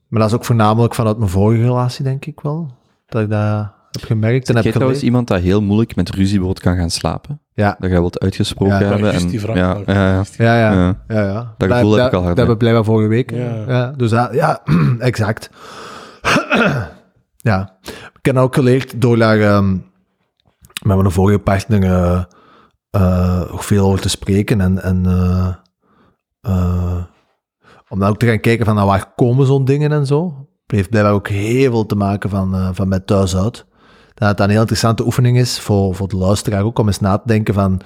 Maar 0.08 0.20
dat 0.22 0.30
is 0.30 0.36
ook 0.36 0.46
voornamelijk 0.46 0.96
vanuit 0.96 1.18
mijn 1.18 1.30
vorige 1.30 1.62
relatie, 1.64 2.04
denk 2.04 2.26
ik 2.26 2.40
wel. 2.42 2.72
Dat 3.06 3.22
ik 3.22 3.30
dat 3.30 3.72
heb 3.94 4.04
gemerkt 4.04 4.48
en 4.50 4.56
Heb 4.56 4.56
heb 4.56 4.64
jij 4.64 4.72
trouwens 4.72 5.00
geleerd. 5.00 5.02
iemand 5.02 5.28
dat 5.28 5.40
heel 5.40 5.62
moeilijk 5.62 5.96
met 5.96 6.10
ruzie 6.10 6.38
bijvoorbeeld 6.38 6.60
kan 6.66 6.76
gaan 6.76 6.90
slapen? 6.90 7.42
Ja, 7.54 7.76
Dat 7.80 7.90
jij 7.90 8.00
wilt 8.00 8.20
uitgesproken 8.20 8.80
Ja, 8.80 8.84
hebben? 8.90 9.12
en, 9.14 9.32
ja, 9.32 9.78
ja, 9.86 9.86
ja. 9.86 10.24
ja, 10.38 10.58
ja. 10.58 10.72
Ja. 10.74 10.96
ja, 11.08 11.22
ja. 11.28 11.54
Dat 11.58 11.72
gevoel 11.72 11.92
heb 11.94 12.06
ik 12.08 12.14
al 12.14 12.22
hard, 12.24 12.28
Dat 12.28 12.38
hebben 12.38 12.48
we 12.48 12.58
blijkbaar 12.58 12.84
vorige 12.84 13.10
week. 13.10 13.32
Ja. 13.32 13.64
Ja. 13.68 13.92
dus 13.92 14.10
dat, 14.10 14.34
ja, 14.34 14.62
exact. 15.00 15.50
ja. 17.38 17.78
Ik 18.18 18.26
heb 18.26 18.38
ook 18.38 18.54
geleerd 18.56 19.02
door 19.02 19.18
daar 19.18 19.40
ehm, 19.40 19.72
met 20.84 20.98
mijn 20.98 21.12
vorige 21.12 21.40
partner 21.40 21.80
nog 23.52 23.66
veel 23.66 23.86
over 23.86 24.02
te 24.02 24.10
spreken 24.10 24.62
en, 24.62 24.84
en 24.84 25.06
eh, 25.06 25.54
eh, 26.42 27.04
om 27.90 28.00
dan 28.00 28.10
ook 28.10 28.18
te 28.20 28.26
gaan 28.28 28.40
kijken 28.40 28.66
van 28.66 28.76
nou, 28.76 28.88
waar 28.88 29.14
komen 29.16 29.46
zo'n 29.46 29.66
dingen 29.66 29.92
en 29.92 30.06
zo. 30.06 30.48
Het 30.66 30.76
heeft 30.76 30.90
blijkbaar 30.90 31.14
ook 31.14 31.28
heel 31.28 31.72
veel 31.72 31.86
te 31.86 31.96
maken 31.96 32.30
van, 32.30 32.56
eh, 32.56 32.70
van 32.74 32.88
met 32.88 33.08
thuis 33.08 33.36
uit. 33.38 33.66
Dat 34.14 34.30
het 34.30 34.40
een 34.40 34.50
heel 34.50 34.60
interessante 34.60 35.06
oefening 35.06 35.38
is 35.38 35.60
voor, 35.60 35.96
voor 35.96 36.08
de 36.08 36.18
luisteraar 36.18 36.64
ook 36.64 36.80
om 36.80 36.88
eens 36.88 37.00
na 37.00 37.18
te 37.18 37.28
denken 37.28 37.54
van 37.54 37.82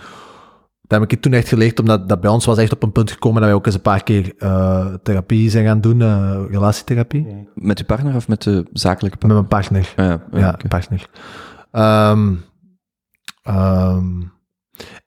dat 0.81 0.99
heb 0.99 1.11
ik 1.11 1.21
toen 1.21 1.33
echt 1.33 1.47
geleerd, 1.47 1.79
omdat 1.79 2.09
dat 2.09 2.21
bij 2.21 2.29
ons 2.29 2.45
was 2.45 2.57
echt 2.57 2.71
op 2.71 2.83
een 2.83 2.91
punt 2.91 3.11
gekomen 3.11 3.39
dat 3.41 3.49
wij 3.49 3.57
ook 3.59 3.65
eens 3.65 3.75
een 3.75 3.81
paar 3.81 4.03
keer 4.03 4.33
eh, 4.37 4.93
therapie 5.03 5.49
zijn 5.49 5.65
gaan 5.65 5.81
doen, 5.81 6.01
eh, 6.01 6.39
relatietherapie, 6.49 7.47
Met 7.53 7.77
je 7.77 7.85
partner 7.85 8.15
of 8.15 8.27
met 8.27 8.41
de 8.41 8.65
zakelijke 8.73 9.17
met 9.27 9.35
partner? 9.35 9.35
mijn 9.35 9.47
partner. 9.47 9.93
Ah, 9.95 10.05
ja, 10.05 10.39
ja, 10.39 10.45
Ja, 10.61 10.67
partner. 10.67 11.07
Ehm, 11.71 12.33
ehm, 13.43 14.21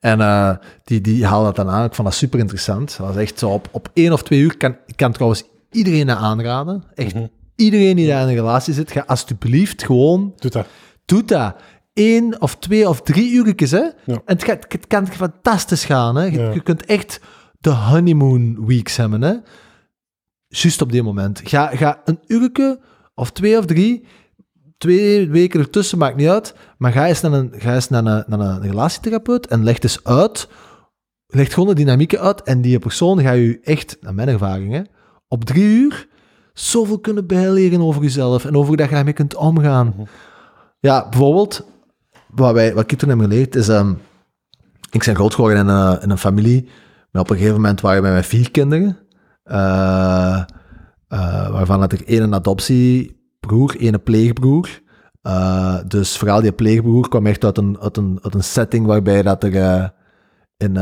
en 0.01 0.21
eh, 0.21 0.51
die, 0.85 1.01
die 1.01 1.27
haalde 1.27 1.45
dat 1.45 1.57
dan 1.57 1.69
aan. 1.69 1.85
Ik 1.85 1.95
vond 1.95 2.09
dat 2.09 2.17
super 2.17 2.39
interessant. 2.39 2.97
Dat 2.99 3.07
was 3.07 3.17
echt 3.17 3.39
zo 3.39 3.49
op, 3.51 3.69
op 3.73 3.91
één 3.95 4.13
of 4.13 4.23
twee 4.23 4.41
uur. 4.41 4.57
Kan, 4.57 4.77
ik 4.87 4.97
kan 4.97 5.13
trouwens 5.13 5.45
iedereen 5.71 6.07
dat 6.07 6.17
aanraden. 6.19 6.85
Echt 6.95 7.15
Mhm. 7.15 7.27
iedereen 7.57 7.97
die 7.97 8.07
daar 8.09 8.23
in 8.23 8.29
een 8.29 8.35
relatie 8.35 8.75
zit, 8.75 8.91
ga 8.93 9.05
alsjeblieft 9.07 9.85
gewoon 9.85 10.33
Doe 10.37 10.51
dat. 10.51 10.67
Doe 11.11 11.25
dat. 11.25 11.57
Eén 11.95 12.41
of 12.41 12.57
twee 12.57 12.89
of 12.89 13.03
drie 13.03 13.33
uurtjes, 13.33 13.71
hè. 13.71 13.79
Ja. 13.79 13.93
En 14.07 14.21
het, 14.25 14.45
gaat, 14.45 14.65
het 14.69 14.87
kan 14.87 15.07
fantastisch 15.07 15.85
gaan, 15.85 16.17
hè. 16.17 16.25
Je, 16.25 16.39
Ja. 16.39 16.51
je 16.53 16.61
kunt 16.61 16.85
echt 16.85 17.21
de 17.59 17.71
honeymoon 17.71 18.67
weeks 18.67 18.97
hebben, 18.97 19.23
hè. 19.23 19.35
Juist 20.49 20.83
op 20.83 20.93
dit 20.93 21.03
moment. 21.03 21.41
Ga, 21.45 21.67
ga 21.77 22.01
een 22.05 22.19
uurtje 22.27 22.81
of 23.15 23.31
twee 23.31 23.59
of 23.59 23.65
drie, 23.67 24.05
twee 24.79 25.29
weken 25.31 25.61
ertussen, 25.61 25.99
maakt 25.99 26.17
niet 26.17 26.29
uit, 26.29 26.55
maar 26.79 26.93
ga 26.93 27.07
eens 27.07 27.21
naar 27.21 27.33
een, 27.33 27.53
ga 27.57 27.75
eens 27.75 27.89
naar 27.89 28.05
een, 28.07 28.25
naar 28.27 28.41
een 28.41 28.61
relatietherapeut 28.63 29.47
en 29.47 29.65
leg 29.65 29.79
eens 29.83 30.05
uit, 30.05 30.49
leg 31.27 31.53
gewoon 31.53 31.69
de 31.69 31.75
dynamieken 31.75 32.21
uit 32.21 32.43
en 32.43 32.61
die 32.61 32.79
persoon 32.79 33.21
gaat 33.21 33.35
je 33.37 33.61
echt, 33.63 33.97
naar 34.01 34.15
mijn 34.15 34.29
ervaring, 34.29 34.73
hè, 34.73 34.83
op 35.29 35.45
drie 35.45 35.65
uur 35.65 36.09
zoveel 36.53 36.99
kunnen 36.99 37.27
bijleren 37.27 37.81
over 37.81 38.03
jezelf 38.03 38.45
en 38.45 38.57
over 38.57 38.77
dat 38.77 38.89
je 38.89 38.95
daarmee 38.95 39.13
kunt 39.13 39.35
omgaan. 39.37 39.95
Ja, 40.81 41.09
bijvoorbeeld, 41.09 41.67
wat, 42.27 42.53
wij, 42.55 42.75
wat 42.75 42.91
ik 42.93 42.99
toen 42.99 43.09
heb 43.09 43.19
geleerd 43.21 43.55
is... 43.57 43.69
ehm, 43.69 43.93
ik 44.91 45.05
ben 45.05 45.15
groot 45.15 45.35
geworden 45.35 45.59
in, 45.59 45.69
een- 45.69 46.01
in 46.01 46.11
een 46.11 46.19
familie, 46.19 46.69
maar 47.11 47.23
op 47.23 47.31
een 47.31 47.37
gegeven 47.37 47.57
moment 47.57 47.81
waren 47.81 48.03
wij 48.03 48.13
met 48.13 48.27
vier 48.27 48.51
kinderen, 48.51 48.99
eh, 49.43 50.43
eh, 51.09 51.51
waarvan 51.51 51.81
had 51.81 51.93
ik 51.93 52.01
één 52.01 52.35
adoptiebroer, 52.35 53.77
één 53.81 54.03
pleegbroer. 54.03 54.81
Eh, 55.23 55.77
dus 55.87 56.17
vooral 56.17 56.41
die 56.41 56.53
pleegbroer 56.53 57.09
kwam 57.09 57.27
echt 57.27 57.45
uit 57.45 57.59
een, 57.59 57.79
uit 57.81 57.97
een, 57.97 58.19
uit 58.23 58.35
een 58.35 58.45
setting 58.45 58.87
waarbij 58.87 59.23
dat 59.23 59.45
er 59.45 59.93
in, 60.57 60.77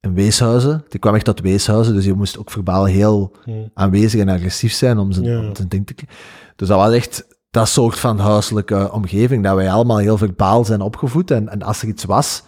in 0.00 0.14
weeshuizen, 0.14 0.84
die 0.88 1.00
kwam 1.00 1.14
echt 1.14 1.26
uit 1.26 1.40
weeshuizen, 1.40 1.94
dus 1.94 2.04
je 2.04 2.14
moest 2.14 2.38
ook 2.38 2.50
verbaal 2.50 2.84
heel 2.84 3.36
Hmm. 3.44 3.70
aanwezig 3.74 4.20
en 4.20 4.28
agressief 4.28 4.72
zijn 4.72 4.98
om 4.98 5.12
zijn, 5.12 5.26
Ja. 5.26 5.38
om 5.48 5.56
zijn 5.56 5.68
ding 5.68 5.86
te... 5.86 5.94
Dus 6.56 6.68
dat 6.68 6.78
was 6.78 6.92
echt 6.92 7.26
dat 7.56 7.68
soort 7.68 7.98
van 7.98 8.18
huiselijke 8.18 8.92
omgeving, 8.92 9.44
dat 9.44 9.54
wij 9.54 9.70
allemaal 9.70 9.98
heel 9.98 10.18
verbaal 10.18 10.64
zijn 10.64 10.80
opgevoed. 10.80 11.30
En, 11.30 11.48
en 11.48 11.62
als 11.62 11.82
er 11.82 11.88
iets 11.88 12.04
was, 12.04 12.42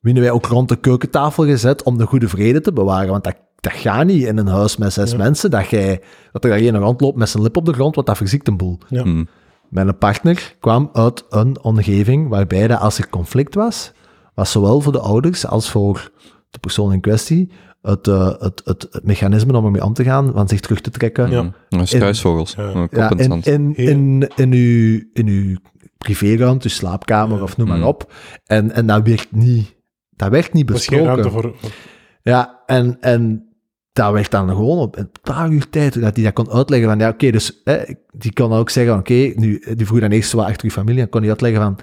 werden 0.00 0.22
wij 0.22 0.30
ook 0.30 0.46
rond 0.46 0.68
de 0.68 0.76
keukentafel 0.76 1.44
gezet 1.44 1.82
om 1.82 1.98
de 1.98 2.06
goede 2.06 2.28
vrede 2.28 2.60
te 2.60 2.72
bewaren. 2.72 3.10
Want 3.10 3.24
dat, 3.24 3.36
dat 3.60 3.72
gaat 3.72 4.06
niet 4.06 4.24
in 4.24 4.38
een 4.38 4.46
huis 4.46 4.76
met 4.76 4.92
zes 4.92 5.10
Ja. 5.10 5.16
mensen, 5.16 5.50
dat, 5.50 5.66
jij, 5.66 6.02
dat 6.32 6.44
er 6.44 6.66
een 6.66 6.78
rondloopt 6.78 7.16
met 7.16 7.28
zijn 7.28 7.42
lip 7.42 7.56
op 7.56 7.64
de 7.64 7.72
grond, 7.72 7.94
want 7.94 8.06
dat 8.06 8.16
verziekt 8.16 8.48
een 8.48 8.56
boel. 8.56 8.78
Ja. 8.88 9.02
Hm. 9.02 9.24
Mijn 9.68 9.98
partner 9.98 10.56
kwam 10.60 10.90
uit 10.92 11.24
een 11.30 11.62
omgeving 11.62 12.28
waarbij 12.28 12.66
dat 12.68 12.80
als 12.80 12.98
er 12.98 13.08
conflict 13.08 13.54
was, 13.54 13.92
was 14.34 14.50
zowel 14.50 14.80
voor 14.80 14.92
de 14.92 15.00
ouders 15.00 15.46
als 15.46 15.70
voor 15.70 16.10
de 16.50 16.58
persoon 16.58 16.92
in 16.92 17.00
kwestie 17.00 17.50
het, 17.82 18.08
eh, 18.08 18.28
het, 18.38 18.62
het, 18.64 18.86
het 18.90 19.04
mechanisme 19.04 19.56
om 19.56 19.64
ermee 19.64 19.84
om 19.84 19.92
te 19.92 20.04
gaan, 20.04 20.32
van 20.32 20.48
zich 20.48 20.60
terug 20.60 20.80
te 20.80 20.90
trekken. 20.90 21.30
Ja. 21.30 21.52
Ja, 21.68 21.84
Struisvogels. 21.84 22.54
Ja. 22.54 23.10
In 23.10 23.18
in, 23.18 23.42
in, 23.44 23.74
in, 23.76 24.28
in, 24.36 24.52
uw, 24.52 25.00
in 25.12 25.26
uw 25.26 25.56
privéruimte, 25.98 26.68
uw 26.68 26.74
slaapkamer 26.74 27.36
Ja. 27.36 27.42
of 27.42 27.56
noem 27.56 27.68
maar 27.68 27.76
Mm. 27.78 27.84
op. 27.84 28.12
En, 28.46 28.72
en 28.72 28.86
dat 28.86 29.06
werd 29.08 29.26
niet, 29.32 29.74
dat 30.10 30.28
werd 30.30 30.52
niet 30.52 30.70
was 30.70 30.86
geen 30.86 31.04
ruimte 31.04 31.22
besproken. 31.22 31.50
voor... 31.50 31.60
voor- 31.60 31.78
Ja, 32.22 32.62
en, 32.66 32.96
en 33.00 33.48
dat 33.92 34.12
werd 34.12 34.30
dan 34.30 34.48
gewoon 34.48 34.78
op 34.78 34.96
een 34.98 35.10
paar 35.22 35.50
uur 35.50 35.68
tijd 35.70 36.00
dat 36.00 36.14
hij 36.16 36.24
dat 36.24 36.32
kon 36.32 36.50
uitleggen 36.50 36.88
van, 36.88 36.98
ja, 36.98 37.08
oké, 37.08 37.30
dus 37.30 37.60
hè, 37.64 37.78
die 38.10 38.32
kon 38.32 38.50
dan 38.50 38.58
ook 38.58 38.70
zeggen, 38.70 38.98
oké, 38.98 39.32
nu, 39.34 39.62
die 39.76 39.86
vroeg 39.86 40.00
dan 40.00 40.10
eerst 40.10 40.32
wat 40.32 40.46
achter 40.46 40.64
uw 40.64 40.70
familie, 40.70 41.00
dan 41.00 41.08
kon 41.08 41.20
hij 41.20 41.30
uitleggen 41.30 41.62
van, 41.62 41.76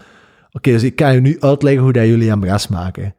oké, 0.51 0.71
dus 0.71 0.83
ik 0.83 0.95
kan 0.95 1.13
je 1.13 1.21
nu 1.21 1.37
uitleggen 1.39 1.83
hoe 1.83 1.93
dat 1.93 2.05
jullie 2.05 2.29
een 2.29 2.39
bras 2.39 2.67
maken. 2.67 3.15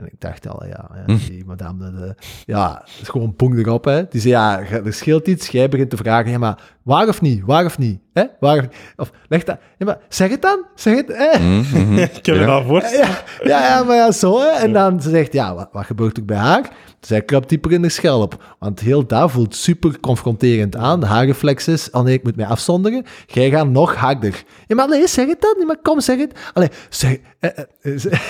En 0.00 0.06
ik 0.06 0.14
dacht 0.20 0.48
al, 0.48 0.64
ja, 0.66 0.90
ja 1.06 1.14
die 1.28 1.44
madame, 1.44 1.90
de, 1.90 1.96
de- 1.98 2.14
ja, 2.46 2.80
het 2.84 3.00
is 3.02 3.08
gewoon 3.08 3.34
pong 3.34 3.58
erop, 3.58 3.84
hè. 3.84 4.02
Die 4.08 4.20
zei, 4.20 4.32
ja, 4.34 4.60
er 4.60 4.92
scheelt 4.92 5.26
iets, 5.28 5.48
jij 5.48 5.68
begint 5.68 5.90
te 5.90 5.96
vragen, 5.96 6.30
ja, 6.30 6.38
maar 6.38 6.58
waar 6.82 7.08
of 7.08 7.20
niet, 7.20 7.42
waar 7.44 7.64
of 7.64 7.78
niet, 7.78 8.00
hè, 8.12 8.24
waar 8.40 8.58
of, 8.58 8.66
of 8.96 9.10
leg 9.28 9.44
dat, 9.44 9.58
ja, 9.78 9.86
maar 9.86 9.98
zeg 10.08 10.30
het 10.30 10.42
dan, 10.42 10.64
zeg 10.74 10.96
het, 10.96 11.08
hè. 11.08 11.38
Hm, 11.38 11.58
mhm. 11.58 11.98
Ik 12.18 12.26
heb 12.26 12.34
Ja. 12.34 12.40
het 12.40 12.48
al 12.48 12.64
voor. 12.64 12.82
Ja, 12.82 13.08
ja, 13.42 13.62
ja, 13.66 13.82
maar 13.84 13.96
ja, 13.96 14.12
zo, 14.12 14.40
hè. 14.40 14.48
En 14.48 14.72
dan 14.72 15.02
ze 15.02 15.10
zegt, 15.10 15.32
ja, 15.32 15.54
wat, 15.54 15.68
wat 15.72 15.84
gebeurt 15.86 16.16
er 16.16 16.24
bij 16.24 16.36
haar? 16.36 16.70
Zij 17.00 17.22
krabt 17.22 17.48
dieper 17.48 17.72
in 17.72 17.82
de 17.82 17.88
schelp. 17.88 18.54
Want 18.58 18.80
heel 18.80 19.06
dat 19.06 19.30
voelt 19.30 19.54
super 19.54 20.00
confronterend 20.00 20.76
aan. 20.76 21.02
Haar 21.02 21.24
reflex 21.26 21.68
is, 21.68 21.90
oh 21.90 22.02
nee, 22.02 22.14
ik 22.14 22.22
moet 22.22 22.36
mij 22.36 22.46
afzonderen. 22.46 23.04
Jij 23.26 23.50
gaat 23.50 23.68
nog 23.68 23.94
harder. 23.94 24.44
Ja, 24.66 24.76
maar 24.76 24.88
nee, 24.88 25.06
zeg 25.08 25.26
het 25.26 25.40
dan. 25.40 25.54
Ja, 25.58 25.64
maar 25.66 25.78
kom, 25.82 26.00
zeg 26.00 26.18
het. 26.18 26.38
Allee, 26.52 26.68
zeg... 26.88 27.16
eh, 27.38 27.50
eh, 27.82 28.04
eh, 28.04 28.20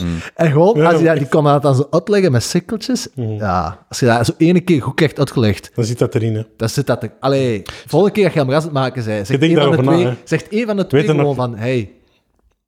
En 0.34 0.50
gewoon, 0.52 0.86
als 0.86 0.98
je 0.98 1.04
dat, 1.04 1.16
die 1.18 1.28
kon 1.28 1.44
dat 1.44 1.62
dan 1.62 1.74
zo 1.74 1.86
uitleggen 1.90 2.32
met 2.32 2.42
sikkeltjes. 2.42 3.08
Ja, 3.14 3.86
als 3.88 4.00
je 4.00 4.06
dat 4.06 4.26
zo 4.26 4.32
ene 4.36 4.60
keer 4.60 4.82
goed 4.82 4.94
krijgt 4.94 5.18
uitgelegd, 5.18 5.70
Dan 5.74 5.84
zit 5.84 5.98
dat 5.98 6.14
erin, 6.14 6.34
hè. 6.34 6.42
dan 6.56 6.68
zit 6.68 6.86
dat 6.86 7.02
er... 7.02 7.12
Allee, 7.20 7.62
volgende 7.86 8.14
keer 8.14 8.24
dat 8.24 8.32
je 8.32 8.38
hem 8.38 8.48
het 8.48 8.72
maken 8.72 9.02
zij, 9.02 9.24
zegt 9.24 9.40
denkt 9.40 9.56
een 9.58 9.62
van 9.62 9.76
de 9.76 9.82
na, 9.82 9.92
twee, 9.92 10.14
zegt 10.24 10.46
een 10.52 10.66
van 10.66 10.76
de 10.76 10.82
Weet 10.82 10.90
twee 10.90 11.04
gewoon 11.04 11.22
nog- 11.24 11.34
van, 11.36 11.56
hey, 11.56 11.92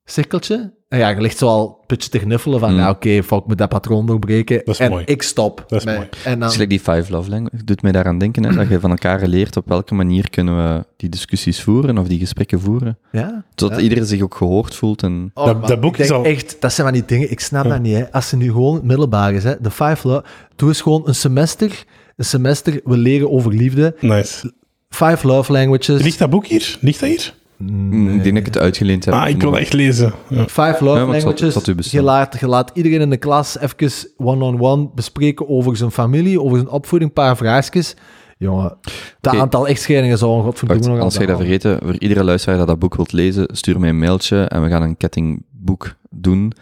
sikkeltje, 0.05 0.55
En 0.55 0.74
ja, 0.99 1.09
je 1.09 1.21
ligt 1.21 1.39
zo 1.39 1.47
al 1.47 1.67
een 1.81 1.85
beetje 1.87 2.11
te 2.11 2.19
gniffelen 2.19 2.61
van, 2.61 2.73
Mm. 2.73 2.79
ja, 2.79 2.91
oké, 2.91 3.23
fuck, 3.23 3.39
ik 3.39 3.47
moet 3.47 3.59
dat 3.59 3.69
patroon 3.69 4.07
doorbreken. 4.07 4.57
Dat 4.65 4.75
is 4.75 4.81
en 4.81 4.91
mooi. 4.91 5.05
ik 5.05 5.23
stop. 5.23 5.65
Dat 5.69 5.79
is 5.79 5.85
Met- 5.85 5.97
mooi. 5.97 6.09
En 6.25 6.39
dan, 6.41 6.49
is 6.49 6.57
like 6.57 6.69
die 6.69 6.81
Five 6.81 7.12
Love 7.12 7.31
Language. 7.31 7.65
doet 7.65 7.83
mij 7.83 7.93
daaraan 7.93 8.19
denken, 8.19 8.45
hè, 8.45 8.55
dat 8.55 8.69
je 8.69 8.81
van 8.81 8.91
elkaar 8.91 9.27
leert 9.27 9.57
op 9.57 9.69
welke 9.69 9.95
manier 9.95 10.31
kunnen 10.31 10.57
we 10.57 10.85
die 10.97 11.09
discussies 11.09 11.62
voeren 11.62 11.99
of 11.99 12.07
die 12.09 12.19
gesprekken 12.19 12.61
voeren. 12.61 12.99
ja? 13.12 13.45
Zodat 13.55 13.77
Ja. 13.77 13.83
iedereen 13.83 14.07
zich 14.07 14.23
ook 14.23 14.35
gehoord 14.35 14.75
voelt. 14.75 15.03
En, 15.03 15.31
Oh, 15.35 15.45
Dat- 15.45 15.59
man, 15.61 15.69
dat 15.69 15.81
boek 15.81 15.97
is 15.97 16.11
al- 16.11 16.25
echt, 16.25 16.57
dat 16.61 16.73
zijn 16.73 16.87
van 16.87 16.97
die 16.97 17.07
dingen, 17.07 17.31
ik 17.31 17.41
snap 17.41 17.69
dat 17.69 17.81
niet, 17.81 17.97
hè. 17.97 18.12
Als 18.12 18.29
ze 18.29 18.37
nu 18.37 18.47
gewoon 18.47 18.75
het 18.75 18.85
middelbaar 18.85 19.33
is, 19.33 19.45
hè, 19.45 19.55
de 19.61 19.71
Five 19.71 20.09
Love, 20.09 20.25
doe 20.57 20.69
eens 20.69 20.81
gewoon 20.81 21.03
een 21.07 21.15
semester, 21.15 21.85
een 22.17 22.25
semester, 22.25 22.81
we 22.85 22.97
leren 22.97 23.31
over 23.31 23.53
liefde, 23.55 23.95
Nice. 24.01 24.53
Five 24.89 25.27
Love 25.27 25.53
Languages, 25.53 26.03
Ligt 26.03 26.19
dat 26.19 26.31
boek 26.31 26.47
hier? 26.47 26.79
Ligt 26.81 27.01
dat 27.01 27.09
hier? 27.09 27.35
Mm, 27.62 28.09
Ik 28.09 28.23
denk 28.23 28.24
dat 28.37 28.47
ik 28.47 28.55
het 28.55 28.59
uitgeleend 28.59 29.05
heb. 29.05 29.15
Ah, 29.15 29.28
ik 29.28 29.41
wil 29.41 29.51
dat 29.51 29.61
echt 29.61 29.73
lezen. 29.73 30.12
Ja. 30.28 30.43
Five 30.47 30.77
Love 30.85 30.99
Ja, 30.99 31.05
zal- 31.05 31.07
Languages, 31.07 31.53
zal 31.53 31.74
je, 31.91 32.03
laat, 32.03 32.41
je 32.41 32.47
laat 32.49 32.70
iedereen 32.74 33.01
in 33.01 33.11
de 33.11 33.16
klas 33.16 33.59
even 33.59 33.93
one-on-one 34.16 34.89
bespreken 34.95 35.49
over 35.49 35.77
zijn 35.77 35.91
familie, 35.91 36.41
over 36.43 36.57
zijn 36.57 36.70
opvoeding, 36.70 37.11
een 37.11 37.23
paar 37.23 37.37
vraagjes. 37.37 37.95
Jongen, 38.39 38.77
het 39.20 39.27
Oké. 39.27 39.39
aantal 39.39 39.69
echtscheidingen 39.69 40.19
zou 40.19 40.37
een 40.37 40.43
godverdomme 40.45 40.87
nog 40.89 40.99
als 41.01 41.16
jij 41.16 41.27
dat 41.27 41.39
de 41.39 41.43
vergeten, 41.45 41.78
voor 41.82 41.99
iedere 41.99 42.24
luisteraar 42.24 42.59
dat 42.59 42.66
dat 42.66 42.78
boek 42.78 42.95
wilt 42.95 43.12
lezen, 43.12 43.47
stuur 43.53 43.81
mij 43.81 43.89
een 43.89 43.99
mailtje 43.99 44.43
en 44.43 44.62
we 44.62 44.69
gaan 44.69 44.82
een 44.82 44.97
kettingboek 44.97 45.95
doen. 46.11 46.53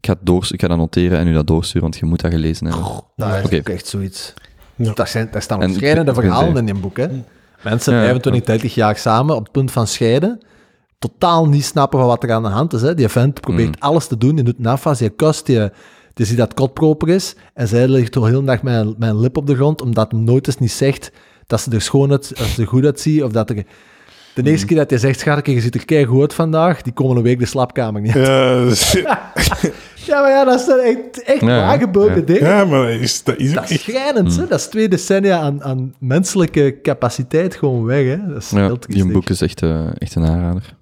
Ik 0.00 0.06
ga, 0.06 0.12
het 0.12 0.26
door, 0.26 0.46
ik 0.50 0.60
ga 0.60 0.68
dat 0.68 0.76
noteren 0.76 1.18
en 1.18 1.28
u 1.28 1.32
dat 1.32 1.46
doorsturen, 1.46 1.82
want 1.82 1.96
je 1.96 2.04
moet 2.06 2.20
dat 2.20 2.32
gelezen 2.32 2.66
hebben. 2.66 2.84
Dat 3.16 3.34
is 3.34 3.44
Oké. 3.44 3.56
ook 3.56 3.68
echt 3.68 3.86
zoiets. 3.86 4.34
Ja. 4.76 4.92
Daar, 4.92 5.08
zijn, 5.08 5.28
daar 5.32 5.42
staan 5.42 5.58
ben 5.58 5.68
verhalen 6.14 6.56
in 6.56 6.66
je 6.66 6.74
boek. 6.74 6.96
Hè? 6.96 7.06
Mensen 7.64 7.94
Ja, 7.94 8.00
25, 8.00 8.44
30 8.44 8.74
jaar 8.74 8.96
samen 8.96 9.34
op 9.36 9.42
het 9.42 9.52
punt 9.52 9.70
van 9.72 9.86
scheiden. 9.86 10.38
Totaal 10.98 11.48
niet 11.48 11.64
snappen 11.64 11.98
van 11.98 12.08
wat 12.08 12.22
er 12.22 12.32
aan 12.32 12.42
de 12.42 12.48
hand 12.48 12.72
is. 12.72 12.82
Hè? 12.82 12.94
Die 12.94 13.08
vent 13.08 13.40
probeert 13.40 13.68
Mm. 13.68 13.82
alles 13.82 14.06
te 14.06 14.18
doen. 14.18 14.34
Die 14.34 14.44
doet 14.44 14.58
nafas, 14.58 14.98
die 14.98 15.08
kust, 15.10 15.46
die, 15.46 15.70
die 16.14 16.26
ziet 16.26 16.36
dat 16.36 16.48
het 16.48 16.56
kotproper 16.58 17.08
is. 17.08 17.36
En 17.54 17.68
zij 17.68 17.88
ligt 17.88 18.16
al 18.16 18.24
heel 18.24 18.44
dag 18.44 18.62
met 18.62 18.94
een 18.98 19.20
lip 19.20 19.36
op 19.36 19.46
de 19.46 19.54
grond, 19.54 19.80
omdat 19.82 20.10
hem 20.10 20.24
nooit 20.24 20.46
eens 20.46 20.58
niet 20.58 20.72
zegt 20.72 21.12
dat 21.46 21.60
ze 21.60 21.70
er 21.70 21.80
schoon 21.82 22.10
uit, 22.10 22.32
of 22.40 22.46
ze 22.46 22.60
er 22.62 22.68
goed 22.68 22.84
uitziet. 22.84 23.22
Of 23.22 23.32
dat 23.32 23.50
er... 23.50 23.64
De 24.34 24.42
Mm. 24.42 24.46
eerste 24.48 24.66
keer 24.66 24.76
dat 24.76 24.90
hij 24.90 24.98
zegt, 24.98 25.18
schatje, 25.20 25.52
je 25.54 25.60
ziet 25.60 25.74
er 25.74 25.84
kei 25.84 26.04
goed 26.04 26.20
uit 26.20 26.34
vandaag, 26.34 26.82
die 26.82 26.92
komen 26.92 27.16
een 27.16 27.22
week 27.22 27.38
de 27.38 27.46
slaapkamer 27.46 28.00
niet 28.00 28.16
uit. 28.16 28.78
Ja, 28.92 29.32
Ja, 30.06 30.20
maar 30.20 30.30
ja, 30.30 30.44
dat 30.44 30.60
zijn 30.60 30.78
echt, 30.80 31.22
echt 31.22 31.40
Ja, 31.40 31.46
waargebogen 31.46 32.14
Ja. 32.16 32.20
dingen. 32.20 32.48
ja, 32.48 32.64
maar 32.64 32.90
is, 32.90 33.22
dat 33.24 33.36
is 33.36 33.52
Dat 33.52 33.70
is 33.70 33.82
schrijnend, 33.82 34.36
hè? 34.36 34.46
Dat 34.46 34.58
is 34.58 34.66
twee 34.66 34.88
decennia 34.88 35.38
aan, 35.38 35.62
aan 35.64 35.94
menselijke 35.98 36.78
capaciteit 36.82 37.54
gewoon 37.54 37.84
weg, 37.84 38.04
hè? 38.06 38.26
Dat 38.26 38.36
is 38.42 38.50
Ja, 38.50 38.56
heel 38.58 38.78
triestig. 38.78 39.04
die 39.04 39.12
boek 39.12 39.28
is 39.28 39.40
echt, 39.40 39.62
eh, 39.62 39.86
echt 39.98 40.14
een 40.14 40.26
aanrader. 40.26 40.74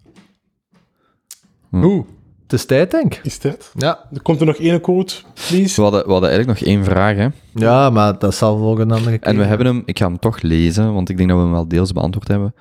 Oeh, 1.72 2.04
het 2.42 2.52
is 2.52 2.64
tijd, 2.64 2.90
denk 2.90 3.14
ik. 3.14 3.20
Is 3.24 3.40
dat? 3.40 3.72
Ja. 3.74 3.98
Er 4.14 4.22
komt 4.22 4.40
er 4.40 4.46
nog 4.46 4.56
één 4.56 4.80
quote, 4.80 5.14
please. 5.48 5.74
We 5.76 5.82
hadden, 5.82 6.04
we 6.06 6.10
hadden 6.12 6.30
eigenlijk 6.30 6.60
nog 6.60 6.68
één 6.68 6.84
vraag, 6.84 7.16
hè. 7.16 7.28
ja, 7.54 7.90
maar 7.90 8.18
dat 8.18 8.34
zal 8.34 8.58
volgen 8.58 8.90
een 8.90 8.96
andere 8.96 9.18
keer. 9.18 9.28
En 9.28 9.36
we 9.38 9.44
hebben 9.44 9.66
hem, 9.66 9.82
ik 9.84 9.98
ga 9.98 10.06
hem 10.06 10.18
toch 10.18 10.42
lezen, 10.42 10.92
want 10.94 11.08
ik 11.08 11.16
denk 11.16 11.28
dat 11.28 11.38
we 11.38 11.44
hem 11.44 11.52
wel 11.52 11.68
deels 11.68 11.92
beantwoord 11.92 12.28
hebben. 12.28 12.54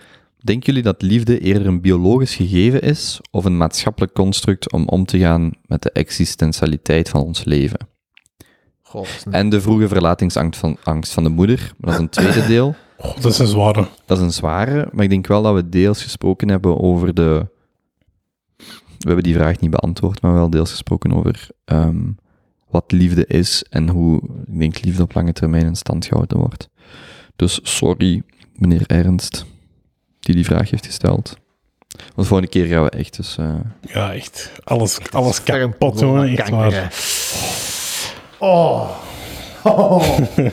Denken 0.44 0.66
jullie 0.66 0.84
dat 0.84 1.02
liefde 1.02 1.40
eerder 1.40 1.68
een 1.68 1.82
biologisch 1.82 2.36
gegeven 2.36 2.82
is 2.82 3.20
of 3.32 3.46
een 3.46 3.58
maatschappelijk 3.58 4.14
construct 4.14 4.72
om 4.72 4.88
om 4.88 5.06
te 5.06 5.20
gaan 5.20 5.52
met 5.66 5.82
de 5.82 5.92
existentialiteit 5.92 7.10
van 7.10 7.22
ons 7.24 7.44
leven? 7.44 7.80
Een- 9.26 9.34
En 9.34 9.50
de 9.50 9.62
vroege 9.62 9.88
verlatingsangst 9.88 10.60
van, 10.60 10.78
angst 10.84 11.14
van 11.14 11.24
de 11.24 11.30
moeder, 11.30 11.74
dat 11.78 11.94
is 11.94 12.00
een 12.00 12.10
tweede 12.10 12.46
deel. 12.48 12.76
Oh, 12.98 13.16
dat 13.22 13.32
is 13.32 13.40
een 13.40 13.48
zware. 13.48 13.88
Dat 14.06 14.18
is 14.18 14.24
een 14.24 14.32
zware, 14.34 14.90
maar 14.92 15.04
ik 15.04 15.10
denk 15.10 15.28
wel 15.28 15.42
dat 15.42 15.54
we 15.56 15.70
deels 15.70 16.04
gesproken 16.04 16.50
hebben 16.50 16.80
over 16.80 17.14
de... 17.14 17.48
We 18.98 19.08
hebben 19.08 19.24
die 19.24 19.34
vraag 19.34 19.60
niet 19.60 19.70
beantwoord, 19.72 20.22
maar 20.22 20.34
wel 20.34 20.50
deels 20.50 20.70
gesproken 20.72 21.12
over 21.14 21.48
ehm, 21.66 22.10
wat 22.70 22.92
liefde 22.92 23.26
is 23.26 23.64
en 23.70 23.90
hoe, 23.90 24.22
ik 24.48 24.60
denk, 24.60 24.84
liefde 24.84 25.04
op 25.04 25.14
lange 25.14 25.34
termijn 25.34 25.66
in 25.66 25.76
stand 25.76 26.06
gehouden 26.06 26.38
wordt. 26.38 26.70
Dus 27.36 27.60
sorry, 27.64 28.22
meneer 28.56 28.84
Ernst, 28.88 29.46
die 30.22 30.36
die 30.36 30.46
vraag 30.46 30.70
heeft 30.70 30.86
gesteld. 30.86 31.38
Want 31.98 32.16
de 32.16 32.24
volgende 32.24 32.48
keer 32.52 32.66
gaan 32.66 32.84
we 32.84 32.90
echt 32.90 33.16
dus... 33.18 33.38
eh, 33.38 33.54
Ja, 33.82 34.14
echt. 34.14 34.52
Alles, 34.64 34.98
alles 35.12 35.44
kapot. 35.44 36.02
Echt 36.02 36.36
kanker, 36.36 36.56
waar. 36.58 36.72
hè. 36.72 36.88
Oh. 38.46 38.90
Oh. 39.64 40.18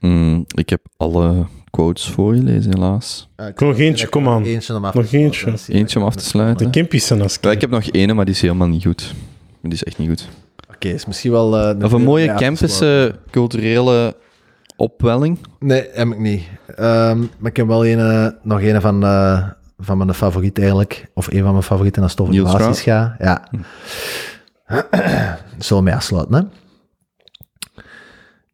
mm, 0.00 0.44
ik 0.54 0.68
heb 0.70 0.80
alle 0.96 1.46
quotes 1.70 2.08
voorgelezen, 2.08 2.72
helaas. 2.74 3.28
Nog 3.56 3.78
eentje, 3.78 4.08
kom 4.08 4.28
aan. 4.28 4.44
Eentje 4.44 4.74
om 4.74 4.84
af 4.84 4.94
Nog 4.94 5.06
te 5.06 5.16
eentje. 5.18 5.40
sluiten. 5.40 5.74
Eentje 5.74 5.98
om 5.98 6.04
af 6.04 6.12
te 6.14 6.18
De 6.18 6.24
sluiten. 6.24 6.70
kimpies 6.70 7.06
zijn 7.06 7.22
als 7.22 7.38
Ja, 7.40 7.50
ik 7.50 7.60
heb 7.60 7.70
nog 7.70 7.90
ene, 7.90 8.14
maar 8.14 8.24
die 8.24 8.34
is 8.34 8.40
helemaal 8.40 8.68
niet 8.68 8.84
goed. 8.84 9.14
Die 9.62 9.72
is 9.72 9.84
echt 9.84 9.98
niet 9.98 10.08
goed. 10.08 10.28
Oké, 10.74 10.88
is 10.88 11.06
misschien 11.06 11.30
wel... 11.30 11.58
eh, 11.58 11.84
Of 11.84 11.92
een 11.92 12.02
mooie 12.02 12.34
campus 12.34 12.80
eh, 12.80 13.04
culturele 13.30 14.16
opwelling. 14.76 15.38
Nee, 15.58 15.88
heb 15.92 16.08
ik 16.08 16.18
niet. 16.18 16.44
Ehm, 16.66 17.18
maar 17.38 17.50
ik 17.50 17.56
heb 17.56 17.66
wel 17.66 17.86
een, 17.86 17.98
eh, 17.98 18.28
nog 18.42 18.62
een 18.62 18.80
van, 18.80 19.04
eh, 19.04 19.48
van 19.78 19.98
mijn 19.98 20.14
favorieten 20.14 20.62
eigenlijk. 20.62 21.06
Of 21.14 21.26
een 21.26 21.42
van 21.42 21.50
mijn 21.50 21.62
favorieten 21.62 22.02
als 22.02 22.10
het 22.10 22.20
over 22.20 22.34
Niels 22.34 22.52
relaties 22.52 22.82
gaat. 22.82 23.14
Ja. 23.18 23.48
Zullen 25.58 25.82
we 25.82 25.82
mee 25.82 25.94
afsluiten, 25.94 26.34
hè? 26.34 26.42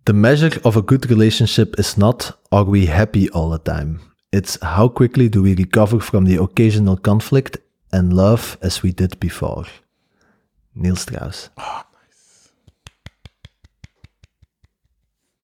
The 0.03 0.13
measure 0.13 0.59
of 0.63 0.77
a 0.77 0.83
good 0.87 1.05
relationship 1.05 1.77
is 1.77 1.97
not 1.97 2.39
are 2.49 2.71
we 2.71 2.91
happy 2.91 3.29
all 3.31 3.51
the 3.51 3.63
time. 3.63 3.99
It's 4.31 4.57
how 4.61 4.95
quickly 4.95 5.29
do 5.29 5.43
we 5.43 5.55
recover 5.55 6.01
from 6.01 6.25
the 6.25 6.41
occasional 6.41 7.01
conflict 7.01 7.59
and 7.91 8.13
love 8.13 8.57
as 8.61 8.81
we 8.81 8.95
did 8.95 9.19
before. 9.19 9.67
Niels 10.73 11.01
Strauss. 11.01 11.51